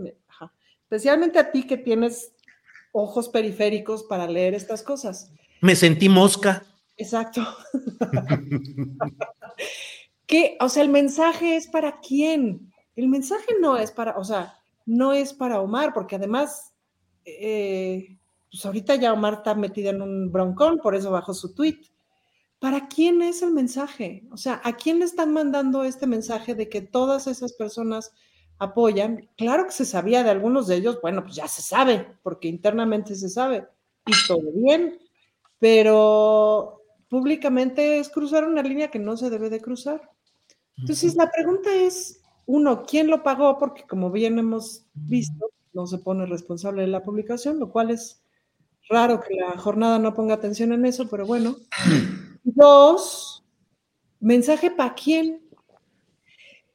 especialmente 0.82 1.38
a 1.38 1.52
ti 1.52 1.64
que 1.64 1.76
tienes 1.76 2.32
ojos 2.92 3.28
periféricos 3.28 4.02
para 4.02 4.26
leer 4.26 4.54
estas 4.54 4.82
cosas. 4.82 5.30
Me 5.60 5.76
sentí 5.76 6.08
mosca. 6.08 6.64
Exacto. 6.96 7.42
¿Qué? 10.26 10.56
O 10.60 10.68
sea, 10.68 10.82
el 10.82 10.88
mensaje 10.88 11.56
es 11.56 11.68
para 11.68 12.00
quién. 12.00 12.72
El 12.96 13.08
mensaje 13.08 13.54
no 13.60 13.76
es 13.76 13.90
para, 13.90 14.16
o 14.16 14.24
sea, 14.24 14.54
no 14.86 15.12
es 15.12 15.32
para 15.32 15.60
Omar, 15.60 15.92
porque 15.92 16.16
además, 16.16 16.72
eh, 17.24 18.18
pues 18.50 18.64
ahorita 18.64 18.94
ya 18.96 19.12
Omar 19.12 19.34
está 19.34 19.54
metida 19.54 19.90
en 19.90 20.02
un 20.02 20.30
broncón, 20.30 20.78
por 20.78 20.94
eso 20.94 21.10
bajó 21.10 21.34
su 21.34 21.54
tweet. 21.54 21.80
¿Para 22.60 22.88
quién 22.88 23.20
es 23.20 23.42
el 23.42 23.52
mensaje? 23.52 24.24
O 24.30 24.36
sea, 24.36 24.60
¿a 24.64 24.74
quién 24.74 25.00
le 25.00 25.04
están 25.04 25.32
mandando 25.32 25.84
este 25.84 26.06
mensaje 26.06 26.54
de 26.54 26.68
que 26.68 26.80
todas 26.80 27.26
esas 27.26 27.52
personas 27.52 28.12
apoyan? 28.58 29.28
Claro 29.36 29.66
que 29.66 29.72
se 29.72 29.84
sabía 29.84 30.22
de 30.22 30.30
algunos 30.30 30.66
de 30.68 30.76
ellos, 30.76 30.98
bueno, 31.02 31.24
pues 31.24 31.34
ya 31.34 31.48
se 31.48 31.60
sabe, 31.60 32.16
porque 32.22 32.48
internamente 32.48 33.16
se 33.16 33.28
sabe, 33.28 33.66
y 34.06 34.12
todo 34.26 34.40
bien, 34.54 34.98
pero 35.58 36.83
públicamente 37.08 37.98
es 37.98 38.08
cruzar 38.08 38.44
una 38.44 38.62
línea 38.62 38.90
que 38.90 38.98
no 38.98 39.16
se 39.16 39.30
debe 39.30 39.50
de 39.50 39.60
cruzar. 39.60 40.10
Entonces, 40.76 41.14
la 41.14 41.30
pregunta 41.30 41.72
es, 41.74 42.20
uno, 42.46 42.84
¿quién 42.84 43.08
lo 43.08 43.22
pagó? 43.22 43.58
Porque 43.58 43.84
como 43.84 44.10
bien 44.10 44.38
hemos 44.38 44.86
visto, 44.94 45.50
no 45.72 45.86
se 45.86 45.98
pone 45.98 46.26
responsable 46.26 46.82
de 46.82 46.88
la 46.88 47.02
publicación, 47.02 47.58
lo 47.58 47.70
cual 47.70 47.90
es 47.90 48.22
raro 48.88 49.20
que 49.20 49.34
la 49.34 49.56
jornada 49.58 49.98
no 49.98 50.14
ponga 50.14 50.34
atención 50.34 50.72
en 50.72 50.86
eso, 50.86 51.08
pero 51.08 51.26
bueno. 51.26 51.56
Dos, 52.44 53.44
mensaje 54.20 54.70
para 54.70 54.94
quién. 54.94 55.42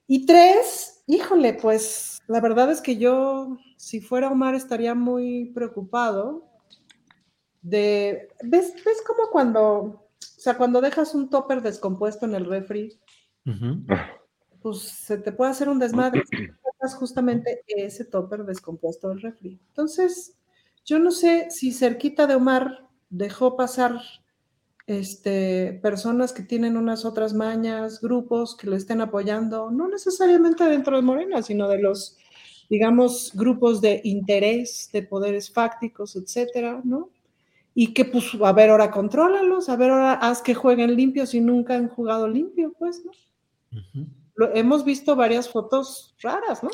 Y 0.08 0.26
tres, 0.26 1.04
híjole, 1.06 1.54
pues 1.54 2.20
la 2.28 2.42
verdad 2.42 2.72
es 2.72 2.82
que 2.82 2.98
yo, 2.98 3.58
si 3.78 4.02
fuera 4.02 4.32
Omar, 4.32 4.56
estaría 4.56 4.96
muy 4.96 5.52
preocupado 5.54 6.50
de, 7.62 8.30
¿ves, 8.44 8.74
ves 8.84 9.04
como 9.06 9.30
cuando, 9.32 10.09
o 10.40 10.42
sea, 10.42 10.56
cuando 10.56 10.80
dejas 10.80 11.14
un 11.16 11.30
topper 11.30 11.62
descompuesto 11.62 12.26
en 12.26 12.34
el 12.34 12.46
refri? 12.46 12.98
pues 14.62 14.80
se 14.80 15.18
te 15.18 15.34
puede 15.34 15.52
hacer 15.52 15.68
un 15.68 15.80
desmadre. 15.80 16.24
justamente 16.98 17.62
ese 17.68 18.06
topper 18.06 18.46
descompuesto 18.46 19.10
del 19.10 19.22
refri. 19.22 19.60
Entonces, 19.68 20.38
yo 20.86 20.98
no 20.98 21.12
sé 21.12 21.48
si 21.52 21.74
cerquita 21.74 22.26
de 22.26 22.36
Omar 22.36 22.88
dejó 23.10 23.58
pasar 23.58 24.00
este, 24.88 25.78
personas 25.84 26.32
que 26.32 26.44
tienen 26.44 26.78
unas 26.78 27.04
otras 27.04 27.34
mañas, 27.34 28.00
grupos 28.00 28.56
que 28.56 28.68
lo 28.68 28.78
estén 28.78 29.02
apoyando, 29.02 29.72
no 29.72 29.90
necesariamente 29.90 30.64
dentro 30.64 30.96
de 30.96 31.02
Morena, 31.02 31.42
sino 31.42 31.68
de 31.68 31.82
los, 31.82 32.18
digamos, 32.70 33.34
grupos 33.36 33.82
de 33.82 34.00
interés, 34.06 34.90
de 34.94 35.04
poderes 35.04 35.52
fácticos, 35.52 36.16
etcétera, 36.16 36.80
¿no? 36.86 37.10
Y 37.82 37.94
que, 37.94 38.04
pues, 38.04 38.26
a 38.44 38.52
ver, 38.52 38.72
ahora 38.72 38.92
contrólalos, 38.92 39.70
a 39.70 39.78
ver, 39.78 39.92
ahora 39.92 40.12
haz 40.16 40.42
que 40.42 40.54
jueguen 40.54 40.98
limpio 40.98 41.26
si 41.26 41.40
nunca 41.40 41.76
han 41.76 41.88
jugado 41.88 42.28
limpio, 42.28 42.74
pues, 42.78 43.02
¿no? 43.06 44.50
hemos 44.54 44.84
visto 44.84 45.16
varias 45.16 45.48
fotos 45.48 46.14
raras, 46.22 46.62
¿no? 46.62 46.72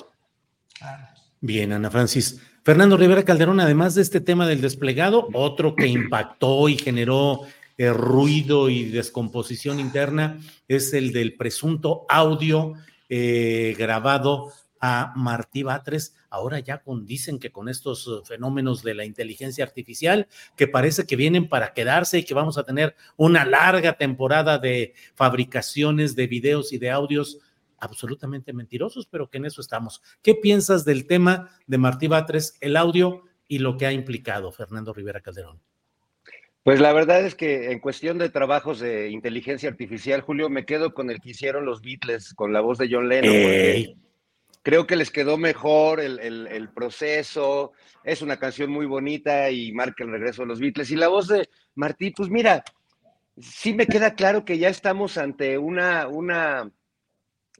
Bien, 1.42 1.74
Ana 1.74 1.92
Francis. 1.92 2.42
Fernando 2.64 2.98
Rivera 2.98 3.24
Calderón, 3.24 3.60
además 3.60 3.94
de 3.94 4.02
este 4.02 4.20
tema 4.20 4.48
del 4.48 4.62
desplegado, 4.62 5.28
otro 5.34 5.76
que 5.76 5.86
impactó 5.86 6.70
y 6.70 6.76
generó 6.80 7.42
eh, 7.78 7.94
ruido 7.94 8.72
y 8.72 8.86
descomposición 8.86 9.80
interna 9.80 10.40
es 10.68 10.92
el 10.92 11.14
del 11.14 11.36
presunto 11.36 12.08
audio 12.10 12.74
eh, 13.10 13.76
grabado 13.78 14.52
a 14.88 15.14
Martí 15.16 15.64
Batres, 15.64 16.16
ahora 16.30 16.60
ya 16.60 16.84
con, 16.84 17.08
dicen 17.08 17.40
que 17.40 17.52
con 17.52 17.70
estos 17.70 18.08
eh, 18.08 18.24
fenómenos 18.24 18.84
de 18.84 18.94
la 18.94 19.04
inteligencia 19.04 19.66
artificial, 19.66 20.28
que 20.56 20.68
parece 20.68 21.08
que 21.08 21.16
vienen 21.16 21.50
para 21.50 21.74
quedarse 21.74 22.20
y 22.20 22.24
que 22.24 22.36
vamos 22.36 22.60
a 22.60 22.64
tener 22.64 22.96
una 23.18 23.46
larga 23.46 23.94
temporada 23.94 24.60
de 24.60 24.94
fabricaciones 25.16 26.16
de 26.16 26.28
videos 26.28 26.72
y 26.72 26.78
de 26.78 26.92
audios 26.92 27.40
absolutamente 27.80 28.54
mentirosos, 28.54 29.08
pero 29.08 29.28
que 29.28 29.40
en 29.40 29.46
eso 29.46 29.60
estamos. 29.60 30.04
¿Qué 30.22 30.36
piensas 30.36 30.86
del 30.86 31.08
tema 31.08 31.50
de 31.66 31.80
Martí 31.80 32.06
Batres, 32.08 32.56
el 32.62 32.78
audio 32.78 33.24
y 33.48 33.58
lo 33.58 33.78
que 33.78 33.88
ha 33.88 33.92
implicado 33.92 34.52
Fernando 34.52 34.94
Rivera 34.94 35.20
Calderón? 35.22 35.60
Pues 36.62 36.80
la 36.80 36.94
verdad 36.94 37.26
es 37.26 37.34
que 37.34 37.72
en 37.72 37.80
cuestión 37.80 38.20
de 38.20 38.30
trabajos 38.30 38.80
de 38.80 39.10
inteligencia 39.10 39.68
artificial, 39.68 40.22
Julio, 40.22 40.48
me 40.48 40.66
quedo 40.66 40.94
con 40.94 41.10
el 41.10 41.22
que 41.22 41.32
hicieron 41.32 41.66
los 41.66 41.82
Beatles 41.82 42.36
con 42.36 42.54
la 42.54 42.62
voz 42.62 42.78
de 42.78 42.88
John 42.90 43.10
Lennon. 43.10 44.05
Creo 44.66 44.88
que 44.88 44.96
les 44.96 45.12
quedó 45.12 45.38
mejor 45.38 46.00
el, 46.00 46.20
el, 46.20 46.70
proceso, 46.70 47.74
es 48.04 48.24
una 48.24 48.40
canción 48.40 48.72
muy 48.72 48.88
bonita 48.88 49.52
y 49.52 49.72
marca 49.72 50.04
el 50.04 50.10
regreso 50.10 50.42
de 50.42 50.48
los 50.48 50.60
Beatles. 50.60 50.90
Y 50.90 50.96
la 50.96 51.08
voz 51.08 51.28
de 51.28 51.48
Martí, 51.76 52.10
pues 52.10 52.32
mira, 52.32 52.64
sí 53.40 53.76
me 53.76 53.86
queda 53.86 54.16
claro 54.16 54.44
que 54.44 54.58
ya 54.58 54.70
estamos 54.70 55.20
ante 55.20 55.60
una, 55.60 56.08
una 56.08 56.72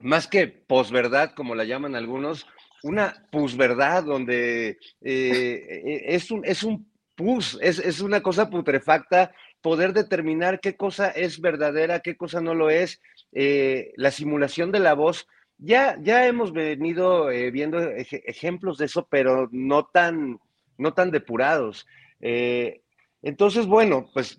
más 0.00 0.26
que 0.26 0.48
posverdad, 0.48 1.30
como 1.36 1.54
la 1.54 1.62
llaman 1.62 1.94
algunos, 1.94 2.44
una 2.82 3.24
pusverdad, 3.30 4.02
donde 4.02 4.70
eh, 4.70 4.78
eh, 5.00 6.02
es, 6.06 6.32
un, 6.32 6.44
es 6.44 6.64
un 6.64 6.90
pus, 7.14 7.56
es, 7.62 8.00
una 8.00 8.20
cosa 8.20 8.50
putrefacta 8.50 9.32
poder 9.60 9.92
determinar 9.92 10.58
qué 10.58 10.76
cosa 10.76 11.10
es 11.10 11.40
verdadera, 11.40 12.00
qué 12.00 12.16
cosa 12.16 12.40
no 12.40 12.52
lo 12.52 12.68
es. 12.68 13.00
Eh, 13.32 13.92
la 13.94 14.10
simulación 14.10 14.72
de 14.72 14.80
la 14.80 14.94
voz, 14.94 15.28
ya, 15.58 15.96
ya 16.00 16.26
hemos 16.26 16.52
venido 16.52 17.26
viendo 17.52 17.78
ejemplos 17.80 18.78
de 18.78 18.86
eso, 18.86 19.06
pero 19.10 19.48
no 19.52 19.86
tan, 19.86 20.38
no 20.78 20.92
tan 20.94 21.10
depurados. 21.10 21.86
entonces, 22.20 23.66
bueno, 23.66 24.08
pues 24.12 24.38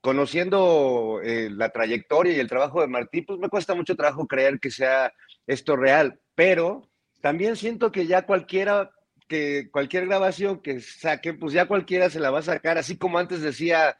conociendo 0.00 1.20
eh, 1.22 1.50
la 1.50 1.70
trayectoria 1.70 2.32
y 2.32 2.40
el 2.40 2.48
trabajo 2.48 2.80
de 2.80 2.86
Martí, 2.86 3.22
pues 3.22 3.38
me 3.38 3.48
cuesta 3.48 3.74
mucho 3.74 3.96
trabajo 3.96 4.26
creer 4.26 4.60
que 4.60 4.70
sea 4.70 5.12
esto 5.46 5.76
real, 5.76 6.18
pero 6.34 6.88
también 7.20 7.56
siento 7.56 7.90
que 7.90 8.06
ya 8.06 8.22
cualquiera, 8.22 8.90
que 9.26 9.68
cualquier 9.70 10.06
grabación 10.06 10.60
que 10.60 10.80
saquen, 10.80 11.38
pues 11.38 11.52
ya 11.52 11.66
cualquiera 11.66 12.10
se 12.10 12.20
la 12.20 12.30
va 12.30 12.38
a 12.38 12.42
sacar, 12.42 12.78
así 12.78 12.96
como 12.96 13.18
antes 13.18 13.42
decía 13.42 13.98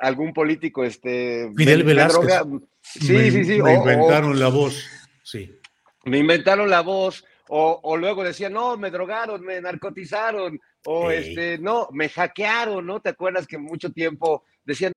algún 0.00 0.32
político, 0.32 0.84
este... 0.84 1.50
Fidel 1.56 1.82
Velázquez. 1.82 2.42
Sí, 2.82 3.30
sí, 3.30 3.44
sí. 3.44 3.62
Me 3.62 3.74
inventaron 3.74 4.38
la 4.38 4.48
voz, 4.48 4.84
sí. 5.24 5.58
Me 6.04 6.18
inventaron 6.18 6.68
la 6.68 6.82
voz, 6.82 7.24
O, 7.54 7.80
o, 7.82 7.96
luego 7.98 8.24
decían, 8.24 8.54
no, 8.54 8.78
me 8.78 8.90
drogaron, 8.90 9.44
me 9.44 9.60
narcotizaron, 9.60 10.58
o 10.86 11.10
este, 11.10 11.58
no, 11.58 11.86
me 11.92 12.08
hackearon, 12.08 12.86
¿no? 12.86 13.00
¿Te 13.00 13.10
acuerdas 13.10 13.46
que 13.46 13.58
mucho 13.58 13.90
tiempo 13.90 14.42
decían? 14.64 14.92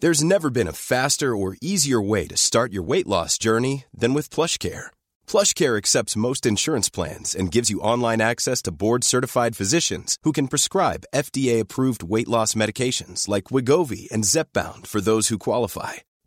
There's 0.00 0.24
never 0.24 0.50
been 0.50 0.68
a 0.68 0.72
faster 0.72 1.36
or 1.36 1.56
easier 1.60 2.00
way 2.00 2.26
to 2.26 2.36
start 2.36 2.72
your 2.72 2.82
weight 2.82 3.06
loss 3.06 3.36
journey 3.36 3.84
than 3.92 4.14
with 4.14 4.30
PlushCare. 4.30 4.86
PlushCare 5.26 5.76
accepts 5.76 6.16
most 6.16 6.46
insurance 6.46 6.88
plans 6.88 7.34
and 7.34 7.50
gives 7.50 7.68
you 7.68 7.80
online 7.80 8.22
access 8.22 8.62
to 8.62 8.72
board-certified 8.72 9.56
physicians 9.56 10.16
who 10.22 10.32
can 10.32 10.48
prescribe 10.48 11.04
FDA-approved 11.14 12.02
weight 12.02 12.28
loss 12.28 12.54
medications 12.54 13.28
like 13.28 13.50
Wigovi 13.50 14.10
and 14.10 14.24
Zepbound 14.24 14.86
for 14.86 15.02
those 15.02 15.28
who 15.28 15.38
qualify. 15.38 16.00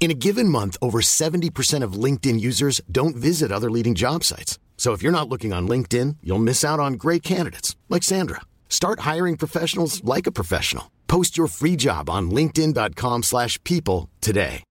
In 0.00 0.10
a 0.10 0.14
given 0.14 0.48
month, 0.48 0.78
over 0.80 1.02
70% 1.02 1.84
of 1.84 1.92
LinkedIn 1.92 2.40
users 2.40 2.80
don't 2.90 3.14
visit 3.14 3.52
other 3.52 3.70
leading 3.70 3.94
job 3.94 4.24
sites. 4.24 4.58
So 4.78 4.94
if 4.94 5.02
you're 5.02 5.12
not 5.12 5.28
looking 5.28 5.52
on 5.52 5.68
LinkedIn, 5.68 6.16
you'll 6.22 6.38
miss 6.38 6.64
out 6.64 6.80
on 6.80 6.94
great 6.94 7.22
candidates 7.22 7.76
like 7.90 8.02
Sandra. 8.02 8.40
Start 8.70 9.00
hiring 9.00 9.36
professionals 9.36 10.02
like 10.02 10.26
a 10.26 10.32
professional. 10.32 10.90
Post 11.06 11.36
your 11.36 11.48
free 11.48 11.76
job 11.76 12.08
on 12.08 12.30
linkedin.com/people 12.30 14.08
today. 14.22 14.64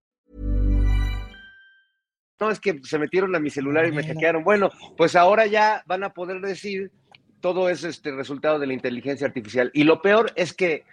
No 2.41 2.49
es 2.49 2.60
que 2.60 2.80
se 2.84 2.97
metieron 2.97 3.35
a 3.35 3.39
mi 3.39 3.49
celular 3.49 3.85
y 3.85 3.91
me 3.91 4.01
hackearon. 4.01 4.43
Bueno, 4.45 4.72
pues 4.97 5.15
ahora 5.15 5.45
ya 5.45 5.84
van 5.85 6.03
a 6.03 6.10
poder 6.10 6.39
decir 6.39 6.89
todo 7.41 7.69
es 7.69 7.84
este 7.84 8.11
resultado 8.11 8.57
de 8.60 8.65
la 8.65 8.73
inteligencia 8.73 9.27
artificial. 9.27 9.69
Y 9.73 9.84
lo 9.84 10.01
peor 10.01 10.31
es 10.35 10.53
que 10.53 10.85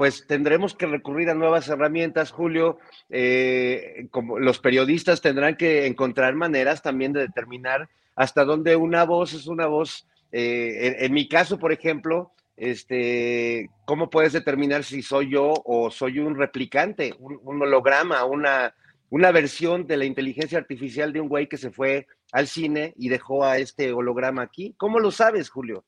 pues 0.00 0.26
tendremos 0.26 0.74
que 0.74 0.86
recurrir 0.86 1.28
a 1.28 1.34
nuevas 1.34 1.68
herramientas, 1.68 2.30
Julio. 2.30 2.78
Eh, 3.10 4.06
como 4.10 4.38
los 4.38 4.58
periodistas 4.58 5.20
tendrán 5.20 5.58
que 5.58 5.84
encontrar 5.84 6.34
maneras 6.34 6.80
también 6.80 7.12
de 7.12 7.20
determinar 7.20 7.86
hasta 8.16 8.46
dónde 8.46 8.76
una 8.76 9.04
voz 9.04 9.34
es 9.34 9.46
una 9.46 9.66
voz. 9.66 10.08
Eh, 10.32 10.96
en, 11.00 11.12
mi 11.12 11.28
caso, 11.28 11.58
por 11.58 11.70
ejemplo, 11.70 12.32
este, 12.56 13.68
¿cómo 13.84 14.08
puedes 14.08 14.32
determinar 14.32 14.84
si 14.84 15.02
soy 15.02 15.32
yo 15.32 15.52
o 15.66 15.90
soy 15.90 16.18
un 16.18 16.34
replicante, 16.34 17.12
un, 17.18 17.38
un 17.42 17.60
holograma, 17.60 18.24
una, 18.24 18.74
una 19.10 19.30
versión 19.32 19.86
de 19.86 19.98
la 19.98 20.06
inteligencia 20.06 20.56
artificial 20.56 21.12
de 21.12 21.20
un 21.20 21.28
güey 21.28 21.46
que 21.46 21.58
se 21.58 21.70
fue 21.70 22.06
al 22.32 22.46
cine 22.46 22.94
y 22.96 23.10
dejó 23.10 23.44
a 23.44 23.58
este 23.58 23.92
holograma 23.92 24.40
aquí? 24.40 24.74
¿Cómo 24.78 24.98
lo 24.98 25.10
sabes, 25.10 25.50
Julio? 25.50 25.84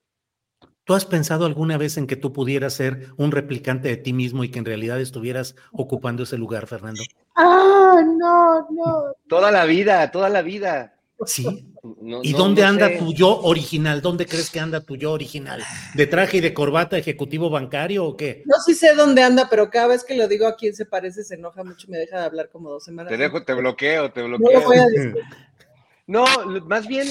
¿Tú 0.85 0.95
has 0.95 1.05
pensado 1.05 1.47
alguna 1.47 1.79
vez 1.79 1.97
en 1.97 2.09
que 2.09 2.17
tú 2.17 2.33
pudieras 2.33 2.75
ser 2.75 3.09
un 3.17 3.31
replicante 3.31 3.89
de 3.89 3.97
ti 3.97 4.13
mismo 4.13 4.43
y 4.43 4.51
que 4.51 4.59
en 4.59 4.65
realidad 4.65 5.01
estuvieras 5.01 5.55
ocupando 5.71 6.25
ese 6.25 6.37
lugar, 6.37 6.67
Fernando? 6.67 7.03
Ah, 7.37 8.01
no, 8.05 8.69
no. 8.71 9.15
Toda 9.29 9.53
la 9.53 9.65
vida, 9.65 10.11
toda 10.11 10.29
la 10.29 10.43
vida. 10.43 10.97
Sí. 11.25 11.73
No, 12.01 12.21
¿Y 12.23 12.33
no, 12.33 12.39
dónde 12.39 12.63
no 12.63 12.69
anda 12.69 12.89
sé. 12.89 12.97
tu 12.99 13.13
yo 13.13 13.43
original? 13.43 14.03
¿Dónde 14.03 14.27
crees 14.27 14.51
que 14.51 14.59
anda 14.59 14.81
tu 14.81 14.97
yo 14.97 15.13
original? 15.13 15.63
¿De 15.95 16.07
traje 16.09 16.39
y 16.39 16.41
de 16.41 16.53
corbata 16.53 16.99
ejecutivo 16.99 17.49
bancario 17.49 18.05
o 18.05 18.17
qué? 18.17 18.43
No 18.47 18.57
sí 18.65 18.75
sé 18.75 18.95
dónde 18.95 19.23
anda, 19.23 19.49
pero 19.49 19.71
cada 19.71 19.89
vez 19.89 20.03
que 20.03 20.17
lo 20.17 20.27
digo 20.27 20.49
a 20.49 20.57
quién 20.57 20.75
se 20.75 20.85
parece 20.85 21.23
se 21.23 21.37
enoja 21.37 21.63
mucho 21.63 21.87
y 21.87 21.91
me 21.93 21.99
deja 21.99 22.19
de 22.19 22.25
hablar 22.25 22.51
como 22.51 22.71
dos 22.71 22.85
semanas. 22.85 23.11
Te 23.11 23.17
dejo, 23.17 23.45
te 23.45 23.55
bloqueo, 23.55 24.11
te 24.11 24.23
bloqueo. 24.23 24.61
No, 24.61 24.67
voy 24.67 24.79
a 24.79 24.87
decir. 24.87 25.15
no 26.09 26.25
más 26.67 26.89
bien 26.89 27.07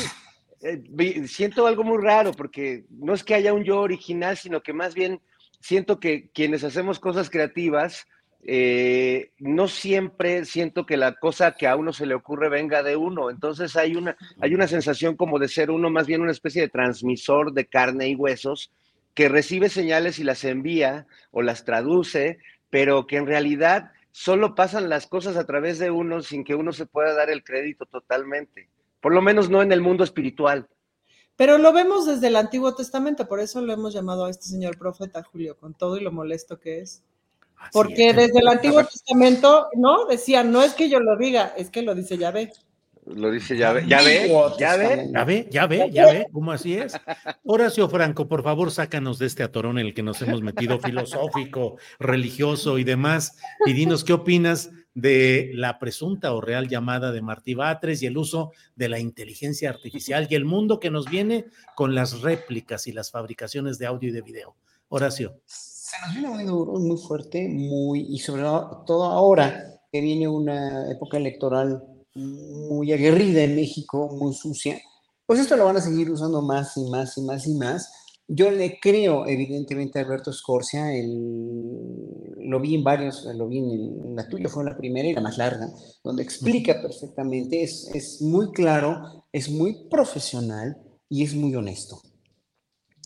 eh, 0.64 1.28
siento 1.28 1.66
algo 1.68 1.84
muy 1.84 2.02
raro 2.02 2.32
porque 2.34 2.86
no 2.90 3.14
es 3.14 3.24
que 3.24 3.36
haya 3.36 3.54
un 3.54 3.64
yo 3.64 3.80
original, 3.80 4.38
sino 4.38 4.62
que 4.62 4.74
más 4.74 4.94
bien 4.94 5.22
siento 5.60 6.00
que 6.00 6.30
quienes 6.30 6.64
hacemos 6.64 7.00
cosas 7.00 7.30
creativas, 7.30 8.08
eh, 8.44 9.32
no 9.38 9.68
siempre 9.68 10.46
siento 10.46 10.86
que 10.86 10.98
la 10.98 11.14
cosa 11.14 11.52
que 11.52 11.68
a 11.68 11.76
uno 11.76 11.94
se 11.94 12.06
le 12.06 12.16
ocurre 12.16 12.50
venga 12.50 12.84
de 12.84 12.96
uno. 12.96 13.30
Entonces 13.30 13.76
hay 13.76 13.96
una, 13.96 14.18
hay 14.40 14.54
una 14.54 14.68
sensación 14.68 15.16
como 15.16 15.40
de 15.40 15.48
ser 15.48 15.72
uno 15.72 15.90
más 15.90 16.08
bien 16.08 16.22
una 16.22 16.32
especie 16.32 16.62
de 16.62 16.70
transmisor 16.70 17.54
de 17.54 17.66
carne 17.66 18.10
y 18.10 18.16
huesos 18.16 18.72
que 19.14 19.30
recibe 19.30 19.70
señales 19.70 20.20
y 20.20 20.24
las 20.24 20.44
envía 20.44 21.06
o 21.32 21.42
las 21.42 21.66
traduce, 21.66 22.40
pero 22.70 23.06
que 23.08 23.18
en 23.18 23.28
realidad 23.28 23.92
solo 24.12 24.56
pasan 24.56 24.90
las 24.90 25.08
cosas 25.08 25.38
a 25.38 25.46
través 25.46 25.80
de 25.80 25.92
uno 25.92 26.22
sin 26.22 26.44
que 26.44 26.56
uno 26.56 26.74
se 26.74 26.86
pueda 26.86 27.14
dar 27.14 27.30
el 27.30 27.44
crédito 27.44 27.86
totalmente. 27.86 28.70
Por 29.02 29.14
lo 29.14 29.22
menos 29.22 29.50
no 29.50 29.62
en 29.62 29.72
el 29.72 29.82
mundo 29.82 30.04
espiritual. 30.04 30.68
Pero 31.36 31.58
lo 31.58 31.74
vemos 31.74 32.06
desde 32.06 32.28
el 32.28 32.36
Antiguo 32.36 32.76
Testamento, 32.76 33.28
por 33.28 33.40
eso 33.40 33.62
lo 33.62 33.74
hemos 33.74 33.94
llamado 33.94 34.26
a 34.26 34.30
este 34.30 34.46
señor 34.46 34.78
profeta 34.78 35.24
Julio, 35.24 35.58
con 35.58 35.74
todo 35.74 35.98
y 35.98 36.02
lo 36.02 36.12
molesto 36.12 36.60
que 36.60 36.82
es. 36.82 37.04
Porque 37.72 38.10
es. 38.10 38.16
desde 38.16 38.40
el 38.40 38.48
Antiguo 38.48 38.84
Testamento, 38.86 39.68
¿no? 39.76 40.06
Decía, 40.06 40.44
no 40.44 40.62
es 40.62 40.74
que 40.74 40.90
yo 40.90 41.00
lo 41.00 41.18
diga, 41.18 41.54
es 41.58 41.70
que 41.70 41.82
lo 41.82 41.96
dice 41.96 42.18
Yahvé. 42.18 42.52
Lo 43.06 43.32
dice 43.32 43.58
Yahvé, 43.58 43.88
ya 43.88 44.04
ve, 44.04 44.30
ya 44.60 44.78
ve, 44.78 45.10
ya 45.12 45.24
ve, 45.26 45.48
ya 45.50 45.66
ve, 45.66 45.90
ya 45.92 46.06
ve, 46.06 46.28
¿cómo 46.32 46.52
así 46.52 46.76
es? 46.76 46.94
Horacio 47.44 47.90
Franco, 47.90 48.28
por 48.28 48.44
favor, 48.44 48.70
sácanos 48.70 49.18
de 49.18 49.26
este 49.26 49.42
atorón 49.42 49.80
en 49.80 49.88
el 49.88 49.94
que 49.96 50.04
nos 50.04 50.22
hemos 50.22 50.44
metido 50.44 50.78
filosófico, 50.80 51.78
religioso 51.98 52.78
y 52.78 52.84
demás, 52.84 53.40
y 53.66 53.74
dinos 53.74 54.04
qué 54.04 54.14
opinas 54.14 54.70
de 54.94 55.52
la 55.54 55.80
presunta 55.80 56.34
o 56.34 56.42
real 56.42 56.68
llamada 56.68 57.12
de 57.12 57.22
Martí 57.22 57.54
Batres 57.54 58.02
y 58.02 58.08
el 58.08 58.18
uso 58.18 58.52
de 58.76 58.90
la 58.90 59.00
inteligencia 59.00 59.70
artificial 59.70 60.28
y 60.30 60.36
el 60.36 60.46
mundo 60.46 60.80
que 60.80 60.92
nos 60.92 61.10
viene 61.10 61.46
con 61.76 61.96
las 61.96 62.22
réplicas 62.22 62.88
y 62.88 62.92
las 62.92 63.12
fabricaciones 63.12 63.78
de 63.78 63.86
audio 63.86 64.10
y 64.10 64.12
de 64.12 64.22
video. 64.22 64.56
Horacio. 64.90 65.40
Se 65.46 65.96
nos 66.06 66.14
viene 66.14 66.30
muy 66.30 66.44
duro, 66.44 66.74
muy 66.74 66.98
fuerte, 66.98 67.48
muy, 67.48 68.02
y 68.10 68.20
sobre 68.20 68.42
todo 68.42 69.06
ahora 69.06 69.80
que 69.92 70.02
viene 70.02 70.28
una 70.28 70.92
época 70.92 71.18
electoral 71.18 71.84
muy 72.16 72.92
aguerrida 72.92 73.44
en 73.44 73.56
México, 73.56 74.10
muy 74.10 74.34
sucia, 74.34 74.82
pues 75.26 75.40
esto 75.40 75.56
lo 75.56 75.66
van 75.66 75.78
a 75.78 75.82
seguir 75.82 76.12
usando 76.12 76.42
más 76.42 76.76
y 76.76 76.90
más 76.90 77.18
y 77.18 77.22
más 77.22 77.48
y 77.48 77.54
más. 77.56 77.94
Yo 78.28 78.52
le 78.52 78.80
creo, 78.80 79.28
evidentemente, 79.28 80.00
a 80.00 80.04
Alberto 80.04 80.32
Scorsia, 80.32 80.94
el, 80.94 81.91
lo 82.52 82.60
vi 82.60 82.76
en 82.76 82.84
varios, 82.84 83.24
lo 83.26 83.48
vi 83.48 83.60
en, 83.60 83.72
el, 83.72 84.16
la 84.16 84.28
tuya, 84.28 84.50
fue 84.50 84.66
la 84.66 84.78
primera 84.78 85.08
y 85.08 85.14
la 85.14 85.22
más 85.22 85.38
larga, 85.38 85.70
donde 86.04 86.22
explica 86.22 86.82
perfectamente, 86.82 87.64
es, 87.64 87.90
es 87.94 88.22
muy 88.22 88.52
claro, 88.52 89.26
es 89.32 89.50
muy 89.50 89.88
profesional 89.90 90.78
y 91.10 91.24
es 91.24 91.34
muy 91.34 91.56
honesto 91.56 92.02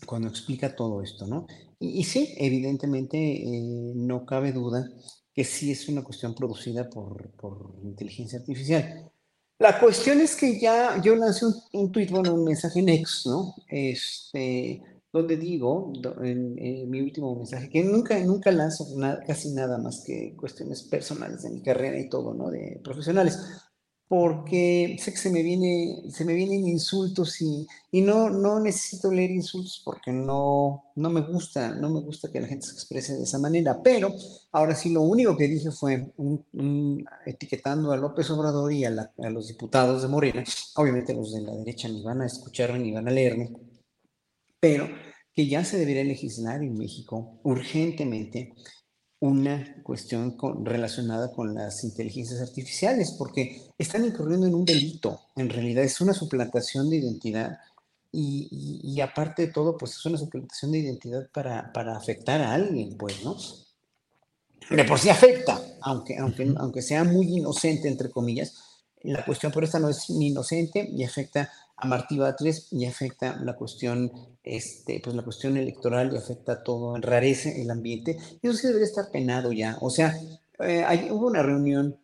cuando 0.04 0.28
explica 0.28 0.74
todo 0.74 1.00
esto, 1.02 1.26
¿no? 1.26 1.46
Y, 1.78 2.00
y 2.00 2.04
sí, 2.04 2.34
evidentemente, 2.38 3.16
eh, 3.18 3.92
no 3.94 4.26
cabe 4.26 4.52
duda 4.52 4.88
que 5.32 5.44
sí 5.44 5.70
es 5.70 5.88
una 5.88 6.02
cuestión 6.02 6.34
producida 6.34 6.88
por, 6.88 7.30
por 7.32 7.76
inteligencia 7.84 8.38
artificial. 8.38 9.10
La 9.58 9.78
cuestión 9.78 10.20
es 10.20 10.34
que 10.34 10.58
ya 10.58 11.00
yo 11.02 11.14
lancé 11.14 11.46
un, 11.46 11.54
un 11.72 11.92
tweet, 11.92 12.08
bueno, 12.10 12.34
un 12.34 12.44
mensaje 12.44 12.80
en 12.80 12.88
X, 12.88 13.22
¿no? 13.26 13.54
Este, 13.68 14.82
donde 15.16 15.36
digo, 15.36 15.92
en, 16.22 16.56
en, 16.58 16.90
mi 16.90 17.00
último 17.00 17.34
mensaje, 17.34 17.68
que 17.68 17.82
nunca, 17.82 18.18
nunca 18.20 18.50
lanzo 18.52 18.86
nada, 18.96 19.22
casi 19.26 19.50
nada 19.52 19.78
más 19.78 20.02
que 20.04 20.34
cuestiones 20.36 20.82
personales 20.84 21.42
de 21.42 21.50
mi 21.50 21.62
carrera 21.62 21.98
y 21.98 22.08
todo, 22.08 22.34
¿no? 22.34 22.50
De 22.50 22.80
profesionales 22.82 23.38
porque 24.08 24.96
sé 25.00 25.10
que 25.10 25.16
se 25.16 25.30
me, 25.30 25.42
viene, 25.42 26.02
se 26.10 26.24
me 26.24 26.34
vienen 26.34 26.66
insultos 26.68 27.40
y, 27.42 27.66
y 27.90 28.02
no, 28.02 28.30
no 28.30 28.60
necesito 28.60 29.10
leer 29.10 29.32
insultos 29.32 29.82
porque 29.84 30.12
no, 30.12 30.92
no 30.94 31.10
me 31.10 31.22
gusta, 31.22 31.74
no 31.74 31.90
me 31.90 32.00
gusta 32.00 32.30
que 32.30 32.40
la 32.40 32.46
gente 32.46 32.66
se 32.66 32.74
exprese 32.74 33.16
de 33.16 33.24
esa 33.24 33.38
manera, 33.38 33.82
pero 33.82 34.14
ahora 34.52 34.76
sí 34.76 34.90
lo 34.90 35.02
único 35.02 35.36
que 35.36 35.48
dije 35.48 35.72
fue 35.72 36.12
un, 36.18 36.44
un, 36.52 37.04
etiquetando 37.24 37.90
a 37.90 37.96
López 37.96 38.30
Obrador 38.30 38.72
y 38.72 38.84
a, 38.84 38.90
la, 38.90 39.12
a, 39.18 39.30
los 39.30 39.48
diputados 39.48 40.02
de 40.02 40.08
Morena, 40.08 40.44
obviamente 40.76 41.12
los 41.12 41.32
de 41.32 41.40
la 41.40 41.56
derecha 41.56 41.88
ni 41.88 42.02
van 42.02 42.22
a 42.22 42.26
escucharme 42.26 42.78
ni 42.78 42.92
van 42.92 43.08
a 43.08 43.10
leerme, 43.10 43.50
pero 44.60 44.86
que 45.36 45.46
ya 45.46 45.64
se 45.66 45.76
debería 45.78 46.02
legislar 46.02 46.62
en 46.62 46.78
México 46.78 47.38
urgentemente 47.42 48.54
una 49.20 49.82
cuestión 49.82 50.30
con, 50.32 50.64
relacionada 50.64 51.30
con 51.30 51.54
las 51.54 51.84
inteligencias 51.84 52.40
artificiales, 52.40 53.12
porque 53.12 53.62
están 53.76 54.06
incurriendo 54.06 54.46
en 54.46 54.54
un 54.54 54.64
delito. 54.64 55.20
En 55.36 55.50
realidad 55.50 55.84
es 55.84 56.00
una 56.00 56.14
suplantación 56.14 56.88
de 56.88 56.96
identidad 56.96 57.58
y, 58.12 58.48
y, 58.50 58.94
y, 58.94 59.00
aparte 59.02 59.46
de 59.46 59.52
todo, 59.52 59.76
pues 59.76 59.92
es 59.92 60.06
una 60.06 60.16
suplantación 60.16 60.72
de 60.72 60.78
identidad 60.78 61.28
para, 61.30 61.70
para 61.72 61.96
afectar 61.96 62.40
a 62.40 62.54
alguien, 62.54 62.96
pues, 62.96 63.22
¿no? 63.22 63.36
De 64.70 64.84
por 64.84 64.98
sí 64.98 65.10
afecta, 65.10 65.60
aunque, 65.82 66.16
aunque, 66.16 66.54
aunque 66.56 66.80
sea 66.80 67.04
muy 67.04 67.26
inocente, 67.36 67.88
entre 67.88 68.10
comillas, 68.10 68.54
la 69.02 69.24
cuestión 69.24 69.52
por 69.52 69.64
esta 69.64 69.78
no 69.78 69.90
es 69.90 70.08
ni 70.08 70.28
inocente 70.28 70.88
y 70.90 71.04
afecta 71.04 71.50
a 71.76 71.86
Martí 71.86 72.18
Batres 72.18 72.72
y 72.72 72.86
afecta 72.86 73.36
la 73.42 73.54
cuestión, 73.54 74.10
este, 74.42 75.00
pues 75.02 75.14
la 75.14 75.22
cuestión 75.22 75.56
electoral 75.56 76.12
y 76.12 76.16
afecta 76.16 76.62
todo, 76.62 76.96
enrarece 76.96 77.60
el 77.60 77.70
ambiente. 77.70 78.16
Y 78.42 78.48
eso 78.48 78.56
sí 78.56 78.66
debería 78.66 78.86
estar 78.86 79.10
penado 79.10 79.52
ya. 79.52 79.76
O 79.80 79.90
sea, 79.90 80.14
eh, 80.60 81.08
hubo 81.10 81.26
una 81.26 81.42
reunión, 81.42 81.98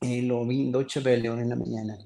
eh, 0.00 0.22
lo 0.22 0.46
vi 0.46 0.62
en 0.62 0.72
Deutsche 0.72 1.00
Welle 1.00 1.28
en 1.28 1.48
la 1.48 1.56
mañana, 1.56 1.98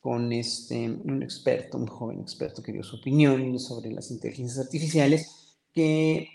con 0.00 0.32
este, 0.32 0.90
un 0.90 1.22
experto, 1.22 1.78
un 1.78 1.86
joven 1.86 2.20
experto 2.20 2.62
que 2.62 2.72
dio 2.72 2.82
su 2.82 2.96
opinión 2.96 3.58
sobre 3.58 3.90
las 3.90 4.10
inteligencias 4.10 4.66
artificiales, 4.66 5.56
que 5.72 6.28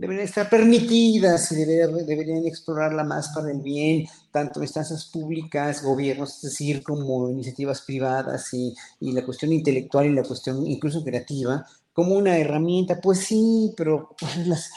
deberían 0.00 0.24
estar 0.24 0.48
permitidas 0.48 1.52
y 1.52 1.56
deberían 1.56 2.46
explorarla 2.46 3.04
más 3.04 3.28
para 3.34 3.50
el 3.50 3.60
bien, 3.60 4.06
tanto 4.30 4.62
instancias 4.62 5.04
públicas, 5.04 5.82
gobiernos, 5.82 6.36
es 6.36 6.42
decir, 6.42 6.82
como 6.82 7.28
iniciativas 7.28 7.82
privadas 7.82 8.52
y, 8.54 8.74
y 8.98 9.12
la 9.12 9.24
cuestión 9.24 9.52
intelectual 9.52 10.06
y 10.06 10.14
la 10.14 10.22
cuestión 10.22 10.66
incluso 10.66 11.04
creativa, 11.04 11.66
como 11.92 12.14
una 12.14 12.38
herramienta, 12.38 12.98
pues 12.98 13.18
sí, 13.18 13.74
pero 13.76 14.16
las, 14.46 14.70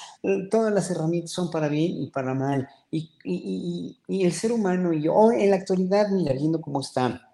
todas 0.51 0.73
las 0.73 0.91
herramientas 0.91 1.31
son 1.31 1.49
para 1.49 1.69
bien 1.69 2.03
y 2.03 2.07
para 2.07 2.33
mal. 2.33 2.67
Y, 2.91 3.11
y, 3.23 3.97
y, 4.07 4.25
el 4.25 4.33
ser 4.33 4.51
humano, 4.51 4.91
y 4.91 5.03
yo, 5.03 5.31
en 5.31 5.51
la 5.51 5.55
actualidad, 5.55 6.09
mira, 6.09 6.33
viendo 6.33 6.59
cómo 6.59 6.81
está 6.81 7.29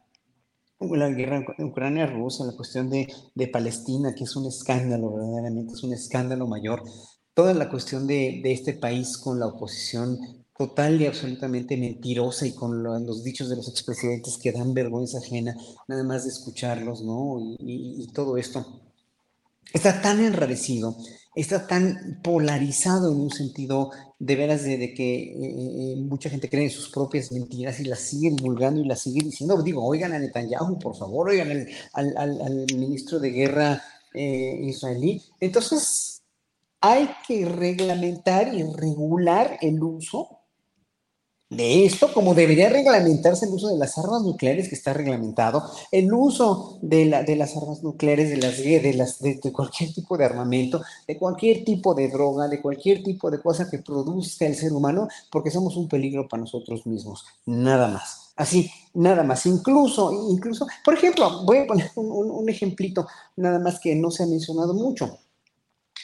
la 0.79 1.09
guerra 1.09 1.43
Ucrania-Rusia, 1.57 2.45
la 2.45 2.55
cuestión 2.55 2.89
de, 2.89 3.11
de, 3.33 3.47
Palestina, 3.47 4.13
que 4.13 4.25
es 4.25 4.35
un 4.35 4.45
escándalo, 4.45 5.11
verdaderamente 5.11 5.73
es 5.73 5.83
un 5.83 5.93
escándalo 5.93 6.47
mayor, 6.47 6.83
toda 7.39 7.53
la 7.53 7.69
cuestión 7.69 8.05
de, 8.05 8.41
este 8.43 8.73
país 8.73 9.17
con 9.17 9.39
la 9.39 9.45
oposición 9.45 10.19
total 10.57 11.01
y 11.01 11.05
absolutamente 11.05 11.77
mentirosa 11.77 12.45
y 12.45 12.51
con 12.51 12.83
los 12.83 13.23
dichos 13.23 13.49
de 13.49 13.55
los 13.55 13.69
expresidentes 13.69 14.37
que 14.37 14.51
dan 14.51 14.73
vergüenza 14.73 15.19
ajena, 15.19 15.55
nada 15.87 16.03
más 16.03 16.25
de 16.25 16.31
escucharlos, 16.31 17.01
¿no? 17.01 17.55
Y, 17.59 18.05
todo 18.13 18.35
esto 18.35 18.81
está 19.71 20.01
tan 20.01 20.19
enrarecido, 20.19 20.97
está 21.33 21.65
tan 21.65 22.19
polarizado 22.21 23.09
en 23.13 23.21
un 23.21 23.31
sentido 23.31 23.91
de 24.19 24.35
veras 24.35 24.63
de, 24.63 24.93
que 24.93 25.15
eh, 25.15 25.93
eh, 25.93 25.95
mucha 25.95 26.29
gente 26.29 26.49
cree 26.49 26.65
en 26.65 26.71
sus 26.71 26.89
propias 26.89 27.31
mentiras 27.31 27.79
y 27.79 27.85
las 27.85 28.01
sigue 28.01 28.31
divulgando 28.31 28.81
y 28.81 28.85
las 28.85 28.99
sigue 28.99 29.21
diciendo. 29.23 29.63
Digo, 29.63 29.81
oigan 29.85 30.11
a 30.11 30.19
Netanyahu, 30.19 30.77
por 30.77 30.97
favor, 30.97 31.29
oigan 31.29 31.65
al, 31.93 32.65
ministro 32.75 33.17
de 33.17 33.29
guerra 33.29 33.81
eh, 34.13 34.59
israelí. 34.61 35.23
Entonces, 35.39 36.18
hay 36.81 37.09
que 37.27 37.45
reglamentar 37.45 38.53
y 38.53 38.63
regular 38.63 39.57
el 39.61 39.81
uso 39.83 40.39
de 41.49 41.83
esto, 41.85 42.13
como 42.13 42.35
debería 42.35 42.69
reglamentarse 42.69 43.47
el 43.47 43.53
uso 43.53 43.69
de 43.69 43.77
las 43.77 43.97
armas 43.97 44.21
nucleares, 44.21 44.69
que 44.69 44.75
está 44.75 44.93
reglamentado, 44.93 45.63
el 45.91 46.13
uso 46.13 46.77
de, 46.83 47.05
la, 47.05 47.23
de 47.23 47.35
las 47.35 47.57
armas 47.57 47.81
nucleares, 47.81 48.29
de, 48.29 48.37
las, 48.37 48.57
de, 48.59 48.93
las, 48.93 49.19
de, 49.19 49.51
cualquier 49.51 49.91
tipo 49.91 50.15
de 50.15 50.25
armamento, 50.25 50.81
de 51.07 51.17
cualquier 51.17 51.63
tipo 51.63 51.95
de 51.95 52.07
droga, 52.07 52.47
de 52.47 52.61
cualquier 52.61 53.01
tipo 53.01 53.31
de 53.31 53.41
cosa 53.41 53.67
que 53.67 53.79
produzca 53.79 54.45
el 54.45 54.53
ser 54.53 54.73
humano, 54.73 55.07
porque 55.31 55.49
somos 55.49 55.75
un 55.75 55.89
peligro 55.89 56.27
para 56.27 56.41
nosotros 56.41 56.85
mismos, 56.85 57.25
nada 57.47 57.87
más. 57.87 58.31
Así, 58.35 58.69
nada 58.93 59.23
más. 59.23 59.45
Incluso, 59.47 60.29
incluso, 60.31 60.67
por 60.85 60.93
ejemplo, 60.93 61.43
voy 61.45 61.57
a 61.57 61.67
poner 61.67 61.91
un, 61.95 62.11
un 62.11 62.47
ejemplito, 62.47 63.07
nada 63.35 63.57
más 63.57 63.79
que 63.79 63.95
no 63.95 64.11
se 64.11 64.23
ha 64.23 64.27
mencionado 64.27 64.75
mucho 64.75 65.17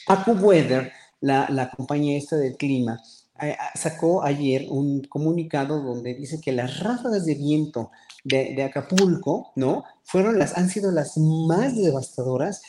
AccuWeather, 0.06 0.92
la, 1.20 1.48
la 1.50 1.70
compañía 1.70 2.18
esta 2.18 2.36
del 2.36 2.56
clima, 2.56 3.00
sacó 3.74 4.22
ayer 4.22 4.66
un 4.70 5.02
comunicado 5.02 5.82
donde 5.82 6.14
dice 6.14 6.40
que 6.40 6.52
las 6.52 6.80
ráfagas 6.80 7.26
de 7.26 7.34
viento 7.34 7.90
de, 8.24 8.62
Acapulco, 8.62 9.52
¿no? 9.56 9.84
Fueron 10.04 10.38
las, 10.38 10.56
han 10.56 10.68
sido 10.68 10.90
las 10.90 11.16
más 11.18 11.76
devastadoras 11.76 12.62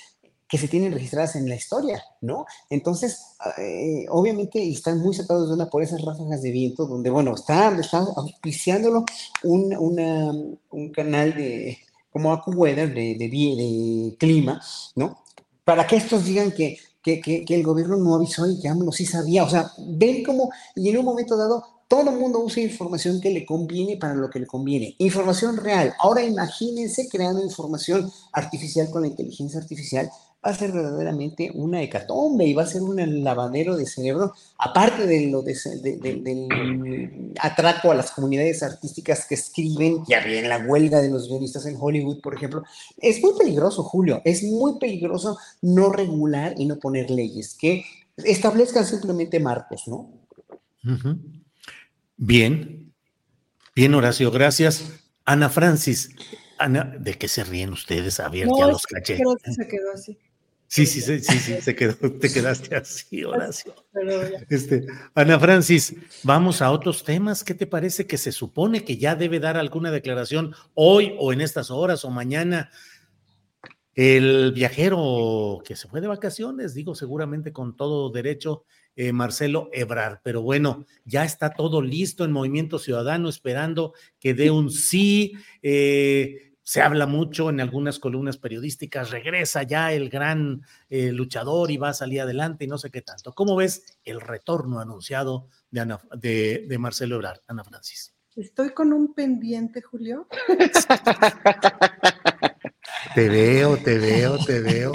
que 0.47 0.57
se 0.57 0.67
tienen 0.67 0.93
registradas 0.93 1.35
en 1.35 1.49
la 1.49 1.55
historia, 1.55 2.03
¿no? 2.21 2.45
Entonces, 2.69 3.35
eh, 3.57 4.05
obviamente 4.09 4.65
están 4.69 4.99
muy 4.99 5.13
sacados 5.13 5.49
de 5.49 5.55
una 5.55 5.69
por 5.69 5.83
esas 5.83 6.01
ráfagas 6.01 6.41
de 6.41 6.51
viento, 6.51 6.85
donde, 6.85 7.09
bueno, 7.09 7.33
está, 7.33 7.69
está 7.77 7.97
auspiciándolo 7.97 9.03
un, 9.43 10.57
un 10.69 10.91
canal 10.91 11.33
de, 11.33 11.79
como 12.11 12.31
AccuWeather, 12.31 12.93
de, 12.93 13.15
de, 13.15 13.27
de 13.27 14.15
clima, 14.17 14.61
¿no? 14.95 15.23
Para 15.65 15.85
que 15.85 15.97
estos 15.97 16.23
digan 16.23 16.51
que 16.51 16.77
que, 17.15 17.45
el 17.47 17.63
gobierno 17.63 17.97
no 17.97 18.15
avisó 18.15 18.49
y 18.49 18.59
que 18.59 18.67
AMLO 18.67 18.91
sí 18.91 19.05
sabía. 19.05 19.43
O 19.43 19.49
sea, 19.49 19.71
ven 19.77 20.23
cómo, 20.23 20.51
y 20.75 20.89
en 20.89 20.97
un 20.97 21.05
momento 21.05 21.37
dado, 21.37 21.63
todo 21.87 22.09
el 22.09 22.17
mundo 22.17 22.39
usa 22.39 22.61
información 22.61 23.21
que 23.21 23.29
le 23.29 23.45
conviene 23.45 23.95
para 23.97 24.13
lo 24.13 24.29
que 24.29 24.39
le 24.39 24.45
conviene. 24.45 24.95
Información 24.97 25.55
real. 25.57 25.93
Ahora 25.99 26.23
imagínense 26.23 27.07
creando 27.07 27.41
información 27.41 28.11
artificial 28.33 28.89
con 28.89 29.03
la 29.03 29.07
inteligencia 29.07 29.59
artificial 29.59 30.09
va 30.47 30.51
a 30.51 30.55
ser 30.55 30.71
verdaderamente 30.71 31.51
una 31.53 31.81
hecatombe 31.81 32.45
y 32.45 32.53
va 32.53 32.63
a 32.63 32.67
ser 32.67 32.81
un 32.81 33.21
lavadero 33.21 33.75
de 33.75 33.85
cerebro, 33.85 34.33
aparte 34.57 35.05
de 35.05 35.29
lo 35.29 35.41
del 35.41 37.33
atraco 37.41 37.91
a 37.91 37.95
las 37.95 38.11
comunidades 38.11 38.63
artísticas 38.63 39.25
que 39.27 39.35
escriben, 39.35 40.05
ya 40.07 40.21
bien 40.21 40.47
la 40.47 40.59
huelga 40.59 41.01
de 41.01 41.09
los 41.09 41.27
guionistas 41.27 41.65
en 41.65 41.75
Hollywood, 41.77 42.21
por 42.21 42.33
ejemplo. 42.33 42.63
Es 42.97 43.21
muy 43.21 43.37
peligroso, 43.37 43.83
Julio, 43.83 44.21
es 44.23 44.41
muy 44.43 44.79
peligroso 44.79 45.37
no 45.61 45.91
regular 45.91 46.53
y 46.57 46.65
no 46.65 46.79
poner 46.79 47.11
leyes 47.11 47.53
que 47.53 47.83
establezcan 48.15 48.85
simplemente 48.85 49.41
marcos, 49.41 49.83
¿no? 49.87 50.09
Bien, 52.15 52.93
bien, 53.75 53.93
Horacio, 53.93 54.31
gracias. 54.31 54.85
Ana 55.25 55.49
Francis, 55.49 56.11
Ana, 56.57 56.95
¿de 56.97 57.15
qué 57.15 57.27
se 57.27 57.43
ríen 57.43 57.73
ustedes? 57.73 58.21
A 58.21 58.29
ver, 58.29 58.47
ya 58.57 58.67
los 58.67 58.83
caché. 58.83 59.17
se 59.17 59.67
quedó 59.67 59.91
así. 59.93 60.17
Sí, 60.69 60.85
sí, 60.85 60.99
sí, 60.99 61.19
sí, 61.21 61.39
sí, 61.39 61.61
se 61.61 61.75
quedó, 61.75 61.95
te 61.95 62.31
quedaste 62.31 62.75
así, 62.75 63.23
Horacio. 63.23 63.73
Este, 64.49 64.85
Ana 65.15 65.39
Francis, 65.39 65.95
vamos 66.23 66.61
a 66.61 66.71
otros 66.71 67.03
temas. 67.03 67.43
¿Qué 67.43 67.53
te 67.53 67.65
parece 67.65 68.05
que 68.05 68.17
se 68.17 68.31
supone 68.31 68.83
que 68.83 68.97
ya 68.97 69.15
debe 69.15 69.39
dar 69.39 69.57
alguna 69.57 69.91
declaración 69.91 70.53
hoy 70.73 71.15
o 71.19 71.33
en 71.33 71.41
estas 71.41 71.71
horas 71.71 72.05
o 72.05 72.09
mañana? 72.09 72.69
El 73.95 74.51
viajero 74.51 75.63
que 75.65 75.75
se 75.75 75.87
fue 75.87 76.01
de 76.01 76.07
vacaciones, 76.07 76.75
digo 76.75 76.93
seguramente 76.93 77.51
con 77.51 77.75
todo 77.75 78.11
derecho, 78.11 78.65
eh, 78.95 79.11
Marcelo 79.13 79.69
Ebrar. 79.73 80.21
Pero 80.23 80.41
bueno, 80.41 80.85
ya 81.05 81.23
está 81.23 81.53
todo 81.53 81.81
listo 81.81 82.23
en 82.23 82.31
Movimiento 82.31 82.77
Ciudadano, 82.77 83.29
esperando 83.29 83.93
que 84.19 84.33
dé 84.33 84.51
un 84.51 84.69
sí. 84.69 85.33
Eh, 85.63 86.53
se 86.67 86.81
habla 86.81 87.05
mucho 87.05 87.49
en 87.49 87.61
algunas 87.61 87.97
columnas 87.97 88.37
periodísticas, 88.37 89.09
regresa 89.09 89.63
ya 89.63 89.93
el 89.93 90.09
gran 90.09 90.63
eh, 90.89 91.13
luchador 91.13 91.71
y 91.71 91.77
va 91.77 91.89
a 91.89 91.93
salir 91.93 92.19
adelante 92.19 92.65
y 92.65 92.67
no 92.67 92.77
sé 92.77 92.91
qué 92.91 93.01
tanto. 93.01 93.33
¿Cómo 93.33 93.55
ves 93.55 93.97
el 94.03 94.19
retorno 94.19 94.81
anunciado 94.81 95.47
de, 95.71 96.65
de, 96.67 96.77
Marcelo 96.77 97.15
Ebrard, 97.15 97.39
Ana 97.47 97.63
Francis? 97.63 98.13
Estoy 98.35 98.71
con 98.71 98.91
un 98.91 99.13
pendiente, 99.13 99.81
Julio. 99.81 100.27
te 103.15 103.29
veo, 103.29 103.77
te 103.77 103.97
veo, 103.97 104.37
te 104.45 104.59
veo. 104.59 104.91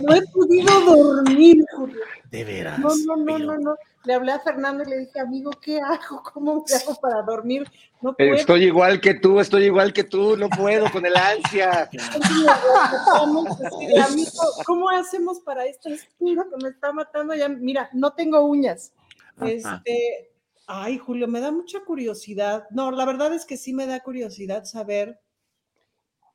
No 0.00 0.14
he 0.14 0.22
podido 0.32 0.80
dormir, 0.86 1.62
Julio. 1.76 2.00
De 2.34 2.44
veras. 2.44 2.78
No, 2.78 2.88
no, 3.06 3.16
no, 3.16 3.38
no, 3.38 3.58
no 3.58 3.76
le 4.04 4.14
hablé 4.14 4.32
a 4.32 4.40
Fernando 4.40 4.84
y 4.84 4.90
le 4.90 4.98
dije, 4.98 5.18
amigo, 5.18 5.50
¿qué 5.62 5.80
hago? 5.80 6.22
¿Cómo 6.32 6.64
me 6.68 6.74
hago 6.74 6.94
para 7.00 7.22
dormir? 7.22 7.66
No 8.02 8.14
puedo. 8.14 8.34
Estoy 8.34 8.64
igual 8.64 9.00
que 9.00 9.14
tú, 9.14 9.40
estoy 9.40 9.64
igual 9.64 9.92
que 9.92 10.04
tú, 10.04 10.36
no 10.36 10.48
puedo 10.50 10.90
con 10.90 11.06
el 11.06 11.16
ansia. 11.16 11.88
amigo, 14.04 14.42
¿cómo 14.66 14.90
hacemos 14.90 15.40
para 15.40 15.64
esto? 15.64 15.88
espino 15.88 16.44
que 16.50 16.62
me 16.62 16.68
está 16.68 16.92
matando 16.92 17.34
ya. 17.34 17.48
Mira, 17.48 17.88
no 17.92 18.12
tengo 18.12 18.42
uñas. 18.42 18.92
Este, 19.40 20.30
ay, 20.66 20.98
Julio, 20.98 21.26
me 21.26 21.40
da 21.40 21.50
mucha 21.50 21.80
curiosidad. 21.80 22.66
No, 22.70 22.90
la 22.90 23.06
verdad 23.06 23.32
es 23.32 23.46
que 23.46 23.56
sí 23.56 23.72
me 23.72 23.86
da 23.86 24.00
curiosidad 24.00 24.64
saber 24.64 25.18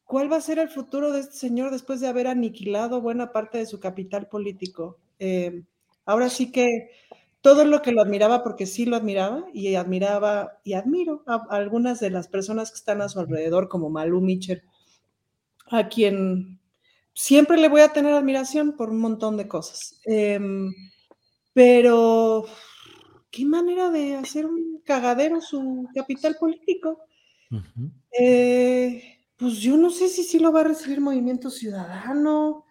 cuál 0.06 0.32
va 0.32 0.38
a 0.38 0.42
ser 0.42 0.58
el 0.58 0.70
futuro 0.70 1.12
de 1.12 1.20
este 1.20 1.36
señor 1.36 1.72
después 1.72 2.00
de 2.00 2.08
haber 2.08 2.28
aniquilado 2.28 3.00
buena 3.00 3.32
parte 3.32 3.60
de 3.60 3.68
su 3.68 3.80
capital 3.80 4.28
político. 4.28 4.98
Eh, 5.20 5.64
ahora 6.10 6.30
sí 6.30 6.52
que 6.52 6.90
todo 7.42 7.66
lo 7.66 7.82
que 7.82 7.92
lo 7.92 8.02
admiraba, 8.02 8.44
porque 8.44 8.66
sí 8.66 8.86
lo 8.86 8.96
admiraba, 8.96 9.46
y 9.54 9.76
admiraba 9.76 10.60
y 10.64 10.74
admiro 10.74 11.24
a, 11.28 11.46
algunas 11.52 12.00
de 12.00 12.10
las 12.10 12.28
personas 12.28 12.72
que 12.72 12.78
están 12.78 13.02
a 13.02 13.10
su 13.10 13.20
alrededor, 13.20 13.70
como 13.70 13.90
Malu 13.90 14.20
Mitchell, 14.20 14.64
a 15.68 15.88
quien 15.88 16.60
siempre 17.14 17.58
le 17.58 17.70
voy 17.70 17.82
a 17.82 17.94
tener 17.94 18.14
admiración 18.14 18.76
por 18.76 18.90
un 18.90 19.00
montón 19.00 19.38
de 19.38 19.48
cosas. 19.48 20.02
Em, 20.06 20.74
pero, 21.54 22.46
¿qué 23.32 23.46
manera 23.46 23.90
de 23.90 24.16
hacer 24.16 24.46
un 24.46 24.82
cagadero 24.84 25.42
su 25.42 25.88
capital 25.94 26.36
político? 26.40 27.04
Eh, 28.20 29.20
pues 29.38 29.58
yo 29.60 29.78
no 29.78 29.92
sé 29.92 30.10
si 30.10 30.24
sí 30.24 30.40
lo 30.40 30.52
va 30.52 30.62
a 30.62 30.66
recibir 30.66 31.02
Movimiento 31.02 31.50
Ciudadano, 31.50 32.66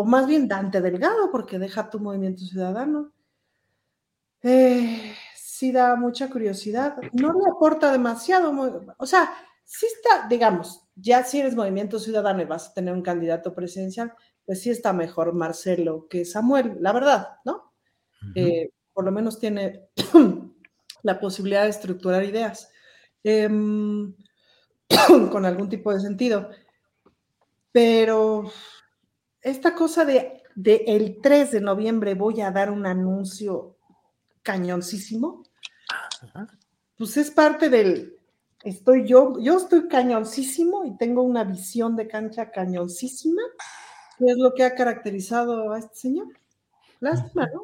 o 0.00 0.04
más 0.04 0.26
bien 0.26 0.48
Dante 0.48 0.80
Delgado, 0.80 1.30
porque 1.30 1.58
deja 1.58 1.90
tu 1.90 2.00
Movimiento 2.00 2.42
Ciudadano. 2.42 3.12
Eh, 4.42 5.14
sí 5.36 5.72
da 5.72 5.94
mucha 5.94 6.30
curiosidad. 6.30 6.96
No 7.12 7.34
le 7.34 7.50
aporta 7.50 7.92
demasiado, 7.92 8.50
o 8.96 9.04
sea, 9.04 9.30
sí 9.62 9.84
está, 9.84 10.26
digamos, 10.26 10.88
ya 10.94 11.22
si 11.22 11.40
eres 11.40 11.54
Movimiento 11.54 11.98
Ciudadano 11.98 12.40
y 12.40 12.46
vas 12.46 12.68
a 12.68 12.72
tener 12.72 12.94
un 12.94 13.02
candidato 13.02 13.54
presidencial, 13.54 14.14
pues 14.46 14.62
sí 14.62 14.70
está 14.70 14.94
mejor 14.94 15.34
Marcelo 15.34 16.08
que 16.08 16.24
Samuel, 16.24 16.78
la 16.80 16.94
verdad, 16.94 17.28
¿no? 17.44 17.74
Eh, 18.34 18.70
por 18.94 19.04
lo 19.04 19.12
menos 19.12 19.38
tiene 19.38 19.90
la 21.02 21.20
posibilidad 21.20 21.64
de 21.64 21.70
estructurar 21.70 22.24
ideas 22.24 22.70
em, 23.22 24.14
con 25.30 25.44
algún 25.44 25.68
tipo 25.68 25.92
de 25.92 26.00
sentido. 26.00 26.48
Pero 27.70 28.50
esta 29.42 29.74
cosa 29.74 30.04
de, 30.04 30.42
de, 30.54 30.84
el 30.86 31.18
3 31.22 31.52
de 31.52 31.60
noviembre 31.60 32.14
voy 32.14 32.40
a 32.40 32.50
dar 32.50 32.70
un 32.70 32.86
anuncio 32.86 33.76
cañoncísimo, 34.42 35.42
pues 36.96 37.16
es 37.16 37.30
parte 37.30 37.70
del, 37.70 38.16
estoy 38.62 39.06
yo, 39.06 39.38
yo 39.40 39.56
estoy 39.56 39.88
cañoncísimo 39.88 40.84
y 40.84 40.96
tengo 40.96 41.22
una 41.22 41.44
visión 41.44 41.96
de 41.96 42.06
cancha 42.06 42.50
cañoncísima, 42.50 43.42
que 44.18 44.26
es 44.26 44.36
lo 44.36 44.54
que 44.54 44.64
ha 44.64 44.74
caracterizado 44.74 45.72
a 45.72 45.78
este 45.78 45.94
señor. 45.96 46.28
Lástima, 47.00 47.48
¿no? 47.52 47.62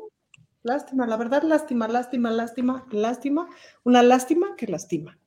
Lástima, 0.63 1.07
la 1.07 1.17
verdad, 1.17 1.43
lástima, 1.43 1.87
lástima, 1.87 2.31
lástima, 2.31 2.87
lástima, 2.91 3.49
una 3.85 4.03
lástima 4.03 4.57
que 4.57 4.67
lastima. 4.67 5.19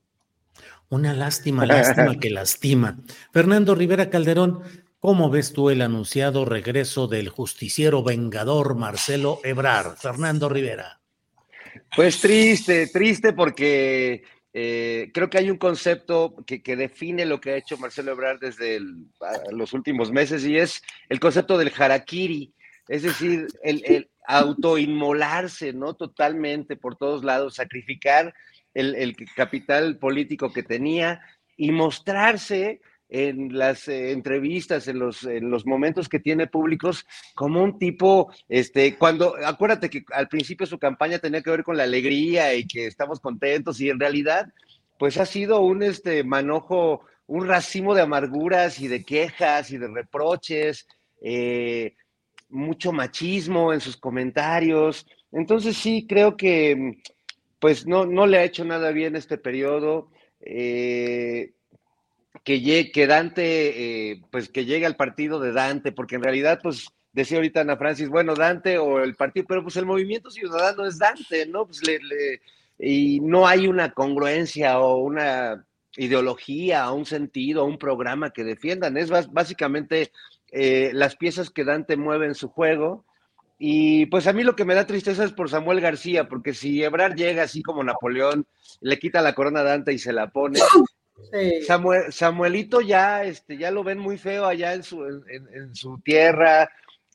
Una 0.89 1.13
lástima, 1.13 1.65
lástima 1.65 2.15
que 2.19 2.29
lastima. 2.29 2.99
Fernando 3.31 3.75
Rivera 3.75 4.09
Calderón, 4.09 4.63
¿cómo 4.99 5.29
ves 5.29 5.53
tú 5.53 5.69
el 5.69 5.81
anunciado 5.81 6.45
regreso 6.45 7.07
del 7.07 7.29
justiciero 7.29 8.03
vengador 8.03 8.75
Marcelo 8.75 9.39
Ebrar? 9.43 9.95
Fernando 9.97 10.49
Rivera. 10.49 10.99
Pues 11.95 12.19
triste, 12.19 12.87
triste 12.87 13.33
porque 13.33 14.23
eh, 14.53 15.11
creo 15.13 15.29
que 15.29 15.37
hay 15.37 15.51
un 15.51 15.57
concepto 15.57 16.35
que, 16.45 16.75
define 16.75 17.25
lo 17.25 17.39
que 17.39 17.51
ha 17.51 17.57
hecho 17.57 17.77
Marcelo 17.77 18.11
Ebrard 18.11 18.39
desde 18.39 18.79
los 19.51 19.73
últimos 19.73 20.11
meses 20.11 20.43
y 20.45 20.57
es 20.57 20.81
el 21.07 21.19
concepto 21.19 21.57
del 21.57 21.71
harakiri, 21.77 22.53
es 22.87 23.03
decir, 23.03 23.47
el, 23.63 24.09
autoinmolarse, 24.25 25.73
¿no? 25.73 25.95
Totalmente 25.95 26.75
por 26.75 26.95
todos 26.95 27.23
lados, 27.23 27.55
sacrificar 27.55 28.33
el, 28.75 29.15
capital 29.35 29.97
político 29.97 30.53
que 30.53 30.61
tenía 30.61 31.21
y 31.57 31.71
mostrarse 31.71 32.81
en 33.09 33.57
las 33.57 33.87
eh, 33.87 34.11
entrevistas, 34.11 34.87
en 34.87 34.99
los, 34.99 35.23
en 35.23 35.49
los 35.49 35.65
momentos 35.65 36.07
que 36.07 36.19
tiene 36.19 36.47
públicos, 36.47 37.05
como 37.33 37.63
un 37.63 37.79
tipo, 37.79 38.31
este, 38.47 38.97
cuando, 38.97 39.35
acuérdate 39.43 39.89
que 39.89 40.05
al 40.11 40.27
principio 40.27 40.67
su 40.67 40.77
campaña 40.77 41.17
tenía 41.17 41.41
que 41.41 41.49
ver 41.49 41.63
con 41.63 41.75
la 41.75 41.83
alegría 41.83 42.53
y 42.53 42.67
que 42.67 42.85
estamos 42.85 43.19
contentos 43.19 43.81
y 43.81 43.89
en 43.89 43.99
realidad, 43.99 44.53
pues 44.99 45.17
ha 45.17 45.25
sido 45.25 45.61
un 45.61 45.81
este, 45.81 46.23
manojo, 46.23 47.01
un 47.25 47.47
racimo 47.47 47.95
de 47.95 48.03
amarguras 48.03 48.79
y 48.79 48.87
de 48.87 49.03
quejas 49.03 49.71
y 49.71 49.77
de 49.77 49.87
reproches, 49.87 50.87
eh, 51.21 51.95
mucho 52.49 52.91
machismo 52.91 53.73
en 53.73 53.81
sus 53.81 53.97
comentarios. 53.97 55.07
Entonces 55.31 55.77
sí, 55.77 56.05
creo 56.07 56.37
que 56.37 57.01
pues 57.59 57.85
no, 57.85 58.05
no 58.05 58.25
le 58.25 58.37
ha 58.37 58.43
hecho 58.43 58.65
nada 58.65 58.91
bien 58.91 59.15
este 59.15 59.37
periodo. 59.37 60.09
Eh, 60.41 61.53
que, 62.43 62.61
llegue, 62.61 63.07
Dante, 63.07 64.11
eh, 64.11 64.21
pues 64.31 64.49
que 64.49 64.65
llegue 64.65 64.85
al 64.85 64.95
partido 64.95 65.39
de 65.39 65.51
Dante, 65.51 65.91
porque 65.91 66.15
en 66.15 66.23
realidad, 66.23 66.59
pues 66.61 66.87
decía 67.11 67.37
ahorita 67.37 67.61
Ana 67.61 67.77
Francis, 67.77 68.09
bueno, 68.09 68.35
Dante 68.35 68.77
o 68.77 68.99
el 68.99 69.15
partido, 69.15 69.45
pero 69.47 69.63
pues 69.63 69.75
el 69.77 69.85
movimiento 69.85 70.29
ciudadano 70.31 70.85
es 70.85 70.97
Dante, 70.97 71.45
¿no? 71.47 71.65
Pues 71.65 71.85
le, 71.85 71.99
y 72.79 73.19
no 73.19 73.47
hay 73.47 73.67
una 73.67 73.91
congruencia 73.91 74.79
o 74.79 74.97
una 74.97 75.65
ideología, 75.97 76.89
o 76.89 76.95
un 76.95 77.05
sentido, 77.05 77.63
o 77.63 77.67
un 77.67 77.77
programa 77.77 78.31
que 78.31 78.43
defiendan. 78.43 78.95
Es 78.97 79.09
básicamente 79.31 80.11
eh, 80.51 80.91
las 80.93 81.15
piezas 81.15 81.49
que 81.49 81.65
Dante 81.65 81.97
mueve 81.97 82.25
en 82.25 82.35
su 82.35 82.47
juego. 82.49 83.05
Y 83.57 84.05
pues 84.05 84.25
a 84.27 84.33
mí 84.33 84.43
lo 84.43 84.55
que 84.55 84.63
me 84.63 84.75
da 84.75 84.87
tristeza 84.87 85.25
es 85.25 85.33
por 85.33 85.49
Samuel 85.49 85.81
García, 85.81 86.29
porque 86.29 86.53
si 86.53 86.81
Ebrar 86.81 87.15
llega 87.15 87.43
así 87.43 87.61
como 87.61 87.83
Napoleón, 87.83 88.47
le 88.79 88.97
quita 88.97 89.21
la 89.21 89.35
corona 89.35 89.59
a 89.59 89.63
Dante 89.63 89.91
y 89.91 89.99
se 89.99 90.13
la 90.13 90.29
pone, 90.29 90.59
Samuel, 91.65 92.11
Samuelito 92.11 92.81
ya, 92.81 93.23
este, 93.23 93.57
ya 93.57 93.71
lo 93.71 93.83
ven 93.83 93.99
muy 93.99 94.17
feo 94.17 94.45
allá 94.45 94.73
en 94.73 94.83
su, 94.83 95.03
en, 95.05 95.75
su 95.75 95.99
tierra, 95.99 96.69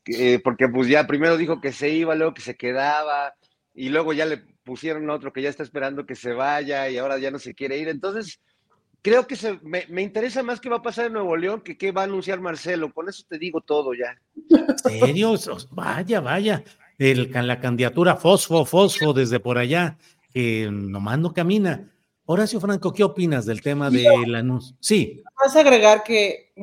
eh, 0.05 0.39
porque 0.43 0.67
pues 0.69 0.87
ya 0.87 1.05
primero 1.05 1.37
dijo 1.37 1.59
que 1.59 1.71
se 1.71 1.89
iba, 1.89 2.15
luego 2.15 2.33
que 2.33 2.41
se 2.41 2.55
quedaba, 2.55 3.35
y 3.73 3.89
luego 3.89 4.13
ya 4.13 4.25
le 4.25 4.37
pusieron 4.63 5.09
otro 5.09 5.31
que 5.31 5.41
ya 5.41 5.49
está 5.49 5.63
esperando 5.63 6.05
que 6.05 6.15
se 6.15 6.33
vaya 6.33 6.89
y 6.89 6.97
ahora 6.97 7.17
ya 7.17 7.31
no 7.31 7.39
se 7.39 7.53
quiere 7.53 7.77
ir. 7.77 7.89
Entonces, 7.89 8.39
creo 9.01 9.27
que 9.27 9.35
se, 9.35 9.59
me, 9.61 9.85
me, 9.89 10.01
interesa 10.01 10.41
más 10.41 10.59
qué 10.59 10.69
va 10.69 10.77
a 10.77 10.81
pasar 10.81 11.05
en 11.05 11.13
Nuevo 11.13 11.37
León 11.37 11.61
que 11.61 11.77
qué 11.77 11.91
va 11.91 12.01
a 12.01 12.05
anunciar 12.05 12.39
Marcelo. 12.41 12.91
Con 12.93 13.07
eso 13.07 13.23
te 13.27 13.37
digo 13.37 13.61
todo 13.61 13.93
ya. 13.93 14.19
¿En 14.49 14.77
serio? 14.79 15.35
Vaya, 15.71 16.21
vaya. 16.21 16.63
El, 16.97 17.31
la 17.31 17.59
candidatura 17.59 18.15
Fosfo, 18.15 18.65
Fosfo 18.65 19.13
desde 19.13 19.39
por 19.39 19.57
allá, 19.57 19.97
que 20.33 20.69
nomás 20.71 21.19
no 21.19 21.33
camina. 21.33 21.91
Horacio 22.27 22.59
Franco, 22.59 22.91
¿qué 22.91 23.03
opinas 23.03 23.45
del 23.45 23.61
tema 23.61 23.89
del 23.89 24.33
anuncio? 24.33 24.75
Sí. 24.79 25.23
Vas 25.43 25.55
a 25.55 25.59
agregar 25.59 26.03
que, 26.03 26.53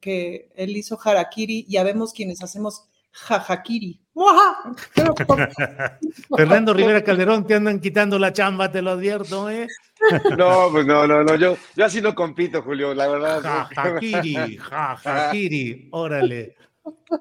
que 0.00 0.50
él 0.56 0.76
hizo 0.76 0.98
harakiri, 1.02 1.66
ya 1.68 1.82
vemos 1.82 2.12
quienes 2.12 2.42
hacemos 2.42 2.88
jajakiri. 3.12 4.00
Fernando 6.36 6.72
Rivera 6.72 7.02
Calderón, 7.02 7.46
te 7.46 7.54
andan 7.54 7.80
quitando 7.80 8.18
la 8.18 8.32
chamba, 8.32 8.70
te 8.70 8.80
lo 8.80 8.92
advierto, 8.92 9.50
¿eh? 9.50 9.66
No, 10.38 10.68
pues 10.70 10.86
no, 10.86 11.06
no, 11.06 11.24
no, 11.24 11.34
yo, 11.36 11.56
yo 11.74 11.84
así 11.84 12.00
no 12.00 12.14
compito, 12.14 12.62
Julio, 12.62 12.94
la 12.94 13.08
verdad. 13.08 13.42
Jajakiri, 13.42 14.56
jajakiri, 14.56 15.88
órale. 15.92 16.56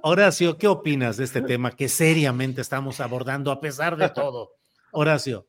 Horacio, 0.01 0.57
¿qué 0.57 0.67
opinas 0.67 1.17
de 1.17 1.23
este 1.23 1.41
tema 1.41 1.71
que 1.71 1.89
seriamente 1.89 2.61
estamos 2.61 2.99
abordando 2.99 3.51
a 3.51 3.59
pesar 3.59 3.97
de 3.97 4.09
todo? 4.09 4.51
Horacio. 4.91 5.47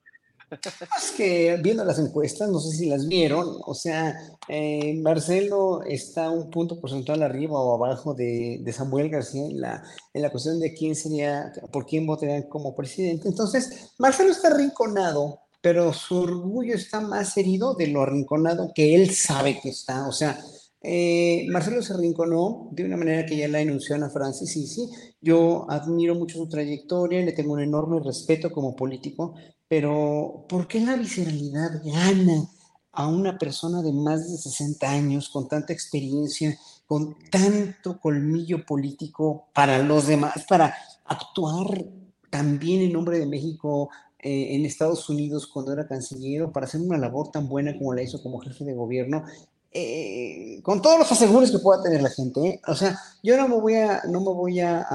Es 0.96 1.10
que 1.16 1.58
viendo 1.62 1.84
las 1.84 1.98
encuestas, 1.98 2.48
no 2.48 2.60
sé 2.60 2.76
si 2.76 2.86
las 2.86 3.06
vieron, 3.06 3.58
o 3.64 3.74
sea, 3.74 4.16
eh, 4.48 4.94
Marcelo 5.02 5.82
está 5.82 6.30
un 6.30 6.50
punto 6.50 6.80
porcentual 6.80 7.22
arriba 7.22 7.58
o 7.58 7.74
abajo 7.74 8.14
de, 8.14 8.62
Samuel 8.72 9.08
García 9.08 9.46
en 9.46 9.60
la, 9.60 9.84
en 10.12 10.22
la 10.22 10.30
cuestión 10.30 10.58
de 10.60 10.74
quién 10.74 10.96
sería, 10.96 11.52
por 11.72 11.86
quién 11.86 12.06
votarían 12.06 12.44
como 12.44 12.74
presidente. 12.74 13.28
Entonces, 13.28 13.92
Marcelo 13.98 14.30
está 14.30 14.48
arrinconado, 14.48 15.40
pero 15.60 15.92
su 15.92 16.18
orgullo 16.18 16.74
está 16.74 17.00
más 17.00 17.36
herido 17.36 17.74
de 17.74 17.86
lo 17.86 18.02
arrinconado 18.02 18.72
que 18.74 18.94
él 18.94 19.14
sabe 19.14 19.60
que 19.60 19.70
está. 19.70 20.06
O 20.08 20.12
sea, 20.12 20.38
eh, 20.84 21.46
Marcelo 21.48 21.80
se 21.80 21.94
arrinconó 21.94 22.68
de 22.70 22.84
una 22.84 22.98
manera 22.98 23.24
que 23.24 23.38
ya 23.38 23.48
la 23.48 23.60
enunció 23.60 23.94
Ana 23.94 24.10
Francis, 24.10 24.54
y 24.56 24.66
sí, 24.66 24.90
yo 25.20 25.64
admiro 25.70 26.14
mucho 26.14 26.36
su 26.36 26.48
trayectoria, 26.48 27.24
le 27.24 27.32
tengo 27.32 27.54
un 27.54 27.60
enorme 27.60 28.00
respeto 28.04 28.52
como 28.52 28.76
político, 28.76 29.34
pero 29.66 30.44
¿por 30.46 30.68
qué 30.68 30.80
la 30.80 30.96
visceralidad 30.96 31.82
gana 31.82 32.48
a 32.92 33.08
una 33.08 33.38
persona 33.38 33.80
de 33.80 33.92
más 33.92 34.30
de 34.30 34.36
60 34.36 34.90
años, 34.90 35.30
con 35.30 35.48
tanta 35.48 35.72
experiencia, 35.72 36.56
con 36.86 37.16
tanto 37.30 37.98
colmillo 37.98 38.64
político 38.66 39.48
para 39.54 39.78
los 39.78 40.06
demás, 40.06 40.44
para 40.46 40.74
actuar 41.06 41.82
también 42.30 42.82
en 42.82 42.92
nombre 42.92 43.18
de 43.18 43.26
México 43.26 43.88
eh, 44.18 44.54
en 44.54 44.64
Estados 44.64 45.08
Unidos 45.08 45.46
cuando 45.46 45.72
era 45.72 45.88
canciller, 45.88 46.50
para 46.52 46.66
hacer 46.66 46.80
una 46.80 46.98
labor 46.98 47.30
tan 47.30 47.48
buena 47.48 47.76
como 47.76 47.94
la 47.94 48.02
hizo 48.02 48.22
como 48.22 48.38
jefe 48.40 48.64
de 48.64 48.74
gobierno, 48.74 49.24
eh, 49.76 50.60
con 50.62 50.80
todos 50.80 51.00
los 51.00 51.10
aseguros 51.10 51.50
que 51.50 51.58
pueda 51.58 51.82
tener 51.82 52.00
la 52.00 52.08
gente. 52.08 52.40
¿eh? 52.46 52.60
O 52.68 52.76
sea, 52.76 52.96
yo 53.24 53.36
no 53.36 53.48
me 53.48 53.56
voy 53.56 53.74
a, 53.74 54.02
no 54.08 54.20
me 54.20 54.32
voy 54.32 54.60
a, 54.60 54.86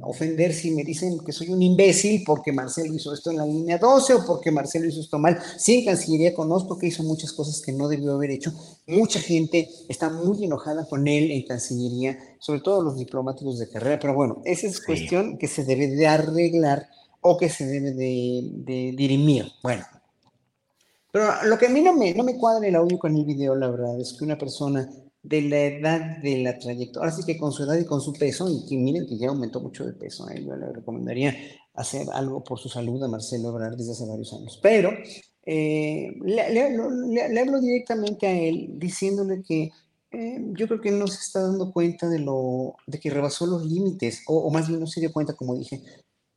ofender 0.00 0.52
si 0.52 0.72
me 0.72 0.82
dicen 0.82 1.20
que 1.20 1.30
soy 1.30 1.50
un 1.50 1.62
imbécil 1.62 2.24
porque 2.26 2.52
Marcelo 2.52 2.92
hizo 2.92 3.14
esto 3.14 3.30
en 3.30 3.36
la 3.36 3.46
línea 3.46 3.78
12 3.78 4.14
o 4.14 4.26
porque 4.26 4.50
Marcelo 4.50 4.88
hizo 4.88 5.00
esto 5.00 5.20
mal. 5.20 5.38
Sí, 5.56 5.78
en 5.78 5.84
Cancillería 5.84 6.34
conozco 6.34 6.76
que 6.76 6.88
hizo 6.88 7.04
muchas 7.04 7.32
cosas 7.32 7.60
que 7.60 7.70
no 7.70 7.86
debió 7.86 8.14
haber 8.14 8.32
hecho. 8.32 8.52
Mucha 8.88 9.20
gente 9.20 9.70
está 9.88 10.10
muy 10.10 10.44
enojada 10.44 10.88
con 10.88 11.06
él 11.06 11.30
en 11.30 11.46
Cancillería, 11.46 12.18
sobre 12.40 12.60
todo 12.60 12.82
los 12.82 12.96
diplomáticos 12.96 13.60
de 13.60 13.68
carrera, 13.68 14.00
pero 14.00 14.14
bueno, 14.14 14.42
esa 14.44 14.66
es 14.66 14.84
cuestión 14.84 15.38
que 15.38 15.46
se 15.46 15.62
debe 15.62 15.86
de 15.86 16.08
arreglar 16.08 16.88
o 17.20 17.38
que 17.38 17.48
se 17.48 17.66
debe 17.66 17.92
de, 17.92 18.50
de 18.64 18.94
dirimir. 18.96 19.46
Bueno, 19.62 19.84
pero 21.12 21.30
lo 21.44 21.58
que 21.58 21.66
a 21.66 21.70
mí 21.70 21.82
no 21.82 21.92
me, 21.94 22.12
no 22.14 22.24
me 22.24 22.36
cuadra 22.36 22.66
el 22.66 22.74
audio 22.74 22.98
con 22.98 23.16
el 23.16 23.24
video, 23.24 23.54
la 23.54 23.70
verdad, 23.70 24.00
es 24.00 24.14
que 24.14 24.24
una 24.24 24.38
persona 24.38 24.88
de 25.22 25.42
la 25.42 25.60
edad 25.60 26.18
de 26.22 26.42
la 26.42 26.58
trayectoria, 26.58 27.08
así 27.08 27.22
que 27.24 27.38
con 27.38 27.52
su 27.52 27.62
edad 27.62 27.78
y 27.78 27.84
con 27.84 28.00
su 28.00 28.12
peso, 28.12 28.48
y 28.50 28.66
que 28.66 28.76
miren 28.76 29.06
que 29.06 29.16
ya 29.16 29.28
aumentó 29.28 29.60
mucho 29.60 29.84
de 29.84 29.92
peso, 29.92 30.28
¿eh? 30.30 30.42
yo 30.44 30.56
le 30.56 30.72
recomendaría 30.72 31.36
hacer 31.74 32.08
algo 32.12 32.42
por 32.42 32.58
su 32.58 32.68
salud 32.68 33.02
a 33.04 33.08
Marcelo 33.08 33.50
Ebrard 33.50 33.76
desde 33.76 33.92
hace 33.92 34.06
varios 34.06 34.32
años. 34.32 34.58
Pero 34.62 34.90
eh, 35.44 36.12
le, 36.24 37.40
hablo 37.40 37.60
directamente 37.60 38.26
a 38.26 38.38
él 38.38 38.70
diciéndole 38.78 39.42
que 39.42 39.70
eh, 40.12 40.38
yo 40.58 40.68
creo 40.68 40.80
que 40.80 40.90
no 40.90 41.06
se 41.06 41.20
está 41.20 41.42
dando 41.42 41.72
cuenta 41.72 42.08
de, 42.08 42.18
lo, 42.18 42.76
de 42.86 43.00
que 43.00 43.10
rebasó 43.10 43.46
los 43.46 43.64
límites, 43.64 44.22
o, 44.26 44.50
más 44.50 44.68
bien 44.68 44.80
no 44.80 44.86
se 44.86 45.00
dio 45.00 45.12
cuenta, 45.12 45.34
como 45.34 45.56
dije, 45.56 45.82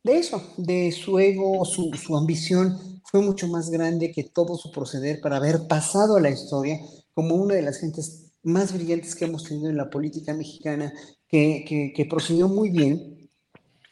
de 0.06 0.18
eso, 0.18 0.40
de 0.56 0.92
su 0.92 1.18
ego, 1.18 1.64
su, 1.64 2.16
ambición 2.16 2.78
fue 3.04 3.20
mucho 3.22 3.48
más 3.48 3.70
grande 3.70 4.12
que 4.12 4.22
todo 4.22 4.56
su 4.56 4.70
proceder 4.70 5.20
para 5.20 5.36
haber 5.36 5.66
pasado 5.66 6.16
a 6.16 6.20
la 6.20 6.30
historia 6.30 6.80
como 7.12 7.34
una 7.34 7.54
de 7.54 7.62
las 7.62 7.78
gentes 7.78 8.32
más 8.44 8.72
brillantes 8.72 9.16
que 9.16 9.24
hemos 9.24 9.42
tenido 9.42 9.68
en 9.68 9.76
la 9.76 9.90
política 9.90 10.32
mexicana, 10.32 10.92
que, 11.28 11.64
que, 11.66 11.92
que 11.92 12.04
prosiguió 12.06 12.46
muy 12.46 12.70
bien 12.70 13.28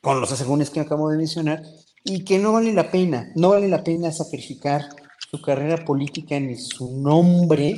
con 0.01 0.20
los 0.20 0.31
asegúnes 0.31 0.70
que 0.70 0.78
acabo 0.78 1.11
de 1.11 1.16
mencionar 1.16 1.62
y 2.05 2.23
que 2.23 2.39
no 2.39 2.53
vale 2.53 2.73
la 2.73 2.93
pena, 2.93 3.32
no 3.35 3.49
vale 3.49 3.69
la 3.69 3.82
pena 3.82 4.12
sacrificar 4.12 4.89
su 5.31 5.43
carrera 5.43 5.85
política 5.85 6.39
ni 6.39 6.57
su 6.57 6.97
nombre, 7.01 7.77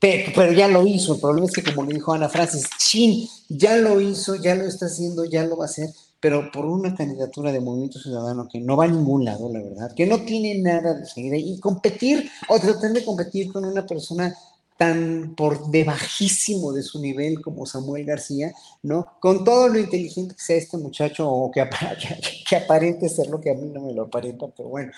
pero, 0.00 0.32
pero, 0.32 0.52
ya 0.52 0.68
lo 0.68 0.86
hizo. 0.86 1.14
El 1.14 1.20
problema 1.20 1.46
es 1.46 1.52
que, 1.52 1.64
como 1.64 1.88
le 1.88 1.94
dijo 1.94 2.12
Ana 2.12 2.28
Francis, 2.28 2.68
chin, 2.78 3.26
ya 3.48 3.76
lo 3.76 4.00
hizo, 4.00 4.36
ya 4.36 4.54
lo 4.54 4.64
está 4.64 4.86
haciendo, 4.86 5.24
ya 5.24 5.44
lo 5.44 5.56
va 5.56 5.64
a 5.64 5.68
hacer, 5.68 5.88
pero 6.24 6.50
por 6.50 6.64
una 6.64 6.94
candidatura 6.94 7.52
de 7.52 7.60
Movimiento 7.60 7.98
Ciudadano 7.98 8.48
que 8.50 8.58
no 8.58 8.78
va 8.78 8.84
a 8.86 8.88
ningún 8.88 9.26
lado, 9.26 9.52
la 9.52 9.60
verdad, 9.60 9.94
que 9.94 10.06
no 10.06 10.22
tiene 10.22 10.58
nada 10.58 10.94
de 10.94 11.04
seguir 11.04 11.34
y 11.34 11.60
competir 11.60 12.30
o 12.48 12.58
tratar 12.58 12.94
de 12.94 13.04
competir 13.04 13.52
con 13.52 13.66
una 13.66 13.84
persona 13.84 14.34
tan 14.78 15.34
por 15.36 15.70
debajísimo 15.70 16.72
de 16.72 16.82
su 16.82 16.98
nivel 16.98 17.42
como 17.42 17.66
Samuel 17.66 18.06
García, 18.06 18.54
¿no? 18.82 19.06
Con 19.20 19.44
todo 19.44 19.68
lo 19.68 19.78
inteligente 19.78 20.34
que 20.34 20.42
sea 20.42 20.56
este 20.56 20.78
muchacho 20.78 21.28
o 21.30 21.50
que, 21.50 21.62
que, 22.48 22.56
aparente 22.56 23.10
ser 23.10 23.26
lo 23.26 23.38
que 23.38 23.50
a 23.50 23.54
mí 23.54 23.68
no 23.68 23.82
me 23.82 23.92
lo 23.92 24.04
aparenta, 24.04 24.46
pero 24.56 24.70
bueno, 24.70 24.92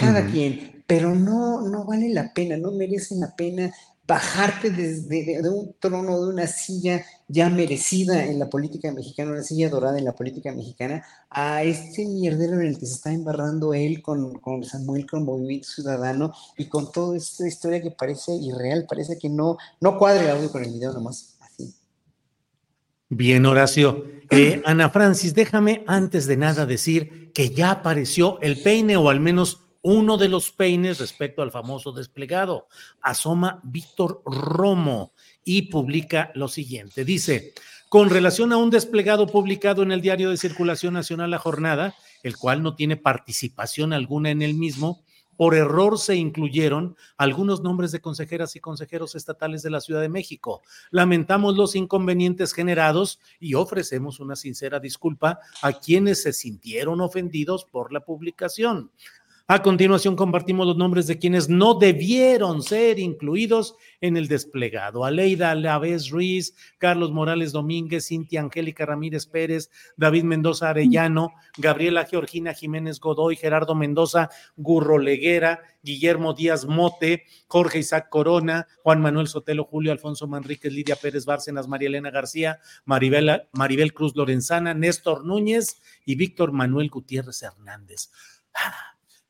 cada 0.00 0.24
quien, 0.24 0.82
pero 0.86 1.14
no, 1.14 1.68
no 1.68 1.84
vale 1.84 2.08
la 2.08 2.32
pena, 2.32 2.56
no 2.56 2.70
merece 2.70 3.14
la 3.16 3.36
pena 3.36 3.70
bajarte 4.06 4.70
desde 4.70 5.42
de, 5.42 5.48
un 5.48 5.74
trono, 5.78 6.20
de 6.20 6.28
una 6.28 6.46
silla 6.46 7.04
ya 7.28 7.48
merecida 7.48 8.24
en 8.24 8.38
la 8.38 8.50
política 8.50 8.92
mexicana, 8.92 9.32
una 9.32 9.42
silla 9.42 9.70
dorada 9.70 9.98
en 9.98 10.04
la 10.04 10.14
política 10.14 10.52
mexicana, 10.52 11.04
a 11.30 11.62
este 11.62 12.04
mierdero 12.06 12.60
en 12.60 12.66
el 12.66 12.78
que 12.78 12.86
se 12.86 12.94
está 12.94 13.12
embarrando 13.12 13.74
él 13.74 14.02
con, 14.02 14.34
con 14.40 14.64
Samuel, 14.64 15.06
con 15.06 15.24
Movimiento 15.24 15.68
Ciudadano 15.68 16.32
y 16.56 16.66
con 16.66 16.90
toda 16.90 17.16
esta 17.16 17.46
historia 17.46 17.80
que 17.80 17.92
parece 17.92 18.34
irreal, 18.34 18.86
parece 18.88 19.18
que 19.18 19.28
no, 19.28 19.56
no 19.80 19.96
cuadra 19.98 20.22
el 20.22 20.30
audio 20.30 20.50
con 20.50 20.64
el 20.64 20.72
video 20.72 20.92
nomás. 20.92 21.32
Bien, 23.14 23.44
Horacio. 23.44 24.06
Eh, 24.30 24.62
Ana 24.64 24.88
Francis, 24.88 25.34
déjame 25.34 25.84
antes 25.86 26.26
de 26.26 26.38
nada 26.38 26.64
decir 26.64 27.30
que 27.34 27.50
ya 27.50 27.70
apareció 27.70 28.40
el 28.40 28.62
peine 28.62 28.96
o 28.96 29.10
al 29.10 29.20
menos 29.20 29.61
uno 29.82 30.16
de 30.16 30.28
los 30.28 30.52
peines 30.52 30.98
respecto 30.98 31.42
al 31.42 31.50
famoso 31.50 31.92
desplegado. 31.92 32.68
Asoma 33.00 33.60
Víctor 33.64 34.22
Romo 34.24 35.12
y 35.44 35.62
publica 35.62 36.30
lo 36.34 36.48
siguiente. 36.48 37.04
Dice, 37.04 37.52
con 37.88 38.08
relación 38.08 38.52
a 38.52 38.56
un 38.56 38.70
desplegado 38.70 39.26
publicado 39.26 39.82
en 39.82 39.92
el 39.92 40.00
diario 40.00 40.30
de 40.30 40.36
circulación 40.36 40.94
nacional 40.94 41.30
La 41.30 41.38
Jornada, 41.38 41.94
el 42.22 42.36
cual 42.36 42.62
no 42.62 42.74
tiene 42.74 42.96
participación 42.96 43.92
alguna 43.92 44.30
en 44.30 44.40
el 44.40 44.54
mismo, 44.54 45.04
por 45.36 45.54
error 45.54 45.98
se 45.98 46.14
incluyeron 46.14 46.96
algunos 47.16 47.62
nombres 47.62 47.90
de 47.90 48.00
consejeras 48.00 48.54
y 48.54 48.60
consejeros 48.60 49.14
estatales 49.14 49.62
de 49.62 49.70
la 49.70 49.80
Ciudad 49.80 50.00
de 50.00 50.08
México. 50.08 50.62
Lamentamos 50.90 51.56
los 51.56 51.74
inconvenientes 51.74 52.52
generados 52.52 53.18
y 53.40 53.54
ofrecemos 53.54 54.20
una 54.20 54.36
sincera 54.36 54.78
disculpa 54.78 55.40
a 55.62 55.72
quienes 55.72 56.22
se 56.22 56.32
sintieron 56.32 57.00
ofendidos 57.00 57.64
por 57.64 57.92
la 57.92 58.04
publicación. 58.04 58.92
A 59.52 59.60
continuación 59.60 60.16
compartimos 60.16 60.66
los 60.66 60.78
nombres 60.78 61.06
de 61.06 61.18
quienes 61.18 61.50
no 61.50 61.74
debieron 61.74 62.62
ser 62.62 62.98
incluidos 62.98 63.74
en 64.00 64.16
el 64.16 64.26
desplegado. 64.26 65.04
Aleida 65.04 65.54
Lavés 65.54 66.08
Ruiz, 66.08 66.54
Carlos 66.78 67.12
Morales 67.12 67.52
Domínguez, 67.52 68.06
Cintia 68.06 68.40
Angélica 68.40 68.86
Ramírez 68.86 69.26
Pérez, 69.26 69.70
David 69.98 70.24
Mendoza 70.24 70.70
Arellano, 70.70 71.34
Gabriela 71.58 72.06
Georgina 72.06 72.54
Jiménez 72.54 72.98
Godoy, 72.98 73.36
Gerardo 73.36 73.74
Mendoza 73.74 74.30
Gurro 74.56 74.96
Leguera, 74.96 75.60
Guillermo 75.82 76.32
Díaz 76.32 76.64
Mote, 76.64 77.24
Jorge 77.46 77.80
Isaac 77.80 78.08
Corona, 78.08 78.66
Juan 78.82 79.02
Manuel 79.02 79.28
Sotelo, 79.28 79.64
Julio 79.64 79.92
Alfonso 79.92 80.26
Manríquez, 80.26 80.72
Lidia 80.72 80.96
Pérez 80.96 81.26
Bárcenas, 81.26 81.68
María 81.68 81.88
Elena 81.88 82.10
García, 82.10 82.58
Maribel, 82.86 83.42
Maribel 83.52 83.92
Cruz 83.92 84.16
Lorenzana, 84.16 84.72
Néstor 84.72 85.26
Núñez 85.26 85.82
y 86.06 86.14
Víctor 86.14 86.52
Manuel 86.52 86.88
Gutiérrez 86.88 87.42
Hernández. 87.42 88.08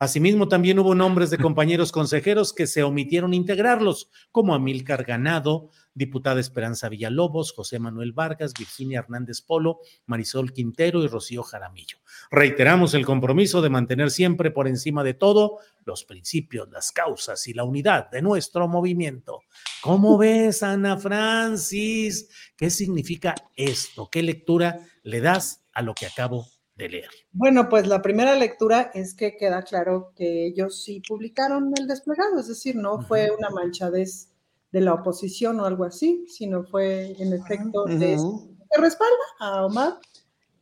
Asimismo, 0.02 0.48
también 0.48 0.80
hubo 0.80 0.96
nombres 0.96 1.30
de 1.30 1.38
compañeros 1.38 1.92
consejeros 1.92 2.52
que 2.52 2.66
se 2.66 2.82
omitieron 2.82 3.34
integrarlos, 3.34 4.10
como 4.32 4.52
Amílcar 4.52 5.04
Ganado, 5.04 5.70
diputada 5.94 6.40
Esperanza 6.40 6.88
Villalobos, 6.88 7.52
José 7.52 7.78
Manuel 7.78 8.12
Vargas, 8.12 8.52
Virginia 8.52 8.98
Hernández 8.98 9.42
Polo, 9.42 9.78
Marisol 10.06 10.52
Quintero 10.52 11.04
y 11.04 11.06
Rocío 11.06 11.44
Jaramillo. 11.44 11.98
Reiteramos 12.32 12.94
el 12.94 13.06
compromiso 13.06 13.62
de 13.62 13.70
mantener 13.70 14.10
siempre 14.10 14.50
por 14.50 14.66
encima 14.66 15.04
de 15.04 15.14
todo 15.14 15.60
los 15.84 16.04
principios, 16.04 16.68
las 16.72 16.90
causas 16.90 17.46
y 17.46 17.54
la 17.54 17.62
unidad 17.62 18.10
de 18.10 18.22
nuestro 18.22 18.66
movimiento. 18.66 19.42
¿Cómo 19.82 20.18
ves, 20.18 20.64
Ana 20.64 20.96
Francis? 20.96 22.28
¿Qué 22.56 22.70
significa 22.70 23.36
esto? 23.54 24.08
¿Qué 24.10 24.24
lectura 24.24 24.80
le 25.04 25.20
das 25.20 25.62
a 25.72 25.82
lo 25.82 25.94
que 25.94 26.06
acabo 26.06 26.48
de 26.77 26.89
leer? 26.89 27.11
Bueno, 27.32 27.69
pues 27.69 27.86
la 27.86 28.03
primera 28.03 28.35
lectura 28.35 28.90
es 28.94 29.15
que 29.15 29.36
queda 29.36 29.62
claro 29.62 30.12
que 30.16 30.47
ellos 30.47 30.82
sí 30.82 31.03
publicaron 31.07 31.73
el 31.78 31.86
desplegado, 31.86 32.39
es 32.39 32.49
decir, 32.49 32.77
no 32.77 33.03
fue 33.03 33.31
una 33.36 33.51
manchadez 33.51 34.31
de 34.70 34.81
la 34.81 34.94
oposición 34.94 35.61
o 35.61 35.66
algo 35.66 35.85
así, 35.85 36.24
sino 36.28 36.65
fue 36.65 37.15
en 37.19 37.32
efecto 37.32 37.85
de 37.85 38.16
que 38.16 38.81
respalda 38.81 39.16
a 39.39 39.66
Omar, 39.66 39.99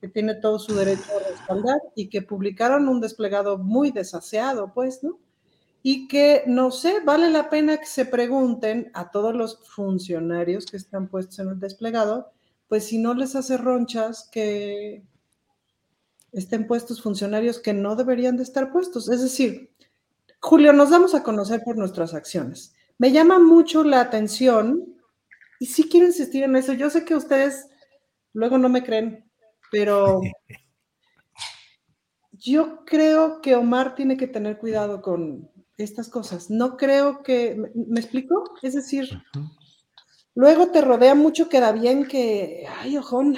que 0.01 0.09
tiene 0.09 0.35
todo 0.35 0.59
su 0.59 0.75
derecho 0.75 1.05
a 1.15 1.31
respaldar 1.31 1.79
y 1.95 2.09
que 2.09 2.23
publicaron 2.23 2.89
un 2.89 3.01
desplegado 3.01 3.59
muy 3.59 3.93
desaseado, 3.93 4.73
pues, 4.75 5.05
¿no? 5.05 5.21
Y 5.83 6.09
que, 6.09 6.43
no 6.47 6.73
sé, 6.73 7.01
vale 7.05 7.31
la 7.31 7.49
pena 7.49 7.79
que 7.79 7.87
se 7.87 8.05
pregunten 8.05 8.91
a 8.95 9.11
todos 9.11 9.35
los 9.35 9.61
funcionarios 9.69 10.67
que 10.67 10.77
están 10.77 11.09
puestos 11.09 11.39
en 11.39 11.49
el 11.49 11.61
desplegado, 11.61 12.33
pues 12.69 12.85
si 12.87 12.99
no 12.99 13.15
les 13.15 13.37
hace 13.37 13.57
ronchas 13.57 14.29
que 14.31 15.05
estén 16.33 16.67
puestos 16.67 17.03
funcionarios 17.03 17.59
que 17.59 17.73
no 17.73 17.97
deberían 17.97 18.37
de 18.37 18.43
estar 18.43 18.73
puestos. 18.73 19.09
Es 19.09 19.23
decir, 19.23 19.71
Julio, 20.41 20.73
nos 20.73 20.91
damos 20.91 21.15
a 21.15 21.23
conocer 21.23 21.63
por 21.65 21.77
nuestras 21.77 22.15
acciones. 22.15 22.75
Me 22.99 23.13
llama 23.13 23.39
mucho 23.39 23.85
la 23.85 24.01
atención 24.01 24.97
y 25.59 25.67
sí 25.67 25.89
quiero 25.89 26.07
insistir 26.07 26.45
en 26.45 26.57
eso. 26.57 26.73
Yo 26.73 26.91
sé 26.91 27.05
que 27.05 27.15
ustedes 27.15 27.69
luego 28.33 28.59
no 28.59 28.69
me 28.69 28.83
creen, 28.83 29.31
pero 29.71 30.21
yo 32.33 32.85
creo 32.85 33.41
que 33.41 33.55
Omar 33.55 33.95
tiene 33.95 34.17
que 34.17 34.27
tener 34.27 34.59
cuidado 34.59 35.03
con 35.03 35.51
estas 35.77 36.09
cosas. 36.09 36.51
No 36.51 36.77
creo 36.77 37.23
que, 37.23 37.73
¿me, 37.75 38.01
explico? 38.01 38.55
Es 38.63 38.75
decir, 38.75 39.23
luego 40.35 40.71
te 40.71 40.81
rodea 40.81 41.15
mucho, 41.15 41.49
queda 41.49 41.73
bien 41.73 42.07
que, 42.07 42.67
ay, 42.81 42.97
ojón, 42.97 43.37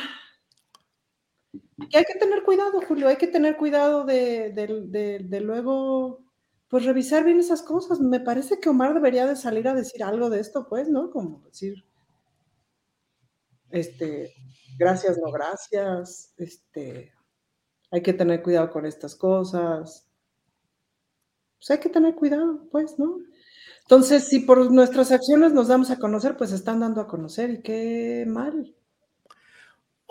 y 1.78 1.96
hay 1.96 2.04
que 2.04 2.18
tener 2.18 2.42
cuidado, 2.42 2.80
Julio, 2.86 3.08
hay 3.08 3.16
que 3.16 3.26
tener 3.26 3.56
cuidado 3.56 4.04
de, 4.04 5.40
luego, 5.42 6.24
pues 6.68 6.84
revisar 6.84 7.24
bien 7.24 7.38
esas 7.40 7.62
cosas. 7.62 8.00
Me 8.00 8.20
parece 8.20 8.60
que 8.60 8.68
Omar 8.68 8.94
debería 8.94 9.26
de 9.26 9.36
salir 9.36 9.68
a 9.68 9.74
decir 9.74 10.02
algo 10.04 10.30
de 10.30 10.40
esto, 10.40 10.68
pues, 10.68 10.88
¿no? 10.88 11.10
Como 11.10 11.40
decir, 11.40 11.84
este, 13.70 14.32
gracias, 14.78 15.18
no 15.18 15.32
gracias, 15.32 16.34
este, 16.36 17.12
hay 17.90 18.02
que 18.02 18.12
tener 18.12 18.42
cuidado 18.42 18.70
con 18.70 18.86
estas 18.86 19.14
cosas. 19.16 20.06
Pues 21.58 21.70
hay 21.70 21.78
que 21.78 21.88
tener 21.88 22.14
cuidado, 22.14 22.68
pues, 22.70 22.98
¿no? 22.98 23.18
Entonces, 23.82 24.28
si 24.28 24.40
por 24.40 24.70
nuestras 24.72 25.12
acciones 25.12 25.52
nos 25.52 25.68
damos 25.68 25.90
a 25.90 25.98
conocer, 25.98 26.36
pues 26.36 26.52
están 26.52 26.80
dando 26.80 27.00
a 27.00 27.08
conocer 27.08 27.50
y 27.50 27.62
qué 27.62 28.24
mal. 28.28 28.74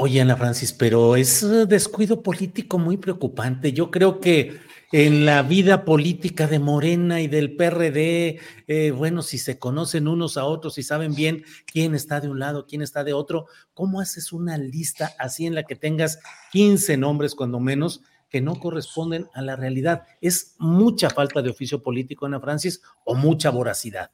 Oye, 0.04 0.20
Ana 0.20 0.36
Francis, 0.36 0.74
pero 0.74 1.16
es 1.16 1.44
eh, 1.44 1.68
descuido 1.68 2.24
político 2.24 2.80
muy 2.80 2.98
preocupante. 2.98 3.72
Yo 3.72 3.92
creo 3.92 4.20
que 4.20 4.58
en 4.92 5.26
la 5.26 5.44
vida 5.44 5.86
política 5.86 6.48
de 6.48 6.58
Morena 6.58 7.22
y 7.22 7.28
del 7.28 7.56
PRD, 7.56 8.40
eh, 8.66 8.90
bueno, 8.90 9.22
si 9.22 9.38
se 9.38 9.60
conocen 9.60 10.08
unos 10.08 10.38
a 10.38 10.46
otros 10.46 10.80
y 10.80 10.84
saben 10.84 11.14
bien 11.14 11.44
quién 11.68 11.94
está 11.94 12.20
de 12.20 12.30
un 12.30 12.40
lado, 12.40 12.66
quién 12.66 12.82
está 12.82 13.04
de 13.04 13.14
otro, 13.14 13.46
¿cómo 13.76 14.02
haces 14.02 14.34
una 14.34 14.58
lista 14.58 15.14
así 15.20 15.46
en 15.46 15.54
la 15.54 15.66
que 15.66 15.76
tengas 15.76 16.18
15 16.52 16.98
nombres, 16.98 17.36
cuando 17.36 17.60
menos, 17.60 18.02
que 18.28 18.42
no 18.42 18.60
corresponden 18.60 19.28
a 19.36 19.44
la 19.44 19.56
realidad? 19.56 20.08
¿Es 20.20 20.56
mucha 20.58 21.12
falta 21.12 21.44
de 21.44 21.52
oficio 21.52 21.84
político, 21.84 22.26
Ana 22.26 22.40
Francis, 22.40 22.82
o 23.06 23.14
mucha 23.14 23.52
voracidad? 23.52 24.10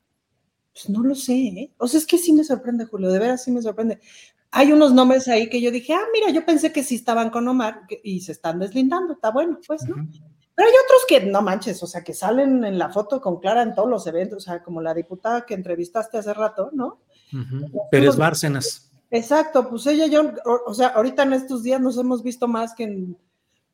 Pues 0.74 0.90
no 0.90 1.02
lo 1.02 1.16
sé, 1.16 1.34
¿eh? 1.34 1.72
O 1.78 1.88
sea, 1.88 1.98
es 1.98 2.06
que 2.06 2.18
sí 2.18 2.34
me 2.34 2.44
sorprende, 2.44 2.84
Julio, 2.84 3.10
de 3.10 3.20
veras 3.20 3.46
sí 3.46 3.52
me 3.52 3.62
sorprende 3.62 4.00
hay 4.52 4.72
unos 4.72 4.94
nombres 4.94 5.28
ahí 5.28 5.50
que 5.50 5.62
yo 5.62 5.72
dije, 5.72 5.94
ah, 5.94 6.06
mira, 6.14 6.32
yo 6.32 6.46
pensé 6.46 6.72
que 6.72 6.84
sí 6.84 6.96
estaban 6.96 7.30
con 7.30 7.48
Omar 7.48 7.82
y 8.04 8.22
se 8.22 8.32
están 8.32 8.60
deslindando, 8.60 9.14
está 9.14 9.32
bueno, 9.32 9.60
pues, 9.66 9.84
¿no? 9.88 9.96
Pero 10.56 10.70
hay 10.70 10.76
otros 10.86 11.06
que, 11.08 11.22
no 11.22 11.42
manches, 11.42 11.84
o 11.84 11.88
sea, 11.88 12.04
que 12.04 12.14
salen 12.14 12.64
en 12.66 12.80
la 12.80 12.90
foto 12.90 13.22
con 13.22 13.40
Clara 13.40 13.62
en 13.62 13.76
todos 13.76 13.90
los 13.90 14.08
eventos, 14.08 14.38
o 14.38 14.42
sea, 14.42 14.64
como 14.64 14.82
la 14.82 14.94
diputada 14.94 15.46
que 15.46 15.54
entrevistaste 15.54 16.18
hace 16.18 16.34
rato, 16.34 16.72
¿no? 16.74 17.00
Pérez 17.92 18.16
Bárcenas. 18.16 18.92
Exacto, 19.12 19.70
pues 19.70 19.86
ella 19.86 20.08
y 20.08 20.10
yo, 20.10 20.34
o, 20.66 20.74
sea, 20.74 20.88
ahorita 20.88 21.24
en 21.24 21.34
estos 21.34 21.64
días 21.64 21.80
nos 21.80 21.98
hemos 21.98 22.24
visto 22.24 22.48
más 22.48 22.74
que 22.74 22.86
en, 22.86 23.18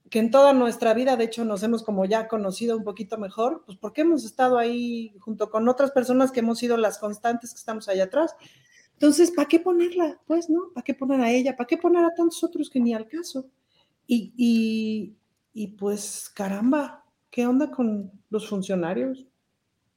que 0.10 0.20
en 0.20 0.30
toda 0.30 0.54
nuestra 0.54 0.94
vida, 0.94 1.16
de 1.16 1.24
hecho, 1.24 1.46
nos 1.46 1.64
hemos 1.64 1.84
como 1.84 2.06
ya 2.06 2.28
conocido 2.28 2.78
un 2.78 2.84
poquito 2.84 3.18
mejor, 3.18 3.64
pues 3.66 3.78
porque 3.80 4.02
hemos 4.02 4.26
estado 4.26 4.58
ahí 4.58 5.16
junto 5.22 5.50
con 5.50 5.68
otras 5.70 5.92
personas 5.92 6.32
que 6.32 6.42
hemos 6.42 6.60
sido 6.60 6.78
las 6.78 7.00
constantes 7.00 7.52
que 7.52 7.58
estamos 7.58 7.88
allá 7.88 8.04
atrás. 8.04 8.36
Entonces, 9.04 9.32
¿para 9.32 9.50
qué 9.50 9.60
ponerla? 9.60 10.18
Pues, 10.26 10.50
¿no? 10.50 10.72
¿Para 10.74 10.86
qué 10.86 10.94
poner 10.94 11.20
a 11.20 11.30
ella? 11.30 11.58
¿Para 11.58 11.68
qué 11.68 11.76
poner 11.78 12.06
a 12.06 12.16
tantos 12.16 12.42
otros 12.42 12.70
que 12.70 12.80
ni 12.80 12.94
al 12.94 13.06
caso? 13.06 13.50
Y, 14.08 14.32
y, 14.38 15.18
y 15.54 15.68
pues, 15.76 16.32
caramba, 16.34 17.04
¿qué 17.30 17.46
onda 17.46 17.70
con 17.70 18.10
los 18.30 18.48
funcionarios? 18.48 19.26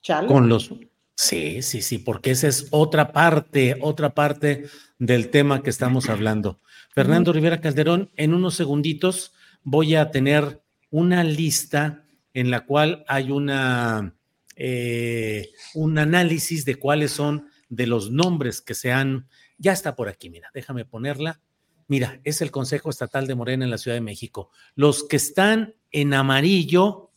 Chale. 0.02 0.26
Con 0.26 0.48
los, 0.48 0.72
Sí, 1.14 1.62
sí, 1.62 1.82
sí, 1.82 1.98
porque 1.98 2.32
esa 2.32 2.48
es 2.48 2.66
otra 2.72 3.12
parte, 3.12 3.76
otra 3.80 4.12
parte 4.12 4.64
del 4.98 5.30
tema 5.30 5.62
que 5.62 5.70
estamos 5.70 6.08
hablando. 6.08 6.58
Fernando 6.92 7.32
Rivera 7.32 7.60
Calderón, 7.60 8.10
en 8.16 8.34
unos 8.34 8.56
segunditos 8.56 9.34
voy 9.62 9.94
a 9.94 10.10
tener 10.10 10.64
una 10.90 11.22
lista 11.22 12.04
en 12.34 12.50
la 12.50 12.66
cual 12.66 13.04
hay 13.06 13.30
una, 13.30 14.16
eh, 14.56 15.52
un 15.74 15.96
análisis 15.96 16.64
de 16.64 16.74
cuáles 16.74 17.12
son 17.12 17.46
de 17.68 17.86
los 17.86 18.10
nombres 18.10 18.60
que 18.60 18.74
se 18.74 18.92
han, 18.92 19.28
ya 19.58 19.72
está 19.72 19.96
por 19.96 20.08
aquí, 20.08 20.30
mira, 20.30 20.50
déjame 20.54 20.84
ponerla. 20.84 21.40
Mira, 21.88 22.20
es 22.24 22.42
el 22.42 22.50
Consejo 22.50 22.90
Estatal 22.90 23.26
de 23.26 23.34
Morena 23.34 23.64
en 23.64 23.70
la 23.70 23.78
Ciudad 23.78 23.96
de 23.96 24.00
México. 24.00 24.50
Los 24.74 25.04
que 25.04 25.16
están 25.16 25.74
en 25.92 26.14
amarillo 26.14 27.10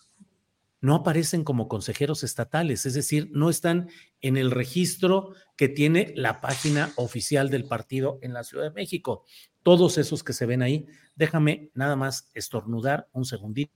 no 0.82 0.96
aparecen 0.96 1.44
como 1.44 1.68
consejeros 1.68 2.24
estatales, 2.24 2.86
es 2.86 2.94
decir, 2.94 3.30
no 3.32 3.50
están 3.50 3.90
en 4.22 4.38
el 4.38 4.52
registro 4.52 5.34
que 5.58 5.68
tiene 5.68 6.14
la 6.16 6.40
página 6.40 6.92
oficial 6.96 7.50
del 7.50 7.66
partido 7.66 8.20
en 8.22 8.34
la 8.34 8.44
Ciudad 8.44 8.66
de 8.66 8.72
México. 8.72 9.26
Todos 9.64 9.98
esos 9.98 10.24
que 10.24 10.34
se 10.34 10.46
ven 10.46 10.62
ahí, 10.62 10.86
déjame 11.16 11.70
nada 11.74 11.96
más 11.96 12.30
estornudar 12.34 13.08
un 13.12 13.26
segundito. 13.26 13.74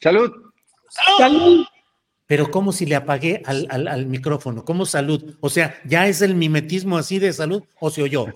Salud. 0.00 0.32
Salud. 1.18 1.66
Pero 2.26 2.50
como 2.50 2.72
si 2.72 2.86
le 2.86 2.96
apagué 2.96 3.42
al, 3.44 3.66
al, 3.70 4.06
micrófono, 4.06 4.64
¿cómo 4.64 4.86
salud? 4.86 5.36
O 5.40 5.50
sea, 5.50 5.74
¿ya 5.84 6.08
es 6.08 6.22
el 6.22 6.34
mimetismo 6.34 6.96
así 6.96 7.18
de 7.18 7.32
salud 7.32 7.62
o 7.80 7.90
se 7.90 8.02
oyó? 8.02 8.26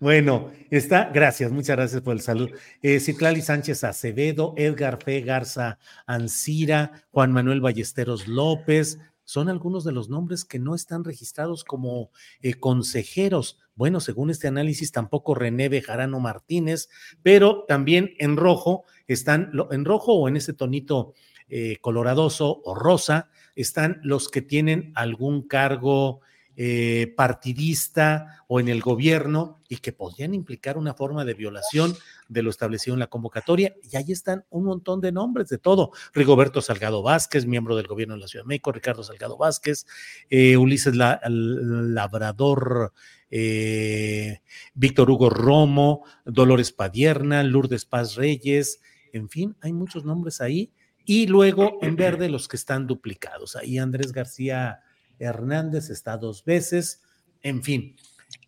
Bueno, 0.00 0.50
está, 0.70 1.10
gracias, 1.12 1.50
muchas 1.52 1.76
gracias 1.76 2.02
por 2.02 2.14
el 2.14 2.20
salud. 2.20 2.50
Eh, 2.82 3.00
Citlali 3.00 3.42
Sánchez 3.42 3.84
Acevedo, 3.84 4.54
Edgar 4.56 5.02
Fe 5.02 5.20
Garza 5.20 5.78
Ancira, 6.06 7.04
Juan 7.10 7.32
Manuel 7.32 7.60
Ballesteros 7.60 8.28
López, 8.28 8.98
son 9.28 9.50
algunos 9.50 9.84
de 9.84 9.92
los 9.92 10.08
nombres 10.08 10.46
que 10.46 10.58
no 10.58 10.74
están 10.74 11.04
registrados 11.04 11.62
como 11.62 12.10
eh, 12.40 12.54
consejeros. 12.54 13.58
Bueno, 13.74 14.00
según 14.00 14.30
este 14.30 14.48
análisis, 14.48 14.90
tampoco 14.90 15.34
René 15.34 15.68
Bejarano 15.68 16.18
Martínez, 16.18 16.88
pero 17.22 17.66
también 17.68 18.14
en 18.16 18.38
rojo 18.38 18.84
están, 19.06 19.52
en 19.70 19.84
rojo 19.84 20.14
o 20.14 20.28
en 20.28 20.38
ese 20.38 20.54
tonito 20.54 21.12
eh, 21.50 21.76
coloradoso 21.82 22.62
o 22.64 22.74
rosa, 22.74 23.28
están 23.54 24.00
los 24.02 24.30
que 24.30 24.40
tienen 24.40 24.92
algún 24.94 25.46
cargo 25.46 26.22
eh, 26.56 27.12
partidista 27.14 28.44
o 28.48 28.60
en 28.60 28.68
el 28.68 28.80
gobierno 28.80 29.60
y 29.68 29.76
que 29.76 29.92
podrían 29.92 30.32
implicar 30.32 30.78
una 30.78 30.94
forma 30.94 31.26
de 31.26 31.34
violación 31.34 31.94
de 32.28 32.42
lo 32.42 32.50
establecido 32.50 32.94
en 32.94 33.00
la 33.00 33.08
convocatoria. 33.08 33.74
Y 33.90 33.96
ahí 33.96 34.12
están 34.12 34.44
un 34.50 34.64
montón 34.64 35.00
de 35.00 35.12
nombres 35.12 35.48
de 35.48 35.58
todo. 35.58 35.90
Rigoberto 36.12 36.60
Salgado 36.60 37.02
Vázquez, 37.02 37.46
miembro 37.46 37.76
del 37.76 37.86
gobierno 37.86 38.14
de 38.14 38.20
la 38.20 38.28
Ciudad 38.28 38.44
de 38.44 38.48
México, 38.48 38.72
Ricardo 38.72 39.02
Salgado 39.02 39.36
Vázquez, 39.36 39.86
eh, 40.30 40.56
Ulises 40.56 40.94
Labrador. 40.94 42.92
Eh, 43.30 44.40
Víctor 44.72 45.10
Hugo 45.10 45.28
Romo, 45.28 46.04
Dolores 46.24 46.72
Padierna, 46.72 47.42
Lourdes 47.42 47.84
Paz 47.84 48.14
Reyes, 48.14 48.80
en 49.12 49.28
fin, 49.28 49.54
hay 49.60 49.72
muchos 49.72 50.04
nombres 50.04 50.40
ahí. 50.40 50.72
Y 51.04 51.26
luego 51.26 51.78
en 51.80 51.96
verde 51.96 52.28
los 52.28 52.48
que 52.48 52.56
están 52.56 52.86
duplicados. 52.86 53.56
Ahí 53.56 53.78
Andrés 53.78 54.12
García 54.12 54.80
Hernández 55.18 55.90
está 55.90 56.18
dos 56.18 56.44
veces, 56.44 57.02
en 57.42 57.62
fin. 57.62 57.96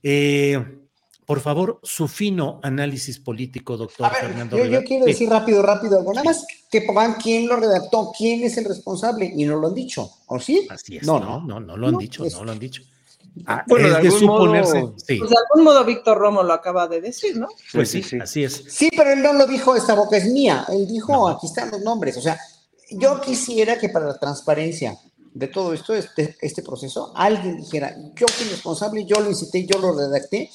Eh, 0.02 0.78
por 1.30 1.38
favor, 1.38 1.78
su 1.84 2.08
fino 2.08 2.58
análisis 2.60 3.20
político, 3.20 3.76
doctor 3.76 4.10
Fernando. 4.10 4.58
Yo, 4.58 4.64
yo 4.64 4.82
quiero 4.82 5.04
decir 5.04 5.30
rápido, 5.30 5.62
rápido 5.62 5.96
algo. 5.96 6.12
Nada 6.12 6.24
más 6.24 6.44
que 6.68 6.82
pongan 6.82 7.14
quién 7.22 7.46
lo 7.46 7.54
redactó, 7.54 8.10
quién 8.18 8.42
es 8.42 8.58
el 8.58 8.64
responsable, 8.64 9.32
y 9.36 9.44
no 9.44 9.54
lo 9.54 9.68
han 9.68 9.74
dicho, 9.74 10.10
¿o 10.26 10.40
sí? 10.40 10.66
Así 10.68 10.96
es. 10.96 11.04
No, 11.04 11.20
no, 11.20 11.40
no, 11.40 11.60
no, 11.60 11.76
lo 11.76 11.86
han 11.86 11.98
dicho, 11.98 12.24
no 12.32 12.42
lo 12.42 12.50
han 12.50 12.58
dicho. 12.58 12.82
Ah, 13.46 13.62
bueno, 13.68 13.96
es 13.96 14.02
de, 14.02 14.10
suponerse. 14.10 14.80
Modo, 14.80 14.94
sí. 14.96 15.18
Pues 15.18 15.30
de 15.30 15.36
algún 15.36 15.62
modo 15.62 15.84
Víctor 15.84 16.18
Romo 16.18 16.42
lo 16.42 16.52
acaba 16.52 16.88
de 16.88 17.00
decir, 17.00 17.36
¿no? 17.36 17.46
Pues 17.72 17.88
sí, 17.88 18.02
sí, 18.02 18.18
así 18.20 18.42
es. 18.42 18.64
Sí, 18.68 18.90
pero 18.96 19.12
él 19.12 19.22
no 19.22 19.32
lo 19.32 19.46
dijo, 19.46 19.76
esta 19.76 19.94
boca 19.94 20.16
es 20.16 20.24
mía. 20.32 20.66
Él 20.68 20.88
dijo, 20.88 21.28
aquí 21.28 21.46
están 21.46 21.70
los 21.70 21.80
nombres. 21.82 22.16
O 22.16 22.20
sea, 22.20 22.40
yo 22.90 23.20
quisiera 23.20 23.78
que 23.78 23.88
para 23.88 24.06
la 24.06 24.18
transparencia 24.18 24.98
de 25.32 25.46
todo 25.46 25.72
esto, 25.74 25.94
este, 25.94 26.36
este 26.40 26.64
proceso, 26.64 27.12
alguien 27.14 27.58
dijera, 27.58 27.94
yo 28.16 28.26
fui 28.26 28.48
responsable, 28.48 29.04
yo 29.04 29.20
lo 29.20 29.30
incité, 29.30 29.64
yo 29.64 29.78
lo 29.78 29.96
redacté, 29.96 30.50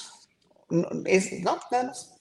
es, 1.06 1.42
no 1.42 1.60
nada 1.72 1.86
más. 1.86 2.16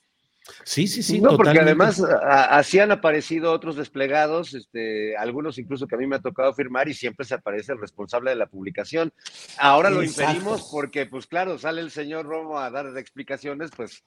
Sí, 0.64 0.86
sí, 0.86 1.02
sí. 1.02 1.20
No, 1.20 1.36
porque 1.36 1.58
además 1.58 2.02
así 2.22 2.78
han 2.78 2.90
aparecido 2.90 3.50
otros 3.50 3.76
desplegados, 3.76 4.52
este, 4.52 5.16
algunos 5.16 5.58
incluso 5.58 5.86
que 5.86 5.94
a 5.94 5.98
mí 5.98 6.06
me 6.06 6.16
ha 6.16 6.20
tocado 6.20 6.52
firmar 6.52 6.88
y 6.88 6.94
siempre 6.94 7.24
se 7.24 7.34
aparece 7.34 7.72
el 7.72 7.80
responsable 7.80 8.30
de 8.30 8.36
la 8.36 8.46
publicación. 8.46 9.12
Ahora 9.58 9.88
lo 9.88 10.02
impedimos 10.02 10.68
porque, 10.70 11.06
pues 11.06 11.26
claro, 11.26 11.58
sale 11.58 11.80
el 11.80 11.90
señor 11.90 12.26
Romo 12.26 12.58
a 12.58 12.70
dar 12.70 12.86
explicaciones, 12.98 13.70
pues 13.74 14.04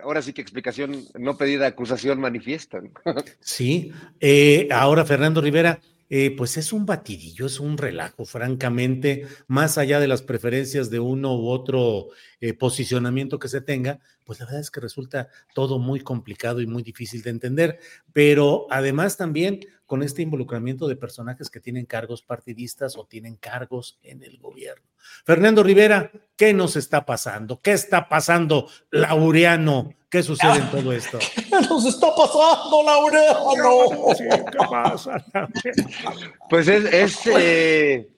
ahora 0.00 0.22
sí 0.22 0.32
que 0.32 0.42
explicación 0.42 1.04
no 1.18 1.36
pedida, 1.36 1.66
acusación 1.66 2.20
manifiesta. 2.20 2.80
Sí, 3.40 3.92
eh, 4.20 4.68
ahora 4.70 5.04
Fernando 5.04 5.40
Rivera, 5.40 5.80
eh, 6.12 6.34
pues 6.36 6.56
es 6.56 6.72
un 6.72 6.86
batidillo, 6.86 7.46
es 7.46 7.60
un 7.60 7.78
relajo, 7.78 8.24
francamente, 8.24 9.28
más 9.46 9.78
allá 9.78 10.00
de 10.00 10.08
las 10.08 10.22
preferencias 10.22 10.90
de 10.90 10.98
uno 10.98 11.36
u 11.36 11.48
otro 11.48 12.08
eh, 12.40 12.52
posicionamiento 12.52 13.38
que 13.38 13.46
se 13.46 13.60
tenga, 13.60 14.00
pues 14.24 14.40
la 14.40 14.46
verdad 14.46 14.60
es 14.60 14.72
que 14.72 14.80
resulta 14.80 15.28
todo 15.54 15.78
muy 15.78 16.00
complicado 16.00 16.60
y 16.60 16.66
muy 16.66 16.82
difícil 16.82 17.22
de 17.22 17.30
entender, 17.30 17.78
pero 18.12 18.66
además 18.70 19.16
también 19.16 19.60
con 19.86 20.02
este 20.02 20.22
involucramiento 20.22 20.88
de 20.88 20.96
personajes 20.96 21.48
que 21.48 21.60
tienen 21.60 21.86
cargos 21.86 22.22
partidistas 22.22 22.96
o 22.96 23.06
tienen 23.06 23.36
cargos 23.36 24.00
en 24.02 24.24
el 24.24 24.38
gobierno. 24.38 24.86
Fernando 25.24 25.62
Rivera, 25.62 26.10
¿qué 26.36 26.52
nos 26.52 26.74
está 26.74 27.06
pasando? 27.06 27.60
¿Qué 27.60 27.72
está 27.72 28.08
pasando, 28.08 28.68
Laureano? 28.90 29.94
¿Qué 30.10 30.24
sucede 30.24 30.56
en 30.56 30.70
todo 30.70 30.92
esto? 30.92 31.18
¿Qué 31.34 31.60
nos 31.68 31.86
está 31.86 32.08
pasando, 32.14 32.82
Laureano? 32.84 34.06
¿Qué 34.50 34.58
pasa? 34.68 35.24
Pues 36.48 36.66
es, 36.66 36.84
es, 36.92 37.26
eh, 37.38 38.08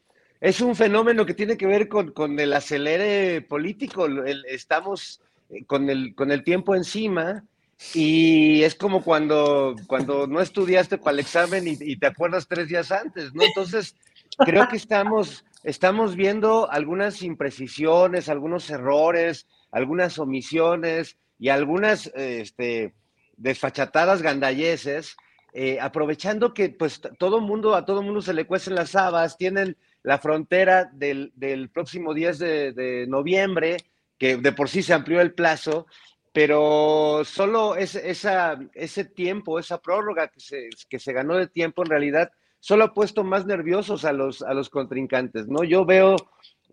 es, 0.41 0.61
un 0.63 0.75
fenómeno 0.75 1.27
que 1.27 1.35
tiene 1.35 1.59
que 1.59 1.67
ver 1.67 1.89
con, 1.89 2.13
con 2.13 2.41
el 2.41 2.55
acelere 2.55 3.43
político. 3.43 4.07
El, 4.07 4.43
estamos 4.47 5.21
eh, 5.51 5.67
con 5.67 5.91
el, 5.91 6.15
con 6.15 6.33
el 6.33 6.43
tiempo 6.45 6.75
encima 6.75 7.45
y 7.93 8.63
es 8.63 8.75
como 8.75 9.03
cuando, 9.03 9.77
cuando 9.87 10.27
no 10.27 10.41
estudiaste 10.41 10.97
para 10.97 11.13
el 11.13 11.21
examen 11.21 11.69
y, 11.69 11.77
y 11.79 11.97
te 11.97 12.07
acuerdas 12.07 12.49
tres 12.49 12.69
días 12.69 12.91
antes, 12.91 13.35
¿no? 13.35 13.43
Entonces, 13.43 13.97
creo 14.39 14.67
que 14.67 14.77
estamos, 14.77 15.45
estamos 15.63 16.17
viendo 16.17 16.71
algunas 16.71 17.23
imprecisiones, 17.23 18.31
algunos 18.31 18.71
errores, 18.71 19.47
algunas 19.71 20.19
omisiones 20.19 21.19
y 21.43 21.49
algunas 21.49 22.07
este, 22.15 22.95
desfachatadas 23.37 24.23
gandayeses, 24.23 25.17
eh, 25.53 25.81
aprovechando 25.81 26.55
que 26.55 26.69
pues 26.69 27.01
todo 27.19 27.41
mundo, 27.41 27.75
a 27.75 27.85
todo 27.85 28.01
mundo 28.01 28.23
se 28.23 28.33
le 28.33 28.47
cuecen 28.47 28.77
las 28.77 28.95
habas, 28.95 29.37
tienen 29.37 29.77
la 30.05 30.19
frontera 30.19 30.89
del, 30.93 31.33
próximo 31.75 32.15
10 32.15 32.39
de, 32.39 32.73
de, 32.73 33.07
noviembre, 33.09 33.79
que 34.19 34.37
de 34.37 34.53
por 34.53 34.69
sí 34.69 34.85
se 34.85 34.95
amplió 34.95 35.21
el 35.21 35.35
plazo, 35.35 35.89
pero 36.33 37.23
solo 37.25 37.75
ese 37.75 39.05
tiempo, 39.07 39.59
esa 39.59 39.83
prórroga 39.83 40.29
que 40.29 40.39
se, 40.39 40.69
que 40.89 41.01
se 41.01 41.13
ganó 41.13 41.35
de 41.35 41.49
tiempo, 41.49 41.83
en 41.83 41.91
realidad 41.91 42.31
solo 42.61 42.85
ha 42.85 42.95
puesto 42.95 43.25
más 43.25 43.47
nerviosos 43.47 44.05
a 44.05 44.13
los, 44.13 44.43
a 44.43 44.55
los 44.55 44.71
contrincantes, 44.71 45.49
¿no? 45.49 45.65
Yo 45.65 45.85
veo 45.85 46.15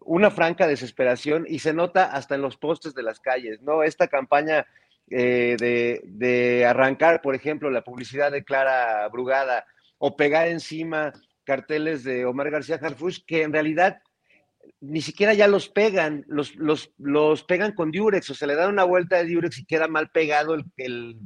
una 0.10 0.32
franca 0.32 0.66
desesperación 0.66 1.46
y 1.48 1.60
se 1.60 1.72
nota 1.72 2.06
hasta 2.06 2.34
en 2.34 2.42
los 2.42 2.58
postes 2.58 2.96
de 2.96 3.04
las 3.04 3.20
calles, 3.20 3.62
¿no? 3.62 3.84
Esta 3.84 4.08
campaña 4.08 4.66
eh, 5.12 5.56
de, 5.60 6.02
de, 6.04 6.66
arrancar, 6.66 7.22
por 7.22 7.36
ejemplo, 7.36 7.70
la 7.70 7.84
publicidad 7.84 8.32
de 8.32 8.44
Clara 8.44 9.08
Brugada 9.10 9.68
o 10.00 10.18
pegar 10.18 10.48
encima 10.48 11.14
carteles 11.44 12.04
de 12.04 12.26
Omar 12.26 12.50
García 12.50 12.80
Harfuch, 12.82 13.24
que 13.28 13.44
en 13.44 13.54
realidad 13.54 14.02
ni 14.82 15.02
siquiera 15.02 15.36
ya 15.36 15.48
los 15.48 15.70
pegan, 15.70 16.26
los, 16.28 16.56
los, 16.56 16.92
los 16.98 17.44
pegan 17.44 17.74
con 17.74 17.92
Durex, 17.92 18.32
o 18.32 18.34
se 18.34 18.48
le 18.48 18.56
da 18.56 18.68
una 18.68 18.86
vuelta 18.86 19.18
de 19.18 19.32
Durex 19.32 19.60
y 19.60 19.66
queda 19.66 19.88
mal 19.88 20.10
pegado 20.10 20.56
el, 20.56 20.66
el 20.78 21.18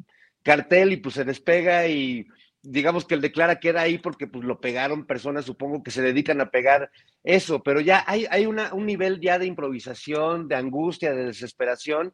cartel 0.44 0.92
y 0.92 0.98
pues 0.98 1.16
se 1.16 1.24
despega 1.24 1.88
y 1.88 2.28
digamos 2.64 3.06
que 3.06 3.14
el 3.14 3.22
declara 3.22 3.60
queda 3.60 3.82
ahí 3.82 3.98
porque 3.98 4.26
pues 4.26 4.46
lo 4.46 4.60
pegaron 4.60 5.06
personas, 5.06 5.46
supongo 5.46 5.84
que 5.84 5.92
se 5.92 6.02
dedican 6.02 6.42
a 6.42 6.50
pegar 6.50 6.90
eso, 7.24 7.62
pero 7.62 7.82
ya 7.82 8.04
hay, 8.08 8.26
hay 8.32 8.46
una, 8.46 8.74
un 8.74 8.86
nivel 8.86 9.20
ya 9.20 9.38
de 9.38 9.46
improvisación, 9.46 10.48
de 10.48 10.56
angustia, 10.56 11.14
de 11.14 11.26
desesperación, 11.26 12.14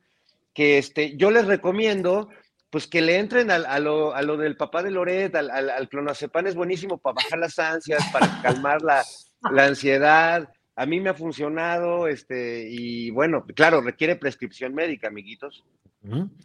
que 0.53 0.79
este, 0.79 1.15
yo 1.15 1.31
les 1.31 1.45
recomiendo 1.45 2.29
pues 2.69 2.85
que 2.85 3.01
le 3.01 3.17
entren 3.17 3.49
a, 3.49 3.79
lo, 3.79 4.13
a 4.13 4.21
lo, 4.21 4.37
del 4.37 4.55
papá 4.55 4.83
de 4.83 4.91
Loret, 4.91 5.35
al, 5.35 5.49
al, 5.49 5.89
clonazepam 5.89 6.45
es 6.45 6.55
buenísimo 6.55 6.99
para 6.99 7.15
bajar 7.15 7.39
las 7.39 7.57
ansias, 7.57 8.03
para 8.11 8.41
calmar 8.43 8.81
la, 8.83 9.03
la, 9.51 9.65
ansiedad. 9.65 10.47
A 10.79 10.85
mí 10.85 11.01
me 11.01 11.09
ha 11.09 11.13
funcionado, 11.13 12.07
este, 12.07 12.69
y 12.69 13.09
bueno, 13.09 13.45
claro, 13.53 13.81
requiere 13.81 14.15
prescripción 14.15 14.73
médica, 14.73 15.09
amiguitos. 15.09 15.65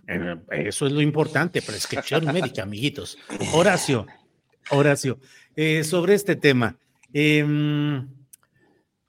Eh, 0.09 0.36
eso 0.48 0.86
es 0.86 0.93
lo 0.93 1.01
importante, 1.01 1.62
prescripción 1.62 2.24
médica, 2.35 2.65
amiguitos. 2.65 3.16
Horacio, 3.52 4.09
Horacio, 4.70 5.20
eh, 5.55 5.85
sobre 5.85 6.15
este 6.15 6.35
tema. 6.35 6.77
Em, 7.12 8.09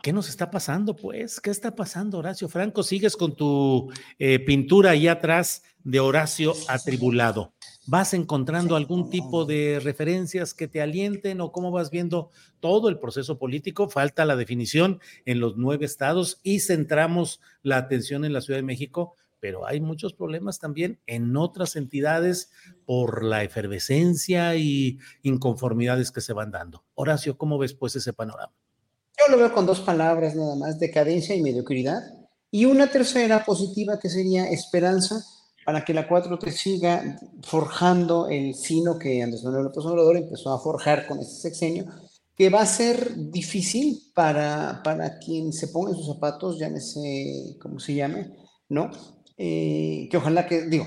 ¿Qué 0.04 0.14
nos 0.14 0.30
está 0.30 0.52
pasando, 0.52 0.96
pues? 0.96 1.42
¿Qué 1.42 1.50
está 1.50 1.76
pasando, 1.76 2.20
Horacio 2.20 2.48
Franco? 2.48 2.84
¿Sigues 2.84 3.18
con 3.18 3.36
tu 3.36 3.92
eh, 4.20 4.38
pintura 4.38 4.92
ahí 4.92 5.08
atrás 5.08 5.64
de 5.84 6.02
Horacio 6.02 6.54
atribulado? 6.68 7.55
¿Vas 7.88 8.16
encontrando 8.16 8.76
algún 8.76 9.12
tipo 9.12 9.46
de 9.46 9.80
referencias 9.80 10.56
que 10.56 10.68
te 10.68 10.82
alienten 10.82 11.40
o 11.40 11.52
cómo 11.52 11.70
vas 11.70 11.92
viendo 11.92 12.32
todo 12.60 12.90
el 12.90 12.98
proceso 12.98 13.38
político? 13.38 13.90
Falta 13.90 14.26
la 14.26 14.36
definición 14.36 15.00
en 15.26 15.40
los 15.40 15.56
nueve 15.56 15.86
estados 15.86 16.40
y 16.42 16.62
centramos 16.62 17.42
la 17.62 17.78
atención 17.78 18.26
en 18.26 18.34
la 18.34 18.42
Ciudad 18.42 18.58
de 18.58 18.64
México, 18.64 19.14
pero 19.40 19.68
hay 19.68 19.82
muchos 19.82 20.14
problemas 20.14 20.58
también 20.58 21.00
en 21.06 21.38
otras 21.38 21.76
entidades 21.76 22.50
por 22.88 23.24
la 23.24 23.44
efervescencia 23.44 24.56
y 24.56 24.98
inconformidades 25.22 26.12
que 26.12 26.22
se 26.22 26.34
van 26.34 26.50
dando. 26.50 26.84
Horacio, 26.96 27.38
¿cómo 27.38 27.60
ves 27.60 27.76
pues 27.76 27.96
ese 27.96 28.14
panorama? 28.14 28.54
Yo 29.20 29.32
lo 29.32 29.38
veo 29.38 29.54
con 29.54 29.68
dos 29.68 29.82
palabras 29.82 30.36
nada 30.36 30.56
más, 30.56 30.80
decadencia 30.80 31.36
y 31.36 31.42
mediocridad. 31.44 32.02
Y 32.50 32.66
una 32.66 32.88
tercera 32.88 33.46
positiva 33.46 34.00
que 34.00 34.10
sería 34.10 34.50
esperanza 34.50 35.24
para 35.66 35.84
que 35.84 35.94
la 35.94 36.08
4T 36.08 36.52
siga 36.52 37.20
forjando 37.42 38.30
el 38.30 38.54
sino 38.54 39.00
que 39.00 39.24
Andrés 39.24 39.44
Manuel 39.44 39.66
López 39.66 39.84
Obrador 39.86 40.16
empezó 40.16 40.54
a 40.54 40.60
forjar 40.60 41.08
con 41.08 41.20
este 41.20 41.50
sexenio, 41.50 41.86
que 42.38 42.50
va 42.50 42.62
a 42.62 42.66
ser 42.68 43.16
difícil 43.16 44.12
para, 44.14 44.82
para 44.84 45.18
quien 45.18 45.52
se 45.52 45.70
ponga 45.70 45.90
en 45.92 45.98
sus 45.98 46.08
zapatos, 46.08 46.60
llámese, 46.60 47.58
¿cómo 47.60 47.80
se 47.80 47.96
llame? 47.96 48.32
¿No? 48.70 48.92
Eh, 49.38 50.08
que 50.12 50.18
ojalá 50.18 50.46
que, 50.46 50.68
digo, 50.68 50.86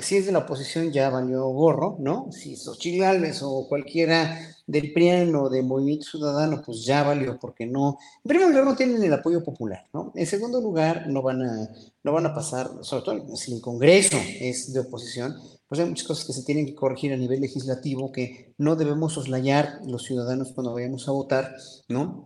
si 0.00 0.16
es 0.16 0.26
de 0.26 0.32
la 0.32 0.40
oposición 0.40 0.92
ya 0.92 1.10
valió 1.10 1.46
gorro, 1.48 1.96
¿no? 2.00 2.30
Si 2.32 2.56
Xochitl 2.56 3.00
Gálvez 3.00 3.42
o 3.42 3.66
cualquiera 3.68 4.38
del 4.66 4.92
PRIAN 4.92 5.34
o 5.34 5.48
de 5.48 5.62
Movimiento 5.62 6.06
Ciudadano, 6.06 6.62
pues 6.64 6.84
ya 6.84 7.02
valió, 7.02 7.38
porque 7.38 7.66
no, 7.66 7.98
en 8.24 8.28
primer 8.28 8.48
lugar 8.48 8.64
no 8.64 8.76
tienen 8.76 9.02
el 9.02 9.12
apoyo 9.12 9.42
popular, 9.42 9.86
¿no? 9.94 10.12
En 10.14 10.26
segundo 10.26 10.60
lugar 10.60 11.06
no 11.08 11.22
van 11.22 11.42
a, 11.42 11.70
no 12.04 12.12
van 12.12 12.26
a 12.26 12.34
pasar, 12.34 12.70
sobre 12.82 13.04
todo 13.04 13.36
si 13.36 13.54
el 13.54 13.60
Congreso 13.60 14.18
es 14.40 14.72
de 14.72 14.80
oposición, 14.80 15.34
pues 15.68 15.80
hay 15.80 15.88
muchas 15.88 16.06
cosas 16.06 16.24
que 16.26 16.32
se 16.32 16.44
tienen 16.44 16.66
que 16.66 16.74
corregir 16.74 17.12
a 17.12 17.16
nivel 17.16 17.40
legislativo 17.40 18.12
que 18.12 18.54
no 18.58 18.76
debemos 18.76 19.14
soslayar 19.14 19.80
los 19.86 20.04
ciudadanos 20.04 20.52
cuando 20.52 20.74
vayamos 20.74 21.08
a 21.08 21.12
votar, 21.12 21.54
¿no? 21.88 22.24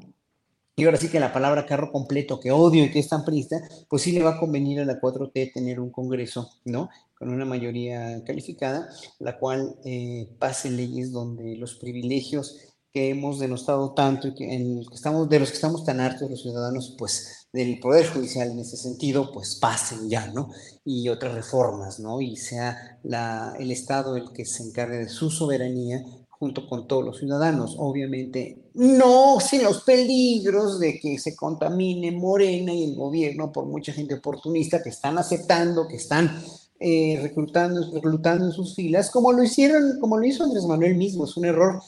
Y 0.75 0.85
ahora 0.85 0.97
sí 0.97 1.09
que 1.09 1.21
la 1.21 1.35
palabra 1.35 1.67
carro 1.67 1.93
completo, 1.93 2.41
que 2.41 2.51
odio 2.51 2.85
y 2.85 2.91
que 2.91 2.99
es 2.99 3.09
tan 3.09 3.27
prista, 3.27 3.61
pues 3.91 4.03
sí 4.03 4.13
le 4.13 4.23
va 4.23 4.31
a 4.31 4.41
convenir 4.41 4.81
a 4.81 4.87
la 4.87 5.01
4T 5.01 5.53
tener 5.53 5.79
un 5.79 5.91
Congreso, 5.91 6.51
¿no? 6.65 6.89
Con 7.23 7.31
una 7.33 7.45
mayoría 7.45 8.21
calificada, 8.25 8.89
la 9.21 9.39
cual 9.39 9.77
eh, 9.85 10.29
pase 10.41 10.73
leyes 10.73 11.13
donde 11.13 11.55
los 11.55 11.77
privilegios 11.77 12.57
que 12.93 13.11
hemos 13.11 13.39
denostado 13.39 13.95
tanto 13.95 14.27
y 14.27 14.35
que, 14.35 14.53
en 14.53 14.85
que 14.85 14.95
estamos, 14.97 15.29
de 15.29 15.39
los 15.39 15.51
que 15.51 15.55
estamos 15.55 15.85
tan 15.85 16.01
hartos 16.01 16.29
los 16.29 16.43
ciudadanos, 16.43 16.97
pues 16.99 17.47
del 17.53 17.79
Poder 17.79 18.09
Judicial 18.09 18.51
en 18.51 18.59
ese 18.59 18.77
sentido, 18.77 19.31
pues 19.33 19.55
pasen 19.55 20.11
ya, 20.11 20.33
¿no? 20.33 20.51
Y 20.85 21.11
otras 21.11 21.35
reformas, 21.35 22.01
¿no? 22.01 22.21
Y 22.21 22.35
sea 22.35 22.99
la, 23.05 23.55
el 23.57 23.71
Estado 23.71 24.17
el 24.17 24.33
que 24.33 24.45
se 24.45 24.65
encargue 24.65 24.99
de 24.99 25.09
su 25.09 25.31
soberanía 25.31 26.05
junto 26.29 26.69
con 26.69 26.89
todos 26.89 27.05
los 27.05 27.19
ciudadanos. 27.19 27.77
Obviamente, 27.79 28.65
no 28.75 29.39
sin 29.39 29.63
los 29.63 29.85
peligros 29.85 30.81
de 30.81 30.99
que 30.99 31.21
se 31.21 31.37
contamine 31.37 32.11
Morena 32.11 32.75
y 32.75 32.83
el 32.83 32.97
gobierno 32.97 33.53
por 33.53 33.67
mucha 33.67 33.93
gente 33.93 34.15
oportunista 34.15 34.83
que 34.83 34.89
están 34.89 35.19
aceptando, 35.19 35.87
que 35.87 35.95
están 35.95 36.43
eh, 36.83 37.19
reclutando, 37.23 37.91
reclutando 37.93 38.47
en 38.47 38.53
sus 38.53 38.75
filas, 38.75 39.11
como 39.11 39.33
lo 39.33 39.43
hicieron, 39.43 40.01
como 40.01 40.19
lo 40.19 40.27
hizo 40.27 40.45
Andrés 40.45 40.65
Manuel 40.65 40.97
mismo. 40.97 41.25
Es 41.25 41.37
un 41.37 41.45
error 41.45 41.81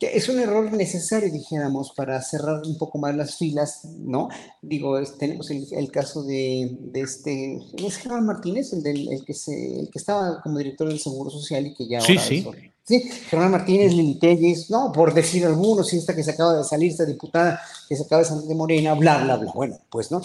es 0.00 0.28
un 0.28 0.38
error 0.38 0.72
necesario, 0.72 1.30
dijéramos, 1.30 1.92
para 1.92 2.20
cerrar 2.22 2.62
un 2.64 2.76
poco 2.76 2.98
más 2.98 3.14
las 3.14 3.36
filas, 3.36 3.84
¿no? 3.98 4.28
Digo, 4.60 5.00
tenemos 5.18 5.50
el, 5.50 5.90
caso 5.90 6.22
de, 6.22 6.76
este, 6.94 7.58
¿es 7.76 7.96
Germán 7.96 8.26
Martínez, 8.26 8.72
el, 8.72 8.82
del, 8.82 9.12
el, 9.12 9.24
que 9.24 9.34
se, 9.34 9.80
el 9.80 9.90
que 9.90 9.98
estaba 9.98 10.40
como 10.40 10.58
director 10.58 10.88
del 10.88 11.00
Seguro 11.00 11.30
Social 11.30 11.66
y 11.66 11.74
que 11.74 11.88
ya 11.88 12.00
sí, 12.00 12.16
sí. 12.18 12.46
sí, 12.84 13.00
Germán 13.28 13.50
Martínez, 13.50 13.92
Lili 13.92 14.18
Telles, 14.18 14.70
no, 14.70 14.92
por 14.92 15.12
decir 15.14 15.44
algunos, 15.44 15.92
y 15.92 15.98
esta 15.98 16.14
que 16.14 16.24
se 16.24 16.32
acaba 16.32 16.58
de 16.58 16.64
salir, 16.64 16.90
esta 16.90 17.04
diputada 17.04 17.60
que 17.88 17.96
se 17.96 18.04
acaba 18.04 18.22
de 18.22 18.28
salir 18.28 18.44
de 18.44 18.54
Morena, 18.54 18.94
bla, 18.94 19.22
bla, 19.22 19.36
bla. 19.36 19.52
Bueno, 19.52 19.78
pues, 19.90 20.10
¿no? 20.10 20.22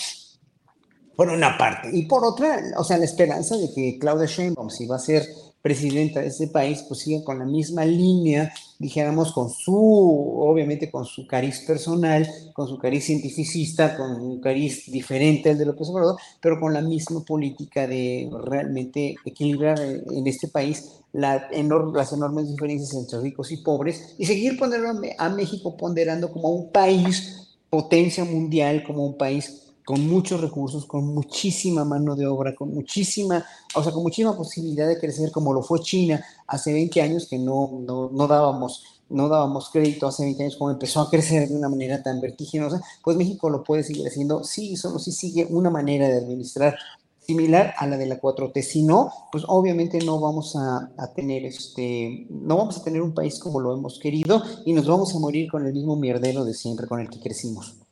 Por 1.18 1.30
una 1.30 1.57
parte. 1.57 1.89
Y 1.91 2.06
por 2.06 2.23
otra, 2.23 2.61
o 2.77 2.84
sea, 2.84 2.99
la 2.99 3.06
esperanza 3.06 3.57
de 3.57 3.73
que 3.73 3.98
Claudia 3.98 4.27
Sheinbaum, 4.27 4.69
si 4.69 4.85
va 4.85 4.98
a 4.98 4.99
ser 4.99 5.27
presidenta 5.64 6.22
de 6.22 6.27
ese 6.27 6.48
país, 6.48 6.85
pues 6.88 6.99
siga 6.99 7.23
con 7.23 7.39
la 7.39 7.45
misma 7.45 7.84
línea, 7.85 8.53
dijéramos, 8.77 9.34
con 9.34 9.49
su, 9.49 9.76
obviamente 9.76 10.91
con 10.91 11.06
su 11.06 11.26
cariz 11.26 11.61
personal, 11.65 12.30
con 12.53 12.68
su 12.68 12.77
cariz 12.77 13.06
cientificista, 13.06 13.98
con 13.98 14.22
un 14.22 14.39
cariz 14.39 14.91
diferente 14.91 15.49
al 15.49 15.57
de 15.57 15.65
López 15.65 15.89
Obrador, 15.89 16.18
pero 16.39 16.60
con 16.60 16.72
la 16.72 16.81
misma 16.81 17.22
política 17.26 17.88
de 17.88 18.30
realmente 18.45 19.15
equilibrar 19.26 19.80
en 19.80 20.27
este 20.27 20.48
país 20.48 21.02
la 21.14 21.49
las 21.94 22.14
enormes 22.14 22.48
diferencias 22.48 22.94
entre 22.94 23.22
ricos 23.22 23.52
y 23.52 23.57
pobres 23.57 24.14
y 24.19 24.26
seguir 24.27 24.56
poniendo 24.57 24.89
a 25.18 25.30
México 25.30 25.76
ponderando 25.76 26.31
como 26.31 26.49
un 26.49 26.72
país 26.72 27.57
potencia 27.69 28.23
mundial, 28.23 28.84
como 28.85 29.06
un 29.06 29.18
país 29.18 29.66
con 29.88 30.05
muchos 30.05 30.41
recursos, 30.41 30.85
con 30.85 31.05
muchísima 31.14 31.85
mano 31.85 32.14
de 32.14 32.27
obra, 32.27 32.53
con 32.53 32.73
muchísima, 32.73 33.45
o 33.73 33.81
sea, 33.81 33.93
con 33.93 34.03
muchísima 34.03 34.35
posibilidad 34.35 34.85
de 34.85 34.99
crecer 34.99 35.31
como 35.31 35.53
lo 35.53 35.64
fue 35.64 35.80
China 35.80 36.22
hace 36.45 36.73
20 36.73 37.01
años 37.01 37.26
que 37.26 37.39
no, 37.39 37.80
no, 37.88 38.09
no 38.11 38.27
dábamos 38.27 38.84
no 39.07 39.30
dábamos 39.30 39.69
crédito 39.69 40.05
hace 40.05 40.26
20 40.26 40.43
años 40.43 40.57
como 40.57 40.72
empezó 40.72 40.99
a 40.99 41.09
crecer 41.09 41.47
de 41.47 41.55
una 41.55 41.69
manera 41.69 42.03
tan 42.03 42.19
vertiginosa, 42.19 42.81
pues 43.01 43.15
México 43.15 43.49
lo 43.49 43.64
puede 43.64 43.81
seguir 43.81 44.05
haciendo, 44.05 44.43
sí, 44.43 44.76
solo 44.76 44.99
si 44.99 45.14
sigue 45.14 45.47
una 45.49 45.69
manera 45.69 46.09
de 46.09 46.18
administrar 46.18 46.77
similar 47.22 47.73
a 47.77 47.88
la 47.88 47.95
de 47.95 48.07
la 48.07 48.19
4T, 48.19 48.61
si 48.64 48.84
no, 48.84 49.09
pues 49.31 49.45
obviamente 49.47 49.99
no 49.99 50.19
vamos 50.19 50.57
a, 50.57 50.91
a, 50.97 51.14
tener 51.14 51.45
este, 51.45 52.27
no 52.30 52.57
vamos 52.57 52.77
a 52.77 52.84
tener 52.84 53.01
un 53.01 53.14
país 53.14 53.39
como 53.39 53.61
lo 53.61 53.73
hemos 53.73 53.99
querido 53.99 54.43
y 54.65 54.73
nos 54.73 54.85
vamos 54.85 55.15
a 55.15 55.19
morir 55.19 55.49
con 55.49 55.65
el 55.65 55.72
mismo 55.72 55.95
mierdero 55.95 56.43
de 56.43 56.53
siempre 56.53 56.88
con 56.88 56.99
el 56.99 57.09
que 57.09 57.22
crecimos. 57.22 57.86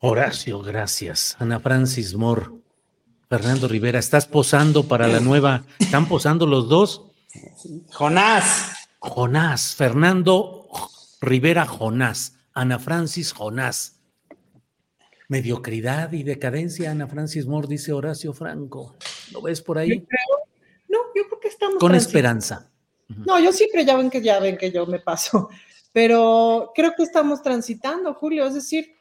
Horacio, 0.00 0.62
gracias. 0.62 1.36
Ana 1.40 1.58
Francis 1.58 2.14
Moore. 2.14 2.46
Fernando 3.28 3.66
Rivera, 3.66 3.98
¿estás 3.98 4.26
posando 4.26 4.86
para 4.86 5.08
la 5.08 5.18
nueva? 5.18 5.64
¿Están 5.80 6.08
posando 6.08 6.46
los 6.46 6.68
dos? 6.68 7.10
Jonás. 7.90 8.88
Jonás, 9.00 9.74
Fernando 9.74 10.68
Rivera 11.20 11.66
Jonás, 11.66 12.36
Ana 12.54 12.78
Francis 12.78 13.32
Jonás. 13.32 14.00
Mediocridad 15.28 16.12
y 16.12 16.22
decadencia, 16.22 16.92
Ana 16.92 17.08
Francis 17.08 17.46
Moore, 17.46 17.66
dice 17.68 17.92
Horacio 17.92 18.32
Franco. 18.32 18.96
¿Lo 19.32 19.42
ves 19.42 19.60
por 19.60 19.78
ahí? 19.78 20.06
no, 20.88 20.98
yo 21.14 21.26
creo 21.26 21.40
que 21.40 21.48
estamos. 21.48 21.78
Con 21.78 21.94
esperanza. 21.94 22.70
No, 23.08 23.38
yo 23.40 23.52
siempre 23.52 23.84
ya 23.84 23.96
ven 23.96 24.10
que 24.10 24.22
ya 24.22 24.38
ven 24.38 24.56
que 24.56 24.70
yo 24.70 24.86
me 24.86 25.00
paso, 25.00 25.48
pero 25.92 26.72
creo 26.74 26.94
que 26.96 27.02
estamos 27.02 27.42
transitando, 27.42 28.14
Julio, 28.14 28.46
es 28.46 28.54
decir, 28.54 28.97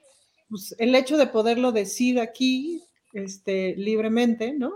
pues, 0.49 0.76
el 0.78 0.95
hecho 0.95 1.18
de 1.18 1.28
poderlo 1.28 1.72
decir 1.72 2.19
aquí 2.19 2.84
este, 3.14 3.76
libremente, 3.76 4.53
¿no? 4.53 4.74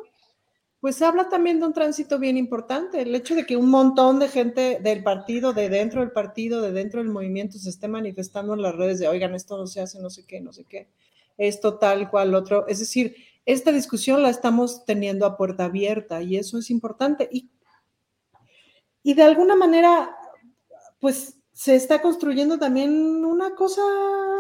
Pues 0.80 1.02
habla 1.04 1.30
también 1.30 1.60
de 1.60 1.68
un 1.68 1.74
tránsito 1.74 2.18
bien 2.18 2.38
importante, 2.38 3.04
el 3.04 3.14
hecho 3.14 3.36
de 3.36 3.46
que 3.46 3.56
un 3.56 3.70
montón 3.70 4.18
de 4.18 4.28
gente 4.28 4.80
del 4.82 5.04
partido, 5.04 5.54
de 5.54 5.70
dentro 5.70 6.02
del 6.02 6.12
partido, 6.12 6.60
de 6.60 6.72
dentro 6.72 7.02
del 7.02 7.12
movimiento, 7.12 7.60
se 7.60 7.70
esté 7.70 7.88
manifestando 7.88 8.56
en 8.56 8.64
las 8.64 8.76
redes 8.76 8.98
de, 8.98 9.08
oigan, 9.08 9.36
esto 9.36 9.58
no 9.58 9.68
se 9.68 9.82
hace, 9.82 10.00
no 10.00 10.10
sé 10.10 10.26
qué, 10.26 10.42
no 10.42 10.52
sé 10.52 10.64
qué, 10.64 10.88
esto 11.38 11.78
tal 11.78 12.10
cual, 12.10 12.34
otro. 12.34 12.68
Es 12.68 12.80
decir, 12.80 13.16
esta 13.46 13.72
discusión 13.72 14.24
la 14.24 14.32
estamos 14.32 14.84
teniendo 14.86 15.28
a 15.28 15.38
puerta 15.38 15.66
abierta 15.66 16.24
y 16.24 16.38
eso 16.38 16.58
es 16.58 16.72
importante. 16.72 17.30
Y, 17.32 17.52
y 19.04 19.14
de 19.14 19.24
alguna 19.24 19.56
manera, 19.56 20.16
pues 21.00 21.41
se 21.62 21.76
está 21.76 22.02
construyendo 22.02 22.58
también 22.58 23.24
una 23.24 23.54
cosa 23.54 23.84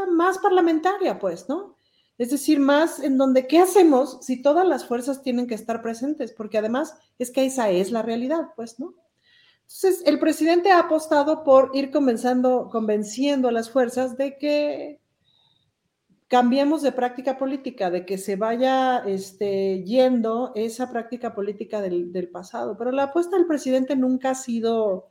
más 0.09 0.39
parlamentaria, 0.39 1.19
pues, 1.19 1.47
¿no? 1.47 1.75
Es 2.17 2.31
decir, 2.31 2.59
más 2.59 2.99
en 2.99 3.15
donde, 3.15 3.45
¿qué 3.45 3.59
hacemos 3.59 4.17
si 4.21 4.41
todas 4.41 4.67
las 4.67 4.85
fuerzas 4.85 5.21
tienen 5.21 5.45
que 5.45 5.53
estar 5.53 5.83
presentes? 5.83 6.31
Porque 6.31 6.57
además 6.57 6.97
es 7.19 7.29
que 7.29 7.45
esa 7.45 7.69
es 7.69 7.91
la 7.91 8.01
realidad, 8.01 8.47
pues, 8.55 8.79
¿no? 8.79 8.95
Entonces, 9.61 10.01
el 10.07 10.17
presidente 10.17 10.71
ha 10.71 10.79
apostado 10.79 11.43
por 11.43 11.69
ir 11.75 11.91
convenciendo, 11.91 12.69
convenciendo 12.71 13.49
a 13.49 13.51
las 13.51 13.69
fuerzas 13.69 14.17
de 14.17 14.39
que, 14.39 14.99
cambiemos 16.27 16.81
de 16.81 16.91
práctica 16.91 17.37
política, 17.37 17.91
de 17.91 18.03
que 18.03 18.17
se 18.17 18.35
vaya 18.35 19.03
este, 19.05 19.83
yendo 19.83 20.53
esa 20.55 20.89
práctica 20.89 21.35
política 21.35 21.81
del 21.81 22.29
pasado. 22.29 22.77
Pero 22.79 22.91
la 22.91 23.03
apuesta 23.03 23.37
del 23.37 23.45
presidente 23.45 23.95
nunca 23.95 24.31
ha 24.31 24.35
sido 24.35 25.10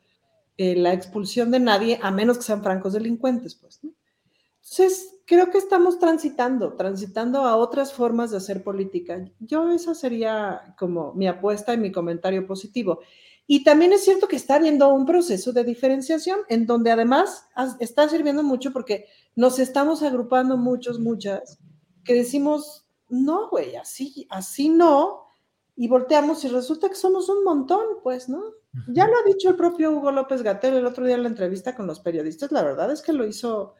eh, 0.62 0.76
la 0.76 0.92
expulsión 0.92 1.50
de 1.50 1.58
nadie, 1.58 1.98
a 2.02 2.10
menos 2.10 2.36
que 2.36 2.42
sean 2.42 2.62
francos 2.62 2.92
delincuentes, 2.92 3.54
pues. 3.54 3.80
Entonces, 3.82 5.16
creo 5.24 5.50
que 5.50 5.56
estamos 5.56 5.98
transitando, 5.98 6.74
transitando 6.74 7.46
a 7.46 7.56
otras 7.56 7.94
formas 7.94 8.30
de 8.30 8.36
hacer 8.36 8.62
política. 8.62 9.26
Yo 9.38 9.70
esa 9.70 9.94
sería 9.94 10.74
como 10.78 11.14
mi 11.14 11.26
apuesta 11.28 11.72
y 11.72 11.78
mi 11.78 11.90
comentario 11.90 12.46
positivo. 12.46 13.00
Y 13.46 13.64
también 13.64 13.94
es 13.94 14.04
cierto 14.04 14.28
que 14.28 14.36
está 14.36 14.56
habiendo 14.56 14.92
un 14.92 15.06
proceso 15.06 15.50
de 15.54 15.64
diferenciación 15.64 16.40
en 16.50 16.66
donde 16.66 16.90
además 16.90 17.48
está 17.78 18.06
sirviendo 18.10 18.42
mucho 18.42 18.70
porque 18.70 19.06
nos 19.36 19.58
estamos 19.58 20.02
agrupando 20.02 20.58
muchos, 20.58 21.00
muchas, 21.00 21.58
que 22.04 22.12
decimos, 22.12 22.86
no, 23.08 23.48
güey, 23.48 23.76
así, 23.76 24.26
así 24.28 24.68
no, 24.68 25.24
y 25.74 25.88
volteamos 25.88 26.44
y 26.44 26.48
resulta 26.48 26.90
que 26.90 26.96
somos 26.96 27.30
un 27.30 27.44
montón, 27.44 27.86
pues, 28.02 28.28
¿no? 28.28 28.59
Ya 28.88 29.06
lo 29.06 29.12
ha 29.14 29.22
dicho 29.26 29.50
el 29.50 29.56
propio 29.56 29.90
Hugo 29.90 30.12
López 30.12 30.42
Gatel 30.42 30.74
el 30.74 30.86
otro 30.86 31.04
día 31.04 31.16
en 31.16 31.24
la 31.24 31.28
entrevista 31.28 31.74
con 31.74 31.86
los 31.86 32.00
periodistas, 32.00 32.52
la 32.52 32.62
verdad 32.62 32.92
es 32.92 33.02
que 33.02 33.12
lo 33.12 33.26
hizo 33.26 33.74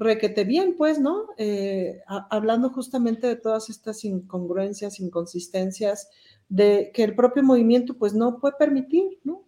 requete 0.00 0.44
bien, 0.44 0.76
pues, 0.78 0.98
¿no? 0.98 1.28
Eh, 1.36 2.00
hablando 2.06 2.70
justamente 2.70 3.26
de 3.26 3.36
todas 3.36 3.68
estas 3.68 4.02
incongruencias, 4.04 4.98
inconsistencias, 4.98 6.08
de 6.48 6.90
que 6.94 7.04
el 7.04 7.14
propio 7.14 7.42
movimiento, 7.42 7.94
pues, 7.94 8.14
no 8.14 8.40
puede 8.40 8.54
permitir, 8.58 9.20
¿no? 9.24 9.44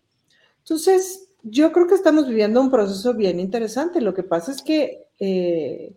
Entonces, 0.58 1.30
yo 1.42 1.72
creo 1.72 1.86
que 1.86 1.94
estamos 1.94 2.28
viviendo 2.28 2.60
un 2.60 2.70
proceso 2.70 3.14
bien 3.14 3.40
interesante. 3.40 4.02
Lo 4.02 4.12
que 4.12 4.22
pasa 4.22 4.52
es 4.52 4.62
que 4.62 5.06
eh, 5.18 5.96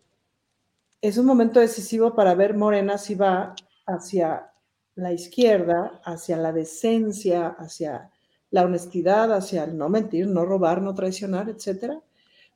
es 1.01 1.17
un 1.17 1.25
momento 1.25 1.59
decisivo 1.59 2.15
para 2.15 2.33
ver 2.33 2.55
Morena 2.55 2.97
si 2.97 3.13
va 3.13 3.55
hacia 3.85 4.51
la 4.95 5.11
izquierda, 5.11 6.01
hacia 6.05 6.37
la 6.37 6.53
decencia, 6.53 7.49
hacia 7.59 8.09
la 8.55 8.65
honestidad, 8.65 9.31
hacia 9.33 9.65
el 9.65 9.77
no 9.77 9.89
mentir, 9.89 10.27
no 10.27 10.45
robar, 10.45 10.81
no 10.81 10.95
traicionar, 10.95 11.49
etcétera 11.49 12.01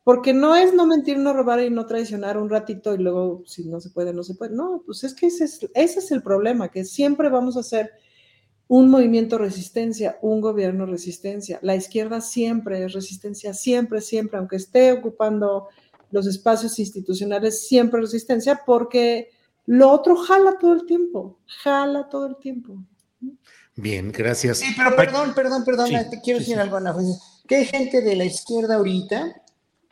porque 0.09 0.33
no 0.33 0.55
es 0.55 0.73
no 0.73 0.87
mentir, 0.87 1.19
no 1.19 1.33
robar 1.33 1.61
y 1.61 1.69
no 1.69 1.85
traicionar 1.85 2.37
un 2.37 2.49
ratito 2.49 2.95
y 2.95 2.97
luego 2.97 3.43
si 3.45 3.65
no 3.65 3.79
se 3.79 3.91
puede, 3.91 4.11
no 4.11 4.23
se 4.23 4.33
puede. 4.33 4.55
No, 4.55 4.81
pues 4.83 5.03
es 5.03 5.13
que 5.13 5.27
ese 5.27 5.43
es, 5.43 5.59
ese 5.75 5.99
es 5.99 6.11
el 6.11 6.23
problema, 6.23 6.69
que 6.69 6.83
siempre 6.83 7.29
vamos 7.29 7.57
a 7.57 7.59
hacer 7.59 7.91
un 8.67 8.89
movimiento 8.89 9.37
resistencia, 9.37 10.17
un 10.23 10.41
gobierno 10.41 10.87
resistencia. 10.87 11.59
La 11.61 11.75
izquierda 11.75 12.21
siempre 12.21 12.83
es 12.83 12.93
resistencia, 12.93 13.53
siempre, 13.53 14.01
siempre, 14.01 14.39
aunque 14.39 14.55
esté 14.55 14.91
ocupando 14.93 15.67
los 16.09 16.25
espacios 16.25 16.79
institucionales, 16.79 17.67
siempre 17.67 18.01
resistencia, 18.01 18.63
porque 18.65 19.29
lo 19.67 19.91
otro 19.91 20.15
jala 20.15 20.57
todo 20.57 20.73
el 20.73 20.87
tiempo, 20.87 21.37
jala 21.45 22.09
todo 22.09 22.25
el 22.25 22.37
tiempo. 22.37 22.83
Bien, 23.81 24.11
gracias. 24.11 24.59
Sí, 24.59 24.73
pero 24.75 24.95
perdón, 24.95 25.33
perdón, 25.33 25.63
perdón, 25.63 25.89
te 26.09 26.19
quiero 26.21 26.39
decir 26.39 26.59
algo, 26.59 26.77
Ana. 26.77 26.95
¿Qué 27.47 27.55
hay 27.57 27.65
gente 27.65 28.01
de 28.01 28.15
la 28.15 28.25
izquierda 28.25 28.75
ahorita 28.75 29.35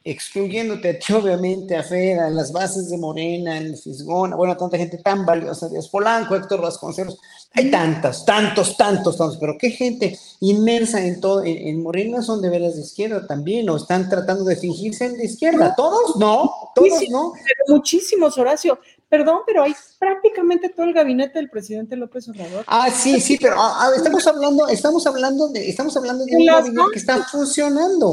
excluyéndote 0.09 0.89
a 0.89 0.99
ti, 0.99 1.11
obviamente, 1.11 1.75
a 1.75 1.83
Fer, 1.83 2.19
a 2.19 2.29
las 2.29 2.53
bases 2.53 2.89
de 2.89 2.97
Morena, 2.97 3.57
el 3.57 3.75
Fisgón, 3.75 4.31
bueno, 4.37 4.55
tanta 4.55 4.77
gente 4.77 4.97
tan 4.99 5.25
valiosa, 5.25 5.67
Díaz 5.67 5.89
Polanco, 5.89 6.33
Héctor 6.33 6.61
Vasconcelos, 6.61 7.19
hay 7.53 7.69
tantas, 7.69 8.23
tantos, 8.23 8.77
tantos, 8.77 9.17
tantos, 9.17 9.37
pero 9.37 9.57
qué 9.59 9.69
gente 9.69 10.17
inmersa 10.39 11.05
en 11.05 11.19
todo, 11.19 11.43
en, 11.43 11.83
Morena 11.83 12.21
son 12.21 12.41
de 12.41 12.49
veras 12.49 12.75
de 12.75 12.83
izquierda 12.83 13.27
también, 13.27 13.69
o 13.69 13.75
están 13.75 14.07
tratando 14.09 14.45
de 14.45 14.55
fingirse 14.55 15.09
de 15.09 15.25
izquierda, 15.25 15.73
todos 15.75 16.15
no, 16.15 16.53
todos 16.73 17.03
no. 17.09 17.33
Muchísimos, 17.67 18.37
Horacio, 18.37 18.79
perdón, 19.09 19.41
pero 19.45 19.63
hay 19.63 19.73
prácticamente 19.99 20.69
todo 20.69 20.85
el 20.85 20.93
gabinete 20.93 21.39
del 21.39 21.49
presidente 21.49 21.95
López 21.95 22.27
Obrador. 22.29 22.63
Ah, 22.67 22.89
sí, 22.89 23.19
sí, 23.19 23.37
pero 23.41 23.55
ah, 23.57 23.79
ah, 23.81 23.91
estamos 23.95 24.25
hablando, 24.27 24.67
estamos 24.67 25.07
hablando 25.07 25.47
de, 25.49 25.69
estamos 25.69 25.95
hablando 25.95 26.25
de 26.25 26.35
un 26.35 26.45
gabinete 26.45 26.91
que 26.93 26.99
está 26.99 27.23
funcionando. 27.23 28.11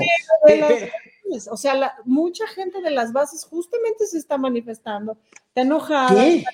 O 1.51 1.57
sea, 1.57 1.97
mucha 2.05 2.47
gente 2.47 2.81
de 2.81 2.91
las 2.91 3.12
bases 3.12 3.45
justamente 3.45 4.07
se 4.07 4.19
está 4.19 4.39
manifestando, 4.39 5.19
está 5.49 5.62
enojada, 5.62 6.27
Está 6.27 6.51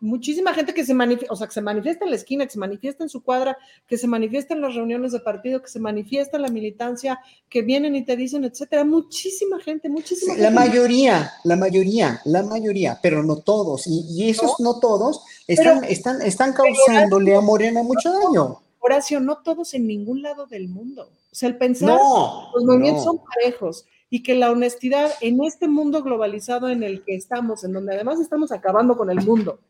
muchísima 0.00 0.54
gente 0.54 0.74
que 0.74 0.84
se 0.84 0.94
manifiesta, 0.94 1.32
o 1.32 1.36
sea, 1.36 1.46
que 1.46 1.52
se 1.52 1.60
manifiesta 1.60 2.04
en 2.04 2.10
la 2.10 2.16
esquina, 2.16 2.44
que 2.44 2.52
se 2.52 2.58
manifiesta 2.58 3.02
en 3.02 3.08
su 3.08 3.22
cuadra, 3.22 3.58
que 3.86 3.98
se 3.98 4.06
manifiesta 4.06 4.54
en 4.54 4.60
las 4.60 4.74
reuniones 4.74 5.12
de 5.12 5.20
partido, 5.20 5.62
que 5.62 5.68
se 5.68 5.80
manifiesta 5.80 6.36
en 6.36 6.42
la 6.42 6.48
militancia, 6.48 7.20
que 7.48 7.62
vienen 7.62 7.96
y 7.96 8.04
te 8.04 8.16
dicen, 8.16 8.44
etcétera. 8.44 8.84
Muchísima 8.84 9.58
gente, 9.60 9.88
muchísima 9.88 10.36
La 10.36 10.50
mayoría, 10.50 11.32
la 11.44 11.56
mayoría, 11.56 12.20
la 12.24 12.42
mayoría, 12.42 12.98
pero 13.02 13.22
no 13.22 13.36
todos. 13.36 13.86
Y, 13.86 14.28
esos 14.28 14.60
no, 14.60 14.78
todos 14.78 15.22
están, 15.46 15.84
están, 15.84 16.22
están 16.22 16.52
causándole 16.52 17.34
a 17.34 17.40
Morena 17.40 17.82
mucho 17.82 18.12
daño. 18.12 18.62
Horacio, 18.80 19.20
no 19.20 19.38
todos 19.38 19.74
en 19.74 19.86
ningún 19.86 20.22
lado 20.22 20.46
del 20.46 20.68
mundo. 20.68 21.10
O 21.30 21.34
sea, 21.34 21.48
el 21.48 21.58
pensar 21.58 21.88
no, 21.88 22.50
los 22.54 22.64
movimientos 22.64 23.04
son 23.04 23.20
parejos 23.24 23.86
y 24.10 24.22
que 24.22 24.34
la 24.34 24.50
honestidad 24.50 25.10
en 25.20 25.42
este 25.44 25.68
mundo 25.68 26.02
globalizado 26.02 26.68
en 26.68 26.82
el 26.82 27.04
que 27.04 27.14
estamos, 27.14 27.64
en 27.64 27.72
donde 27.72 27.94
además 27.94 28.20
estamos 28.20 28.52
acabando 28.52 28.96
con 28.96 29.10
el 29.10 29.24
mundo, 29.24 29.60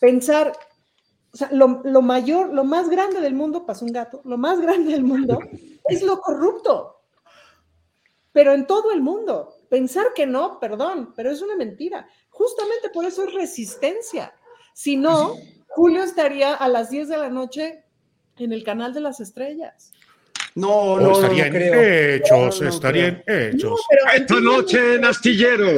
pensar, 0.00 0.52
o 1.32 1.36
sea, 1.36 1.50
lo, 1.52 1.82
lo 1.84 2.02
mayor, 2.02 2.52
lo 2.52 2.64
más 2.64 2.88
grande 2.88 3.20
del 3.20 3.34
mundo, 3.34 3.66
pasó 3.66 3.84
un 3.84 3.92
gato, 3.92 4.22
lo 4.24 4.38
más 4.38 4.60
grande 4.60 4.92
del 4.92 5.04
mundo 5.04 5.38
es 5.88 6.02
lo 6.02 6.20
corrupto, 6.20 6.96
pero 8.36 8.52
en 8.52 8.66
todo 8.66 8.92
el 8.92 9.00
mundo. 9.00 9.54
Pensar 9.70 10.08
que 10.14 10.26
no, 10.26 10.60
perdón, 10.60 11.14
pero 11.16 11.30
es 11.30 11.40
una 11.40 11.56
mentira. 11.56 12.06
Justamente 12.28 12.90
por 12.90 13.06
eso 13.06 13.24
es 13.24 13.32
resistencia. 13.32 14.34
Si 14.74 14.94
no, 14.94 15.32
Julio 15.68 16.02
estaría 16.02 16.52
a 16.52 16.68
las 16.68 16.90
10 16.90 17.08
de 17.08 17.16
la 17.16 17.30
noche 17.30 17.86
en 18.36 18.52
el 18.52 18.62
canal 18.62 18.92
de 18.92 19.00
las 19.00 19.20
estrellas. 19.20 19.90
No, 20.56 20.98
no, 20.98 21.12
estaría 21.12 21.48
en 21.48 22.14
hechos, 22.14 22.62
estaría 22.62 23.08
en 23.08 23.22
hechos. 23.26 23.78
Esta 24.14 24.40
noche 24.40 24.94
en 24.94 25.04
Astillero. 25.04 25.68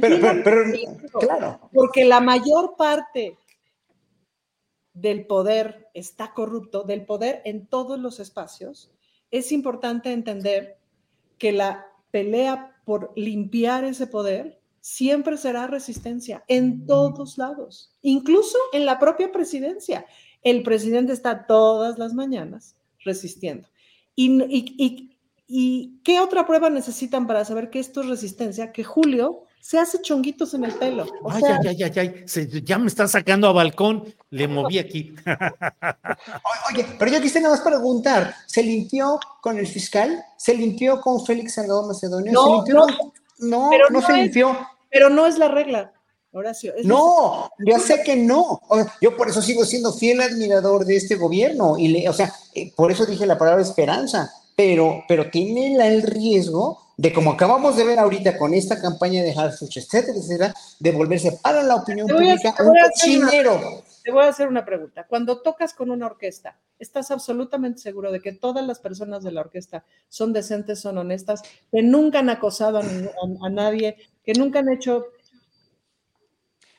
pero, 0.00 0.72
claro. 1.20 1.60
Porque 1.72 2.04
la 2.04 2.20
mayor 2.20 2.74
parte 2.76 3.38
del 4.92 5.24
poder 5.24 5.86
está 5.94 6.34
corrupto, 6.34 6.82
del 6.82 7.06
poder 7.06 7.42
en 7.44 7.68
todos 7.68 7.96
los 8.00 8.18
espacios, 8.18 8.90
es 9.30 9.52
importante 9.52 10.10
entender 10.10 10.76
que 11.38 11.52
la 11.52 11.86
pelea 12.10 12.76
por 12.84 13.12
limpiar 13.14 13.84
ese 13.84 14.08
poder 14.08 14.58
siempre 14.80 15.36
será 15.36 15.68
resistencia 15.68 16.42
en 16.48 16.86
todos 16.86 17.38
lados, 17.38 17.92
incluso 18.02 18.58
en 18.72 18.84
la 18.84 18.98
propia 18.98 19.30
presidencia. 19.30 20.06
El 20.42 20.64
presidente 20.64 21.12
está 21.12 21.46
todas 21.46 21.98
las 21.98 22.12
mañanas 22.12 22.76
resistiendo. 23.06 23.66
Y, 24.14 26.00
qué 26.04 26.20
otra 26.20 26.46
prueba 26.46 26.68
necesitan 26.68 27.26
para 27.26 27.44
saber 27.44 27.70
que 27.70 27.78
esto 27.78 28.00
es 28.02 28.08
resistencia? 28.08 28.72
Que 28.72 28.84
Julio 28.84 29.44
se 29.60 29.78
hace 29.78 30.02
chonguitos 30.02 30.54
en 30.54 30.64
el 30.64 30.72
pelo. 30.72 31.06
ay, 31.30 31.42
ay, 31.66 31.82
ay, 31.82 31.92
ay, 31.96 32.24
ya 32.64 32.78
me 32.78 32.88
está 32.88 33.08
sacando 33.08 33.48
a 33.48 33.52
balcón, 33.52 34.04
le 34.30 34.48
moví 34.48 34.78
aquí. 34.78 35.14
Oye, 36.70 36.86
pero 36.98 37.10
yo 37.12 37.20
quise 37.20 37.40
nada 37.40 37.54
más 37.54 37.64
preguntar, 37.64 38.34
¿se 38.46 38.62
limpió 38.62 39.18
con 39.40 39.58
el 39.58 39.66
fiscal? 39.66 40.22
¿Se 40.36 40.54
limpió 40.54 41.00
con 41.00 41.24
Félix 41.24 41.54
Salgado 41.54 41.86
Macedonio? 41.86 42.32
No, 42.32 42.64
no, 42.66 42.86
no, 43.38 43.70
no, 43.90 44.02
se 44.02 44.12
limpió. 44.14 44.56
Pero 44.90 45.10
no 45.10 45.26
es 45.26 45.38
la 45.38 45.48
regla. 45.48 45.92
Horacio. 46.36 46.74
no, 46.84 47.50
ya 47.58 47.78
sé 47.78 48.02
que 48.04 48.16
no. 48.16 48.60
Yo 49.00 49.16
por 49.16 49.28
eso 49.28 49.40
sigo 49.40 49.64
siendo 49.64 49.92
fiel 49.92 50.20
admirador 50.20 50.84
de 50.84 50.96
este 50.96 51.16
gobierno 51.16 51.78
y 51.78 51.88
le, 51.88 52.08
o 52.08 52.12
sea, 52.12 52.32
eh, 52.54 52.72
por 52.76 52.92
eso 52.92 53.06
dije 53.06 53.26
la 53.26 53.38
palabra 53.38 53.62
esperanza, 53.62 54.30
pero, 54.54 55.04
pero 55.08 55.30
tiene 55.30 55.76
el 55.86 56.02
riesgo 56.02 56.86
de, 56.96 57.12
como 57.12 57.32
acabamos 57.32 57.76
de 57.76 57.84
ver 57.84 57.98
ahorita 57.98 58.38
con 58.38 58.54
esta 58.54 58.80
campaña 58.80 59.22
de 59.22 59.32
Harfuch, 59.32 59.76
etcétera, 59.76 60.18
etcétera, 60.18 60.54
de 60.78 60.92
volverse 60.92 61.38
para 61.42 61.62
la 61.62 61.76
opinión 61.76 62.06
pública 62.06 62.54
un 62.60 62.74
cochinero. 62.90 63.82
Te 64.02 64.12
voy 64.12 64.24
a 64.24 64.28
hacer 64.28 64.48
una 64.48 64.64
pregunta. 64.64 65.04
Cuando 65.06 65.42
tocas 65.42 65.74
con 65.74 65.90
una 65.90 66.06
orquesta, 66.06 66.58
¿estás 66.78 67.10
absolutamente 67.10 67.80
seguro 67.80 68.12
de 68.12 68.20
que 68.20 68.32
todas 68.32 68.64
las 68.64 68.78
personas 68.78 69.24
de 69.24 69.32
la 69.32 69.40
orquesta 69.40 69.84
son 70.08 70.32
decentes, 70.32 70.80
son 70.80 70.96
honestas, 70.96 71.42
que 71.70 71.82
nunca 71.82 72.20
han 72.20 72.30
acosado 72.30 72.78
a 72.80 73.48
nadie, 73.50 73.96
que 74.24 74.32
nunca 74.34 74.60
han 74.60 74.68
hecho 74.68 75.06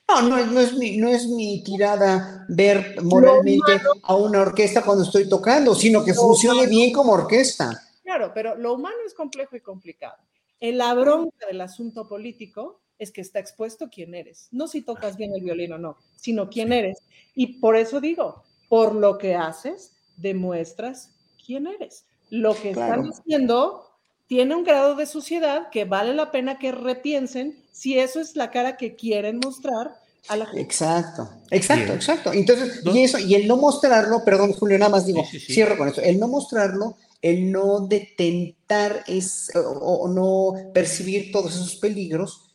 no, 0.08 0.46
no, 0.46 0.60
es 0.60 0.74
mi, 0.74 0.98
no 0.98 1.10
es 1.10 1.28
mi 1.28 1.64
tirada 1.64 2.46
ver 2.48 2.96
moralmente 3.04 3.82
a 4.04 4.16
una 4.16 4.42
orquesta 4.42 4.82
cuando 4.82 5.04
estoy 5.04 5.28
tocando, 5.28 5.76
sino 5.76 6.04
que 6.04 6.14
funcione 6.14 6.68
bien 6.68 6.94
como 6.94 7.14
orquesta. 7.14 7.84
Claro, 8.04 8.32
pero 8.34 8.56
lo 8.56 8.74
humano 8.74 8.98
es 9.06 9.14
complejo 9.14 9.56
y 9.56 9.62
complicado. 9.62 10.18
En 10.60 10.78
la 10.78 10.94
bronca 10.94 11.46
del 11.46 11.62
asunto 11.62 12.08
político 12.08 12.80
es 12.98 13.12
que 13.12 13.22
está 13.22 13.40
expuesto 13.40 13.90
quién 13.90 14.16
eres. 14.16 14.48
No 14.52 14.68
si 14.68 14.82
tocas 14.82 15.18
bien 15.18 15.34
el 15.36 15.44
violín 15.44 15.74
o 15.74 15.78
no, 15.78 15.98
sino 16.16 16.50
quién 16.50 16.74
eres. 16.74 17.00
Y 17.36 17.60
por 17.60 17.76
eso 17.76 18.00
digo, 18.00 18.44
por 18.70 18.96
lo 18.96 19.18
que 19.18 19.36
haces, 19.36 19.94
demuestras 20.16 21.12
quién 21.46 21.68
eres. 21.68 22.06
Lo 22.30 22.56
que 22.56 22.72
están 22.72 23.06
haciendo 23.06 23.86
tiene 24.28 24.56
un 24.56 24.64
grado 24.64 24.95
de 24.95 25.06
suciedad 25.06 25.70
que 25.70 25.86
vale 25.86 26.14
la 26.14 26.32
pena 26.32 26.60
que 26.60 26.72
repiensen 26.72 27.58
si 27.72 27.98
eso 27.98 28.20
es 28.20 28.36
la 28.36 28.52
cara 28.52 28.78
que 28.78 28.95
quieren 28.95 29.40
mostrar 29.44 29.95
a 30.28 30.36
la 30.36 30.45
gente. 30.45 30.62
Exacto, 30.62 31.30
exacto, 31.52 31.94
exacto. 31.94 32.34
Entonces, 32.34 32.82
y 32.84 33.04
eso, 33.04 33.18
y 33.18 33.36
el 33.36 33.48
no 33.48 33.58
mostrarlo, 33.58 34.24
perdón, 34.26 34.54
Julio, 34.54 34.78
nada 34.78 34.91
más 34.91 35.06
digo, 35.06 35.26
cierro 35.26 35.78
con 35.78 35.88
eso, 35.88 36.02
el 36.02 36.20
no 36.20 36.28
mostrarlo, 36.28 36.98
el 37.22 37.52
no 37.52 37.88
detentar 37.88 39.04
es, 39.08 39.52
o 39.56 40.08
no 40.08 40.72
percibir 40.74 41.32
todos 41.32 41.56
esos 41.56 41.76
peligros, 41.78 42.47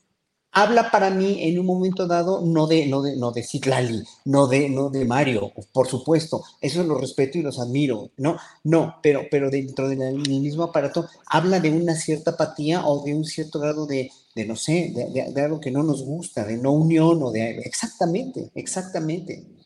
habla 0.53 0.91
para 0.91 1.11
mí 1.11 1.39
en 1.41 1.59
un 1.59 1.67
momento 1.67 2.07
dado 2.07 2.43
no 2.43 2.67
de, 2.67 2.87
no 2.87 3.03
de, 3.03 3.17
no 3.17 3.33
de 3.33 3.43
Citlali, 3.43 4.05
no 4.25 4.47
de, 4.47 4.69
no 4.69 4.91
de 4.91 5.05
Mario, 5.05 5.53
por 5.73 5.89
supuesto, 5.89 6.45
eso 6.61 6.83
lo 6.85 6.99
respeto 6.99 7.39
y 7.39 7.43
los 7.43 7.59
admiro, 7.59 8.11
no, 8.17 8.37
no, 8.65 8.97
pero, 9.03 9.23
pero 9.31 9.51
dentro 9.51 9.89
del 9.89 10.15
mismo 10.17 10.65
aparato 10.65 11.09
habla 11.27 11.61
de 11.61 11.71
una 11.71 11.95
cierta 11.95 12.33
apatía 12.33 12.87
o 12.87 13.03
de 13.05 13.15
un 13.15 13.25
cierto 13.25 13.59
grado 13.59 13.87
de, 13.87 14.11
de 14.35 14.47
no 14.47 14.57
sé, 14.57 14.93
de, 14.95 15.33
de 15.33 15.41
algo 15.41 15.61
que 15.61 15.71
no 15.71 15.83
nos 15.83 16.05
gusta, 16.05 16.45
de 16.45 16.57
no 16.57 16.73
unión 16.73 17.23
o 17.23 17.31
de, 17.31 17.59
exactamente, 17.61 18.51
exactamente. 18.55 19.62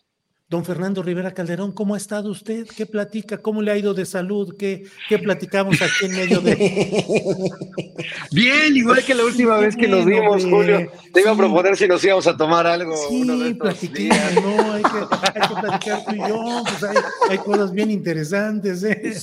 Don 0.48 0.64
Fernando 0.64 1.02
Rivera 1.02 1.34
Calderón, 1.34 1.72
¿cómo 1.72 1.94
ha 1.94 1.96
estado 1.96 2.30
usted? 2.30 2.68
¿Qué 2.68 2.86
platica? 2.86 3.38
¿Cómo 3.38 3.62
le 3.62 3.72
ha 3.72 3.76
ido 3.76 3.94
de 3.94 4.06
salud? 4.06 4.54
¿Qué, 4.56 4.84
qué 5.08 5.18
platicamos 5.18 5.82
aquí 5.82 6.04
en 6.04 6.12
medio 6.12 6.40
de... 6.40 6.54
Bien, 8.30 8.76
igual 8.76 9.04
que 9.04 9.16
la 9.16 9.24
última 9.24 9.56
vez 9.56 9.74
que 9.74 9.88
nos 9.88 10.04
vimos, 10.04 10.44
Julio. 10.44 10.88
Te 11.12 11.22
iba 11.22 11.32
a 11.32 11.36
proponer 11.36 11.76
si 11.76 11.88
nos 11.88 12.04
íbamos 12.04 12.28
a 12.28 12.36
tomar 12.36 12.64
algo. 12.64 12.96
Sí, 12.96 13.22
uno 13.22 13.36
de 13.36 13.56
platiquemos, 13.56 14.34
no, 14.36 14.72
hay 14.72 14.82
que, 14.84 15.40
hay 15.40 15.48
que, 15.48 15.54
platicar 15.60 16.04
tú 16.04 16.14
y 16.14 16.18
yo, 16.18 16.62
pues 16.62 16.84
hay, 16.84 16.96
hay 17.30 17.38
cosas 17.38 17.72
bien 17.72 17.90
interesantes. 17.90 18.84
¿eh? 18.84 19.14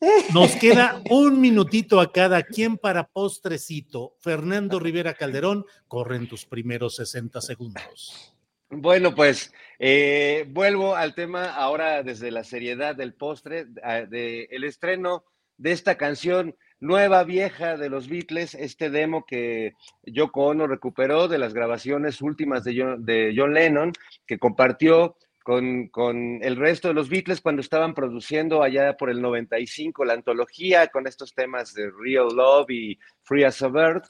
Nos 0.32 0.52
queda 0.52 1.02
un 1.10 1.40
minutito 1.40 2.00
a 2.00 2.12
cada 2.12 2.44
quien 2.44 2.78
para 2.78 3.08
postrecito. 3.08 4.14
Fernando 4.20 4.78
Rivera 4.78 5.14
Calderón, 5.14 5.66
corren 5.88 6.28
tus 6.28 6.46
primeros 6.46 6.94
60 6.96 7.40
segundos. 7.40 8.32
Bueno, 8.70 9.12
pues 9.14 9.52
eh, 9.82 10.44
vuelvo 10.50 10.94
al 10.94 11.14
tema 11.14 11.54
ahora 11.54 12.02
desde 12.02 12.30
la 12.30 12.44
seriedad 12.44 12.94
del 12.94 13.14
postre, 13.14 13.64
del 13.64 14.46
el 14.50 14.64
estreno 14.64 15.24
de 15.56 15.72
esta 15.72 15.96
canción 15.96 16.54
nueva, 16.80 17.24
vieja 17.24 17.78
de 17.78 17.88
los 17.88 18.06
Beatles, 18.06 18.54
este 18.54 18.90
demo 18.90 19.24
que 19.24 19.72
Yoko 20.04 20.48
Ono 20.48 20.66
recuperó 20.66 21.28
de 21.28 21.38
las 21.38 21.54
grabaciones 21.54 22.20
últimas 22.20 22.62
de 22.62 22.78
John, 22.78 23.06
de 23.06 23.32
John 23.34 23.54
Lennon, 23.54 23.92
que 24.26 24.38
compartió 24.38 25.16
con, 25.42 25.88
con, 25.88 26.42
el 26.42 26.56
resto 26.56 26.88
de 26.88 26.94
los 26.94 27.08
Beatles 27.08 27.40
cuando 27.40 27.62
estaban 27.62 27.94
produciendo 27.94 28.62
allá 28.62 28.98
por 28.98 29.08
el 29.08 29.22
95 29.22 30.04
la 30.04 30.12
antología 30.12 30.88
con 30.88 31.06
estos 31.06 31.34
temas 31.34 31.72
de 31.72 31.90
Real 31.90 32.28
Love 32.34 32.70
y 32.70 32.98
Free 33.22 33.44
as 33.44 33.62
a 33.62 33.68
Bird. 33.68 34.02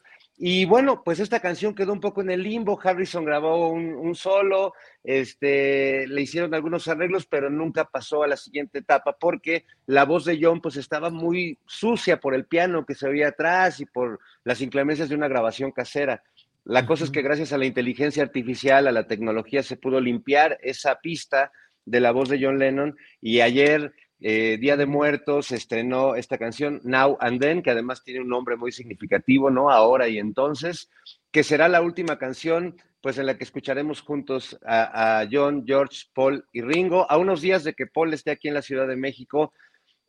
Y 0.43 0.65
bueno, 0.65 1.03
pues 1.05 1.21
esta 1.21 1.39
canción 1.39 1.75
quedó 1.75 1.93
un 1.93 2.01
poco 2.01 2.23
en 2.23 2.31
el 2.31 2.43
limbo. 2.43 2.81
Harrison 2.83 3.27
grabó 3.27 3.69
un, 3.69 4.15
solo, 4.15 4.73
este, 5.05 6.07
le 6.09 6.23
hicieron 6.23 6.55
algunos 6.55 6.89
arreglos, 6.89 7.27
pero 7.27 7.51
nunca 7.51 7.85
pasó 7.85 8.23
a 8.23 8.27
la 8.27 8.39
siguiente 8.39 8.79
etapa 8.79 9.19
porque 9.21 9.67
la 9.85 10.07
voz 10.07 10.25
de 10.25 10.39
John 10.41 10.63
pues 10.63 10.77
estaba 10.77 11.11
muy 11.11 11.59
sucia 11.67 12.21
por 12.21 12.35
el 12.35 12.47
piano 12.47 12.87
que 12.87 12.95
se 12.95 13.07
oía 13.07 13.29
atrás 13.29 13.81
y 13.81 13.85
por 13.85 14.19
las 14.43 14.63
inclemencias 14.63 15.11
de 15.11 15.15
una 15.15 15.29
grabación 15.29 15.73
casera. 15.73 16.23
La 16.65 16.87
cosa 16.87 17.05
es 17.05 17.11
que 17.11 17.21
gracias 17.21 17.53
a 17.53 17.59
la 17.59 17.67
inteligencia 17.67 18.23
artificial, 18.23 18.87
a 18.87 18.93
la 18.93 19.07
tecnología, 19.07 19.63
se 19.63 19.77
pudo 19.77 20.01
limpiar 20.01 20.57
esa 20.63 21.01
pista 21.01 21.53
de 21.85 22.01
la 22.01 22.13
voz 22.13 22.31
de 22.31 22.43
John 22.43 22.59
Lennon 22.59 22.97
y 23.21 23.43
ayer 23.43 23.93
eh, 24.21 24.59
Día 24.61 24.77
de 24.77 24.87
Muertos 24.87 25.51
estrenó 25.53 26.15
esta 26.15 26.39
canción 26.39 26.81
Now 26.85 27.17
and 27.21 27.41
Then, 27.41 27.63
que 27.63 27.71
además 27.71 28.03
tiene 28.03 28.21
un 28.21 28.29
nombre 28.29 28.57
muy 28.57 28.73
significativo, 28.73 29.51
¿no? 29.51 29.71
Ahora 29.71 30.09
y 30.09 30.19
entonces, 30.19 30.91
que 31.31 31.43
será 31.43 31.69
la 31.69 31.83
última 31.83 32.19
canción, 32.19 32.77
pues 33.01 33.19
en 33.19 33.27
la 33.27 33.39
que 33.39 33.45
escucharemos 33.45 34.03
juntos 34.03 34.59
a 34.67 35.27
John, 35.31 35.65
George, 35.67 36.07
Paul 36.13 36.45
y 36.53 36.61
Ringo, 36.61 37.11
a 37.11 37.17
unos 37.17 37.41
días 37.41 37.65
de 37.65 37.73
que 37.73 37.87
Paul 37.87 38.13
esté 38.13 38.31
aquí 38.31 38.49
en 38.49 38.55
la 38.55 38.63
Ciudad 38.63 38.87
de 38.87 38.97
México, 38.97 39.55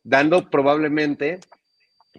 dando 0.02 0.50
probablemente 0.50 1.40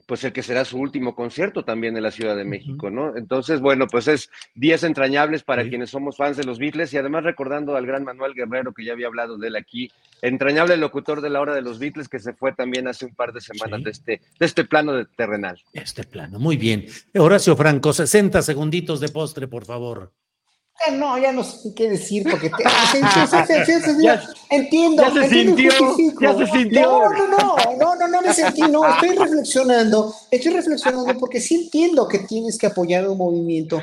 pues 0.06 0.24
el 0.24 0.34
que 0.34 0.44
será 0.44 0.66
su 0.66 0.78
último 0.78 1.16
concierto 1.16 1.64
también 1.64 1.96
en 1.96 2.04
la 2.04 2.12
Ciudad 2.12 2.36
de 2.36 2.44
México, 2.44 2.90
¿no? 2.90 3.16
Entonces, 3.16 3.62
bueno, 3.62 3.88
pues 3.88 4.08
es 4.08 4.30
días 4.56 4.84
entrañables 4.84 5.44
para 5.44 5.68
quienes 5.68 5.90
somos 5.90 6.18
fans 6.18 6.38
de 6.38 6.44
los 6.44 6.60
Beatles 6.60 6.94
y 6.94 6.98
además 6.98 7.24
recordando 7.24 7.76
al 7.76 7.86
gran 7.86 8.04
Manuel 8.04 8.34
Guerrero, 8.34 8.74
que 8.74 8.86
ya 8.86 8.94
había 8.94 9.08
hablado 9.08 9.38
de 9.38 9.48
él 9.48 9.56
aquí, 9.56 9.92
entrañable 10.22 10.78
locutor 10.78 11.22
de 11.22 11.30
la 11.30 11.42
hora 11.42 11.56
de 11.56 11.62
los 11.62 11.80
Beatles, 11.80 12.10
que 12.10 12.20
se 12.20 12.34
fue 12.34 12.54
también 12.54 12.88
hace 12.88 13.06
un 13.06 13.16
par 13.16 13.34
de 13.34 13.42
semanas 13.42 13.84
de, 13.84 13.92
este, 13.92 14.22
de 14.40 14.46
este 14.46 14.66
plano 14.66 14.94
de 14.94 15.06
terrenal. 15.06 15.62
Este 15.74 16.04
plano, 16.04 16.40
muy 16.40 16.58
bien. 16.58 16.86
Horacio 17.16 17.56
Franco, 17.56 17.94
60 17.94 18.42
segunditos 18.42 19.00
de 19.00 19.10
postre, 19.10 19.48
por 19.48 19.66
favor. 19.66 20.12
No, 20.92 21.18
ya 21.18 21.32
no 21.32 21.44
sé 21.44 21.74
qué 21.74 21.90
decir 21.90 22.28
porque 22.30 22.50
te, 22.50 22.64
entiendo. 24.50 25.04
Ya 25.04 25.14
se 25.14 25.30
sintió, 25.30 25.72
ya 26.20 26.38
se 26.38 26.48
sintió. 26.48 26.82
No, 26.82 27.10
no, 27.10 27.28
no, 27.28 27.56
no, 27.78 27.96
no, 27.96 28.08
no 28.08 28.22
me 28.22 28.34
sentí, 28.34 28.62
no, 28.62 28.86
estoy 28.88 29.16
reflexionando, 29.16 30.14
estoy 30.30 30.52
reflexionando 30.52 31.18
porque 31.18 31.40
sí 31.40 31.56
entiendo 31.56 32.08
que 32.08 32.20
tienes 32.20 32.58
que 32.58 32.68
apoyar 32.68 33.08
un 33.08 33.18
movimiento, 33.18 33.82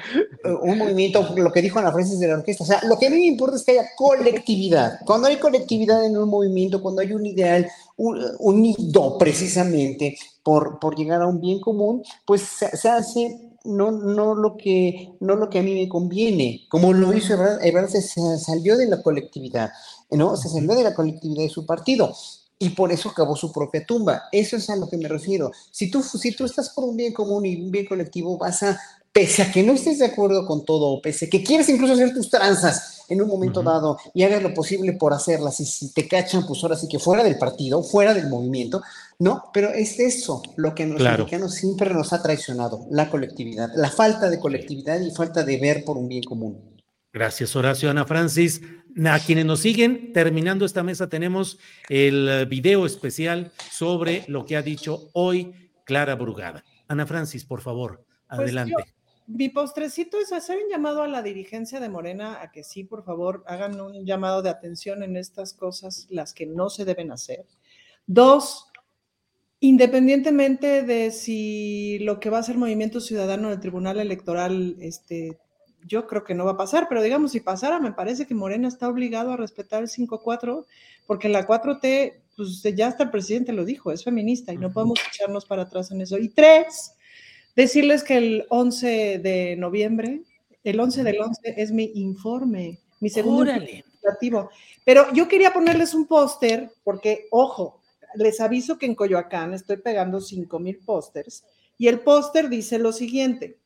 un 0.62 0.76
movimiento, 0.76 1.32
lo 1.36 1.50
que 1.50 1.62
dijo 1.62 1.78
Ana 1.78 1.92
Francis 1.92 2.20
de 2.20 2.28
la 2.28 2.34
orquesta, 2.34 2.64
o 2.64 2.66
sea, 2.66 2.80
lo 2.82 2.98
que 2.98 3.06
a 3.06 3.10
mí 3.10 3.16
me 3.16 3.26
importa 3.26 3.56
es 3.56 3.64
que 3.64 3.72
haya 3.72 3.88
colectividad. 3.96 4.98
Cuando 5.06 5.28
hay 5.28 5.36
colectividad 5.36 6.04
en 6.04 6.18
un 6.18 6.28
movimiento, 6.28 6.82
cuando 6.82 7.00
hay 7.00 7.12
un 7.12 7.24
ideal 7.24 7.66
unido 7.96 9.16
precisamente 9.16 10.18
por, 10.42 10.78
por 10.78 10.96
llegar 10.96 11.22
a 11.22 11.26
un 11.26 11.40
bien 11.40 11.60
común, 11.60 12.02
pues 12.26 12.42
se 12.42 12.88
hace 12.88 13.49
no, 13.64 13.90
no, 13.90 14.34
lo 14.34 14.56
que, 14.56 15.12
no 15.20 15.36
lo 15.36 15.50
que 15.50 15.58
a 15.58 15.62
mí 15.62 15.74
me 15.74 15.88
conviene, 15.88 16.66
como 16.68 16.92
lo 16.92 17.12
hizo 17.12 17.34
Ebrard, 17.62 17.88
se, 17.88 18.02
salió 18.38 18.76
de 18.76 18.86
la 18.86 19.02
colectividad, 19.02 19.70
¿no? 20.10 20.36
Se 20.36 20.48
salió 20.48 20.74
de 20.74 20.84
la 20.84 20.94
colectividad 20.94 21.42
de 21.42 21.50
su 21.50 21.66
partido 21.66 22.14
y 22.58 22.70
por 22.70 22.92
eso 22.92 23.08
acabó 23.08 23.36
su 23.36 23.52
propia 23.52 23.84
tumba. 23.84 24.24
Eso 24.32 24.56
es 24.56 24.68
a 24.70 24.76
lo 24.76 24.88
que 24.88 24.96
me 24.96 25.08
refiero. 25.08 25.50
Si 25.70 25.90
tú, 25.90 26.02
si 26.02 26.32
tú 26.32 26.44
estás 26.44 26.70
por 26.70 26.84
un 26.84 26.96
bien 26.96 27.12
común 27.12 27.46
y 27.46 27.56
un 27.56 27.70
bien 27.70 27.86
colectivo, 27.86 28.36
vas 28.36 28.62
a, 28.62 28.78
pese 29.12 29.42
a 29.42 29.50
que 29.50 29.62
no 29.62 29.72
estés 29.72 29.98
de 29.98 30.06
acuerdo 30.06 30.46
con 30.46 30.64
todo, 30.64 31.00
pese 31.00 31.26
a 31.26 31.30
que 31.30 31.42
quieres 31.42 31.68
incluso 31.68 31.94
hacer 31.94 32.12
tus 32.12 32.28
tranzas 32.28 33.00
en 33.08 33.20
un 33.20 33.28
momento 33.28 33.62
dado 33.62 33.98
y 34.14 34.22
hagas 34.22 34.42
lo 34.42 34.54
posible 34.54 34.92
por 34.92 35.12
hacerlas, 35.12 35.58
y 35.60 35.66
si 35.66 35.92
te 35.92 36.06
cachan, 36.06 36.46
pues 36.46 36.62
ahora 36.62 36.76
sí 36.76 36.86
que 36.86 36.98
fuera 36.98 37.24
del 37.24 37.38
partido, 37.38 37.82
fuera 37.82 38.14
del 38.14 38.28
movimiento, 38.28 38.82
no, 39.20 39.50
pero 39.52 39.68
es 39.68 40.00
eso 40.00 40.42
lo 40.56 40.74
que 40.74 40.84
a 40.84 40.86
los 40.86 41.00
mexicanos 41.00 41.54
siempre 41.54 41.92
nos 41.92 42.14
ha 42.14 42.22
traicionado, 42.22 42.86
la 42.90 43.10
colectividad, 43.10 43.68
la 43.76 43.90
falta 43.90 44.30
de 44.30 44.40
colectividad 44.40 44.98
y 44.98 45.10
falta 45.10 45.44
de 45.44 45.58
ver 45.58 45.84
por 45.84 45.98
un 45.98 46.08
bien 46.08 46.22
común. 46.22 46.80
Gracias, 47.12 47.54
Horacio. 47.54 47.90
Ana 47.90 48.06
Francis, 48.06 48.62
a 49.04 49.18
quienes 49.18 49.44
nos 49.44 49.60
siguen, 49.60 50.14
terminando 50.14 50.64
esta 50.64 50.82
mesa, 50.82 51.10
tenemos 51.10 51.58
el 51.90 52.46
video 52.46 52.86
especial 52.86 53.52
sobre 53.70 54.24
lo 54.26 54.46
que 54.46 54.56
ha 54.56 54.62
dicho 54.62 55.10
hoy 55.12 55.70
Clara 55.84 56.14
Brugada. 56.14 56.64
Ana 56.88 57.06
Francis, 57.06 57.44
por 57.44 57.60
favor, 57.60 58.06
pues 58.26 58.40
adelante. 58.40 58.84
mi 59.26 59.50
postrecito 59.50 60.18
es 60.18 60.32
hacer 60.32 60.56
un 60.64 60.70
llamado 60.70 61.02
a 61.02 61.08
la 61.08 61.20
dirigencia 61.20 61.78
de 61.78 61.90
Morena 61.90 62.40
a 62.40 62.50
que 62.50 62.64
sí, 62.64 62.84
por 62.84 63.04
favor, 63.04 63.44
hagan 63.46 63.78
un 63.82 64.06
llamado 64.06 64.40
de 64.40 64.48
atención 64.48 65.02
en 65.02 65.18
estas 65.18 65.52
cosas, 65.52 66.06
las 66.08 66.32
que 66.32 66.46
no 66.46 66.70
se 66.70 66.86
deben 66.86 67.12
hacer. 67.12 67.44
Dos, 68.06 68.69
Independientemente 69.60 70.82
de 70.82 71.10
si 71.10 71.98
lo 72.00 72.18
que 72.18 72.30
va 72.30 72.38
a 72.38 72.42
ser 72.42 72.56
Movimiento 72.56 72.98
Ciudadano 72.98 73.50
del 73.50 73.60
Tribunal 73.60 74.00
Electoral, 74.00 74.76
este, 74.80 75.38
yo 75.86 76.06
creo 76.06 76.24
que 76.24 76.34
no 76.34 76.46
va 76.46 76.52
a 76.52 76.56
pasar, 76.56 76.86
pero 76.88 77.02
digamos, 77.02 77.32
si 77.32 77.40
pasara, 77.40 77.78
me 77.78 77.92
parece 77.92 78.26
que 78.26 78.34
Morena 78.34 78.68
está 78.68 78.88
obligado 78.88 79.32
a 79.32 79.36
respetar 79.36 79.82
el 79.82 79.88
5-4, 79.88 80.64
porque 81.06 81.28
la 81.28 81.46
4T, 81.46 82.14
pues 82.36 82.62
ya 82.74 82.86
hasta 82.86 83.04
el 83.04 83.10
presidente 83.10 83.52
lo 83.52 83.66
dijo, 83.66 83.92
es 83.92 84.02
feminista 84.02 84.52
y 84.52 84.56
no 84.56 84.72
podemos 84.72 84.98
echarnos 85.12 85.44
para 85.44 85.62
atrás 85.62 85.90
en 85.90 86.00
eso. 86.00 86.16
Y 86.16 86.30
tres, 86.30 86.94
decirles 87.54 88.02
que 88.02 88.16
el 88.16 88.46
11 88.48 89.18
de 89.18 89.56
noviembre, 89.56 90.22
el 90.64 90.80
11 90.80 91.04
del 91.04 91.20
11 91.20 91.54
es 91.58 91.70
mi 91.72 91.90
informe, 91.96 92.78
mi 93.00 93.10
segundo 93.10 93.44
legislativo. 93.44 94.50
Pero 94.84 95.12
yo 95.12 95.28
quería 95.28 95.52
ponerles 95.52 95.92
un 95.92 96.06
póster, 96.06 96.70
porque, 96.82 97.26
ojo, 97.30 97.79
les 98.14 98.40
aviso 98.40 98.78
que 98.78 98.86
en 98.86 98.94
Coyoacán 98.94 99.54
estoy 99.54 99.76
pegando 99.78 100.20
5 100.20 100.58
mil 100.58 100.78
pósters 100.78 101.44
y 101.78 101.88
el 101.88 102.00
póster 102.00 102.48
dice 102.48 102.78
lo 102.78 102.92
siguiente, 102.92 103.58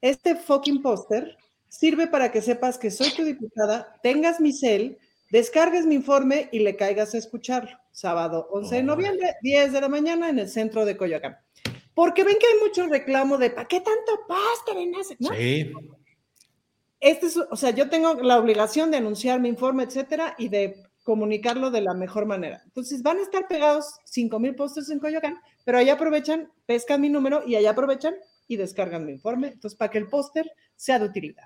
este 0.00 0.36
fucking 0.36 0.82
póster 0.82 1.36
sirve 1.68 2.06
para 2.06 2.30
que 2.30 2.42
sepas 2.42 2.76
que 2.76 2.90
soy 2.90 3.14
tu 3.14 3.24
diputada, 3.24 3.98
tengas 4.02 4.40
mi 4.40 4.52
cel, 4.52 4.98
descargues 5.30 5.86
mi 5.86 5.94
informe 5.94 6.48
y 6.52 6.58
le 6.58 6.76
caigas 6.76 7.14
a 7.14 7.18
escucharlo. 7.18 7.78
Sábado 7.90 8.48
11 8.52 8.76
de 8.76 8.82
noviembre, 8.82 9.34
10 9.42 9.72
de 9.72 9.80
la 9.80 9.88
mañana 9.88 10.28
en 10.28 10.38
el 10.38 10.48
centro 10.48 10.84
de 10.84 10.96
Coyoacán. 10.96 11.36
Porque 11.94 12.24
ven 12.24 12.36
que 12.38 12.46
hay 12.46 12.60
mucho 12.60 12.86
reclamo 12.86 13.38
de 13.38 13.50
¿para 13.50 13.68
qué 13.68 13.80
tanto 13.80 14.20
póster 14.26 14.76
en 14.78 14.94
ese? 14.94 15.16
Sí. 15.18 15.72
Este 17.00 17.26
es, 17.26 17.36
o 17.36 17.56
sea, 17.56 17.70
yo 17.70 17.88
tengo 17.90 18.14
la 18.14 18.38
obligación 18.38 18.90
de 18.90 18.98
anunciar 18.98 19.40
mi 19.40 19.48
informe, 19.48 19.82
etcétera, 19.82 20.34
y 20.38 20.48
de 20.48 20.82
comunicarlo 21.02 21.70
de 21.70 21.80
la 21.80 21.94
mejor 21.94 22.26
manera. 22.26 22.62
Entonces 22.64 23.02
van 23.02 23.18
a 23.18 23.22
estar 23.22 23.48
pegados 23.48 23.96
5000 24.04 24.54
pósters 24.54 24.90
en 24.90 24.98
Coyoacán, 24.98 25.38
pero 25.64 25.78
allá 25.78 25.94
aprovechan, 25.94 26.50
pescan 26.66 27.00
mi 27.00 27.08
número 27.08 27.42
y 27.46 27.56
allá 27.56 27.70
aprovechan 27.70 28.14
y 28.48 28.56
descargan 28.56 29.04
mi 29.04 29.12
informe. 29.12 29.48
Entonces, 29.48 29.76
para 29.76 29.90
que 29.90 29.98
el 29.98 30.08
póster 30.08 30.50
sea 30.76 30.98
de 30.98 31.06
utilidad. 31.06 31.44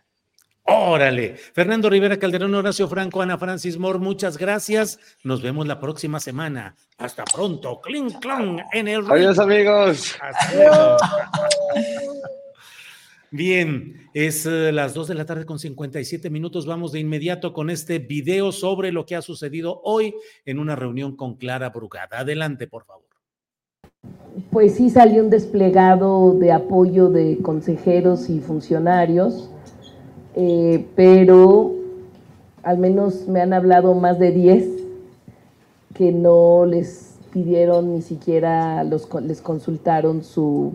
Órale. 0.68 1.36
Fernando 1.36 1.88
Rivera 1.88 2.18
Calderón, 2.18 2.54
Horacio 2.54 2.88
Franco, 2.88 3.22
Ana 3.22 3.38
Francis 3.38 3.78
Moore, 3.78 4.00
muchas 4.00 4.36
gracias. 4.36 4.98
Nos 5.22 5.40
vemos 5.40 5.66
la 5.66 5.78
próxima 5.78 6.18
semana. 6.18 6.74
Hasta 6.98 7.24
pronto. 7.24 7.80
Cling, 7.80 8.10
clang 8.18 8.60
en 8.72 8.88
el. 8.88 9.08
Adiós, 9.08 9.38
amigos. 9.38 10.16
Bien, 13.32 14.08
es 14.14 14.46
eh, 14.46 14.70
las 14.72 14.94
2 14.94 15.08
de 15.08 15.14
la 15.14 15.26
tarde 15.26 15.44
con 15.44 15.58
57 15.58 16.30
minutos. 16.30 16.64
Vamos 16.64 16.92
de 16.92 17.00
inmediato 17.00 17.52
con 17.52 17.70
este 17.70 17.98
video 17.98 18.52
sobre 18.52 18.92
lo 18.92 19.04
que 19.04 19.16
ha 19.16 19.22
sucedido 19.22 19.80
hoy 19.82 20.14
en 20.44 20.60
una 20.60 20.76
reunión 20.76 21.16
con 21.16 21.34
Clara 21.34 21.70
Brugada. 21.70 22.20
Adelante, 22.20 22.68
por 22.68 22.84
favor. 22.84 23.04
Pues 24.50 24.74
sí 24.74 24.90
salió 24.90 25.24
un 25.24 25.30
desplegado 25.30 26.34
de 26.38 26.52
apoyo 26.52 27.08
de 27.08 27.38
consejeros 27.42 28.30
y 28.30 28.38
funcionarios, 28.38 29.50
eh, 30.36 30.86
pero 30.94 31.74
al 32.62 32.78
menos 32.78 33.26
me 33.26 33.40
han 33.40 33.52
hablado 33.52 33.94
más 33.94 34.18
de 34.20 34.30
10 34.30 34.68
que 35.94 36.12
no 36.12 36.64
les 36.64 37.18
pidieron 37.32 37.92
ni 37.92 38.02
siquiera 38.02 38.84
los, 38.84 39.08
les 39.22 39.40
consultaron 39.40 40.22
su 40.22 40.74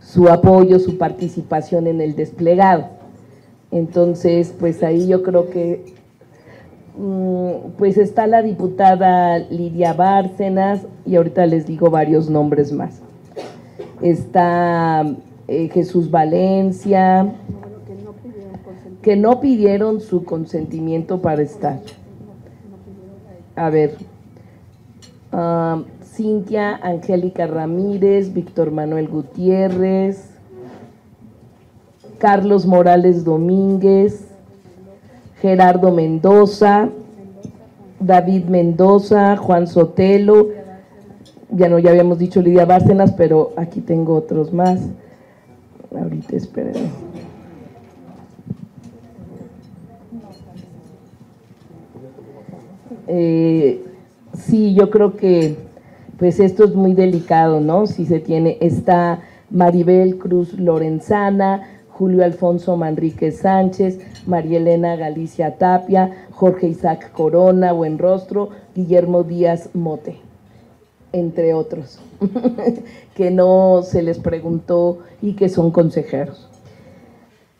su 0.00 0.28
apoyo, 0.28 0.78
su 0.78 0.98
participación 0.98 1.86
en 1.86 2.00
el 2.00 2.16
desplegado. 2.16 2.86
Entonces, 3.70 4.54
pues 4.58 4.82
ahí 4.82 5.06
yo 5.06 5.22
creo 5.22 5.50
que 5.50 5.94
mm, 6.96 7.72
pues 7.76 7.98
está 7.98 8.26
la 8.26 8.42
diputada 8.42 9.38
Lidia 9.38 9.92
Bárcenas 9.92 10.86
y 11.04 11.16
ahorita 11.16 11.46
les 11.46 11.66
digo 11.66 11.90
varios 11.90 12.30
nombres 12.30 12.72
más. 12.72 13.00
Está 14.00 15.04
eh, 15.48 15.68
Jesús 15.72 16.10
Valencia, 16.10 17.32
que 19.02 19.16
no 19.16 19.40
pidieron 19.40 20.00
su 20.00 20.24
consentimiento 20.24 21.20
para 21.20 21.42
estar. 21.42 21.80
A 23.56 23.70
ver, 23.70 23.96
ah, 25.32 25.82
Cintia 26.18 26.80
Angélica 26.82 27.46
Ramírez, 27.46 28.32
Víctor 28.34 28.72
Manuel 28.72 29.06
Gutiérrez, 29.06 30.30
Carlos 32.18 32.66
Morales 32.66 33.22
Domínguez, 33.22 34.26
Gerardo 35.40 35.92
Mendoza, 35.92 36.88
David 38.00 38.46
Mendoza, 38.46 39.36
Juan 39.36 39.68
Sotelo, 39.68 40.48
ya 41.52 41.68
no, 41.68 41.78
ya 41.78 41.90
habíamos 41.90 42.18
dicho 42.18 42.42
Lidia 42.42 42.64
Bárcenas, 42.64 43.12
pero 43.12 43.52
aquí 43.56 43.80
tengo 43.80 44.16
otros 44.16 44.52
más. 44.52 44.80
Ahorita 45.96 46.34
esperen. 46.34 46.90
Eh, 53.06 53.84
sí, 54.34 54.74
yo 54.74 54.90
creo 54.90 55.16
que 55.16 55.67
pues 56.18 56.40
esto 56.40 56.64
es 56.64 56.74
muy 56.74 56.94
delicado, 56.94 57.60
¿no? 57.60 57.86
Si 57.86 58.04
se 58.04 58.18
tiene, 58.18 58.58
está 58.60 59.20
Maribel 59.50 60.18
Cruz 60.18 60.58
Lorenzana, 60.58 61.62
Julio 61.90 62.24
Alfonso 62.24 62.76
Manrique 62.76 63.30
Sánchez, 63.30 63.98
María 64.26 64.58
Elena 64.58 64.96
Galicia 64.96 65.56
Tapia, 65.56 66.26
Jorge 66.30 66.68
Isaac 66.68 67.12
Corona, 67.12 67.72
Buenrostro, 67.72 68.50
Guillermo 68.74 69.22
Díaz 69.22 69.70
Mote, 69.74 70.16
entre 71.12 71.54
otros, 71.54 72.00
que 73.14 73.30
no 73.30 73.82
se 73.82 74.02
les 74.02 74.18
preguntó 74.18 74.98
y 75.22 75.34
que 75.34 75.48
son 75.48 75.70
consejeros. 75.70 76.48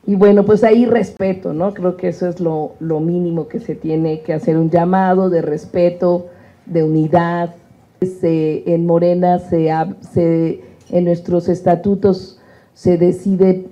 Y 0.06 0.16
bueno, 0.16 0.44
pues 0.44 0.64
ahí 0.64 0.86
respeto, 0.86 1.52
¿no? 1.52 1.74
Creo 1.74 1.96
que 1.96 2.08
eso 2.08 2.28
es 2.28 2.40
lo, 2.40 2.72
lo 2.80 2.98
mínimo 2.98 3.46
que 3.46 3.60
se 3.60 3.74
tiene 3.74 4.22
que 4.22 4.32
hacer, 4.32 4.56
un 4.56 4.70
llamado 4.70 5.30
de 5.30 5.42
respeto, 5.42 6.26
de 6.66 6.82
unidad, 6.82 7.54
en 8.00 8.86
Morena, 8.86 9.38
se, 9.38 10.60
en 10.90 11.04
nuestros 11.04 11.48
estatutos 11.48 12.38
se 12.74 12.96
decide 12.96 13.66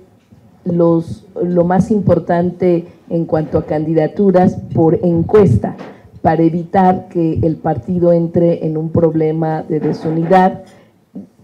lo 0.65 1.63
más 1.63 1.91
importante 1.91 2.85
en 3.09 3.25
cuanto 3.25 3.57
a 3.57 3.65
candidaturas 3.65 4.57
por 4.73 4.99
encuesta 5.01 5.77
para 6.21 6.43
evitar 6.43 7.07
que 7.07 7.39
el 7.41 7.55
partido 7.55 8.11
entre 8.11 8.65
en 8.65 8.75
un 8.75 8.89
problema 8.89 9.63
de 9.63 9.79
desunidad. 9.79 10.63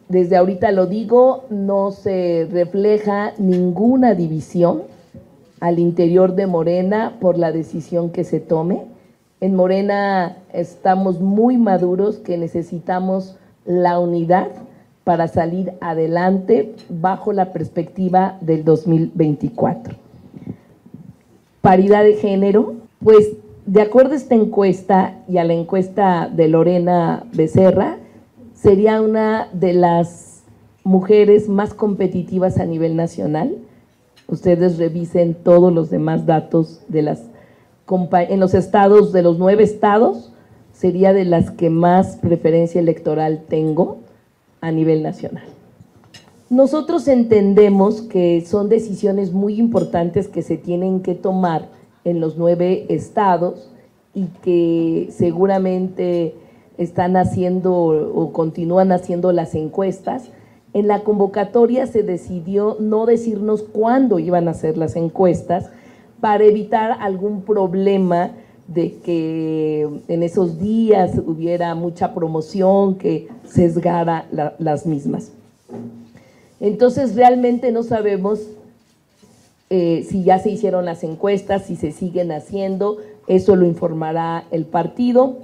Desde 0.09 0.35
ahorita 0.35 0.73
lo 0.73 0.87
digo, 0.87 1.45
no 1.49 1.91
se 1.91 2.49
refleja 2.51 3.31
ninguna 3.37 4.13
división 4.13 4.83
al 5.61 5.79
interior 5.79 6.35
de 6.35 6.47
Morena 6.47 7.15
por 7.21 7.37
la 7.37 7.53
decisión 7.53 8.09
que 8.09 8.25
se 8.25 8.41
tome 8.41 8.81
en 9.43 9.55
Morena 9.55 10.37
estamos 10.53 11.19
muy 11.19 11.57
maduros 11.57 12.15
que 12.15 12.37
necesitamos 12.37 13.35
la 13.65 13.99
unidad 13.99 14.47
para 15.03 15.27
salir 15.27 15.73
adelante 15.81 16.73
bajo 16.87 17.33
la 17.33 17.51
perspectiva 17.51 18.37
del 18.39 18.63
2024. 18.63 19.95
Paridad 21.59 22.05
de 22.05 22.13
género, 22.13 22.75
pues 23.03 23.33
de 23.65 23.81
acuerdo 23.81 24.13
a 24.13 24.15
esta 24.15 24.33
encuesta 24.33 25.15
y 25.27 25.39
a 25.39 25.43
la 25.43 25.51
encuesta 25.51 26.29
de 26.33 26.47
Lorena 26.47 27.25
Becerra, 27.33 27.97
sería 28.53 29.01
una 29.01 29.49
de 29.51 29.73
las 29.73 30.43
mujeres 30.85 31.49
más 31.49 31.73
competitivas 31.73 32.59
a 32.59 32.65
nivel 32.65 32.95
nacional. 32.95 33.57
Ustedes 34.29 34.77
revisen 34.77 35.33
todos 35.33 35.73
los 35.73 35.89
demás 35.89 36.25
datos 36.25 36.79
de 36.87 37.01
las 37.01 37.32
en 37.95 38.39
los 38.39 38.53
estados, 38.53 39.11
de 39.11 39.21
los 39.21 39.37
nueve 39.37 39.63
estados, 39.63 40.31
sería 40.73 41.13
de 41.13 41.25
las 41.25 41.51
que 41.51 41.69
más 41.69 42.15
preferencia 42.17 42.81
electoral 42.81 43.43
tengo 43.47 43.99
a 44.61 44.71
nivel 44.71 45.03
nacional. 45.03 45.43
Nosotros 46.49 47.07
entendemos 47.07 48.01
que 48.01 48.41
son 48.45 48.69
decisiones 48.69 49.31
muy 49.31 49.59
importantes 49.59 50.27
que 50.27 50.41
se 50.41 50.57
tienen 50.57 51.01
que 51.01 51.15
tomar 51.15 51.69
en 52.03 52.19
los 52.19 52.37
nueve 52.37 52.85
estados 52.89 53.71
y 54.13 54.25
que 54.43 55.09
seguramente 55.11 56.35
están 56.77 57.17
haciendo 57.17 57.73
o 57.73 58.33
continúan 58.33 58.91
haciendo 58.91 59.31
las 59.31 59.55
encuestas. 59.55 60.29
En 60.73 60.87
la 60.87 60.99
convocatoria 60.99 61.87
se 61.87 62.03
decidió 62.03 62.77
no 62.79 63.05
decirnos 63.05 63.63
cuándo 63.63 64.19
iban 64.19 64.47
a 64.47 64.51
hacer 64.51 64.77
las 64.77 64.95
encuestas, 64.95 65.69
para 66.23 66.45
evitar 66.45 66.99
algún 67.01 67.41
problema 67.41 68.31
de 68.69 68.93
que 69.03 69.89
en 70.07 70.23
esos 70.23 70.57
días 70.57 71.17
hubiera 71.17 71.75
mucha 71.75 72.13
promoción 72.13 72.95
que 72.95 73.27
sesgara 73.45 74.25
las 74.57 74.85
mismas. 74.85 75.33
Entonces 76.61 77.15
realmente 77.17 77.73
no 77.73 77.83
sabemos 77.83 78.39
eh, 79.69 80.07
si 80.09 80.23
ya 80.23 80.39
se 80.39 80.49
hicieron 80.49 80.85
las 80.85 81.03
encuestas, 81.03 81.65
si 81.65 81.75
se 81.75 81.91
siguen 81.91 82.31
haciendo, 82.31 82.99
eso 83.27 83.57
lo 83.57 83.65
informará 83.65 84.45
el 84.49 84.63
partido. 84.63 85.39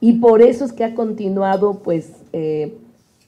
Y 0.00 0.14
por 0.14 0.40
eso 0.40 0.64
es 0.64 0.72
que 0.72 0.82
ha 0.82 0.94
continuado 0.94 1.80
pues 1.80 2.10
eh, 2.32 2.78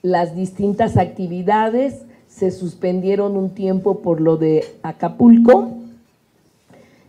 las 0.01 0.35
distintas 0.35 0.97
actividades, 0.97 2.07
se 2.29 2.51
suspendieron 2.51 3.37
un 3.37 3.51
tiempo 3.51 3.99
por 3.99 4.23
lo 4.23 4.39
de 4.39 4.65
Acapulco, 4.83 5.78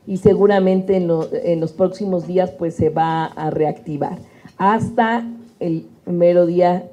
y 0.10 0.18
seguramente 0.18 0.96
en, 0.98 1.60
los 1.60 1.72
próximos 1.74 2.26
días 2.26 2.50
pues 2.50 2.74
se 2.74 2.90
va 2.90 3.26
a 3.26 3.52
reactivar 3.52 4.18
hasta 4.58 5.24
el 5.60 5.86
mero 6.08 6.48
día 6.48 6.90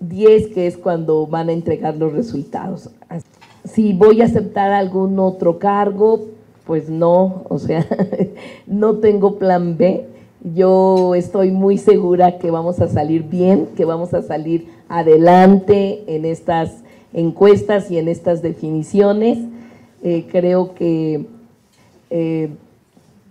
10 0.00 0.48
que 0.48 0.66
es 0.66 0.76
cuando 0.76 1.26
van 1.26 1.48
a 1.48 1.52
entregar 1.52 1.96
los 1.96 2.12
resultados. 2.12 2.90
Si 3.64 3.94
voy 3.94 4.20
a 4.20 4.26
aceptar 4.26 4.72
algún 4.72 5.18
otro 5.20 5.58
cargo, 5.58 6.20
pues 6.66 6.90
no, 6.90 7.44
o 7.48 7.58
sea, 7.58 7.86
no 8.66 8.98
tengo 8.98 9.38
plan 9.38 9.78
B. 9.78 10.06
Yo 10.42 11.14
estoy 11.14 11.50
muy 11.50 11.78
segura 11.78 12.36
que 12.36 12.50
vamos 12.50 12.78
a 12.80 12.88
salir 12.88 13.22
bien, 13.22 13.68
que 13.74 13.86
vamos 13.86 14.12
a 14.12 14.20
salir 14.20 14.68
adelante 14.90 16.04
en 16.14 16.26
estas 16.26 16.82
encuestas 17.14 17.90
y 17.90 17.96
en 17.96 18.08
estas 18.08 18.42
definiciones. 18.42 19.38
Eh, 20.02 20.26
creo 20.30 20.74
que 20.74 21.24
eh, 22.10 22.50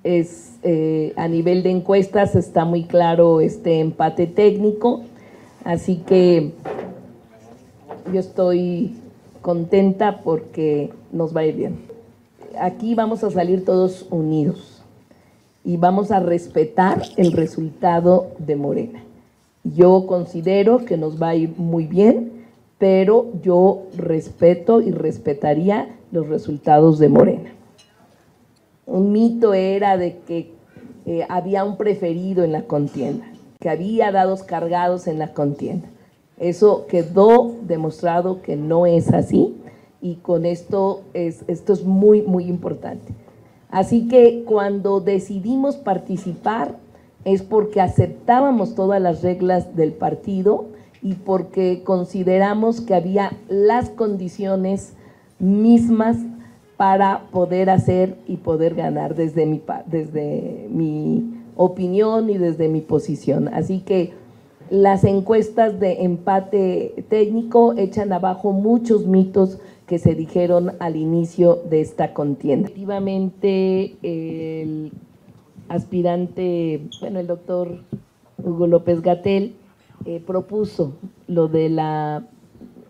es, 0.03 0.57
eh, 0.63 1.13
a 1.15 1.27
nivel 1.27 1.63
de 1.63 1.71
encuestas 1.71 2.35
está 2.35 2.65
muy 2.65 2.83
claro 2.83 3.41
este 3.41 3.79
empate 3.79 4.27
técnico, 4.27 5.03
así 5.63 5.97
que 5.97 6.51
yo 8.11 8.19
estoy 8.19 8.95
contenta 9.41 10.21
porque 10.21 10.91
nos 11.11 11.35
va 11.35 11.41
a 11.41 11.45
ir 11.45 11.55
bien. 11.55 11.79
Aquí 12.59 12.95
vamos 12.95 13.23
a 13.23 13.31
salir 13.31 13.65
todos 13.65 14.05
unidos. 14.09 14.69
y 15.65 15.77
vamos 15.77 16.11
a 16.11 16.19
respetar 16.19 17.01
el 17.15 17.31
resultado 17.31 18.31
de 18.37 18.57
Morena. 18.57 19.01
Yo 19.63 20.05
considero 20.07 20.83
que 20.83 20.97
nos 20.97 21.21
va 21.21 21.29
a 21.29 21.35
ir 21.35 21.53
muy 21.57 21.87
bien, 21.87 22.31
pero 22.77 23.27
yo 23.41 23.83
respeto 23.95 24.81
y 24.81 24.91
respetaría 24.91 25.95
los 26.11 26.27
resultados 26.27 26.99
de 26.99 27.07
Morena. 27.07 27.53
Un 28.85 29.11
mito 29.11 29.53
era 29.53 29.97
de 29.97 30.19
que 30.19 30.51
eh, 31.05 31.26
había 31.30 31.64
un 31.64 31.77
preferido 31.77 32.43
en 32.43 32.51
la 32.51 32.64
contienda, 32.64 33.26
que 33.60 33.69
había 33.69 34.11
dados 34.11 34.43
cargados 34.43 35.07
en 35.07 35.19
la 35.19 35.34
contienda. 35.34 35.88
Eso 36.38 36.88
quedó 36.88 37.55
demostrado 37.64 38.41
que 38.41 38.55
no 38.55 38.85
es 38.85 39.14
así 39.14 39.55
y 40.01 40.15
con 40.15 40.45
esto 40.45 41.01
es, 41.14 41.43
esto 41.47 41.73
es 41.73 41.84
muy, 41.84 42.22
muy 42.22 42.45
importante. 42.45 43.14
Así 43.69 44.07
que 44.07 44.43
cuando 44.45 44.99
decidimos 44.99 45.77
participar 45.77 46.76
es 47.26 47.41
porque 47.41 47.81
aceptábamos 47.81 48.76
todas 48.76 49.01
las 49.01 49.23
reglas 49.23 49.76
del 49.76 49.93
partido 49.93 50.65
y 51.01 51.15
porque 51.15 51.84
consideramos 51.84 52.81
que 52.81 52.95
había 52.95 53.34
las 53.49 53.89
condiciones 53.89 54.93
mismas 55.39 56.18
para 56.84 57.30
poder 57.31 57.69
hacer 57.69 58.18
y 58.27 58.35
poder 58.35 58.76
ganar 58.76 59.15
desde 59.15 59.45
mi, 59.45 59.61
desde 59.85 60.68
mi 60.69 61.34
opinión 61.55 62.30
y 62.30 62.38
desde 62.38 62.68
mi 62.68 62.81
posición. 62.81 63.47
Así 63.47 63.80
que 63.80 64.11
las 64.69 65.05
encuestas 65.05 65.80
de 65.80 66.03
empate 66.03 67.05
técnico 67.07 67.73
echan 67.77 68.11
abajo 68.11 68.51
muchos 68.51 69.07
mitos 69.07 69.60
que 69.88 69.97
se 69.97 70.14
dijeron 70.14 70.73
al 70.80 70.97
inicio 70.97 71.61
de 71.69 71.80
esta 71.80 72.14
contienda. 72.14 72.68
Efectivamente, 72.68 73.95
el 74.03 74.91
aspirante, 75.69 76.81
bueno, 76.99 77.22
el 77.22 77.27
doctor 77.27 77.80
Hugo 78.43 78.68
López 78.68 79.01
Gatel 79.01 79.55
eh, 80.03 80.22
propuso 80.27 80.95
lo 81.27 81.47
de 81.47 81.69
la 81.69 82.27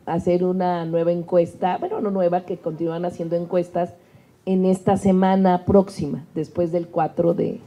hacer 0.06 0.44
una 0.44 0.86
nueva 0.86 1.12
encuesta, 1.12 1.78
bueno, 1.78 2.02
no 2.02 2.12
nueva, 2.12 2.42
que 2.42 2.58
continúan 2.58 3.06
haciendo 3.06 3.36
encuestas 3.36 3.94
en 4.46 4.66
esta 4.66 4.98
semana 4.98 5.66
próxima, 5.66 6.26
después 6.36 6.72
del 6.72 6.88
4 6.88 7.34
de, 7.34 7.60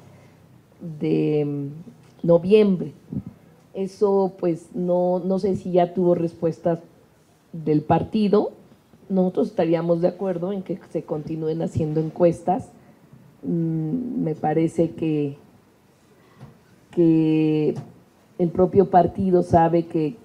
de 1.01 1.45
mm, 1.45 2.27
noviembre. 2.27 2.93
Eso 3.75 4.35
pues 4.39 4.69
no, 4.75 5.21
no 5.25 5.39
sé 5.39 5.57
si 5.57 5.73
ya 5.73 5.95
tuvo 5.95 6.15
respuestas 6.15 6.81
del 7.53 7.83
partido, 7.83 8.53
nosotros 9.09 9.49
estaríamos 9.49 10.01
de 10.01 10.09
acuerdo 10.09 10.53
en 10.53 10.63
que 10.63 10.79
se 10.91 11.03
continúen 11.03 11.63
haciendo 11.63 12.01
encuestas. 12.01 12.71
Mm, 13.43 14.23
me 14.23 14.35
parece 14.35 14.91
que, 14.91 15.37
que 16.91 17.75
el 18.39 18.49
propio 18.51 18.91
partido 18.91 19.43
sabe 19.43 19.87
que 19.87 20.17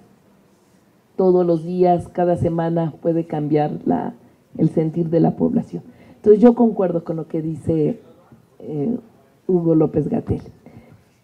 todos 1.22 1.46
los 1.46 1.64
días, 1.64 2.08
cada 2.08 2.36
semana 2.36 2.94
puede 3.00 3.26
cambiar 3.26 3.78
el 4.58 4.70
sentir 4.70 5.08
de 5.08 5.20
la 5.20 5.36
población. 5.36 5.84
Entonces 6.16 6.42
yo 6.42 6.56
concuerdo 6.56 7.04
con 7.04 7.16
lo 7.16 7.28
que 7.28 7.40
dice 7.42 8.00
eh, 8.58 8.96
Hugo 9.46 9.76
López 9.76 10.08
Gatel. 10.08 10.42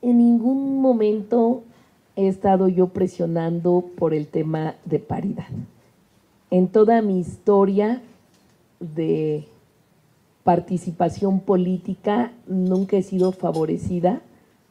En 0.01 0.19
ningún 0.19 0.81
momento 0.81 1.65
he 2.15 2.29
estado 2.29 2.69
yo 2.69 2.89
presionando 2.89 3.85
por 3.97 4.15
el 4.15 4.29
tema 4.29 4.77
de 4.85 5.01
paridad 5.01 5.49
en 6.51 6.69
toda 6.69 7.03
mi 7.03 7.19
historia 7.21 8.03
de 8.81 9.47
participación 10.45 11.41
política 11.41 12.33
nunca 12.47 12.97
he 12.97 13.03
sido 13.03 13.33
favorecida 13.33 14.23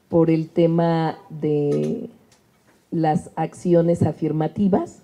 por 0.10 0.30
el 0.30 0.50
tema 0.50 1.18
de 1.30 2.10
las 2.90 3.30
acciones 3.36 4.02
afirmativas. 4.02 5.04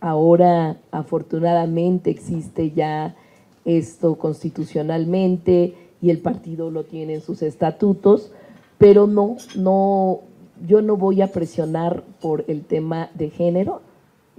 Ahora 0.00 0.78
afortunadamente 0.90 2.10
existe 2.10 2.70
ya 2.70 3.16
esto 3.64 4.16
constitucionalmente 4.16 5.74
y 6.00 6.10
el 6.10 6.18
partido 6.18 6.70
lo 6.70 6.84
tiene 6.84 7.14
en 7.14 7.20
sus 7.20 7.42
estatutos, 7.42 8.32
pero 8.78 9.06
no, 9.06 9.36
no, 9.56 10.20
yo 10.66 10.80
no 10.80 10.96
voy 10.96 11.20
a 11.20 11.32
presionar 11.32 12.02
por 12.20 12.44
el 12.48 12.64
tema 12.64 13.10
de 13.14 13.30
género. 13.30 13.82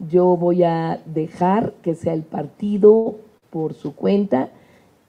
Yo 0.09 0.35
voy 0.35 0.63
a 0.63 0.99
dejar 1.05 1.73
que 1.83 1.93
sea 1.93 2.13
el 2.13 2.23
partido 2.23 3.17
por 3.51 3.75
su 3.75 3.93
cuenta, 3.95 4.49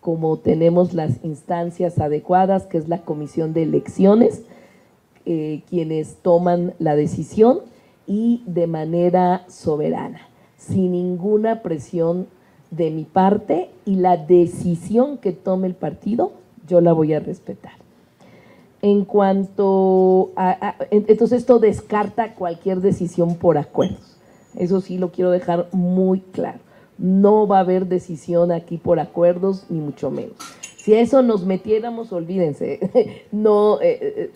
como 0.00 0.36
tenemos 0.36 0.92
las 0.92 1.24
instancias 1.24 1.98
adecuadas, 1.98 2.66
que 2.66 2.76
es 2.76 2.88
la 2.88 3.02
comisión 3.02 3.54
de 3.54 3.62
elecciones, 3.62 4.42
eh, 5.24 5.62
quienes 5.70 6.16
toman 6.16 6.74
la 6.78 6.96
decisión 6.96 7.60
y 8.06 8.42
de 8.46 8.66
manera 8.66 9.44
soberana, 9.48 10.28
sin 10.68 10.92
ninguna 10.92 11.62
presión 11.62 12.26
de 12.70 12.90
mi 12.90 13.04
parte 13.04 13.70
y 13.84 13.96
la 13.96 14.16
decisión 14.16 15.18
que 15.18 15.32
tome 15.32 15.66
el 15.66 15.74
partido, 15.74 16.32
yo 16.66 16.80
la 16.80 16.92
voy 16.92 17.12
a 17.12 17.20
respetar. 17.20 17.72
En 18.80 19.04
cuanto 19.04 20.30
a 20.36 20.76
entonces 20.90 21.40
esto 21.40 21.58
descarta 21.58 22.34
cualquier 22.34 22.80
decisión 22.80 23.36
por 23.36 23.58
acuerdos. 23.58 24.16
Eso 24.56 24.80
sí 24.80 24.98
lo 24.98 25.12
quiero 25.12 25.30
dejar 25.30 25.68
muy 25.72 26.20
claro. 26.20 26.58
No 26.98 27.46
va 27.46 27.58
a 27.58 27.60
haber 27.60 27.86
decisión 27.86 28.52
aquí 28.52 28.78
por 28.78 29.00
acuerdos, 29.00 29.66
ni 29.68 29.80
mucho 29.80 30.10
menos. 30.10 30.36
Si 30.76 30.94
a 30.94 31.00
eso 31.00 31.22
nos 31.22 31.44
metiéramos, 31.44 32.12
olvídense, 32.12 33.24
no, 33.32 33.80
eh, 33.80 33.98
eh, 34.00 34.30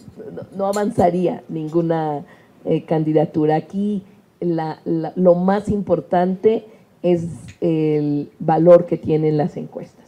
no, 0.57 0.67
avanzaría 0.67 1.43
ninguna 1.49 2.25
eh, 2.65 2.85
candidatura. 2.85 3.57
Aquí 3.57 4.05
lo 4.41 5.35
más 5.35 5.69
importante 5.69 6.67
es 7.03 7.27
el 7.61 8.31
valor 8.39 8.87
que 8.87 8.97
tienen 8.97 9.37
las 9.37 9.57
encuestas. 9.57 10.07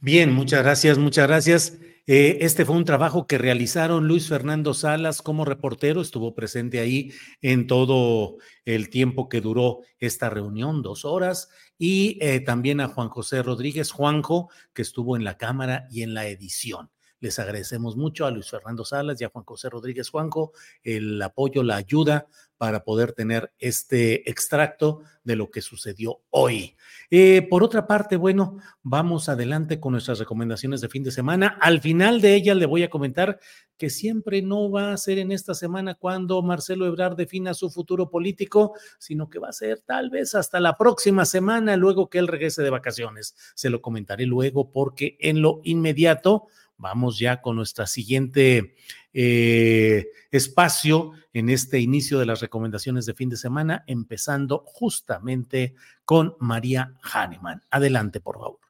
Bien, 0.00 0.32
muchas 0.32 0.62
gracias, 0.62 0.98
muchas 0.98 1.26
gracias. 1.26 1.78
Eh, 2.06 2.38
este 2.40 2.64
fue 2.64 2.74
un 2.74 2.86
trabajo 2.86 3.26
que 3.26 3.36
realizaron 3.36 4.08
Luis 4.08 4.28
Fernando 4.28 4.72
Salas 4.72 5.20
como 5.20 5.44
reportero, 5.44 6.00
estuvo 6.00 6.34
presente 6.34 6.80
ahí 6.80 7.12
en 7.42 7.66
todo 7.66 8.38
el 8.64 8.88
tiempo 8.88 9.28
que 9.28 9.42
duró 9.42 9.80
esta 9.98 10.30
reunión, 10.30 10.80
dos 10.80 11.04
horas, 11.04 11.50
y 11.76 12.16
eh, 12.22 12.40
también 12.40 12.80
a 12.80 12.88
Juan 12.88 13.10
José 13.10 13.42
Rodríguez 13.42 13.90
Juanjo, 13.90 14.48
que 14.72 14.82
estuvo 14.82 15.16
en 15.16 15.24
la 15.24 15.36
cámara 15.36 15.86
y 15.90 16.02
en 16.02 16.14
la 16.14 16.26
edición. 16.28 16.90
Les 17.20 17.38
agradecemos 17.38 17.96
mucho 17.96 18.26
a 18.26 18.30
Luis 18.30 18.48
Fernando 18.48 18.84
Salas 18.84 19.20
y 19.20 19.24
a 19.24 19.28
Juan 19.28 19.44
José 19.44 19.68
Rodríguez 19.68 20.10
Juanjo 20.10 20.52
el 20.82 21.20
apoyo, 21.20 21.62
la 21.62 21.76
ayuda 21.76 22.28
para 22.58 22.84
poder 22.84 23.12
tener 23.12 23.52
este 23.58 24.28
extracto 24.28 25.00
de 25.22 25.36
lo 25.36 25.50
que 25.50 25.62
sucedió 25.62 26.20
hoy. 26.30 26.76
Eh, 27.10 27.46
por 27.48 27.62
otra 27.62 27.86
parte, 27.86 28.16
bueno, 28.16 28.58
vamos 28.82 29.28
adelante 29.28 29.78
con 29.78 29.92
nuestras 29.92 30.18
recomendaciones 30.18 30.80
de 30.80 30.88
fin 30.88 31.04
de 31.04 31.12
semana. 31.12 31.56
Al 31.60 31.80
final 31.80 32.20
de 32.20 32.34
ellas 32.34 32.56
le 32.56 32.66
voy 32.66 32.82
a 32.82 32.90
comentar 32.90 33.38
que 33.76 33.90
siempre 33.90 34.42
no 34.42 34.70
va 34.70 34.92
a 34.92 34.96
ser 34.96 35.18
en 35.18 35.30
esta 35.30 35.54
semana 35.54 35.94
cuando 35.94 36.42
Marcelo 36.42 36.86
Ebrard 36.86 37.16
defina 37.16 37.54
su 37.54 37.70
futuro 37.70 38.10
político, 38.10 38.74
sino 38.98 39.30
que 39.30 39.38
va 39.38 39.48
a 39.48 39.52
ser 39.52 39.80
tal 39.80 40.10
vez 40.10 40.34
hasta 40.34 40.58
la 40.58 40.76
próxima 40.76 41.24
semana, 41.24 41.76
luego 41.76 42.10
que 42.10 42.18
él 42.18 42.26
regrese 42.26 42.62
de 42.62 42.70
vacaciones. 42.70 43.36
Se 43.54 43.70
lo 43.70 43.80
comentaré 43.80 44.26
luego 44.26 44.72
porque 44.72 45.16
en 45.20 45.42
lo 45.42 45.60
inmediato 45.62 46.48
vamos 46.78 47.18
ya 47.18 47.42
con 47.42 47.56
nuestra 47.56 47.86
siguiente 47.86 48.74
eh, 49.12 50.06
espacio 50.30 51.12
en 51.32 51.50
este 51.50 51.80
inicio 51.80 52.18
de 52.18 52.26
las 52.26 52.40
recomendaciones 52.40 53.04
de 53.06 53.14
fin 53.14 53.28
de 53.28 53.36
semana, 53.36 53.84
empezando 53.86 54.62
justamente 54.64 55.74
con 56.04 56.36
María 56.40 56.94
Hahnemann. 57.02 57.62
Adelante, 57.70 58.20
por 58.20 58.36
favor. 58.38 58.67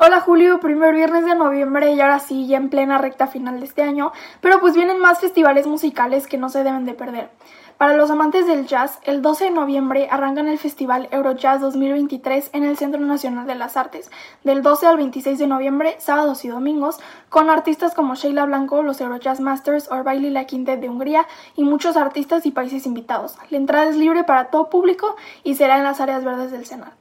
Hola 0.00 0.20
Julio, 0.20 0.60
primer 0.60 0.94
viernes 0.94 1.24
de 1.24 1.34
noviembre 1.34 1.90
y 1.90 2.00
ahora 2.00 2.20
sí, 2.20 2.46
ya 2.46 2.56
en 2.56 2.70
plena 2.70 2.98
recta 2.98 3.26
final 3.26 3.58
de 3.58 3.66
este 3.66 3.82
año, 3.82 4.12
pero 4.40 4.60
pues 4.60 4.76
vienen 4.76 5.00
más 5.00 5.18
festivales 5.18 5.66
musicales 5.66 6.28
que 6.28 6.38
no 6.38 6.50
se 6.50 6.62
deben 6.62 6.84
de 6.84 6.94
perder. 6.94 7.30
Para 7.78 7.94
los 7.94 8.08
amantes 8.08 8.46
del 8.46 8.68
jazz, 8.68 9.00
el 9.02 9.22
12 9.22 9.46
de 9.46 9.50
noviembre 9.50 10.06
arrancan 10.08 10.46
el 10.46 10.60
Festival 10.60 11.08
Eurojazz 11.10 11.60
2023 11.60 12.50
en 12.52 12.62
el 12.62 12.76
Centro 12.76 13.00
Nacional 13.00 13.48
de 13.48 13.56
las 13.56 13.76
Artes, 13.76 14.08
del 14.44 14.62
12 14.62 14.86
al 14.86 14.98
26 14.98 15.36
de 15.36 15.48
noviembre, 15.48 15.96
sábados 15.98 16.44
y 16.44 16.48
domingos, 16.48 17.00
con 17.28 17.50
artistas 17.50 17.92
como 17.96 18.14
Sheila 18.14 18.44
Blanco, 18.44 18.84
los 18.84 19.00
Eurojazz 19.00 19.40
Masters, 19.40 19.90
Orbaili 19.90 20.30
La 20.30 20.44
Quintet 20.44 20.78
de 20.78 20.88
Hungría 20.88 21.26
y 21.56 21.64
muchos 21.64 21.96
artistas 21.96 22.46
y 22.46 22.52
países 22.52 22.86
invitados. 22.86 23.36
La 23.50 23.58
entrada 23.58 23.90
es 23.90 23.96
libre 23.96 24.22
para 24.22 24.44
todo 24.44 24.70
público 24.70 25.16
y 25.42 25.56
será 25.56 25.76
en 25.76 25.82
las 25.82 26.00
áreas 26.00 26.22
verdes 26.22 26.52
del 26.52 26.66
Senado. 26.66 26.92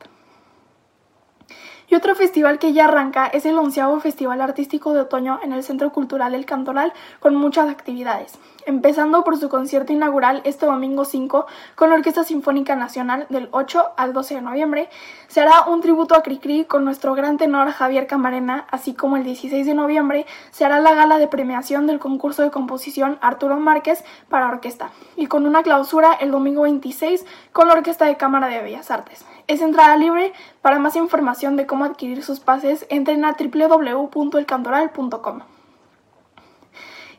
Y 1.90 1.96
otro 1.96 2.16
festival 2.16 2.60
que 2.60 2.74
ya 2.74 2.84
arranca 2.84 3.28
es 3.28 3.46
el 3.46 3.58
onceavo 3.58 4.02
Festival 4.02 4.42
Artístico 4.42 4.94
de 4.94 5.00
Otoño 5.00 5.40
en 5.42 5.54
el 5.54 5.64
Centro 5.64 5.94
Cultural 5.94 6.36
El 6.36 6.46
Cantoral 6.46 6.92
con 7.22 7.34
muchas 7.36 7.70
actividades. 7.70 8.38
empezando 8.66 9.24
por 9.24 9.38
su 9.38 9.48
concierto 9.48 9.94
inaugural 9.94 10.42
este 10.44 10.66
domingo 10.66 11.06
5 11.06 11.48
con 11.76 11.90
la 11.90 11.96
Orquesta 11.96 12.26
Sinfónica 12.26 12.76
Nacional 12.76 13.26
del 13.30 13.48
8 13.52 13.92
al 13.96 14.12
12 14.12 14.36
de 14.36 14.42
noviembre. 14.42 14.90
Se 15.30 15.40
hará 15.40 15.64
un 15.68 15.80
tributo 15.80 16.16
a 16.16 16.22
Cricri 16.22 16.66
con 16.66 16.84
nuestro 16.84 17.16
gran 17.16 17.38
tenor 17.38 17.72
Javier 17.72 18.08
Camarena, 18.08 18.68
así 18.70 18.94
como 18.94 19.16
el 19.16 19.24
16 19.24 19.66
de 19.66 19.74
noviembre 19.74 20.26
se 20.52 20.66
hará 20.66 20.82
la 20.82 20.94
gala 20.94 21.18
de 21.18 21.30
premiación 21.30 21.88
del 21.88 22.00
concurso 22.00 22.44
de 22.44 22.52
composición 22.52 23.18
Arturo 23.22 23.56
Márquez 23.56 24.04
para 24.28 24.50
orquesta, 24.50 24.90
y 25.16 25.28
con 25.28 25.46
una 25.46 25.64
clausura 25.64 26.12
el 26.20 26.32
domingo 26.32 26.64
26 26.64 27.26
con 27.54 27.70
la 27.70 27.76
Orquesta 27.76 28.04
de 28.04 28.18
Cámara 28.18 28.48
de 28.48 28.62
Bellas 28.62 28.92
Artes. 28.92 29.26
Es 29.48 29.62
entrada 29.62 29.96
libre. 29.96 30.34
Para 30.62 30.78
más 30.78 30.98
información 30.98 31.56
de 31.56 31.66
cómo 31.66 31.86
adquirir 31.86 32.22
sus 32.22 32.42
pases, 32.42 32.86
entren 32.90 33.24
a 33.24 33.38
www.elcantoral.com. 33.40 35.40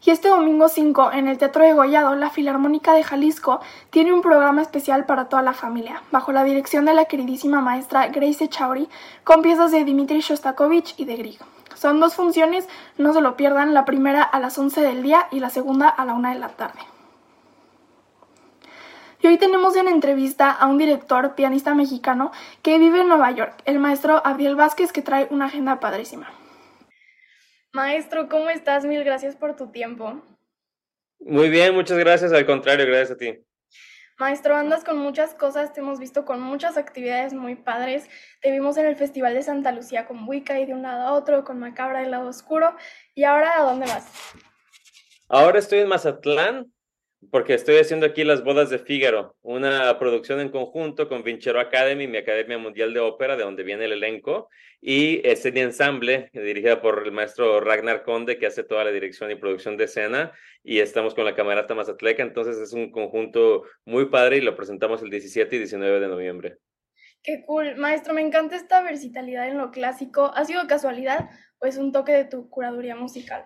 Y 0.05 0.11
este 0.11 0.29
domingo 0.29 0.69
5, 0.69 1.13
en 1.13 1.27
el 1.27 1.39
Teatro 1.39 1.65
de 1.65 1.73
Gollado, 1.73 2.15
la 2.15 2.31
Filarmónica 2.31 2.93
de 2.93 3.03
Jalisco 3.03 3.61
tiene 3.91 4.13
un 4.13 4.23
programa 4.23 4.63
especial 4.63 5.07
para 5.07 5.29
toda 5.29 5.43
la 5.43 5.55
familia, 5.55 6.03
bajo 6.13 6.31
la 6.33 6.45
dirección 6.45 6.85
de 6.85 6.95
la 6.95 7.07
queridísima 7.07 7.61
maestra 7.61 8.07
Grace 8.09 8.49
Chauri, 8.49 8.89
con 9.25 9.43
piezas 9.43 9.73
de 9.73 9.85
Dmitri 9.85 10.21
Shostakovich 10.21 10.95
y 10.99 11.05
de 11.05 11.17
Grieg. 11.17 11.39
Son 11.75 11.99
dos 11.99 12.15
funciones, 12.15 12.69
no 12.97 13.13
se 13.13 13.21
lo 13.21 13.37
pierdan, 13.37 13.75
la 13.75 13.85
primera 13.85 14.23
a 14.23 14.39
las 14.39 14.57
11 14.59 14.83
del 14.83 15.03
día 15.03 15.27
y 15.31 15.41
la 15.41 15.51
segunda 15.51 15.89
a 15.89 16.05
la 16.05 16.15
1 16.15 16.31
de 16.31 16.39
la 16.39 16.49
tarde. 16.49 16.79
Y 19.29 19.33
hoy 19.33 19.37
tenemos 19.37 19.77
en 19.77 19.89
entrevista 19.89 20.51
a 20.51 20.67
un 20.69 20.79
director, 20.79 21.35
pianista 21.35 21.75
mexicano, 21.75 22.33
que 22.63 22.79
vive 22.79 23.03
en 23.03 23.09
Nueva 23.09 23.31
York, 23.31 23.61
el 23.67 23.79
maestro 23.79 24.23
Abiel 24.25 24.57
Vázquez, 24.57 24.91
que 24.91 25.03
trae 25.03 25.29
una 25.31 25.45
agenda 25.45 25.81
padrísima. 25.81 26.33
Maestro, 27.75 28.31
¿cómo 28.31 28.49
estás? 28.49 28.87
Mil 28.87 29.05
gracias 29.05 29.37
por 29.37 29.55
tu 29.55 29.71
tiempo. 29.71 30.23
Muy 31.21 31.51
bien, 31.51 31.75
muchas 31.75 31.99
gracias. 31.99 32.33
Al 32.33 32.47
contrario, 32.47 32.87
gracias 32.87 33.11
a 33.11 33.17
ti. 33.19 33.39
Maestro, 34.17 34.57
andas 34.57 34.83
con 34.83 34.97
muchas 34.97 35.35
cosas, 35.35 35.75
te 35.75 35.81
hemos 35.81 35.99
visto 35.99 36.25
con 36.25 36.41
muchas 36.41 36.79
actividades 36.79 37.35
muy 37.35 37.55
padres. 37.55 38.09
Te 38.41 38.51
vimos 38.51 38.79
en 38.79 38.87
el 38.87 38.97
Festival 38.97 39.35
de 39.35 39.43
Santa 39.43 39.73
Lucía 39.73 40.07
con 40.07 40.27
Wicca 40.27 40.59
y 40.59 40.65
de 40.65 40.73
un 40.73 40.81
lado 40.81 41.07
a 41.07 41.13
otro, 41.13 41.45
con 41.45 41.59
Macabra 41.59 42.01
del 42.01 42.13
lado 42.13 42.31
oscuro. 42.31 42.75
¿Y 43.15 43.25
ahora 43.25 43.59
a 43.59 43.63
dónde 43.63 43.89
vas? 43.89 44.11
Ahora 45.29 45.59
estoy 45.59 45.81
en 45.81 45.89
Mazatlán, 45.89 46.73
porque 47.31 47.55
estoy 47.55 47.77
haciendo 47.77 48.07
aquí 48.07 48.25
las 48.25 48.45
bodas 48.45 48.71
de 48.71 48.79
Fígaro, 48.79 49.37
una 49.43 49.99
producción 49.99 50.41
en 50.41 50.51
conjunto 50.51 51.09
con 51.09 51.23
Vincero 51.23 51.61
Academy, 51.61 52.07
mi 52.07 52.19
Academia 52.19 52.59
Mundial 52.59 52.95
de 52.95 53.01
Ópera, 53.01 53.37
de 53.37 53.43
donde 53.43 53.65
viene 53.65 53.87
el 53.87 53.93
elenco, 53.93 54.49
y 54.81 55.27
Escena 55.29 55.61
Ensemble, 55.61 56.31
dirigida 56.33 56.81
por 56.81 57.03
el 57.05 57.13
maestro 57.13 57.61
Ragnar 57.61 58.05
Conde, 58.05 58.39
que 58.39 58.47
hace 58.47 58.63
toda 58.63 58.85
la 58.85 58.93
dirección 58.93 59.31
y 59.31 59.35
producción 59.35 59.77
de 59.77 59.85
escena, 59.85 60.33
y 60.63 60.79
estamos 60.79 61.15
con 61.15 61.25
la 61.25 61.35
Camarata 61.35 61.75
Mazatleca, 61.75 62.23
entonces 62.23 62.57
es 62.59 62.73
un 62.73 62.91
conjunto 62.93 63.65
muy 63.85 64.07
padre 64.07 64.37
y 64.37 64.41
lo 64.41 64.57
presentamos 64.57 65.03
el 65.03 65.11
17 65.11 65.57
y 65.57 65.59
19 65.59 66.01
de 66.01 66.09
noviembre. 66.09 66.59
Qué 67.25 67.43
cool, 67.45 67.77
maestro, 67.77 68.15
me 68.15 68.21
encanta 68.21 68.55
esta 68.55 68.81
versatilidad 68.81 69.49
en 69.49 69.59
lo 69.59 69.73
clásico. 69.73 70.31
¿Ha 70.35 70.45
sido 70.45 70.67
casualidad 70.69 71.29
o 71.59 71.67
es 71.67 71.77
un 71.77 71.91
toque 71.91 72.13
de 72.13 72.25
tu 72.25 72.49
curaduría 72.49 72.95
musical? 72.95 73.45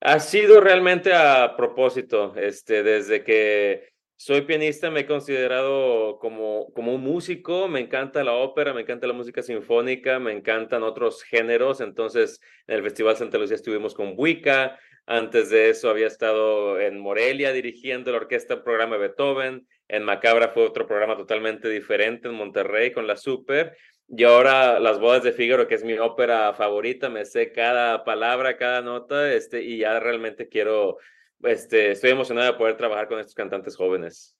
Ha 0.00 0.20
sido 0.20 0.60
realmente 0.60 1.12
a 1.12 1.56
propósito, 1.56 2.34
este, 2.36 2.82
desde 2.84 3.24
que 3.24 3.88
soy 4.16 4.42
pianista 4.42 4.90
me 4.90 5.00
he 5.00 5.06
considerado 5.06 6.18
como, 6.18 6.72
como 6.72 6.94
un 6.94 7.02
músico, 7.02 7.68
me 7.68 7.80
encanta 7.80 8.24
la 8.24 8.32
ópera, 8.32 8.74
me 8.74 8.82
encanta 8.82 9.06
la 9.06 9.12
música 9.12 9.42
sinfónica, 9.42 10.18
me 10.18 10.32
encantan 10.32 10.82
otros 10.82 11.22
géneros, 11.22 11.80
entonces 11.80 12.40
en 12.66 12.76
el 12.76 12.82
Festival 12.82 13.16
Santa 13.16 13.38
Lucía 13.38 13.56
estuvimos 13.56 13.94
con 13.94 14.16
Buica, 14.16 14.78
antes 15.06 15.50
de 15.50 15.70
eso 15.70 15.88
había 15.88 16.06
estado 16.06 16.78
en 16.80 16.98
Morelia 17.00 17.52
dirigiendo 17.52 18.10
la 18.10 18.18
orquesta 18.18 18.62
programa 18.62 18.98
Beethoven, 18.98 19.66
en 19.88 20.04
Macabra 20.04 20.48
fue 20.48 20.64
otro 20.64 20.86
programa 20.86 21.16
totalmente 21.16 21.68
diferente 21.68 22.28
en 22.28 22.34
Monterrey 22.34 22.92
con 22.92 23.06
la 23.06 23.16
Super, 23.16 23.76
y 24.08 24.24
ahora 24.24 24.80
Las 24.80 24.98
bodas 24.98 25.22
de 25.22 25.32
Fígaro, 25.32 25.68
que 25.68 25.74
es 25.74 25.84
mi 25.84 25.98
ópera 25.98 26.52
favorita, 26.54 27.08
me 27.10 27.24
sé 27.24 27.52
cada 27.52 28.04
palabra, 28.04 28.56
cada 28.56 28.80
nota, 28.80 29.32
este, 29.32 29.62
y 29.62 29.78
ya 29.78 30.00
realmente 30.00 30.48
quiero, 30.48 30.98
este, 31.42 31.92
estoy 31.92 32.10
emocionada 32.10 32.52
de 32.52 32.58
poder 32.58 32.76
trabajar 32.76 33.08
con 33.08 33.20
estos 33.20 33.34
cantantes 33.34 33.76
jóvenes. 33.76 34.36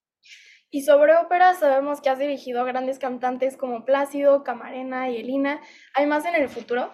Y 0.70 0.82
sobre 0.82 1.16
ópera 1.16 1.54
sabemos 1.54 2.00
que 2.00 2.10
has 2.10 2.18
dirigido 2.18 2.60
a 2.60 2.64
grandes 2.64 2.98
cantantes 2.98 3.56
como 3.56 3.84
Plácido, 3.84 4.42
Camarena 4.42 5.10
y 5.10 5.18
Elina. 5.18 5.60
¿Hay 5.94 6.06
más 6.06 6.24
en 6.26 6.34
el 6.34 6.48
futuro? 6.48 6.92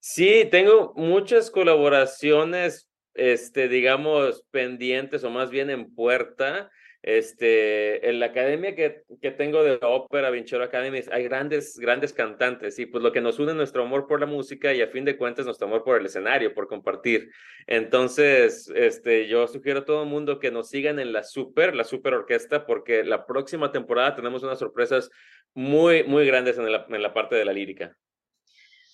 Sí, 0.00 0.46
tengo 0.50 0.92
muchas 0.96 1.50
colaboraciones, 1.50 2.90
este, 3.14 3.68
digamos, 3.68 4.44
pendientes 4.50 5.24
o 5.24 5.30
más 5.30 5.50
bien 5.50 5.70
en 5.70 5.94
puerta. 5.94 6.70
Este, 7.06 8.08
en 8.08 8.18
la 8.18 8.26
academia 8.26 8.74
que, 8.74 9.04
que 9.22 9.30
tengo 9.30 9.62
de 9.62 9.78
ópera, 9.80 10.28
Vinchero 10.30 10.64
Academy, 10.64 11.02
hay 11.12 11.22
grandes, 11.22 11.78
grandes 11.78 12.12
cantantes 12.12 12.80
y 12.80 12.86
pues 12.86 13.00
lo 13.00 13.12
que 13.12 13.20
nos 13.20 13.38
une 13.38 13.52
es 13.52 13.56
nuestro 13.56 13.84
amor 13.84 14.08
por 14.08 14.18
la 14.18 14.26
música 14.26 14.74
y 14.74 14.82
a 14.82 14.88
fin 14.88 15.04
de 15.04 15.16
cuentas 15.16 15.46
nuestro 15.46 15.68
amor 15.68 15.84
por 15.84 16.00
el 16.00 16.06
escenario, 16.06 16.52
por 16.52 16.66
compartir. 16.66 17.30
Entonces, 17.68 18.68
este, 18.74 19.28
yo 19.28 19.46
sugiero 19.46 19.78
a 19.78 19.84
todo 19.84 20.02
el 20.02 20.08
mundo 20.08 20.40
que 20.40 20.50
nos 20.50 20.68
sigan 20.68 20.98
en 20.98 21.12
la 21.12 21.22
Super, 21.22 21.76
la 21.76 21.84
Super 21.84 22.12
Orquesta, 22.12 22.66
porque 22.66 23.04
la 23.04 23.24
próxima 23.24 23.70
temporada 23.70 24.16
tenemos 24.16 24.42
unas 24.42 24.58
sorpresas 24.58 25.08
muy, 25.54 26.02
muy 26.02 26.26
grandes 26.26 26.58
en 26.58 26.72
la, 26.72 26.86
en 26.88 27.02
la 27.02 27.14
parte 27.14 27.36
de 27.36 27.44
la 27.44 27.52
lírica. 27.52 27.96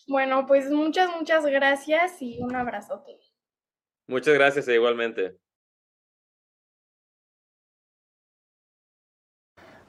Bueno, 0.06 0.44
pues 0.46 0.70
muchas, 0.70 1.08
muchas 1.16 1.46
gracias 1.46 2.20
y 2.20 2.42
un 2.42 2.54
abrazote. 2.54 3.16
Muchas 4.06 4.34
gracias 4.34 4.68
e 4.68 4.74
igualmente. 4.74 5.38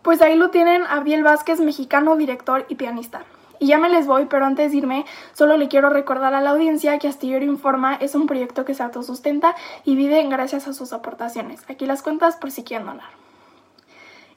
Pues 0.04 0.22
ahí 0.22 0.36
lo 0.36 0.50
tienen 0.50 0.84
Abiel 0.84 1.24
Vázquez, 1.24 1.62
mexicano, 1.62 2.18
director 2.18 2.66
y 2.68 2.76
pianista. 2.76 3.24
Y 3.60 3.68
ya 3.68 3.78
me 3.78 3.88
les 3.88 4.06
voy, 4.06 4.26
pero 4.26 4.46
antes 4.46 4.72
de 4.72 4.78
irme, 4.78 5.06
solo 5.32 5.56
le 5.56 5.70
quiero 5.70 5.90
recordar 5.90 6.34
a 6.34 6.42
la 6.42 6.50
audiencia 6.50 7.00
que 7.00 7.08
Astillero 7.08 7.46
Informa 7.46 7.96
es 7.96 8.14
un 8.14 8.28
proyecto 8.28 8.66
que 8.66 8.74
se 8.74 8.84
autosustenta 8.84 9.56
y 9.86 9.96
vive 9.96 10.22
gracias 10.24 10.68
a 10.68 10.74
sus 10.74 10.92
aportaciones. 10.92 11.62
Aquí 11.70 11.86
las 11.86 12.04
cuentas 12.04 12.36
por 12.36 12.52
si 12.52 12.66
quieren 12.66 12.86
donar. 12.86 13.08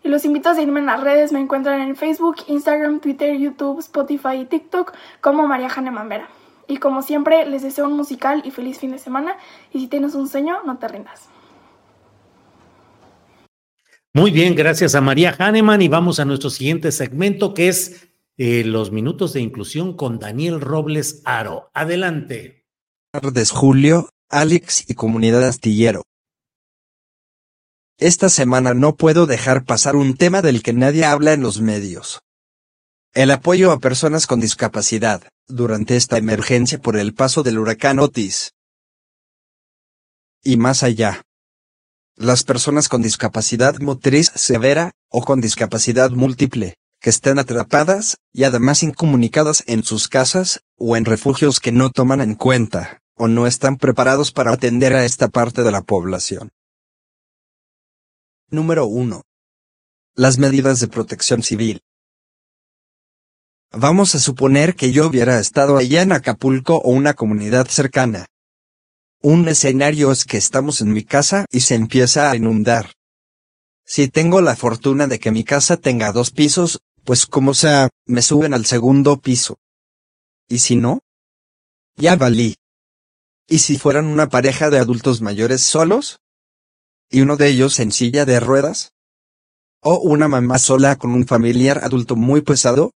Y 0.05 0.09
los 0.09 0.25
invito 0.25 0.51
a 0.51 0.55
seguirme 0.55 0.79
en 0.79 0.87
las 0.87 1.01
redes, 1.01 1.33
me 1.33 1.41
encuentran 1.41 1.81
en 1.81 1.97
Facebook, 1.97 2.37
Instagram, 2.47 3.01
Twitter, 3.01 3.37
YouTube, 3.37 3.81
Spotify 3.81 4.37
y 4.37 4.45
TikTok 4.45 4.93
como 5.21 5.49
María 5.49 5.69
Jane 5.69 5.91
Mambera. 5.91 6.29
Y 6.69 6.77
como 6.77 7.03
siempre, 7.03 7.45
les 7.47 7.63
deseo 7.63 7.87
un 7.87 7.95
musical 7.95 8.43
y 8.45 8.53
feliz 8.53 8.79
fin 8.79 8.93
de 8.93 8.99
semana. 8.99 9.37
Y 9.73 9.81
si 9.81 9.89
tienes 9.89 10.15
un 10.15 10.29
sueño, 10.29 10.59
no 10.65 10.79
te 10.79 10.87
rindas. 10.87 11.29
Muy 14.17 14.31
bien, 14.31 14.55
gracias 14.55 14.95
a 14.95 15.03
María 15.03 15.37
Hahnemann 15.39 15.83
y 15.83 15.89
vamos 15.89 16.21
a 16.21 16.25
nuestro 16.25 16.49
siguiente 16.49 16.91
segmento 16.91 17.53
que 17.53 17.69
es 17.69 18.09
eh, 18.39 18.65
los 18.65 18.91
minutos 18.91 19.35
de 19.35 19.43
inclusión 19.43 19.95
con 19.95 20.19
Daniel 20.19 20.63
Robles 20.63 21.21
Aro. 21.27 21.71
Adelante. 21.75 22.65
Tardes, 23.13 23.51
Julio, 23.51 24.09
Alex 24.31 24.89
y 24.89 24.95
comunidad 24.95 25.47
astillero. 25.47 26.03
Esta 27.99 28.31
semana 28.31 28.73
no 28.73 28.97
puedo 28.97 29.27
dejar 29.27 29.67
pasar 29.67 29.97
un 29.97 30.15
tema 30.17 30.41
del 30.41 30.63
que 30.63 30.73
nadie 30.73 31.05
habla 31.05 31.35
en 31.35 31.43
los 31.43 31.61
medios. 31.61 32.23
El 33.13 33.31
apoyo 33.31 33.71
a 33.71 33.81
personas 33.81 34.27
con 34.27 34.41
discapacidad, 34.41 35.29
durante 35.47 35.95
esta 35.95 36.17
emergencia 36.17 36.81
por 36.81 36.97
el 36.97 37.13
paso 37.13 37.43
del 37.43 37.59
huracán 37.59 37.99
Otis. 37.99 38.55
Y 40.43 40.57
más 40.57 40.83
allá. 40.83 41.26
Las 42.19 42.45
personas 42.45 42.89
con 42.89 43.03
discapacidad 43.03 43.79
motriz 43.79 44.33
severa, 44.35 44.93
o 45.11 45.23
con 45.23 45.43
discapacidad 45.43 46.11
múltiple, 46.13 46.79
que 46.99 47.11
estén 47.11 47.39
atrapadas, 47.39 48.17
y 48.33 48.45
además 48.45 48.83
incomunicadas 48.83 49.63
en 49.67 49.85
sus 49.85 50.09
casas, 50.09 50.63
o 50.79 50.97
en 50.97 51.05
refugios 51.05 51.61
que 51.61 51.73
no 51.73 51.91
toman 51.91 52.23
en 52.23 52.35
cuenta, 52.35 53.03
o 53.17 53.29
no 53.29 53.47
están 53.47 53.77
preparados 53.77 54.33
para 54.33 54.53
atender 54.53 54.95
a 54.95 55.05
esta 55.05 55.29
parte 55.29 55.63
de 55.63 55.71
la 55.71 55.83
población. 55.83 56.53
Número 58.49 58.87
1. 58.87 59.21
Las 60.15 60.39
medidas 60.39 60.81
de 60.81 60.89
protección 60.89 61.43
civil. 61.43 61.83
Vamos 63.73 64.15
a 64.15 64.21
suponer 64.21 64.75
que 64.75 64.91
yo 64.91 65.07
hubiera 65.07 65.39
estado 65.39 65.77
allá 65.77 66.01
en 66.01 66.13
Acapulco 66.13 66.79
o 66.79 66.93
una 66.93 67.13
comunidad 67.13 67.67
cercana. 67.67 68.25
Un 69.29 69.49
escenario 69.49 70.13
es 70.13 70.25
que 70.25 70.37
estamos 70.37 70.81
en 70.81 70.93
mi 70.93 71.03
casa 71.03 71.47
y 71.51 71.63
se 71.63 71.75
empieza 71.75 72.31
a 72.31 72.37
inundar. 72.37 72.93
Si 73.85 74.07
tengo 74.07 74.41
la 74.41 74.55
fortuna 74.55 75.09
de 75.09 75.19
que 75.19 75.33
mi 75.33 75.43
casa 75.43 75.77
tenga 75.79 76.13
dos 76.13 76.31
pisos, 76.31 76.79
pues 77.03 77.27
como 77.27 77.53
sea, 77.53 77.89
me 78.05 78.23
suben 78.23 78.55
al 78.55 78.67
segundo 78.67 79.17
piso. 79.17 79.57
¿Y 80.49 80.61
si 80.61 80.77
no? 80.77 81.01
Ya 81.97 82.15
valí. 82.15 82.55
¿Y 83.49 83.59
si 83.59 83.77
fueran 83.77 84.07
una 84.07 84.29
pareja 84.29 84.71
de 84.71 84.79
adultos 84.79 85.21
mayores 85.23 85.61
solos? 85.61 86.21
¿Y 87.11 87.23
uno 87.23 87.37
de 87.37 87.49
ellos 87.49 87.81
en 87.81 87.91
silla 87.91 88.27
de 88.27 88.39
ruedas? 88.39 88.93
¿O 89.81 89.99
una 89.99 90.29
mamá 90.29 90.61
sola 90.61 90.95
con 90.95 91.11
un 91.11 91.27
familiar 91.27 91.81
adulto 91.83 92.15
muy 92.15 92.43
pesado? 92.43 92.93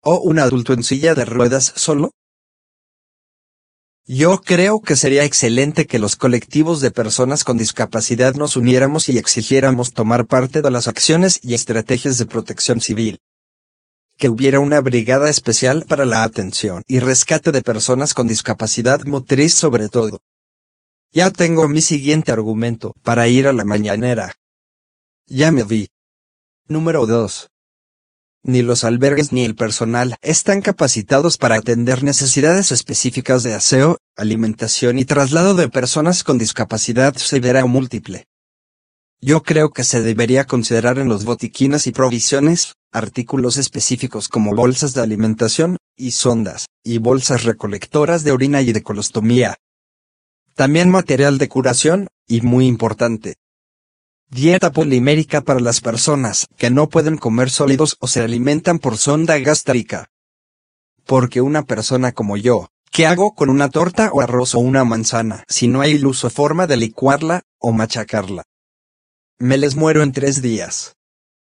¿O 0.00 0.20
un 0.20 0.38
adulto 0.38 0.72
en 0.72 0.82
silla 0.82 1.14
de 1.14 1.26
ruedas 1.26 1.74
solo? 1.76 2.12
Yo 4.06 4.42
creo 4.42 4.82
que 4.82 4.96
sería 4.96 5.24
excelente 5.24 5.86
que 5.86 5.98
los 5.98 6.16
colectivos 6.16 6.82
de 6.82 6.90
personas 6.90 7.42
con 7.42 7.56
discapacidad 7.56 8.34
nos 8.34 8.54
uniéramos 8.54 9.08
y 9.08 9.16
exigiéramos 9.16 9.94
tomar 9.94 10.26
parte 10.26 10.60
de 10.60 10.70
las 10.70 10.88
acciones 10.88 11.40
y 11.42 11.54
estrategias 11.54 12.18
de 12.18 12.26
protección 12.26 12.82
civil. 12.82 13.18
Que 14.18 14.28
hubiera 14.28 14.60
una 14.60 14.82
brigada 14.82 15.30
especial 15.30 15.86
para 15.88 16.04
la 16.04 16.22
atención 16.22 16.82
y 16.86 16.98
rescate 16.98 17.50
de 17.50 17.62
personas 17.62 18.12
con 18.12 18.28
discapacidad 18.28 19.02
motriz 19.04 19.54
sobre 19.54 19.88
todo. 19.88 20.20
Ya 21.10 21.30
tengo 21.30 21.66
mi 21.66 21.80
siguiente 21.80 22.30
argumento 22.30 22.92
para 23.02 23.26
ir 23.28 23.48
a 23.48 23.54
la 23.54 23.64
mañanera. 23.64 24.34
Ya 25.26 25.50
me 25.50 25.64
vi. 25.64 25.88
Número 26.68 27.06
2 27.06 27.53
ni 28.44 28.62
los 28.62 28.84
albergues 28.84 29.32
ni 29.32 29.44
el 29.44 29.56
personal 29.56 30.16
están 30.22 30.60
capacitados 30.60 31.38
para 31.38 31.56
atender 31.56 32.04
necesidades 32.04 32.70
específicas 32.70 33.42
de 33.42 33.54
aseo, 33.54 33.98
alimentación 34.16 34.98
y 34.98 35.04
traslado 35.04 35.54
de 35.54 35.68
personas 35.68 36.22
con 36.22 36.38
discapacidad 36.38 37.16
severa 37.16 37.64
o 37.64 37.68
múltiple. 37.68 38.26
Yo 39.20 39.42
creo 39.42 39.70
que 39.70 39.84
se 39.84 40.02
debería 40.02 40.44
considerar 40.44 40.98
en 40.98 41.08
los 41.08 41.24
botiquines 41.24 41.86
y 41.86 41.92
provisiones, 41.92 42.74
artículos 42.92 43.56
específicos 43.56 44.28
como 44.28 44.54
bolsas 44.54 44.92
de 44.92 45.00
alimentación, 45.00 45.78
y 45.96 46.10
sondas, 46.10 46.66
y 46.84 46.98
bolsas 46.98 47.44
recolectoras 47.44 48.22
de 48.22 48.32
orina 48.32 48.60
y 48.60 48.72
de 48.72 48.82
colostomía. 48.82 49.56
También 50.54 50.90
material 50.90 51.38
de 51.38 51.48
curación, 51.48 52.08
y 52.28 52.42
muy 52.42 52.66
importante, 52.66 53.36
Dieta 54.30 54.72
polimérica 54.72 55.42
para 55.42 55.60
las 55.60 55.80
personas 55.80 56.46
que 56.56 56.70
no 56.70 56.88
pueden 56.88 57.18
comer 57.18 57.50
sólidos 57.50 57.96
o 58.00 58.08
se 58.08 58.20
alimentan 58.20 58.78
por 58.78 58.98
sonda 58.98 59.38
gástrica. 59.38 60.08
Porque 61.04 61.40
una 61.40 61.62
persona 61.62 62.12
como 62.12 62.36
yo, 62.36 62.68
¿qué 62.90 63.06
hago 63.06 63.34
con 63.34 63.50
una 63.50 63.68
torta 63.68 64.10
o 64.12 64.20
arroz 64.20 64.54
o 64.54 64.58
una 64.58 64.84
manzana 64.84 65.44
si 65.48 65.68
no 65.68 65.82
hay 65.82 65.98
luz 65.98 66.24
o 66.24 66.30
forma 66.30 66.66
de 66.66 66.76
licuarla 66.76 67.42
o 67.58 67.72
machacarla? 67.72 68.42
Me 69.38 69.58
les 69.58 69.76
muero 69.76 70.02
en 70.02 70.12
tres 70.12 70.42
días. 70.42 70.94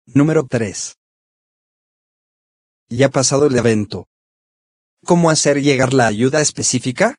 Número 0.07 0.47
3. 0.47 0.97
Ya 2.89 3.09
pasado 3.11 3.47
el 3.47 3.57
evento. 3.57 4.07
¿Cómo 5.05 5.31
hacer 5.31 5.63
llegar 5.63 5.93
la 5.93 6.07
ayuda 6.07 6.41
específica? 6.41 7.17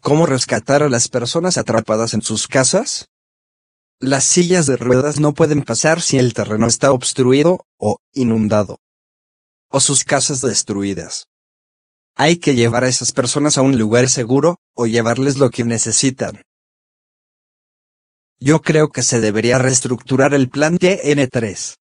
¿Cómo 0.00 0.26
rescatar 0.26 0.82
a 0.82 0.88
las 0.88 1.08
personas 1.08 1.58
atrapadas 1.58 2.14
en 2.14 2.22
sus 2.22 2.48
casas? 2.48 3.06
Las 4.02 4.24
sillas 4.24 4.64
de 4.64 4.78
ruedas 4.78 5.20
no 5.20 5.34
pueden 5.34 5.60
pasar 5.60 6.00
si 6.00 6.16
el 6.16 6.32
terreno 6.32 6.66
está 6.66 6.90
obstruido 6.90 7.66
o 7.76 7.98
inundado. 8.14 8.78
O 9.68 9.78
sus 9.78 10.04
casas 10.04 10.40
destruidas. 10.40 11.26
Hay 12.16 12.36
que 12.36 12.54
llevar 12.54 12.84
a 12.84 12.88
esas 12.88 13.12
personas 13.12 13.58
a 13.58 13.62
un 13.62 13.76
lugar 13.76 14.08
seguro 14.08 14.56
o 14.74 14.86
llevarles 14.86 15.36
lo 15.36 15.50
que 15.50 15.64
necesitan. 15.64 16.40
Yo 18.38 18.62
creo 18.62 18.88
que 18.88 19.02
se 19.02 19.20
debería 19.20 19.58
reestructurar 19.58 20.32
el 20.32 20.48
plan 20.48 20.78
TN3. 20.78 21.74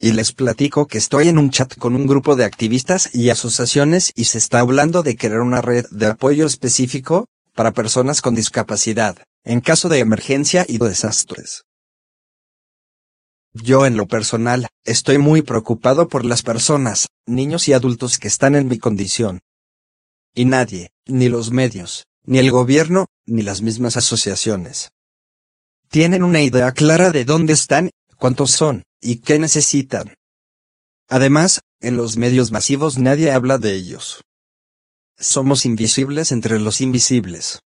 Y 0.00 0.10
les 0.10 0.32
platico 0.32 0.88
que 0.88 0.98
estoy 0.98 1.28
en 1.28 1.38
un 1.38 1.50
chat 1.50 1.78
con 1.78 1.94
un 1.94 2.08
grupo 2.08 2.34
de 2.34 2.44
activistas 2.44 3.14
y 3.14 3.30
asociaciones 3.30 4.10
y 4.16 4.24
se 4.24 4.38
está 4.38 4.58
hablando 4.58 5.04
de 5.04 5.16
crear 5.16 5.42
una 5.42 5.62
red 5.62 5.86
de 5.92 6.06
apoyo 6.06 6.44
específico 6.44 7.26
para 7.54 7.70
personas 7.70 8.20
con 8.20 8.34
discapacidad 8.34 9.16
en 9.44 9.60
caso 9.60 9.88
de 9.88 9.98
emergencia 9.98 10.64
y 10.68 10.78
desastres. 10.78 11.64
Yo 13.52 13.84
en 13.86 13.96
lo 13.96 14.06
personal, 14.06 14.68
estoy 14.84 15.18
muy 15.18 15.42
preocupado 15.42 16.08
por 16.08 16.24
las 16.24 16.42
personas, 16.42 17.08
niños 17.26 17.66
y 17.68 17.72
adultos 17.72 18.18
que 18.18 18.28
están 18.28 18.54
en 18.54 18.68
mi 18.68 18.78
condición. 18.78 19.40
Y 20.34 20.44
nadie, 20.44 20.90
ni 21.06 21.28
los 21.28 21.50
medios, 21.50 22.06
ni 22.24 22.38
el 22.38 22.50
gobierno, 22.50 23.06
ni 23.26 23.42
las 23.42 23.60
mismas 23.62 23.96
asociaciones. 23.96 24.92
Tienen 25.88 26.22
una 26.22 26.42
idea 26.42 26.70
clara 26.70 27.10
de 27.10 27.24
dónde 27.24 27.52
están, 27.52 27.90
cuántos 28.16 28.52
son, 28.52 28.84
y 29.00 29.16
qué 29.16 29.40
necesitan. 29.40 30.14
Además, 31.08 31.62
en 31.80 31.96
los 31.96 32.16
medios 32.16 32.52
masivos 32.52 32.98
nadie 32.98 33.32
habla 33.32 33.58
de 33.58 33.74
ellos. 33.74 34.22
Somos 35.18 35.66
invisibles 35.66 36.30
entre 36.30 36.60
los 36.60 36.80
invisibles. 36.80 37.60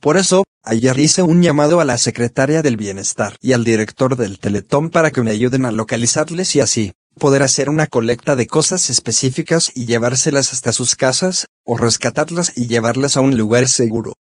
Por 0.00 0.16
eso, 0.16 0.44
ayer 0.62 0.98
hice 0.98 1.22
un 1.22 1.42
llamado 1.42 1.78
a 1.78 1.84
la 1.84 1.98
secretaria 1.98 2.62
del 2.62 2.78
Bienestar 2.78 3.36
y 3.42 3.52
al 3.52 3.64
director 3.64 4.16
del 4.16 4.38
Teletón 4.38 4.88
para 4.88 5.10
que 5.10 5.22
me 5.22 5.30
ayuden 5.30 5.66
a 5.66 5.72
localizarles 5.72 6.56
y 6.56 6.60
así, 6.60 6.92
poder 7.18 7.42
hacer 7.42 7.68
una 7.68 7.86
colecta 7.86 8.34
de 8.34 8.46
cosas 8.46 8.88
específicas 8.88 9.70
y 9.74 9.84
llevárselas 9.84 10.54
hasta 10.54 10.72
sus 10.72 10.96
casas, 10.96 11.48
o 11.64 11.76
rescatarlas 11.76 12.56
y 12.56 12.66
llevarlas 12.66 13.18
a 13.18 13.20
un 13.20 13.36
lugar 13.36 13.68
seguro. 13.68 14.14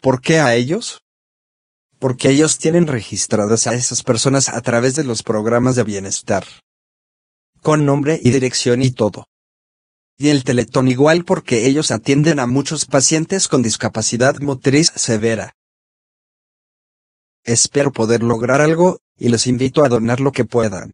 ¿Por 0.00 0.22
qué 0.22 0.38
a 0.38 0.54
ellos? 0.54 1.02
Porque 1.98 2.30
ellos 2.30 2.56
tienen 2.56 2.86
registradas 2.86 3.66
a 3.66 3.74
esas 3.74 4.02
personas 4.02 4.48
a 4.48 4.62
través 4.62 4.96
de 4.96 5.04
los 5.04 5.22
programas 5.22 5.76
de 5.76 5.84
bienestar. 5.84 6.46
Con 7.60 7.84
nombre 7.84 8.18
y 8.22 8.30
dirección 8.30 8.82
y 8.82 8.92
todo 8.92 9.26
y 10.16 10.28
el 10.28 10.44
Teletón 10.44 10.88
igual 10.88 11.24
porque 11.24 11.66
ellos 11.66 11.90
atienden 11.90 12.38
a 12.38 12.46
muchos 12.46 12.86
pacientes 12.86 13.48
con 13.48 13.62
discapacidad 13.62 14.38
motriz 14.40 14.92
severa. 14.94 15.54
Espero 17.42 17.92
poder 17.92 18.22
lograr 18.22 18.60
algo, 18.60 19.00
y 19.18 19.28
los 19.28 19.46
invito 19.46 19.84
a 19.84 19.88
donar 19.88 20.20
lo 20.20 20.32
que 20.32 20.44
puedan. 20.44 20.92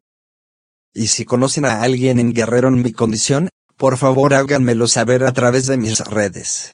Y 0.93 1.07
si 1.09 1.25
conocen 1.25 1.65
a 1.65 1.83
alguien 1.83 2.19
en 2.19 2.33
Guerrero 2.33 2.69
en 2.69 2.83
mi 2.83 2.93
condición, 2.93 3.49
por 3.77 3.97
favor 3.97 4.35
háganmelo 4.35 4.89
saber 4.89 5.25
a 5.25 5.33
través 5.33 5.67
de 5.67 5.77
mis 5.77 6.01
redes. 6.01 6.73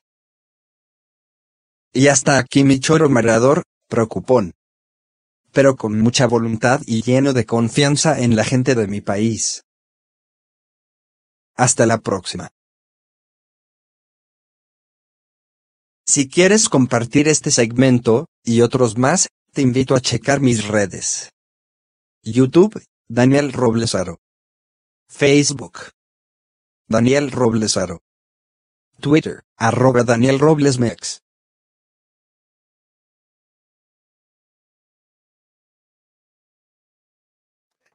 Y 1.93 2.09
hasta 2.09 2.39
aquí 2.39 2.65
mi 2.65 2.81
choro 2.81 3.09
marador, 3.09 3.63
preocupón. 3.89 4.53
Pero 5.53 5.77
con 5.77 6.01
mucha 6.01 6.27
voluntad 6.27 6.81
y 6.87 7.03
lleno 7.03 7.33
de 7.33 7.47
confianza 7.47 8.19
en 8.21 8.37
la 8.37 8.45
gente 8.45 8.75
de 8.75 8.87
mi 8.87 9.01
país. 9.01 9.66
Hasta 11.57 11.87
la 11.87 11.99
próxima. 11.99 12.51
Si 16.07 16.29
quieres 16.29 16.69
compartir 16.69 17.29
este 17.29 17.51
segmento, 17.51 18.27
y 18.45 18.61
otros 18.61 18.97
más, 18.97 19.29
te 19.53 19.63
invito 19.63 19.95
a 19.95 20.01
checar 20.01 20.41
mis 20.41 20.69
redes. 20.69 21.31
YouTube, 22.23 22.81
Daniel 23.09 23.53
Roblesaro. 23.53 24.19
Facebook. 25.09 25.91
Daniel 26.89 27.33
Roblesaro. 27.33 28.01
Twitter, 29.01 29.43
arroba 29.57 30.05
Daniel 30.05 30.39
Roblesmex. 30.39 31.21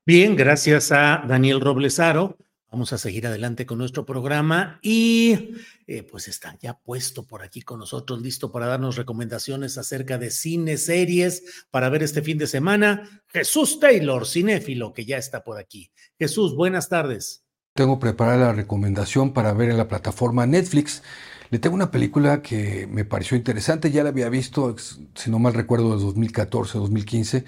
Bien, 0.05 0.35
gracias 0.35 0.91
a 0.91 1.23
Daniel 1.27 1.61
Roblesaro 1.61 2.37
Vamos 2.71 2.93
a 2.93 2.97
seguir 2.97 3.27
adelante 3.27 3.65
con 3.65 3.79
nuestro 3.79 4.05
programa 4.05 4.79
y 4.81 5.55
eh, 5.87 6.03
pues 6.03 6.29
está 6.29 6.57
ya 6.61 6.73
puesto 6.73 7.27
por 7.27 7.43
aquí 7.43 7.61
con 7.61 7.79
nosotros, 7.79 8.21
listo 8.21 8.49
para 8.49 8.65
darnos 8.65 8.95
recomendaciones 8.95 9.77
acerca 9.77 10.17
de 10.17 10.31
cine, 10.31 10.77
series 10.77 11.65
para 11.69 11.89
ver 11.89 12.01
este 12.01 12.21
fin 12.21 12.37
de 12.37 12.47
semana. 12.47 13.23
Jesús 13.27 13.77
Taylor, 13.81 14.25
cinéfilo, 14.25 14.93
que 14.93 15.03
ya 15.03 15.17
está 15.17 15.43
por 15.43 15.59
aquí. 15.59 15.91
Jesús, 16.17 16.55
buenas 16.55 16.87
tardes. 16.87 17.43
Tengo 17.73 17.99
preparada 17.99 18.37
la 18.37 18.53
recomendación 18.53 19.33
para 19.33 19.51
ver 19.51 19.69
en 19.69 19.77
la 19.77 19.89
plataforma 19.89 20.45
Netflix. 20.45 21.03
Le 21.49 21.59
tengo 21.59 21.75
una 21.75 21.91
película 21.91 22.41
que 22.41 22.87
me 22.87 23.03
pareció 23.03 23.35
interesante, 23.35 23.91
ya 23.91 24.03
la 24.03 24.09
había 24.09 24.29
visto, 24.29 24.77
si 24.77 25.29
no 25.29 25.39
mal 25.39 25.53
recuerdo, 25.53 25.97
de 25.97 26.01
2014, 26.01 26.77
2015, 26.77 27.43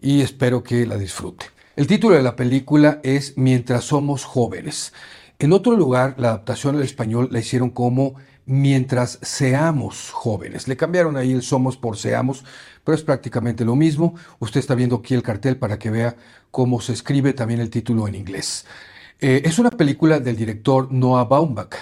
y 0.00 0.22
espero 0.22 0.64
que 0.64 0.86
la 0.86 0.98
disfrute. 0.98 1.55
El 1.76 1.86
título 1.86 2.14
de 2.14 2.22
la 2.22 2.36
película 2.36 3.00
es 3.02 3.36
Mientras 3.36 3.84
somos 3.84 4.24
jóvenes. 4.24 4.94
En 5.38 5.52
otro 5.52 5.76
lugar, 5.76 6.14
la 6.16 6.28
adaptación 6.28 6.76
al 6.76 6.82
español 6.82 7.28
la 7.30 7.40
hicieron 7.40 7.68
como 7.68 8.14
Mientras 8.46 9.18
seamos 9.20 10.10
jóvenes. 10.10 10.68
Le 10.68 10.78
cambiaron 10.78 11.18
ahí 11.18 11.32
el 11.32 11.42
somos 11.42 11.76
por 11.76 11.98
seamos, 11.98 12.46
pero 12.82 12.96
es 12.96 13.02
prácticamente 13.02 13.66
lo 13.66 13.76
mismo. 13.76 14.14
Usted 14.38 14.60
está 14.60 14.74
viendo 14.74 14.96
aquí 14.96 15.12
el 15.12 15.22
cartel 15.22 15.58
para 15.58 15.78
que 15.78 15.90
vea 15.90 16.16
cómo 16.50 16.80
se 16.80 16.94
escribe 16.94 17.34
también 17.34 17.60
el 17.60 17.68
título 17.68 18.08
en 18.08 18.14
inglés. 18.14 18.64
Eh, 19.20 19.42
es 19.44 19.58
una 19.58 19.70
película 19.70 20.18
del 20.18 20.36
director 20.36 20.90
Noah 20.90 21.24
Baumbach, 21.24 21.74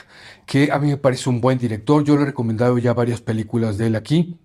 que 0.44 0.72
a 0.72 0.80
mí 0.80 0.88
me 0.88 0.96
parece 0.96 1.30
un 1.30 1.40
buen 1.40 1.58
director. 1.58 2.02
Yo 2.02 2.16
le 2.16 2.22
he 2.22 2.26
recomendado 2.26 2.78
ya 2.78 2.94
varias 2.94 3.20
películas 3.20 3.78
de 3.78 3.86
él 3.86 3.94
aquí. 3.94 4.40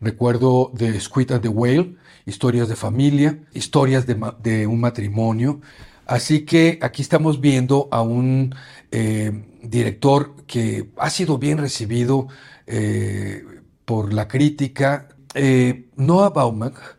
Recuerdo 0.00 0.70
The 0.76 1.00
Squid 1.00 1.32
and 1.32 1.42
the 1.42 1.48
Whale, 1.48 1.96
historias 2.26 2.68
de 2.68 2.76
familia, 2.76 3.38
historias 3.52 4.06
de, 4.06 4.66
un 4.66 4.80
matrimonio. 4.80 5.60
Así 6.06 6.44
que 6.44 6.78
aquí 6.82 7.02
estamos 7.02 7.40
viendo 7.40 7.88
a 7.90 8.02
un 8.02 8.54
eh, 8.90 9.32
director 9.62 10.34
que 10.46 10.90
ha 10.96 11.10
sido 11.10 11.38
bien 11.38 11.58
recibido 11.58 12.28
eh, 12.66 13.44
por 13.84 14.12
la 14.12 14.28
crítica. 14.28 15.08
Eh, 15.34 15.88
Noah 15.96 16.30
Baumbach 16.30 16.96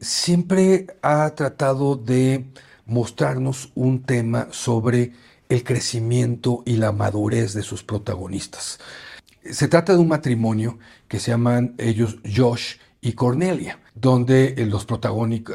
siempre 0.00 0.86
ha 1.00 1.32
tratado 1.36 1.94
de 1.94 2.50
mostrarnos 2.86 3.70
un 3.76 4.02
tema 4.02 4.48
sobre 4.50 5.12
el 5.48 5.62
crecimiento 5.64 6.62
y 6.64 6.76
la 6.76 6.92
madurez 6.92 7.54
de 7.54 7.62
sus 7.62 7.84
protagonistas. 7.84 8.80
Se 9.44 9.68
trata 9.68 9.92
de 9.92 9.98
un 9.98 10.08
matrimonio 10.08 10.78
que 11.08 11.18
se 11.18 11.30
llaman 11.30 11.74
ellos 11.78 12.18
Josh 12.24 12.76
y 13.00 13.12
Cornelia, 13.12 13.78
donde 13.94 14.54
eh, 14.56 14.66
los, 14.66 14.86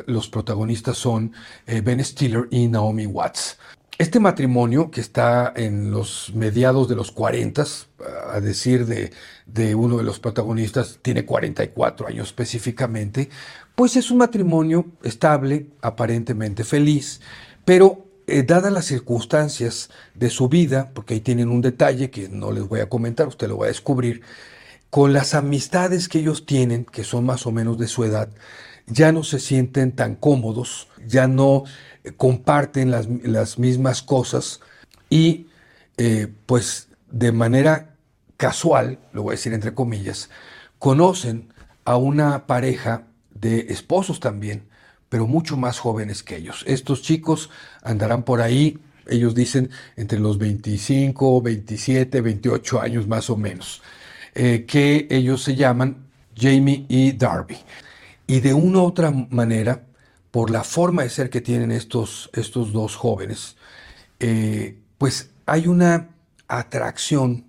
los 0.08 0.30
protagonistas 0.30 0.98
son 0.98 1.34
eh, 1.68 1.82
Ben 1.82 2.04
Stiller 2.04 2.48
y 2.52 2.68
Naomi 2.68 3.06
Watts. 3.06 3.58
Este 3.98 4.20
matrimonio, 4.20 4.92
que 4.92 5.00
está 5.00 5.54
en 5.56 5.90
los 5.90 6.34
mediados 6.36 6.90
de 6.90 6.96
los 6.96 7.12
40, 7.12 7.66
a 8.30 8.42
decir 8.42 8.86
de, 8.86 9.14
de, 9.46 9.74
uno 9.74 9.98
de 9.98 10.04
los 10.04 10.20
protagonistas, 10.20 11.00
tiene 11.02 11.26
44 11.26 12.08
años 12.08 12.28
específicamente, 12.28 13.30
pues 13.74 13.96
es 13.96 14.12
un 14.12 14.18
matrimonio 14.18 14.86
estable, 15.04 15.68
aparentemente 15.82 16.66
feliz, 16.66 17.22
pero 17.64 18.06
eh, 18.28 18.44
dadas 18.44 18.74
las 18.74 18.86
circunstancias 18.86 19.90
de 20.14 20.30
su 20.30 20.50
vida, 20.50 20.92
porque 20.94 21.14
ahí 21.14 21.22
tienen 21.22 21.50
un 21.50 21.62
detalle 21.62 22.10
que 22.10 22.28
no 22.28 22.52
les 22.52 22.68
voy 22.68 22.80
a 22.80 22.90
comentar, 22.90 23.28
usted 23.28 23.48
lo 23.48 23.60
va 23.60 23.66
a 23.66 23.70
descubrir, 23.70 24.24
con 24.90 25.14
las 25.14 25.34
amistades 25.34 26.08
que 26.08 26.20
ellos 26.20 26.46
tienen, 26.46 26.86
que 26.86 27.04
son 27.04 27.26
más 27.26 27.46
o 27.46 27.52
menos 27.52 27.78
de 27.78 27.88
su 27.88 28.04
edad, 28.04 28.30
ya 28.88 29.12
no 29.12 29.24
se 29.24 29.40
sienten 29.40 29.92
tan 29.92 30.16
cómodos, 30.16 30.88
ya 31.08 31.28
no 31.28 31.64
comparten 32.18 32.92
las, 32.92 33.58
mismas 33.58 34.02
cosas 34.02 34.62
y 35.10 35.48
eh, 35.98 36.28
pues 36.46 36.90
de 37.12 37.32
manera 37.32 37.96
casual, 38.38 39.00
lo 39.14 39.24
voy 39.24 39.32
a 39.32 39.38
decir 39.38 39.54
entre 39.54 39.74
comillas, 39.74 40.30
conocen 40.78 41.54
a 41.84 41.98
una 41.98 42.48
pareja 42.48 43.08
de 43.34 43.68
esposos 43.70 44.20
también, 44.20 44.68
pero 45.10 45.28
mucho 45.28 45.58
más 45.58 45.80
jóvenes 45.80 46.24
que 46.24 46.38
ellos. 46.38 46.64
Estos 46.68 47.02
chicos 47.02 47.50
andarán 47.84 48.24
por 48.24 48.42
ahí, 48.42 48.80
ellos 49.08 49.36
dicen, 49.36 49.70
entre 49.96 50.20
los 50.20 50.38
25, 50.38 51.42
27, 51.42 52.22
28 52.22 52.82
años 52.82 53.08
más 53.08 53.30
o 53.30 53.38
menos, 53.38 53.82
eh, 54.36 54.66
que 54.68 55.08
ellos 55.10 55.44
se 55.44 55.56
llaman 55.56 56.08
Jamie 56.36 56.86
y 56.90 57.14
Darby. 57.14 57.58
Y 58.28 58.42
de 58.42 58.54
una 58.54 58.80
u 58.80 58.84
otra 58.84 59.12
manera, 59.12 59.86
por 60.32 60.50
la 60.50 60.64
forma 60.64 61.04
de 61.04 61.10
ser 61.10 61.30
que 61.30 61.42
tienen 61.42 61.72
estos, 61.72 62.30
estos 62.34 62.74
dos 62.74 62.96
jóvenes, 62.96 63.56
eh, 64.20 64.78
pues 64.98 65.32
hay 65.46 65.68
una 65.68 66.10
atracción 66.48 67.46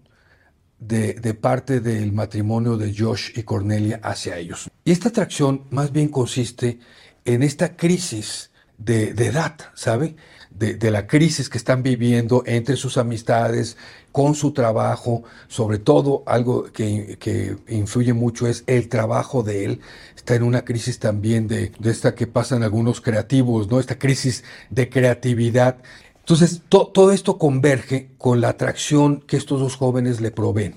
de, 0.79 1.35
parte 1.35 1.81
del 1.81 2.13
matrimonio 2.13 2.77
de 2.77 2.95
Josh 2.97 3.31
y 3.35 3.43
Cornelia 3.43 4.01
hacia 4.03 4.37
ellos. 4.37 4.71
Y 4.85 4.93
esta 4.93 5.09
atracción 5.09 5.65
más 5.71 5.93
bien 5.93 6.09
consiste 6.09 6.79
en 7.25 7.43
esta 7.43 7.77
crisis 7.77 8.51
de, 8.79 9.11
edad, 9.11 9.57
¿sabe? 9.75 10.17
De, 10.59 10.91
la 10.91 11.07
crisis 11.07 11.51
que 11.51 11.59
están 11.59 11.83
viviendo 11.83 12.43
entre 12.47 12.77
sus 12.77 12.97
amistades, 12.97 13.77
con 14.11 14.35
su 14.35 14.53
trabajo, 14.53 15.23
sobre 15.49 15.79
todo 15.79 16.23
algo 16.27 16.65
que, 16.73 17.19
que 17.21 17.57
influye 17.69 18.15
mucho 18.15 18.47
es 18.47 18.65
el 18.67 18.89
trabajo 18.89 19.43
de 19.43 19.67
él, 19.67 19.81
está 20.27 20.35
en 20.35 20.43
una 20.43 20.65
crisis 20.65 20.99
también 20.99 21.47
de, 21.47 21.71
esta 21.85 22.15
que 22.15 22.27
pasan 22.27 22.63
algunos 22.63 23.01
creativos, 23.01 23.71
¿no? 23.71 23.79
Esta 23.79 23.99
crisis 23.99 24.43
de 24.71 24.89
creatividad. 24.89 25.77
Entonces, 26.19 26.63
todo 26.69 27.13
esto 27.13 27.39
converge 27.39 28.09
con 28.19 28.41
la 28.41 28.49
atracción 28.49 29.21
que 29.21 29.37
estos 29.37 29.61
dos 29.61 29.77
jóvenes 29.77 30.21
le 30.21 30.33
proveen. 30.33 30.75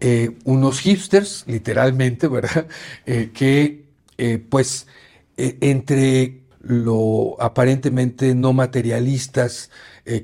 Eh, 0.00 0.38
unos 0.44 0.80
hipsters, 0.80 1.44
literalmente, 1.46 2.28
¿verdad? 2.28 2.66
Eh, 3.06 3.30
que, 3.34 3.84
eh, 4.16 4.38
pues, 4.38 4.86
entre 5.36 6.40
lo 6.60 7.40
aparentemente 7.40 8.34
no 8.34 8.52
materialistas 8.52 9.70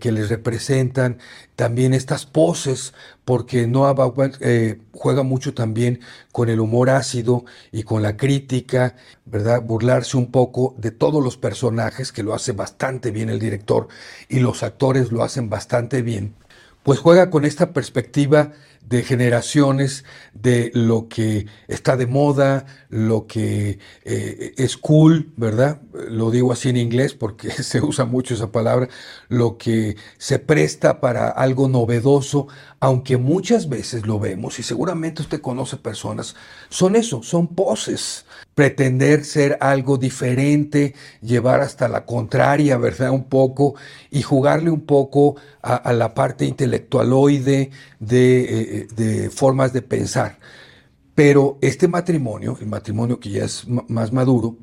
que 0.00 0.12
les 0.12 0.30
representan, 0.30 1.18
también 1.56 1.92
estas 1.92 2.24
poses 2.24 2.94
porque 3.24 3.66
Noah 3.66 3.94
eh, 4.40 4.80
juega 4.92 5.22
mucho 5.22 5.54
también 5.54 6.00
con 6.32 6.48
el 6.48 6.60
humor 6.60 6.90
ácido 6.90 7.44
y 7.72 7.82
con 7.82 8.02
la 8.02 8.16
crítica, 8.16 8.96
¿verdad? 9.24 9.62
Burlarse 9.62 10.16
un 10.16 10.30
poco 10.30 10.74
de 10.78 10.90
todos 10.90 11.22
los 11.22 11.36
personajes, 11.36 12.12
que 12.12 12.22
lo 12.22 12.34
hace 12.34 12.52
bastante 12.52 13.10
bien 13.10 13.30
el 13.30 13.38
director 13.38 13.88
y 14.28 14.40
los 14.40 14.62
actores 14.62 15.12
lo 15.12 15.22
hacen 15.22 15.48
bastante 15.48 16.02
bien. 16.02 16.34
Pues 16.82 16.98
juega 16.98 17.30
con 17.30 17.44
esta 17.44 17.72
perspectiva 17.72 18.52
de 18.88 19.02
generaciones, 19.02 20.04
de 20.34 20.70
lo 20.74 21.08
que 21.08 21.46
está 21.68 21.96
de 21.96 22.06
moda, 22.06 22.66
lo 22.88 23.26
que 23.26 23.78
eh, 24.04 24.54
es 24.56 24.76
cool, 24.76 25.32
¿verdad? 25.36 25.80
Lo 25.92 26.30
digo 26.30 26.52
así 26.52 26.68
en 26.68 26.76
inglés 26.76 27.14
porque 27.14 27.50
se 27.62 27.80
usa 27.80 28.04
mucho 28.04 28.34
esa 28.34 28.52
palabra, 28.52 28.88
lo 29.28 29.56
que 29.56 29.96
se 30.18 30.38
presta 30.38 31.00
para 31.00 31.28
algo 31.28 31.68
novedoso, 31.68 32.48
aunque 32.80 33.16
muchas 33.16 33.68
veces 33.68 34.06
lo 34.06 34.18
vemos, 34.18 34.58
y 34.58 34.62
seguramente 34.62 35.22
usted 35.22 35.40
conoce 35.40 35.76
personas, 35.76 36.36
son 36.68 36.96
eso, 36.96 37.22
son 37.22 37.48
poses, 37.48 38.26
pretender 38.54 39.24
ser 39.24 39.58
algo 39.60 39.98
diferente, 39.98 40.94
llevar 41.20 41.60
hasta 41.60 41.88
la 41.88 42.04
contraria, 42.04 42.76
¿verdad? 42.76 43.10
Un 43.10 43.24
poco, 43.24 43.74
y 44.10 44.22
jugarle 44.22 44.70
un 44.70 44.82
poco 44.82 45.36
a, 45.62 45.92
la 45.92 46.14
parte 46.14 46.44
intelectualoide 46.44 47.70
de, 47.98 48.44
eh, 48.44 48.86
de 48.94 49.30
formas 49.30 49.72
de 49.72 49.82
pensar. 49.82 50.38
Pero 51.14 51.58
este 51.60 51.88
matrimonio, 51.88 52.56
el 52.60 52.66
matrimonio 52.66 53.20
que 53.20 53.30
ya 53.30 53.44
es 53.44 53.66
más 53.68 54.12
maduro, 54.12 54.56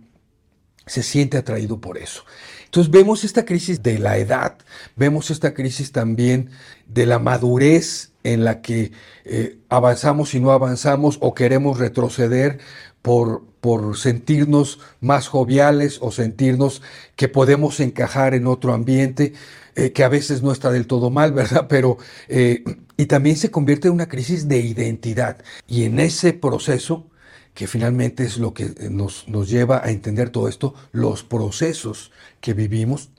se 0.85 1.03
siente 1.03 1.37
atraído 1.37 1.79
por 1.79 1.97
eso. 1.97 2.23
Entonces 2.65 2.91
vemos 2.91 3.23
esta 3.23 3.45
crisis 3.45 3.83
de 3.83 3.99
la 3.99 4.17
edad, 4.17 4.57
vemos 4.95 5.29
esta 5.29 5.53
crisis 5.53 5.91
también 5.91 6.49
de 6.87 7.05
la 7.05 7.19
madurez 7.19 8.11
en 8.23 8.43
la 8.43 8.61
que 8.61 8.91
eh, 9.25 9.57
avanzamos 9.69 10.33
y 10.33 10.39
no 10.39 10.51
avanzamos 10.51 11.17
o 11.21 11.33
queremos 11.33 11.79
retroceder 11.79 12.59
por, 13.01 13.43
por 13.61 13.97
sentirnos 13.97 14.79
más 14.99 15.27
joviales 15.27 15.99
o 16.01 16.11
sentirnos 16.11 16.81
que 17.15 17.27
podemos 17.27 17.79
encajar 17.79 18.33
en 18.33 18.47
otro 18.47 18.73
ambiente, 18.73 19.33
eh, 19.75 19.91
que 19.91 20.03
a 20.03 20.09
veces 20.09 20.43
no 20.43 20.51
está 20.51 20.71
del 20.71 20.87
todo 20.87 21.09
mal, 21.09 21.33
¿verdad? 21.33 21.67
Pero, 21.69 21.97
eh, 22.27 22.63
y 22.97 23.05
también 23.05 23.37
se 23.37 23.51
convierte 23.51 23.87
en 23.87 23.95
una 23.95 24.09
crisis 24.09 24.47
de 24.47 24.59
identidad. 24.59 25.37
Y 25.67 25.85
en 25.85 25.99
ese 25.99 26.33
proceso 26.33 27.07
que 27.53 27.67
finalmente 27.67 28.23
es 28.23 28.37
lo 28.37 28.53
que 28.53 28.63
eh, 28.63 28.89
nos, 28.89 29.27
nos 29.27 29.49
lleva 29.49 29.81
a 29.83 29.91
entender 29.91 30.29
todo 30.29 30.47
esto, 30.47 30.73
los 30.91 31.23
procesos 31.23 32.11
que 32.39 32.53
vivimos, 32.53 33.09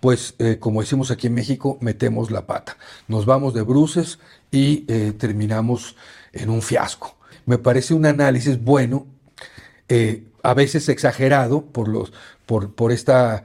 pues 0.00 0.34
eh, 0.38 0.58
como 0.58 0.80
decimos 0.80 1.10
aquí 1.10 1.28
en 1.28 1.34
México, 1.34 1.78
metemos 1.80 2.30
la 2.30 2.46
pata. 2.46 2.76
Nos 3.08 3.24
vamos 3.24 3.54
de 3.54 3.62
bruces 3.62 4.18
y 4.50 4.84
eh, 4.88 5.12
terminamos 5.16 5.96
en 6.32 6.50
un 6.50 6.60
fiasco. 6.60 7.16
Me 7.46 7.58
parece 7.58 7.94
un 7.94 8.06
análisis 8.06 8.62
bueno, 8.62 9.06
a 10.42 10.54
veces 10.54 10.88
exagerado 10.88 11.66
por, 11.66 11.88
los, 11.88 12.12
por, 12.46 12.74
por 12.74 12.92
esta 12.92 13.44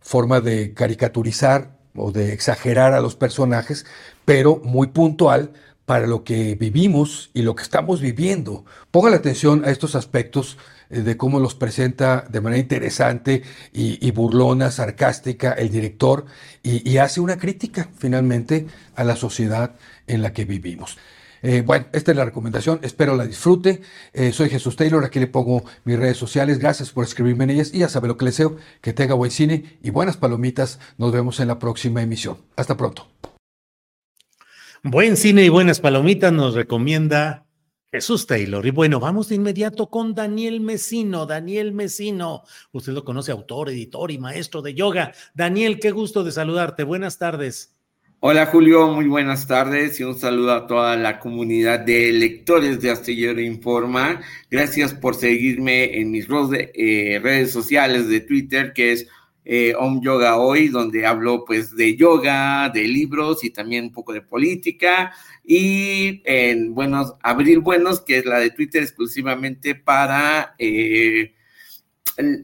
forma 0.00 0.40
de 0.40 0.74
caricaturizar 0.74 1.76
o 1.96 2.12
de 2.12 2.32
exagerar 2.32 2.92
a 2.92 3.00
los 3.00 3.16
personajes, 3.16 3.86
pero 4.24 4.60
muy 4.64 4.88
puntual 4.88 5.52
para 5.86 6.06
lo 6.06 6.24
que 6.24 6.54
vivimos 6.54 7.30
y 7.34 7.42
lo 7.42 7.54
que 7.54 7.62
estamos 7.62 8.00
viviendo. 8.00 8.64
Ponga 8.90 9.10
la 9.10 9.16
atención 9.16 9.64
a 9.64 9.70
estos 9.70 9.94
aspectos 9.94 10.56
eh, 10.90 11.00
de 11.00 11.16
cómo 11.16 11.40
los 11.40 11.54
presenta 11.54 12.24
de 12.28 12.40
manera 12.40 12.60
interesante 12.60 13.42
y, 13.72 14.10
burlona, 14.12 14.70
sarcástica 14.70 15.52
el 15.52 15.70
director 15.70 16.24
y, 16.62 16.96
hace 16.98 17.20
una 17.20 17.36
crítica 17.36 17.88
finalmente 17.98 18.66
a 18.94 19.04
la 19.04 19.16
sociedad 19.16 19.74
en 20.06 20.22
la 20.22 20.32
que 20.32 20.44
vivimos. 20.44 20.96
Eh, 21.46 21.60
bueno, 21.60 21.84
esta 21.92 22.10
es 22.10 22.16
la 22.16 22.24
recomendación, 22.24 22.80
espero 22.82 23.16
la 23.16 23.26
disfrute. 23.26 23.82
Eh, 24.14 24.32
soy 24.32 24.48
Jesús 24.48 24.76
Taylor, 24.76 25.04
aquí 25.04 25.20
le 25.20 25.26
pongo 25.26 25.62
mis 25.84 25.98
redes 25.98 26.16
sociales, 26.16 26.58
gracias 26.58 26.90
por 26.90 27.04
escribirme 27.04 27.44
en 27.44 27.50
ellas 27.50 27.70
y 27.74 27.80
ya 27.80 27.90
sabe 27.90 28.08
lo 28.08 28.16
que 28.16 28.24
deseo, 28.24 28.56
que 28.80 28.94
tenga 28.94 29.12
buen 29.12 29.30
cine 29.30 29.78
y 29.82 29.90
buenas 29.90 30.16
palomitas. 30.16 30.80
Nos 30.96 31.12
vemos 31.12 31.40
en 31.40 31.48
la 31.48 31.58
próxima 31.58 32.00
emisión. 32.00 32.38
Hasta 32.56 32.78
pronto. 32.78 33.08
Buen 34.82 35.18
cine 35.18 35.44
y 35.44 35.50
buenas 35.50 35.80
palomitas 35.80 36.32
nos 36.32 36.54
recomienda 36.54 37.44
Jesús 37.92 38.26
Taylor. 38.26 38.64
Y 38.64 38.70
bueno, 38.70 38.98
vamos 38.98 39.28
de 39.28 39.34
inmediato 39.34 39.90
con 39.90 40.14
Daniel 40.14 40.62
Mesino. 40.62 41.26
Daniel 41.26 41.72
Mesino, 41.72 42.44
usted 42.72 42.94
lo 42.94 43.04
conoce, 43.04 43.32
autor, 43.32 43.68
editor 43.68 44.10
y 44.10 44.16
maestro 44.16 44.62
de 44.62 44.72
yoga. 44.72 45.12
Daniel, 45.34 45.78
qué 45.78 45.90
gusto 45.90 46.24
de 46.24 46.32
saludarte. 46.32 46.84
Buenas 46.84 47.18
tardes. 47.18 47.73
Hola 48.26 48.46
Julio, 48.46 48.88
muy 48.88 49.06
buenas 49.06 49.46
tardes 49.46 50.00
y 50.00 50.02
un 50.02 50.18
saludo 50.18 50.52
a 50.52 50.66
toda 50.66 50.96
la 50.96 51.18
comunidad 51.18 51.80
de 51.80 52.10
lectores 52.10 52.80
de 52.80 52.90
Astillero 52.90 53.38
Informa. 53.38 54.22
Gracias 54.50 54.94
por 54.94 55.14
seguirme 55.14 56.00
en 56.00 56.10
mis 56.10 56.26
eh, 56.30 57.20
redes 57.22 57.52
sociales 57.52 58.08
de 58.08 58.20
Twitter, 58.20 58.72
que 58.72 58.92
es 58.92 59.06
eh, 59.44 59.74
Om 59.78 60.00
Yoga 60.00 60.38
Hoy, 60.38 60.68
donde 60.68 61.04
hablo 61.04 61.44
pues 61.44 61.76
de 61.76 61.96
yoga, 61.96 62.70
de 62.70 62.88
libros 62.88 63.44
y 63.44 63.50
también 63.50 63.84
un 63.84 63.92
poco 63.92 64.14
de 64.14 64.22
política. 64.22 65.12
Y 65.44 66.22
en 66.24 66.72
Buenos, 66.72 67.16
Abril 67.20 67.58
Buenos, 67.58 68.00
que 68.00 68.16
es 68.16 68.24
la 68.24 68.38
de 68.38 68.52
Twitter 68.52 68.84
exclusivamente 68.84 69.74
para 69.74 70.54
eh, 70.58 71.34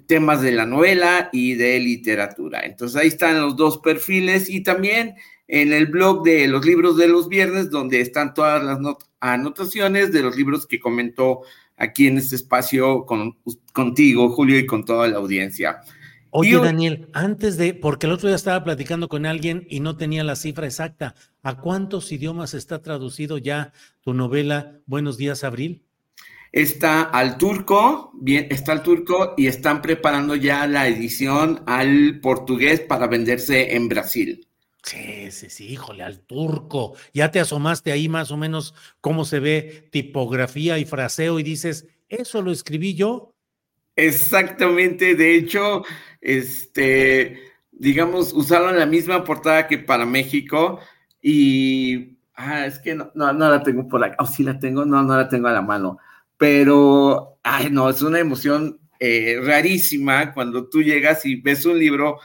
temas 0.06 0.42
de 0.42 0.52
la 0.52 0.66
novela 0.66 1.30
y 1.32 1.54
de 1.54 1.80
literatura. 1.80 2.60
Entonces 2.64 3.00
ahí 3.00 3.08
están 3.08 3.40
los 3.40 3.56
dos 3.56 3.78
perfiles 3.78 4.50
y 4.50 4.60
también 4.60 5.14
en 5.52 5.72
el 5.72 5.86
blog 5.86 6.22
de 6.22 6.46
los 6.46 6.64
libros 6.64 6.96
de 6.96 7.08
los 7.08 7.28
viernes, 7.28 7.70
donde 7.70 8.00
están 8.00 8.34
todas 8.34 8.62
las 8.62 8.78
anotaciones 9.18 10.12
de 10.12 10.22
los 10.22 10.36
libros 10.36 10.64
que 10.64 10.78
comentó 10.78 11.40
aquí 11.76 12.06
en 12.06 12.18
este 12.18 12.36
espacio 12.36 13.04
con, 13.04 13.36
contigo, 13.72 14.30
Julio, 14.30 14.60
y 14.60 14.66
con 14.66 14.84
toda 14.84 15.08
la 15.08 15.16
audiencia. 15.18 15.80
Oye, 16.30 16.56
Daniel, 16.56 17.08
antes 17.12 17.56
de, 17.56 17.74
porque 17.74 18.06
el 18.06 18.12
otro 18.12 18.28
día 18.28 18.36
estaba 18.36 18.62
platicando 18.62 19.08
con 19.08 19.26
alguien 19.26 19.66
y 19.68 19.80
no 19.80 19.96
tenía 19.96 20.22
la 20.22 20.36
cifra 20.36 20.66
exacta, 20.66 21.16
¿a 21.42 21.56
cuántos 21.56 22.12
idiomas 22.12 22.54
está 22.54 22.80
traducido 22.80 23.36
ya 23.36 23.72
tu 24.02 24.14
novela 24.14 24.78
Buenos 24.86 25.16
días, 25.16 25.42
Abril? 25.42 25.82
Está 26.52 27.02
al 27.02 27.38
turco, 27.38 28.12
bien, 28.14 28.46
está 28.50 28.70
al 28.70 28.84
turco 28.84 29.34
y 29.36 29.48
están 29.48 29.82
preparando 29.82 30.36
ya 30.36 30.68
la 30.68 30.86
edición 30.86 31.64
al 31.66 32.20
portugués 32.20 32.78
para 32.78 33.08
venderse 33.08 33.74
en 33.74 33.88
Brasil. 33.88 34.46
Sí, 34.82 35.30
sí, 35.30 35.50
sí, 35.50 35.68
híjole, 35.68 36.02
al 36.02 36.20
turco. 36.20 36.94
Ya 37.12 37.30
te 37.30 37.40
asomaste 37.40 37.92
ahí 37.92 38.08
más 38.08 38.30
o 38.30 38.36
menos 38.36 38.74
cómo 39.00 39.24
se 39.24 39.40
ve 39.40 39.88
tipografía 39.90 40.78
y 40.78 40.84
fraseo 40.84 41.38
y 41.38 41.42
dices, 41.42 41.86
¿eso 42.08 42.42
lo 42.42 42.50
escribí 42.50 42.94
yo? 42.94 43.34
Exactamente, 43.96 45.14
de 45.14 45.34
hecho, 45.34 45.82
este, 46.20 47.52
digamos, 47.72 48.32
usaron 48.32 48.78
la 48.78 48.86
misma 48.86 49.24
portada 49.24 49.66
que 49.66 49.78
para 49.78 50.06
México 50.06 50.80
y, 51.20 52.16
ah, 52.34 52.64
es 52.66 52.78
que 52.78 52.94
no, 52.94 53.10
no, 53.14 53.32
la 53.32 53.62
tengo 53.62 53.86
por 53.88 54.02
acá, 54.02 54.16
o 54.20 54.24
oh, 54.24 54.26
sí 54.26 54.42
la 54.42 54.58
tengo, 54.58 54.86
no, 54.86 55.02
no 55.02 55.16
la 55.16 55.28
tengo 55.28 55.48
a 55.48 55.52
la 55.52 55.60
mano, 55.60 55.98
pero, 56.38 57.38
ay, 57.42 57.68
no, 57.70 57.90
es 57.90 58.00
una 58.00 58.20
emoción 58.20 58.80
eh, 58.98 59.38
rarísima 59.42 60.32
cuando 60.32 60.68
tú 60.68 60.82
llegas 60.82 61.26
y 61.26 61.36
ves 61.36 61.66
un 61.66 61.78
libro 61.78 62.18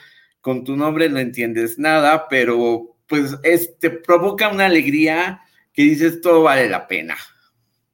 con 0.45 0.63
tu 0.63 0.77
nombre 0.77 1.09
no 1.09 1.17
entiendes 1.17 1.79
nada, 1.79 2.27
pero 2.29 2.95
pues 3.07 3.35
te 3.79 3.89
provoca 3.89 4.49
una 4.49 4.67
alegría 4.67 5.41
que 5.73 5.81
dices 5.81 6.21
todo 6.21 6.43
vale 6.43 6.69
la 6.69 6.87
pena. 6.87 7.17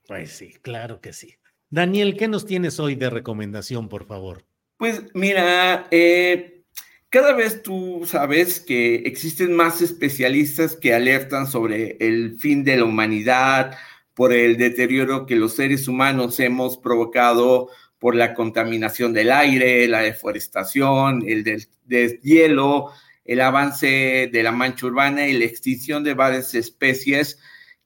Pues 0.05 0.33
sí, 0.33 0.55
claro 0.61 0.99
que 0.99 1.13
sí. 1.13 1.35
Daniel, 1.69 2.17
¿qué 2.17 2.27
nos 2.27 2.45
tienes 2.45 2.77
hoy 2.81 2.95
de 2.95 3.09
recomendación, 3.09 3.87
por 3.87 4.05
favor? 4.05 4.43
Pues 4.75 5.01
mira, 5.13 5.87
eh, 5.91 6.65
cada 7.07 7.31
vez 7.31 7.63
tú 7.63 8.01
sabes 8.05 8.59
que 8.59 8.95
existen 8.95 9.55
más 9.55 9.81
especialistas 9.81 10.75
que 10.75 10.93
alertan 10.93 11.47
sobre 11.47 11.95
el 12.01 12.37
fin 12.37 12.65
de 12.65 12.75
la 12.75 12.83
humanidad, 12.83 13.77
por 14.13 14.33
el 14.33 14.57
deterioro 14.57 15.25
que 15.25 15.37
los 15.37 15.55
seres 15.55 15.87
humanos 15.87 16.37
hemos 16.41 16.77
provocado 16.77 17.69
por 18.01 18.15
la 18.15 18.33
contaminación 18.33 19.13
del 19.13 19.31
aire, 19.31 19.87
la 19.87 20.01
deforestación, 20.01 21.23
el 21.27 21.67
deshielo, 21.85 22.89
el 23.23 23.41
avance 23.41 24.27
de 24.33 24.41
la 24.41 24.51
mancha 24.51 24.87
urbana 24.87 25.27
y 25.27 25.33
la 25.33 25.45
extinción 25.45 26.03
de 26.03 26.15
varias 26.15 26.55
especies 26.55 27.37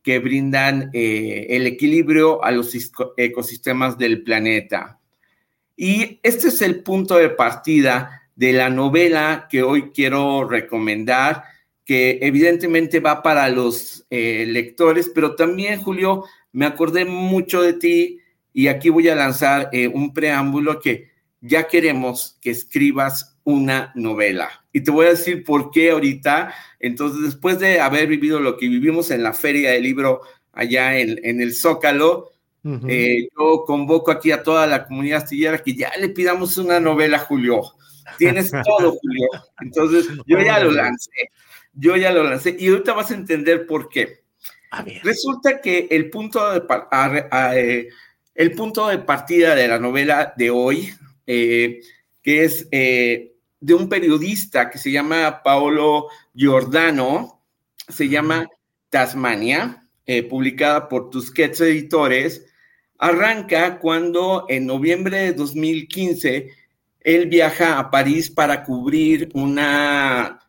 que 0.01 0.19
brindan 0.19 0.89
eh, 0.93 1.47
el 1.49 1.67
equilibrio 1.67 2.41
a 2.45 2.51
los 2.51 2.73
ecosistemas 3.17 3.97
del 3.97 4.23
planeta. 4.23 5.01
Y 5.75 6.21
este 6.23 6.47
es 6.47 6.61
el 6.61 6.81
punto 6.81 7.17
de 7.17 7.31
partida 7.31 8.29
de 8.37 8.53
la 8.53 8.69
novela 8.69 9.49
que 9.51 9.63
hoy 9.63 9.91
quiero 9.91 10.47
recomendar, 10.47 11.43
que 11.83 12.19
evidentemente 12.21 13.01
va 13.01 13.21
para 13.21 13.49
los 13.49 14.05
eh, 14.09 14.45
lectores, 14.47 15.11
pero 15.13 15.35
también, 15.35 15.81
Julio, 15.81 16.23
me 16.53 16.65
acordé 16.65 17.03
mucho 17.03 17.61
de 17.61 17.73
ti 17.73 18.21
y 18.55 18.69
aquí 18.69 18.87
voy 18.87 19.09
a 19.09 19.15
lanzar 19.15 19.67
eh, 19.73 19.89
un 19.89 20.13
preámbulo 20.13 20.79
que 20.79 21.11
ya 21.41 21.67
queremos 21.67 22.39
que 22.41 22.51
escribas 22.51 23.37
una 23.43 23.91
novela. 23.95 24.65
Y 24.71 24.79
te 24.79 24.91
voy 24.91 25.07
a 25.07 25.09
decir 25.09 25.43
por 25.43 25.71
qué 25.71 25.91
ahorita. 25.91 26.53
Entonces, 26.79 27.21
después 27.21 27.59
de 27.59 27.81
haber 27.81 28.07
vivido 28.07 28.39
lo 28.39 28.55
que 28.55 28.69
vivimos 28.69 29.11
en 29.11 29.23
la 29.23 29.33
feria 29.33 29.71
del 29.71 29.83
libro 29.83 30.21
allá 30.53 30.97
en, 30.97 31.41
el 31.41 31.53
Zócalo, 31.53 32.31
eh, 32.87 33.27
yo 33.37 33.65
convoco 33.67 34.09
aquí 34.09 34.31
a 34.31 34.41
toda 34.41 34.65
la 34.67 34.85
comunidad 34.85 35.23
astillera 35.23 35.57
que 35.57 35.75
ya 35.75 35.91
le 35.99 36.07
pidamos 36.07 36.57
una 36.57 36.79
novela, 36.79 37.19
Julio. 37.19 37.61
Tienes 38.17 38.51
todo, 38.65 38.95
Julio. 39.01 39.27
Entonces, 39.59 40.07
yo 40.25 40.39
ya 40.39 40.61
lo 40.61 40.71
lancé. 40.71 41.11
Yo 41.73 41.97
ya 41.97 42.13
lo 42.13 42.23
lancé. 42.23 42.55
Y 42.57 42.69
ahorita 42.69 42.93
vas 42.93 43.11
a 43.11 43.15
entender 43.15 43.67
por 43.67 43.89
qué. 43.89 44.23
Resulta 45.03 45.59
que 45.59 45.89
el 45.91 46.09
punto 46.09 46.53
de... 46.53 46.63
Eh, 47.53 47.89
el 48.35 48.51
punto 48.51 48.87
de 48.87 48.99
partida 48.99 49.55
de 49.55 49.67
la 49.67 49.79
novela 49.79 50.33
de 50.35 50.49
hoy, 50.49 50.93
eh, 51.25 51.81
que 52.21 52.43
es 52.43 52.67
eh, 52.71 53.33
de 53.61 53.73
un 53.73 53.87
periodista 53.87 54.69
que 54.69 54.77
se 54.77 54.91
llama 54.91 55.41
Paolo 55.41 56.09
Giordano, 56.33 57.41
se 57.87 58.09
llama 58.09 58.47
Tasmania, 58.89 59.83
eh, 60.05 60.21
publicada 60.23 60.89
por 60.89 61.09
Tusquets 61.09 61.61
Editores, 61.61 62.45
arranca 62.97 63.79
cuando 63.79 64.45
en 64.49 64.65
noviembre 64.65 65.17
de 65.17 65.33
2015 65.33 66.49
él 67.01 67.27
viaja 67.27 67.79
a 67.79 67.89
París 67.89 68.29
para 68.29 68.63
cubrir 68.63 69.29
una 69.33 70.39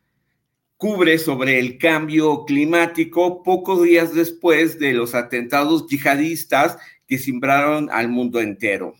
cubre 0.76 1.18
sobre 1.18 1.58
el 1.58 1.78
cambio 1.78 2.44
climático 2.44 3.42
pocos 3.42 3.82
días 3.82 4.14
después 4.14 4.78
de 4.78 4.92
los 4.92 5.14
atentados 5.14 5.86
yihadistas 5.86 6.76
que 7.06 7.18
simbraron 7.18 7.88
al 7.90 8.08
mundo 8.08 8.40
entero. 8.40 8.94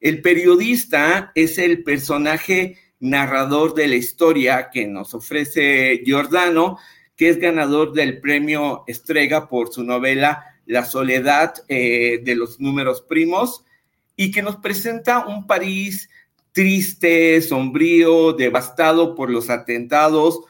El 0.00 0.22
periodista 0.22 1.32
es 1.34 1.58
el 1.58 1.82
personaje 1.82 2.78
narrador 3.00 3.74
de 3.74 3.88
la 3.88 3.96
historia 3.96 4.70
que 4.70 4.86
nos 4.86 5.14
ofrece 5.14 6.02
Giordano, 6.04 6.78
que 7.16 7.28
es 7.28 7.38
ganador 7.38 7.92
del 7.92 8.20
premio 8.20 8.84
Estrega 8.86 9.48
por 9.48 9.72
su 9.72 9.84
novela 9.84 10.44
La 10.66 10.84
soledad 10.84 11.54
eh, 11.68 12.20
de 12.22 12.34
los 12.34 12.60
números 12.60 13.02
primos 13.02 13.64
y 14.16 14.30
que 14.30 14.42
nos 14.42 14.56
presenta 14.56 15.26
un 15.26 15.46
París 15.46 16.08
triste, 16.52 17.40
sombrío, 17.42 18.32
devastado 18.32 19.14
por 19.14 19.30
los 19.30 19.50
atentados, 19.50 20.40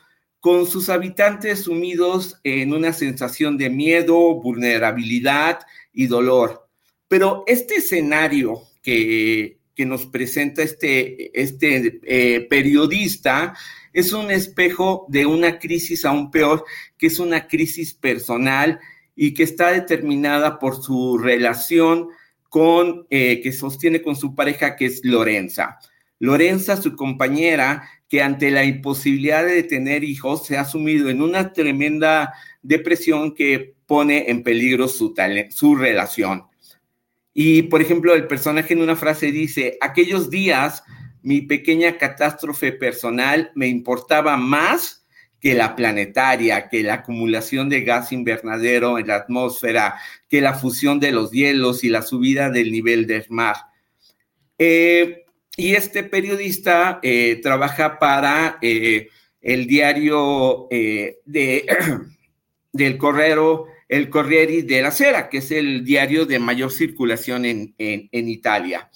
con 0.41 0.67
sus 0.67 0.89
habitantes 0.89 1.65
sumidos 1.65 2.41
en 2.45 2.73
una 2.73 2.93
sensación 2.93 3.59
de 3.59 3.69
miedo, 3.69 4.35
vulnerabilidad 4.41 5.61
y 5.93 6.07
dolor. 6.07 6.70
Pero 7.11 7.43
este 7.49 7.75
escenario 7.79 8.63
que, 8.85 9.59
nos 9.79 10.07
presenta 10.07 10.63
este, 10.63 11.41
este 11.41 12.01
eh, 12.05 12.47
periodista 12.49 13.55
es 13.95 14.13
un 14.13 14.31
espejo 14.31 15.07
de 15.09 15.27
una 15.27 15.59
crisis 15.59 16.05
aún 16.05 16.31
peor, 16.31 16.65
que 16.97 17.09
es 17.09 17.19
una 17.19 17.49
crisis 17.49 17.95
personal 17.95 18.79
y 19.17 19.35
que 19.35 19.43
está 19.43 19.73
determinada 19.73 20.61
por 20.61 20.81
su 20.81 21.19
relación 21.19 22.11
con, 22.49 23.07
eh, 23.11 23.41
que 23.41 23.53
sostiene 23.53 24.03
con 24.03 24.15
su 24.15 24.37
pareja, 24.37 24.77
que 24.77 24.87
es 24.87 25.01
Lorenza. 25.03 25.79
Lorenza, 26.21 26.77
su 26.77 26.95
compañera, 26.95 27.91
que 28.09 28.23
ante 28.23 28.53
la 28.53 28.65
imposibilidad 28.65 29.45
de 29.45 29.65
tener 29.65 30.05
hijos 30.05 30.47
se 30.47 30.59
ha 30.59 30.65
sumido 30.65 31.09
en 31.09 31.23
una 31.23 31.53
tremenda 31.55 32.35
depresión 32.63 33.35
que 33.35 33.75
pone 33.87 34.31
en 34.31 34.45
peligro 34.45 34.87
su, 34.87 35.13
su 35.51 35.75
relación. 35.75 36.50
Y, 37.33 37.63
por 37.63 37.81
ejemplo, 37.81 38.15
el 38.15 38.27
personaje 38.27 38.75
en 38.75 38.83
una 38.83 38.97
frase 38.97 39.31
dice, 39.31 39.79
aquellos 39.81 40.31
días 40.31 40.83
mi 41.23 41.43
pequeña 41.43 41.99
catástrofe 41.99 42.73
personal 42.73 43.53
me 43.55 43.69
importaba 43.69 44.37
más 44.37 45.07
que 45.41 45.55
la 45.55 45.75
planetaria, 45.75 46.69
que 46.69 46.83
la 46.83 46.95
acumulación 46.95 47.69
de 47.69 47.83
gas 47.83 48.13
invernadero 48.13 48.99
en 48.99 49.07
la 49.07 49.17
atmósfera, 49.17 49.99
que 50.29 50.41
la 50.41 50.55
fusión 50.55 51.01
de 51.01 51.13
los 51.13 51.31
hielos 51.31 51.83
y 51.83 51.89
la 51.89 52.03
subida 52.03 52.51
del 52.51 52.71
nivel 52.71 53.07
del 53.07 53.25
mar. 53.31 53.57
Eh, 54.59 55.25
y 55.57 55.75
este 55.75 56.05
periodista 56.05 57.01
eh, 57.03 57.41
trabaja 57.43 57.99
para 57.99 58.59
eh, 58.61 59.09
el 59.41 59.67
diario 59.67 60.69
de, 60.71 61.67
del 62.73 62.99
Correo 62.99 63.67
el 63.91 64.09
Corriere 64.09 64.63
della 64.63 64.93
Sera, 64.93 65.29
que 65.29 65.39
es 65.39 65.51
el 65.51 65.85
diario 65.85 66.25
de 66.25 66.39
mayor 66.39 66.71
circulación 66.71 67.45
en, 67.45 67.75
Italia. 68.13 68.89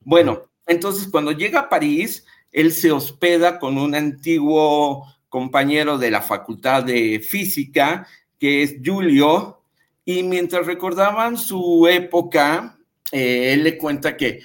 Bueno, 0.00 0.50
entonces 0.66 1.08
cuando 1.08 1.32
llega 1.32 1.60
a 1.60 1.68
París, 1.70 2.26
él 2.52 2.70
se 2.72 2.92
hospeda 2.92 3.58
con 3.58 3.78
un 3.78 3.94
antiguo 3.94 5.06
compañero 5.30 5.96
de 5.96 6.10
la 6.10 6.20
Facultad 6.20 6.84
de 6.84 7.20
Física, 7.20 8.06
que 8.38 8.62
es 8.62 8.76
Giulio, 8.82 9.62
y 10.04 10.22
mientras 10.22 10.66
recordaban 10.66 11.38
su 11.38 11.88
época, 11.88 12.78
eh, 13.12 13.54
él 13.54 13.64
le 13.64 13.78
cuenta 13.78 14.14
que, 14.14 14.42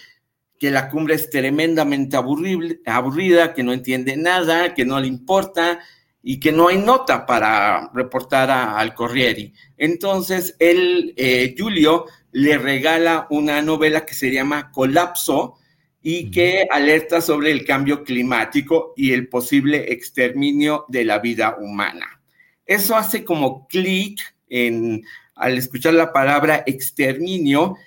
que 0.58 0.72
la 0.72 0.90
cumbre 0.90 1.16
es 1.16 1.30
tremendamente 1.30 2.16
aburrida, 2.16 3.54
que 3.54 3.64
no 3.64 3.74
entiende 3.74 4.16
nada, 4.16 4.74
que 4.74 4.86
no 4.86 4.98
le 4.98 5.08
importa, 5.08 5.82
y 6.22 6.40
que 6.40 6.52
no 6.52 6.68
hay 6.68 6.78
nota 6.78 7.26
para 7.26 7.90
reportar 7.94 8.52
al 8.52 8.94
Corriere. 8.94 9.54
Entonces, 9.78 10.56
él, 10.60 11.14
eh, 11.18 11.54
Giulio, 11.56 12.06
le 12.32 12.58
regala 12.58 13.28
una 13.30 13.62
novela 13.62 14.06
que 14.06 14.14
se 14.14 14.32
llama 14.32 14.72
Colapso, 14.72 15.60
y 16.02 16.32
que 16.32 16.68
alerta 16.70 17.22
sobre 17.22 17.52
el 17.52 17.66
cambio 17.66 18.04
climático 18.04 18.94
y 18.96 19.12
el 19.12 19.28
posible 19.28 19.92
exterminio 19.92 20.86
de 20.88 21.04
la 21.04 21.20
vida 21.20 21.58
humana. 21.60 22.22
Eso 22.66 22.96
hace 22.96 23.26
como 23.26 23.68
clic 23.68 24.20
en 24.50 25.04
al 25.36 25.58
escuchar 25.58 25.94
la 25.94 26.12
palabra 26.12 26.64
exterminio 26.66 27.78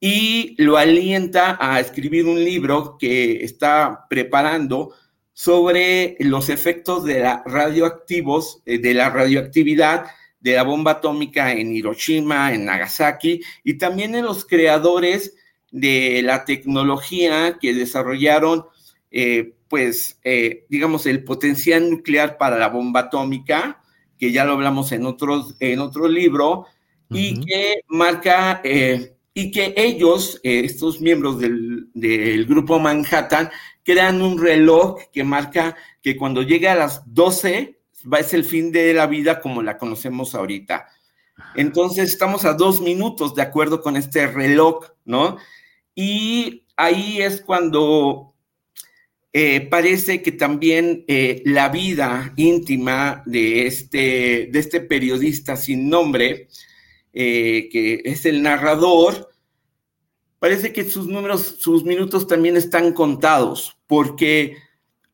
y 0.00 0.54
lo 0.58 0.76
alienta 0.76 1.56
a 1.60 1.78
escribir 1.78 2.26
un 2.26 2.42
libro 2.42 2.96
que 2.98 3.44
está 3.44 4.06
preparando 4.10 4.92
sobre 5.38 6.16
los 6.20 6.48
efectos 6.48 7.04
de 7.04 7.20
la 7.20 7.42
radioactivos, 7.44 8.62
eh, 8.64 8.78
de 8.78 8.94
la 8.94 9.10
radioactividad 9.10 10.06
de 10.40 10.54
la 10.54 10.62
bomba 10.62 10.92
atómica 10.92 11.52
en 11.52 11.74
Hiroshima, 11.74 12.54
en 12.54 12.64
Nagasaki, 12.64 13.42
y 13.64 13.74
también 13.74 14.14
en 14.14 14.24
los 14.24 14.46
creadores 14.46 15.34
de 15.70 16.22
la 16.22 16.46
tecnología 16.46 17.58
que 17.60 17.74
desarrollaron, 17.74 18.64
eh, 19.10 19.52
pues, 19.68 20.18
eh, 20.24 20.64
digamos, 20.70 21.04
el 21.04 21.22
potencial 21.22 21.90
nuclear 21.90 22.38
para 22.38 22.56
la 22.58 22.68
bomba 22.68 23.00
atómica, 23.00 23.82
que 24.18 24.32
ya 24.32 24.46
lo 24.46 24.52
hablamos 24.52 24.92
en, 24.92 25.04
otros, 25.04 25.54
en 25.60 25.80
otro 25.80 26.08
libro, 26.08 26.64
y 27.10 27.44
que 27.44 27.82
marca, 27.88 28.62
eh, 28.64 29.16
y 29.34 29.50
que 29.50 29.74
ellos, 29.76 30.40
estos 30.42 31.00
miembros 31.00 31.38
del, 31.38 31.88
del, 31.92 32.46
grupo 32.46 32.78
Manhattan, 32.78 33.50
crean 33.86 34.20
un 34.20 34.38
reloj 34.38 34.98
que 35.12 35.22
marca 35.22 35.76
que 36.02 36.16
cuando 36.16 36.42
llega 36.42 36.72
a 36.72 36.76
las 36.76 37.02
12 37.06 37.78
va 38.12 38.18
es 38.18 38.34
el 38.34 38.44
fin 38.44 38.72
de 38.72 38.92
la 38.92 39.06
vida 39.06 39.40
como 39.40 39.62
la 39.62 39.78
conocemos 39.78 40.34
ahorita. 40.34 40.88
Entonces 41.54 42.10
estamos 42.10 42.44
a 42.44 42.54
dos 42.54 42.80
minutos 42.80 43.34
de 43.34 43.42
acuerdo 43.42 43.80
con 43.80 43.96
este 43.96 44.26
reloj, 44.26 44.86
¿no? 45.04 45.36
Y 45.94 46.64
ahí 46.76 47.22
es 47.22 47.40
cuando 47.40 48.34
eh, 49.32 49.60
parece 49.70 50.20
que 50.20 50.32
también 50.32 51.04
eh, 51.06 51.42
la 51.44 51.68
vida 51.68 52.32
íntima 52.36 53.22
de 53.24 53.66
este, 53.66 54.48
de 54.50 54.58
este 54.58 54.80
periodista 54.80 55.56
sin 55.56 55.88
nombre, 55.88 56.48
eh, 57.12 57.68
que 57.70 58.02
es 58.04 58.26
el 58.26 58.42
narrador, 58.42 59.30
parece 60.38 60.72
que 60.72 60.84
sus 60.84 61.06
números, 61.06 61.56
sus 61.58 61.84
minutos 61.84 62.26
también 62.26 62.56
están 62.56 62.92
contados, 62.92 63.75
porque 63.86 64.56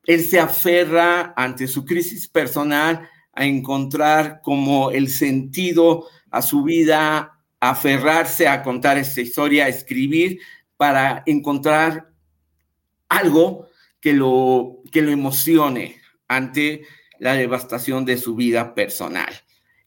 él 0.05 0.25
se 0.25 0.39
aferra 0.39 1.33
ante 1.36 1.67
su 1.67 1.84
crisis 1.84 2.28
personal 2.28 3.09
a 3.33 3.44
encontrar 3.44 4.41
como 4.42 4.91
el 4.91 5.09
sentido 5.09 6.09
a 6.31 6.42
su 6.42 6.62
vida, 6.62 7.39
aferrarse 7.60 8.49
a 8.49 8.62
contar 8.62 8.99
esta 8.99 9.20
historia, 9.20 9.67
a 9.67 9.68
escribir, 9.68 10.41
para 10.76 11.23
encontrar 11.26 12.10
algo 13.09 13.68
que 14.01 14.12
lo, 14.12 14.83
que 14.91 15.02
lo 15.02 15.12
emocione 15.12 16.01
ante 16.26 16.83
la 17.18 17.34
devastación 17.34 18.05
de 18.05 18.17
su 18.17 18.34
vida 18.34 18.75
personal. 18.75 19.33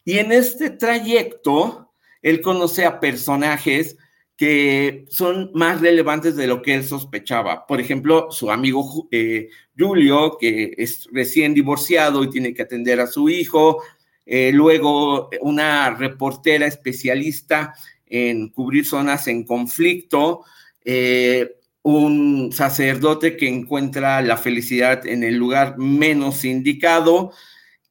Y 0.06 0.20
en 0.20 0.32
este 0.32 0.70
trayecto, 0.70 1.92
él 2.22 2.42
conoce 2.42 2.86
a 2.86 3.00
personajes 3.00 3.98
que 4.38 5.06
son 5.10 5.52
más 5.54 5.80
relevantes 5.82 6.36
de 6.36 6.48
lo 6.48 6.62
que 6.62 6.76
él 6.76 6.84
sospechaba. 6.84 7.66
Por 7.66 7.80
ejemplo, 7.80 8.28
su 8.32 8.52
amigo 8.52 9.08
eh, 9.12 9.50
Julio, 9.78 10.38
que 10.40 10.74
es 10.78 11.08
recién 11.12 11.54
divorciado 11.54 12.24
y 12.24 12.30
tiene 12.30 12.54
que 12.54 12.64
atender 12.64 13.00
a 13.00 13.08
su 13.08 13.30
hijo. 13.30 13.82
Eh, 14.26 14.52
luego, 14.54 15.30
una 15.42 15.92
reportera 15.92 16.66
especialista 16.66 17.74
en 18.06 18.50
cubrir 18.50 18.86
zonas 18.86 19.28
en 19.28 19.44
conflicto. 19.44 20.44
Eh, 20.84 21.56
un 21.84 22.52
sacerdote 22.52 23.38
que 23.38 23.48
encuentra 23.48 24.22
la 24.22 24.38
felicidad 24.38 25.06
en 25.06 25.24
el 25.24 25.36
lugar 25.36 25.78
menos 25.78 26.44
indicado 26.44 27.32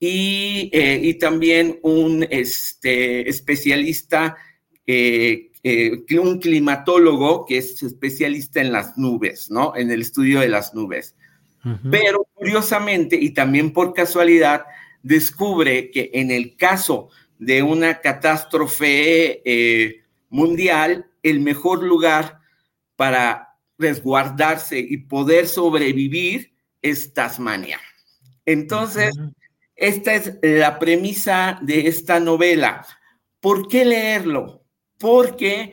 y, 0.00 0.68
eh, 0.72 1.16
también 1.20 1.78
un 1.82 2.26
este, 2.28 3.28
especialista, 3.28 4.36
eh, 5.64 6.04
un 6.20 6.38
climatólogo 6.38 7.44
que 7.44 7.58
es 7.58 7.82
especialista 7.82 8.60
en 8.60 8.70
las 8.70 8.96
nubes, 8.96 9.50
¿no? 9.50 9.74
En 9.74 9.90
el 9.90 10.02
estudio 10.02 10.40
de 10.40 10.48
las 10.48 10.74
nubes. 10.74 11.16
Pero 11.90 12.28
curiosamente 12.34 13.16
y 13.16 13.30
también 13.30 13.72
por 13.72 13.94
casualidad, 13.94 14.66
descubre 15.02 15.90
que 15.90 16.10
en 16.12 16.30
el 16.30 16.56
caso 16.56 17.08
de 17.38 17.62
una 17.62 18.02
catástrofe 18.02 20.02
mundial, 20.28 21.06
el 21.22 21.40
mejor 21.40 21.82
lugar 21.82 22.40
para 22.96 23.54
resguardarse 23.78 24.78
y 24.78 24.98
poder 24.98 25.48
sobrevivir 25.48 26.52
es 26.82 27.12
Tasmania. 27.12 27.80
Entonces, 28.44 29.12
esta 29.76 30.14
es 30.14 30.38
la 30.42 30.78
premisa 30.78 31.58
de 31.62 31.88
esta 31.88 32.20
novela. 32.20 32.86
¿Por 33.40 33.68
qué 33.68 33.84
leerlo? 33.84 34.63
Porque 35.04 35.72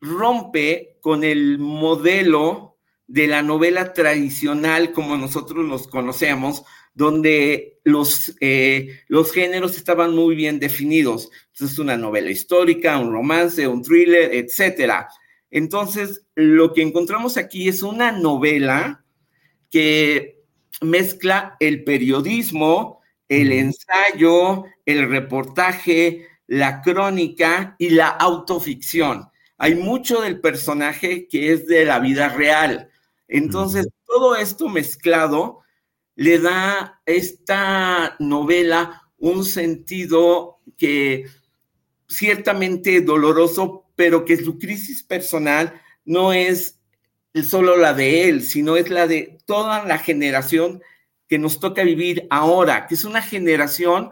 rompe 0.00 0.96
con 1.02 1.24
el 1.24 1.58
modelo 1.58 2.78
de 3.06 3.26
la 3.26 3.42
novela 3.42 3.92
tradicional 3.92 4.92
como 4.92 5.18
nosotros 5.18 5.66
los 5.66 5.86
conocemos, 5.86 6.64
donde 6.94 7.80
los, 7.84 8.34
eh, 8.40 9.02
los 9.08 9.30
géneros 9.30 9.76
estaban 9.76 10.14
muy 10.14 10.36
bien 10.36 10.58
definidos. 10.58 11.30
es 11.52 11.78
una 11.78 11.98
novela 11.98 12.30
histórica, 12.30 12.98
un 12.98 13.12
romance, 13.12 13.68
un 13.68 13.82
thriller, 13.82 14.34
etcétera. 14.34 15.10
Entonces, 15.50 16.24
lo 16.34 16.72
que 16.72 16.80
encontramos 16.80 17.36
aquí 17.36 17.68
es 17.68 17.82
una 17.82 18.10
novela 18.10 19.04
que 19.68 20.40
mezcla 20.80 21.58
el 21.60 21.84
periodismo, 21.84 23.02
el 23.28 23.52
ensayo, 23.52 24.64
el 24.86 25.10
reportaje, 25.10 26.26
la 26.50 26.82
crónica 26.82 27.76
y 27.78 27.90
la 27.90 28.08
autoficción. 28.08 29.30
Hay 29.56 29.76
mucho 29.76 30.20
del 30.20 30.40
personaje 30.40 31.28
que 31.28 31.52
es 31.52 31.68
de 31.68 31.84
la 31.84 32.00
vida 32.00 32.28
real. 32.28 32.90
Entonces, 33.28 33.88
todo 34.04 34.34
esto 34.34 34.68
mezclado 34.68 35.60
le 36.16 36.40
da 36.40 36.80
a 36.80 37.00
esta 37.06 38.16
novela 38.18 39.08
un 39.18 39.44
sentido 39.44 40.58
que 40.76 41.26
ciertamente 42.08 43.00
doloroso, 43.00 43.84
pero 43.94 44.24
que 44.24 44.36
su 44.36 44.58
crisis 44.58 45.04
personal 45.04 45.80
no 46.04 46.32
es 46.32 46.80
solo 47.44 47.76
la 47.76 47.94
de 47.94 48.28
él, 48.28 48.42
sino 48.42 48.76
es 48.76 48.90
la 48.90 49.06
de 49.06 49.38
toda 49.46 49.84
la 49.84 49.98
generación 49.98 50.82
que 51.28 51.38
nos 51.38 51.60
toca 51.60 51.84
vivir 51.84 52.26
ahora, 52.28 52.88
que 52.88 52.96
es 52.96 53.04
una 53.04 53.22
generación 53.22 54.10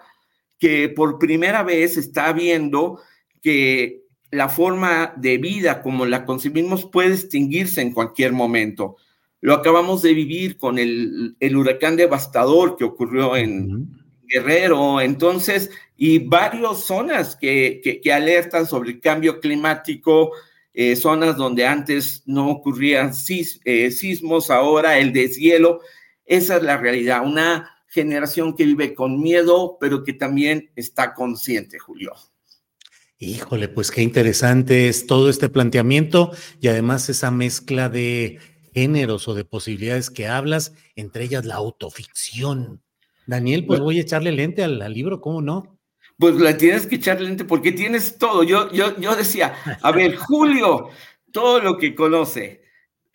que 0.59 0.89
por 0.89 1.19
primera 1.19 1.63
vez 1.63 1.97
está 1.97 2.33
viendo 2.33 3.01
que 3.43 4.03
la 4.31 4.49
forma 4.49 5.15
de 5.17 5.39
vida 5.39 5.83
como 5.83 6.05
la 6.05 6.25
concebimos 6.25 6.85
puede 6.85 7.15
extinguirse 7.15 7.81
en 7.81 7.93
cualquier 7.93 8.33
momento. 8.33 8.97
Lo 9.41 9.55
acabamos 9.55 10.03
de 10.03 10.15
vivir 10.15 10.59
con 10.59 10.79
el, 10.79 11.37
huracán 11.41 11.97
devastador 11.97 12.77
que 12.77 12.85
ocurrió 12.85 13.37
en 13.37 13.89
Guerrero, 14.27 15.01
entonces 15.01 15.71
y 15.97 16.19
varias 16.19 16.85
zonas 16.85 17.37
que, 17.37 17.81
que, 17.83 18.13
alertan 18.13 18.67
sobre 18.67 18.91
el 18.91 19.01
cambio 19.01 19.41
climático, 19.41 20.33
eh, 20.75 20.95
zonas 20.97 21.37
donde 21.37 21.67
antes 21.67 22.23
no 22.27 22.49
ocurrían 22.51 23.13
eh, 23.65 23.91
sismos, 23.91 24.51
ahora 24.51 24.99
el 24.99 25.13
deshielo. 25.13 25.81
Esa 26.25 26.59
es 26.59 26.63
la 26.63 26.77
realidad, 26.77 27.27
una 27.27 27.78
generación 27.89 28.55
que 28.55 28.65
vive 28.65 28.95
con 28.95 29.21
miedo, 29.21 29.77
pero 29.81 30.05
que 30.05 30.13
también 30.13 30.71
está 30.77 31.15
consciente, 31.15 31.79
Julio. 31.79 32.13
Híjole, 33.19 33.69
pues 33.69 33.91
qué 33.91 34.03
interesante 34.03 34.89
es 34.89 35.07
todo 35.07 35.29
este 35.29 35.49
planteamiento 35.49 36.31
y 36.61 36.69
además 36.69 37.09
esa 37.09 37.31
mezcla 37.31 37.89
de 37.89 38.39
géneros 38.73 39.27
o 39.27 39.35
de 39.35 39.45
posibilidades 39.45 40.11
que 40.11 40.29
hablas, 40.29 40.73
entre 40.95 41.25
ellas 41.25 41.45
la 41.45 41.57
autoficción. 41.57 42.83
Daniel, 43.27 43.67
pues 43.67 43.81
voy 43.81 43.99
a 43.99 44.03
echarle 44.03 44.31
lente 44.33 44.63
al, 44.63 44.81
al 44.81 44.95
libro, 44.95 45.21
¿cómo 45.21 45.43
no? 45.43 45.79
pues 46.19 46.35
la 46.35 46.57
tienes 46.57 46.87
que 46.87 46.97
echar 46.97 47.21
lente 47.21 47.45
porque 47.45 47.73
tienes 47.73 48.19
todo. 48.19 48.43
Yo, 48.43 48.71
yo, 48.73 48.99
yo 48.99 49.15
decía, 49.15 49.55
a 49.81 49.93
ver, 49.93 50.17
Julio, 50.17 50.89
todo 51.33 51.61
lo 51.61 51.79
que 51.79 51.95
conoce, 51.95 52.63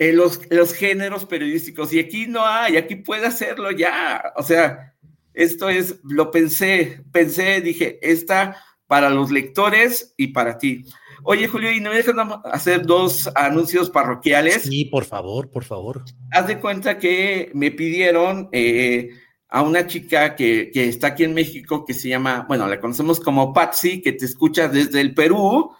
eh, 0.03 0.13
los, 0.13 0.41
los 0.49 0.73
géneros 0.73 1.25
periodísticos, 1.25 1.93
y 1.93 1.99
aquí 1.99 2.27
no 2.27 2.45
hay, 2.45 2.77
aquí 2.77 2.95
puede 2.95 3.25
hacerlo 3.25 3.71
ya. 3.71 4.33
O 4.35 4.43
sea, 4.43 4.93
esto 5.33 5.69
es, 5.69 5.99
lo 6.03 6.29
pensé, 6.29 7.03
pensé, 7.11 7.61
dije, 7.61 7.99
está 8.01 8.57
para 8.85 9.09
los 9.09 9.31
lectores 9.31 10.13
y 10.17 10.27
para 10.27 10.57
ti. 10.57 10.85
Oye, 11.23 11.47
Julio, 11.47 11.71
¿y 11.71 11.79
no 11.79 11.89
me 11.89 11.95
dejas 11.95 12.15
hacer 12.51 12.85
dos 12.85 13.29
anuncios 13.33 13.89
parroquiales? 13.89 14.63
Sí, 14.63 14.85
por 14.85 15.05
favor, 15.05 15.49
por 15.49 15.63
favor. 15.63 16.03
Haz 16.31 16.47
de 16.47 16.59
cuenta 16.59 16.97
que 16.97 17.49
me 17.53 17.71
pidieron 17.71 18.49
eh, 18.51 19.09
a 19.47 19.61
una 19.61 19.87
chica 19.87 20.35
que, 20.35 20.69
está 20.73 21.07
aquí 21.07 21.23
en 21.23 21.33
México 21.33 21.85
que 21.85 21.93
se 21.93 22.09
llama, 22.09 22.45
bueno, 22.49 22.67
la 22.67 22.81
conocemos 22.81 23.21
como 23.21 23.53
Patsy, 23.53 24.01
que 24.01 24.11
te 24.11 24.25
escucha 24.25 24.67
desde 24.67 24.99
el 24.99 25.13
Perú. 25.13 25.73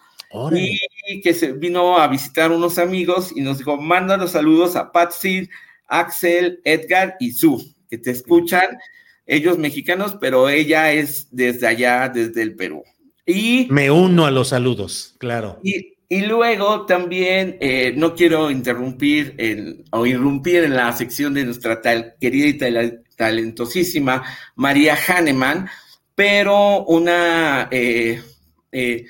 Y 0.52 0.80
que 1.22 1.34
se 1.34 1.52
vino 1.52 1.98
a 1.98 2.08
visitar 2.08 2.52
unos 2.52 2.78
amigos 2.78 3.32
y 3.34 3.40
nos 3.40 3.58
dijo, 3.58 3.76
manda 3.76 4.16
los 4.16 4.32
saludos 4.32 4.76
a 4.76 4.92
Patsy, 4.92 5.48
Axel, 5.86 6.60
Edgar 6.64 7.16
y 7.20 7.32
Su, 7.32 7.74
que 7.88 7.98
te 7.98 8.10
escuchan, 8.10 8.78
ellos 9.26 9.58
mexicanos, 9.58 10.16
pero 10.20 10.48
ella 10.48 10.92
es 10.92 11.28
desde 11.30 11.66
allá, 11.66 12.08
desde 12.08 12.42
el 12.42 12.54
Perú. 12.54 12.82
Y 13.26 13.68
me 13.70 13.90
uno 13.90 14.26
a 14.26 14.30
los 14.30 14.48
saludos, 14.48 15.14
claro. 15.18 15.58
Y, 15.62 15.94
y 16.08 16.20
luego 16.22 16.84
también 16.84 17.56
eh, 17.60 17.94
no 17.96 18.14
quiero 18.14 18.50
interrumpir 18.50 19.84
o 19.90 20.06
irrumpir 20.06 20.64
en 20.64 20.76
la 20.76 20.92
sección 20.92 21.34
de 21.34 21.44
nuestra 21.44 21.80
tal, 21.80 22.14
querida 22.20 22.68
y 22.68 23.00
talentosísima 23.16 24.22
María 24.54 24.96
Hahnemann, 24.96 25.68
pero 26.14 26.84
una, 26.84 27.68
eh, 27.70 28.22
eh, 28.70 29.06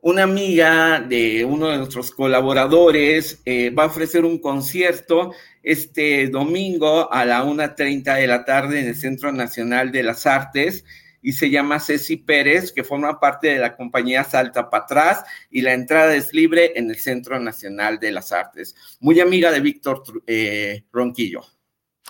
una 0.00 0.22
amiga 0.22 1.00
de 1.00 1.44
uno 1.44 1.68
de 1.68 1.78
nuestros 1.78 2.10
colaboradores 2.10 3.42
va 3.76 3.84
a 3.84 3.86
ofrecer 3.86 4.24
un 4.24 4.38
concierto 4.38 5.32
este 5.62 6.28
domingo 6.28 7.12
a 7.12 7.24
la 7.24 7.44
1.30 7.44 8.16
de 8.16 8.26
la 8.26 8.44
tarde 8.44 8.80
en 8.80 8.86
el 8.86 8.96
Centro 8.96 9.32
Nacional 9.32 9.92
de 9.92 10.02
las 10.02 10.24
Artes 10.26 10.84
y 11.20 11.32
se 11.32 11.50
llama 11.50 11.80
Ceci 11.80 12.16
Pérez, 12.16 12.72
que 12.72 12.84
forma 12.84 13.18
parte 13.18 13.48
de 13.48 13.58
la 13.58 13.76
compañía 13.76 14.24
Salta 14.24 14.70
para 14.70 14.84
atrás 14.84 15.24
y 15.50 15.60
la 15.62 15.74
entrada 15.74 16.14
es 16.14 16.32
libre 16.32 16.72
en 16.76 16.90
el 16.90 16.96
Centro 16.96 17.38
Nacional 17.38 17.98
de 17.98 18.12
las 18.12 18.32
Artes. 18.32 18.74
Muy 19.00 19.20
amiga 19.20 19.50
de 19.50 19.60
Víctor 19.60 20.02
eh, 20.26 20.84
Ronquillo. 20.92 21.42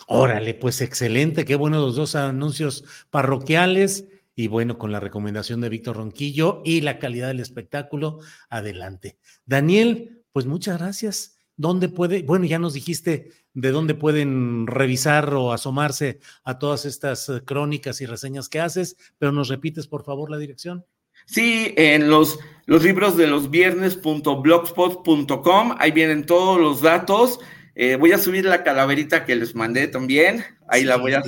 Órale, 0.06 0.54
pues 0.54 0.80
excelente, 0.80 1.44
qué 1.44 1.56
buenos 1.56 1.82
los 1.82 1.96
dos 1.96 2.14
anuncios 2.14 2.84
parroquiales 3.10 4.04
y 4.38 4.46
bueno, 4.46 4.78
con 4.78 4.92
la 4.92 5.00
recomendación 5.00 5.60
de 5.60 5.68
Víctor 5.68 5.96
Ronquillo 5.96 6.62
y 6.64 6.82
la 6.82 7.00
calidad 7.00 7.26
del 7.26 7.40
espectáculo, 7.40 8.20
adelante. 8.48 9.18
Daniel, 9.46 10.22
pues 10.30 10.46
muchas 10.46 10.78
gracias. 10.78 11.40
¿Dónde 11.56 11.88
puede? 11.88 12.22
Bueno, 12.22 12.44
ya 12.44 12.60
nos 12.60 12.74
dijiste 12.74 13.32
de 13.52 13.70
dónde 13.72 13.96
pueden 13.96 14.68
revisar 14.68 15.34
o 15.34 15.52
asomarse 15.52 16.20
a 16.44 16.60
todas 16.60 16.84
estas 16.84 17.28
eh, 17.28 17.42
crónicas 17.44 18.00
y 18.00 18.06
reseñas 18.06 18.48
que 18.48 18.60
haces, 18.60 18.96
pero 19.18 19.32
nos 19.32 19.48
repites 19.48 19.88
por 19.88 20.04
favor 20.04 20.30
la 20.30 20.38
dirección. 20.38 20.86
Sí, 21.26 21.74
en 21.76 22.08
los, 22.08 22.38
los 22.66 22.84
libros 22.84 23.16
de 23.16 23.26
los 23.26 23.50
viernes.blogspot.com, 23.50 25.74
ahí 25.80 25.90
vienen 25.90 26.24
todos 26.24 26.60
los 26.60 26.80
datos. 26.80 27.40
Eh, 27.74 27.96
voy 27.96 28.12
a 28.12 28.18
subir 28.18 28.44
la 28.44 28.62
calaverita 28.62 29.24
que 29.24 29.34
les 29.34 29.56
mandé 29.56 29.88
también. 29.88 30.44
Ahí 30.68 30.84
la, 30.84 30.94
voy 30.94 31.14
a, 31.14 31.24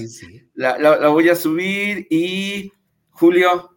La, 0.54 0.78
la, 0.78 1.08
voy 1.08 1.28
a 1.28 1.34
subir 1.34 2.06
y 2.08 2.70
Julio, 3.20 3.76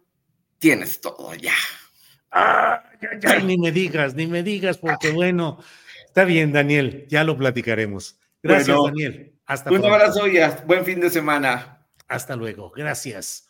tienes 0.58 1.02
todo 1.02 1.34
ya. 1.34 1.52
Ah, 2.30 2.82
ya, 2.98 3.10
ya, 3.20 3.38
ni 3.40 3.58
me 3.58 3.72
digas, 3.72 4.14
ni 4.14 4.26
me 4.26 4.42
digas, 4.42 4.78
porque 4.78 5.10
bueno, 5.10 5.58
está 6.06 6.24
bien, 6.24 6.50
Daniel, 6.50 7.04
ya 7.10 7.24
lo 7.24 7.36
platicaremos. 7.36 8.18
Gracias, 8.42 8.74
Daniel. 8.82 9.34
Hasta 9.44 9.70
Un 9.70 9.84
abrazo 9.84 10.26
y 10.28 10.38
buen 10.64 10.86
fin 10.86 10.98
de 10.98 11.10
semana. 11.10 11.86
Hasta 12.08 12.36
luego. 12.36 12.70
Gracias. 12.70 13.46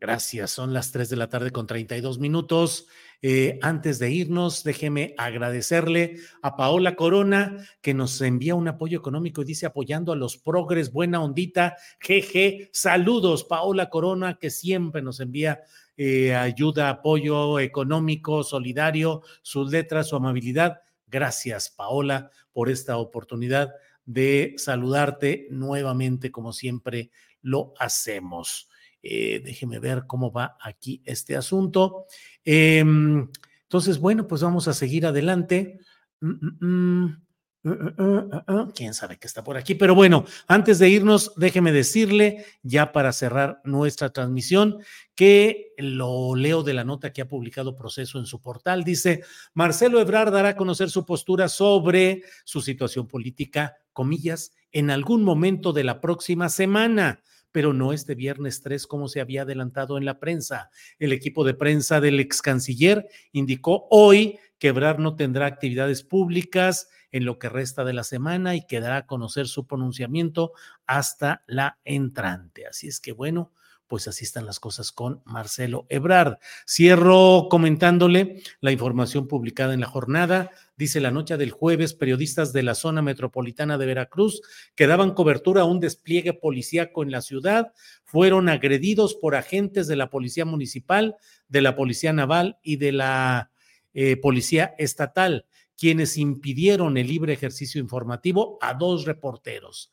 Gracias. 0.00 0.50
Son 0.50 0.72
las 0.72 0.92
3 0.92 1.10
de 1.10 1.16
la 1.16 1.28
tarde 1.28 1.50
con 1.50 1.66
32 1.66 2.18
minutos. 2.18 2.86
Eh, 3.22 3.58
antes 3.62 3.98
de 3.98 4.10
irnos, 4.10 4.64
déjeme 4.64 5.14
agradecerle 5.16 6.16
a 6.42 6.56
Paola 6.56 6.94
Corona 6.94 7.56
que 7.80 7.94
nos 7.94 8.20
envía 8.20 8.54
un 8.54 8.68
apoyo 8.68 8.98
económico 8.98 9.42
y 9.42 9.46
dice 9.46 9.66
apoyando 9.66 10.12
a 10.12 10.16
los 10.16 10.36
progres, 10.36 10.92
buena 10.92 11.22
ondita, 11.22 11.76
jeje. 12.00 12.70
Saludos, 12.72 13.44
Paola 13.44 13.88
Corona, 13.88 14.38
que 14.38 14.50
siempre 14.50 15.02
nos 15.02 15.20
envía 15.20 15.60
eh, 15.96 16.34
ayuda, 16.34 16.90
apoyo 16.90 17.58
económico, 17.60 18.42
solidario, 18.42 19.22
sus 19.42 19.70
letras, 19.70 20.08
su 20.08 20.16
amabilidad. 20.16 20.80
Gracias, 21.06 21.70
Paola, 21.70 22.30
por 22.52 22.68
esta 22.68 22.98
oportunidad 22.98 23.70
de 24.04 24.54
saludarte 24.56 25.46
nuevamente, 25.50 26.30
como 26.30 26.52
siempre 26.52 27.10
lo 27.42 27.72
hacemos. 27.78 28.68
Eh, 29.06 29.42
déjeme 29.44 29.78
ver 29.80 30.04
cómo 30.06 30.32
va 30.32 30.56
aquí 30.58 31.02
este 31.04 31.36
asunto. 31.36 32.06
Em, 32.42 33.28
entonces, 33.62 33.98
bueno, 33.98 34.26
pues 34.26 34.40
vamos 34.40 34.66
a 34.66 34.72
seguir 34.72 35.04
adelante. 35.04 35.78
Mm, 36.20 36.30
mm, 36.60 37.16
mm. 37.62 38.72
Quién 38.74 38.94
sabe 38.94 39.18
qué 39.18 39.26
está 39.26 39.44
por 39.44 39.58
aquí, 39.58 39.74
pero 39.74 39.94
bueno, 39.94 40.24
antes 40.48 40.78
de 40.78 40.88
irnos, 40.88 41.32
déjeme 41.36 41.70
decirle, 41.70 42.46
ya 42.62 42.92
para 42.92 43.12
cerrar 43.12 43.60
nuestra 43.64 44.10
transmisión, 44.10 44.78
que 45.14 45.72
lo 45.76 46.34
leo 46.34 46.62
de 46.62 46.72
la 46.72 46.84
nota 46.84 47.12
que 47.12 47.20
ha 47.20 47.28
publicado 47.28 47.76
Proceso 47.76 48.18
en 48.18 48.24
su 48.24 48.40
portal. 48.40 48.84
Dice: 48.84 49.22
Marcelo 49.52 50.00
Ebrard 50.00 50.32
dará 50.32 50.50
a 50.50 50.56
conocer 50.56 50.88
su 50.88 51.04
postura 51.04 51.48
sobre 51.48 52.22
su 52.44 52.62
situación 52.62 53.06
política, 53.06 53.76
comillas, 53.92 54.52
en 54.72 54.90
algún 54.90 55.22
momento 55.22 55.74
de 55.74 55.84
la 55.84 56.00
próxima 56.00 56.48
semana 56.48 57.22
pero 57.54 57.72
no 57.72 57.92
este 57.92 58.16
viernes 58.16 58.62
3 58.62 58.84
como 58.88 59.06
se 59.06 59.20
había 59.20 59.42
adelantado 59.42 59.96
en 59.96 60.04
la 60.04 60.18
prensa. 60.18 60.70
El 60.98 61.12
equipo 61.12 61.44
de 61.44 61.54
prensa 61.54 62.00
del 62.00 62.18
ex 62.18 62.42
canciller 62.42 63.06
indicó 63.30 63.86
hoy 63.92 64.40
que 64.58 64.68
Ebrard 64.68 64.98
no 64.98 65.14
tendrá 65.14 65.46
actividades 65.46 66.02
públicas 66.02 66.88
en 67.12 67.24
lo 67.24 67.38
que 67.38 67.48
resta 67.48 67.84
de 67.84 67.92
la 67.92 68.02
semana 68.02 68.56
y 68.56 68.66
quedará 68.66 68.96
a 68.96 69.06
conocer 69.06 69.46
su 69.46 69.68
pronunciamiento 69.68 70.50
hasta 70.84 71.44
la 71.46 71.78
entrante. 71.84 72.66
Así 72.66 72.88
es 72.88 72.98
que 72.98 73.12
bueno, 73.12 73.52
pues 73.86 74.08
así 74.08 74.24
están 74.24 74.46
las 74.46 74.60
cosas 74.60 74.92
con 74.92 75.22
Marcelo 75.24 75.86
Ebrard. 75.88 76.38
Cierro 76.66 77.48
comentándole 77.50 78.42
la 78.60 78.72
información 78.72 79.28
publicada 79.28 79.74
en 79.74 79.80
la 79.80 79.86
jornada. 79.86 80.50
Dice 80.76 81.00
la 81.00 81.10
noche 81.10 81.36
del 81.36 81.50
jueves, 81.50 81.94
periodistas 81.94 82.52
de 82.52 82.62
la 82.62 82.74
zona 82.74 83.02
metropolitana 83.02 83.78
de 83.78 83.86
Veracruz 83.86 84.42
que 84.74 84.86
daban 84.86 85.14
cobertura 85.14 85.62
a 85.62 85.66
un 85.66 85.80
despliegue 85.80 86.32
policíaco 86.32 87.02
en 87.02 87.10
la 87.10 87.20
ciudad 87.20 87.72
fueron 88.04 88.48
agredidos 88.48 89.14
por 89.14 89.34
agentes 89.34 89.86
de 89.86 89.96
la 89.96 90.10
Policía 90.10 90.44
Municipal, 90.44 91.16
de 91.48 91.60
la 91.60 91.76
Policía 91.76 92.12
Naval 92.12 92.58
y 92.62 92.76
de 92.76 92.92
la 92.92 93.50
eh, 93.92 94.16
Policía 94.16 94.74
Estatal 94.78 95.46
quienes 95.76 96.16
impidieron 96.16 96.96
el 96.96 97.08
libre 97.08 97.32
ejercicio 97.32 97.80
informativo 97.80 98.58
a 98.60 98.74
dos 98.74 99.04
reporteros. 99.04 99.92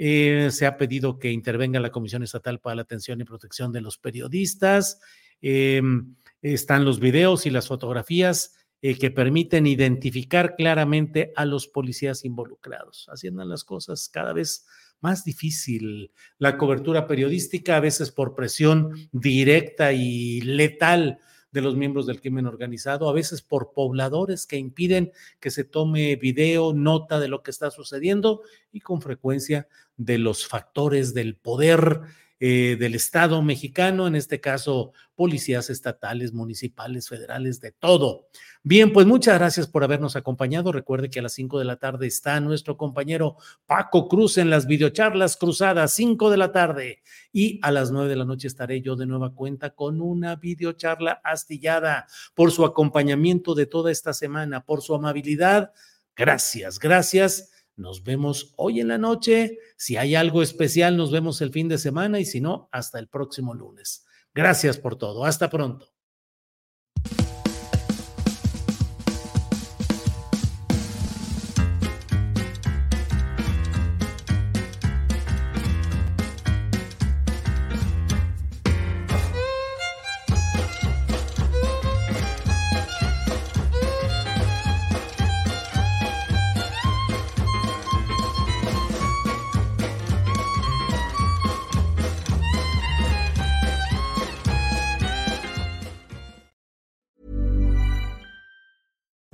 Eh, 0.00 0.50
se 0.52 0.64
ha 0.64 0.76
pedido 0.76 1.18
que 1.18 1.32
intervenga 1.32 1.80
la 1.80 1.90
Comisión 1.90 2.22
Estatal 2.22 2.60
para 2.60 2.76
la 2.76 2.82
Atención 2.82 3.20
y 3.20 3.24
Protección 3.24 3.72
de 3.72 3.80
los 3.80 3.98
Periodistas. 3.98 5.00
Em, 5.40 6.14
están 6.40 6.84
los 6.84 7.00
videos 7.00 7.46
y 7.46 7.50
las 7.50 7.66
fotografías 7.66 8.54
eh, 8.80 8.96
que 8.96 9.10
permiten 9.10 9.66
identificar 9.66 10.54
claramente 10.54 11.32
a 11.34 11.44
los 11.44 11.66
policías 11.66 12.24
involucrados, 12.24 13.06
haciendo 13.08 13.44
las 13.44 13.64
cosas 13.64 14.08
cada 14.08 14.32
vez 14.32 14.66
más 15.00 15.24
difícil. 15.24 16.12
La 16.38 16.56
cobertura 16.56 17.08
periodística, 17.08 17.76
a 17.76 17.80
veces 17.80 18.12
por 18.12 18.36
presión 18.36 18.92
directa 19.10 19.92
y 19.92 20.40
letal 20.42 21.18
de 21.50 21.62
los 21.62 21.76
miembros 21.76 22.06
del 22.06 22.20
crimen 22.20 22.46
organizado, 22.46 23.08
a 23.08 23.12
veces 23.12 23.42
por 23.42 23.72
pobladores 23.72 24.46
que 24.46 24.56
impiden 24.56 25.12
que 25.40 25.50
se 25.50 25.64
tome 25.64 26.16
video, 26.16 26.72
nota 26.72 27.18
de 27.18 27.28
lo 27.28 27.42
que 27.42 27.50
está 27.50 27.70
sucediendo 27.70 28.42
y 28.72 28.80
con 28.80 29.00
frecuencia 29.00 29.68
de 29.96 30.18
los 30.18 30.46
factores 30.46 31.14
del 31.14 31.36
poder 31.36 32.00
eh, 32.40 32.76
del 32.78 32.94
Estado 32.94 33.42
mexicano, 33.42 34.06
en 34.06 34.14
este 34.14 34.40
caso 34.40 34.92
policías 35.16 35.70
estatales, 35.70 36.32
municipales, 36.32 37.08
federales, 37.08 37.60
de 37.60 37.72
todo. 37.72 38.28
Bien, 38.62 38.92
pues 38.92 39.06
muchas 39.06 39.36
gracias 39.38 39.66
por 39.66 39.82
habernos 39.82 40.14
acompañado. 40.14 40.70
Recuerde 40.70 41.10
que 41.10 41.18
a 41.18 41.22
las 41.22 41.32
5 41.32 41.58
de 41.58 41.64
la 41.64 41.76
tarde 41.76 42.06
está 42.06 42.38
nuestro 42.38 42.76
compañero 42.76 43.36
Paco 43.66 44.06
Cruz 44.06 44.38
en 44.38 44.50
las 44.50 44.68
videocharlas 44.68 45.36
cruzadas, 45.36 45.92
5 45.94 46.30
de 46.30 46.36
la 46.36 46.52
tarde. 46.52 47.02
Y 47.32 47.58
a 47.62 47.72
las 47.72 47.90
9 47.90 48.08
de 48.08 48.16
la 48.16 48.24
noche 48.24 48.46
estaré 48.46 48.80
yo 48.80 48.94
de 48.94 49.06
nueva 49.06 49.34
cuenta 49.34 49.70
con 49.70 50.00
una 50.00 50.36
videocharla 50.36 51.20
astillada 51.24 52.06
por 52.34 52.52
su 52.52 52.64
acompañamiento 52.64 53.56
de 53.56 53.66
toda 53.66 53.90
esta 53.90 54.12
semana, 54.12 54.64
por 54.64 54.82
su 54.82 54.94
amabilidad. 54.94 55.72
Gracias, 56.14 56.78
gracias 56.78 57.50
nos 57.78 58.02
vemos 58.02 58.52
hoy 58.56 58.80
en 58.80 58.88
la 58.88 58.98
noche. 58.98 59.58
Si 59.76 59.96
hay 59.96 60.14
algo 60.14 60.42
especial, 60.42 60.96
nos 60.96 61.10
vemos 61.10 61.40
el 61.40 61.52
fin 61.52 61.68
de 61.68 61.78
semana 61.78 62.18
y 62.18 62.24
si 62.24 62.40
no, 62.40 62.68
hasta 62.72 62.98
el 62.98 63.08
próximo 63.08 63.54
lunes. 63.54 64.04
Gracias 64.34 64.78
por 64.78 64.96
todo. 64.96 65.24
Hasta 65.24 65.48
pronto. 65.48 65.97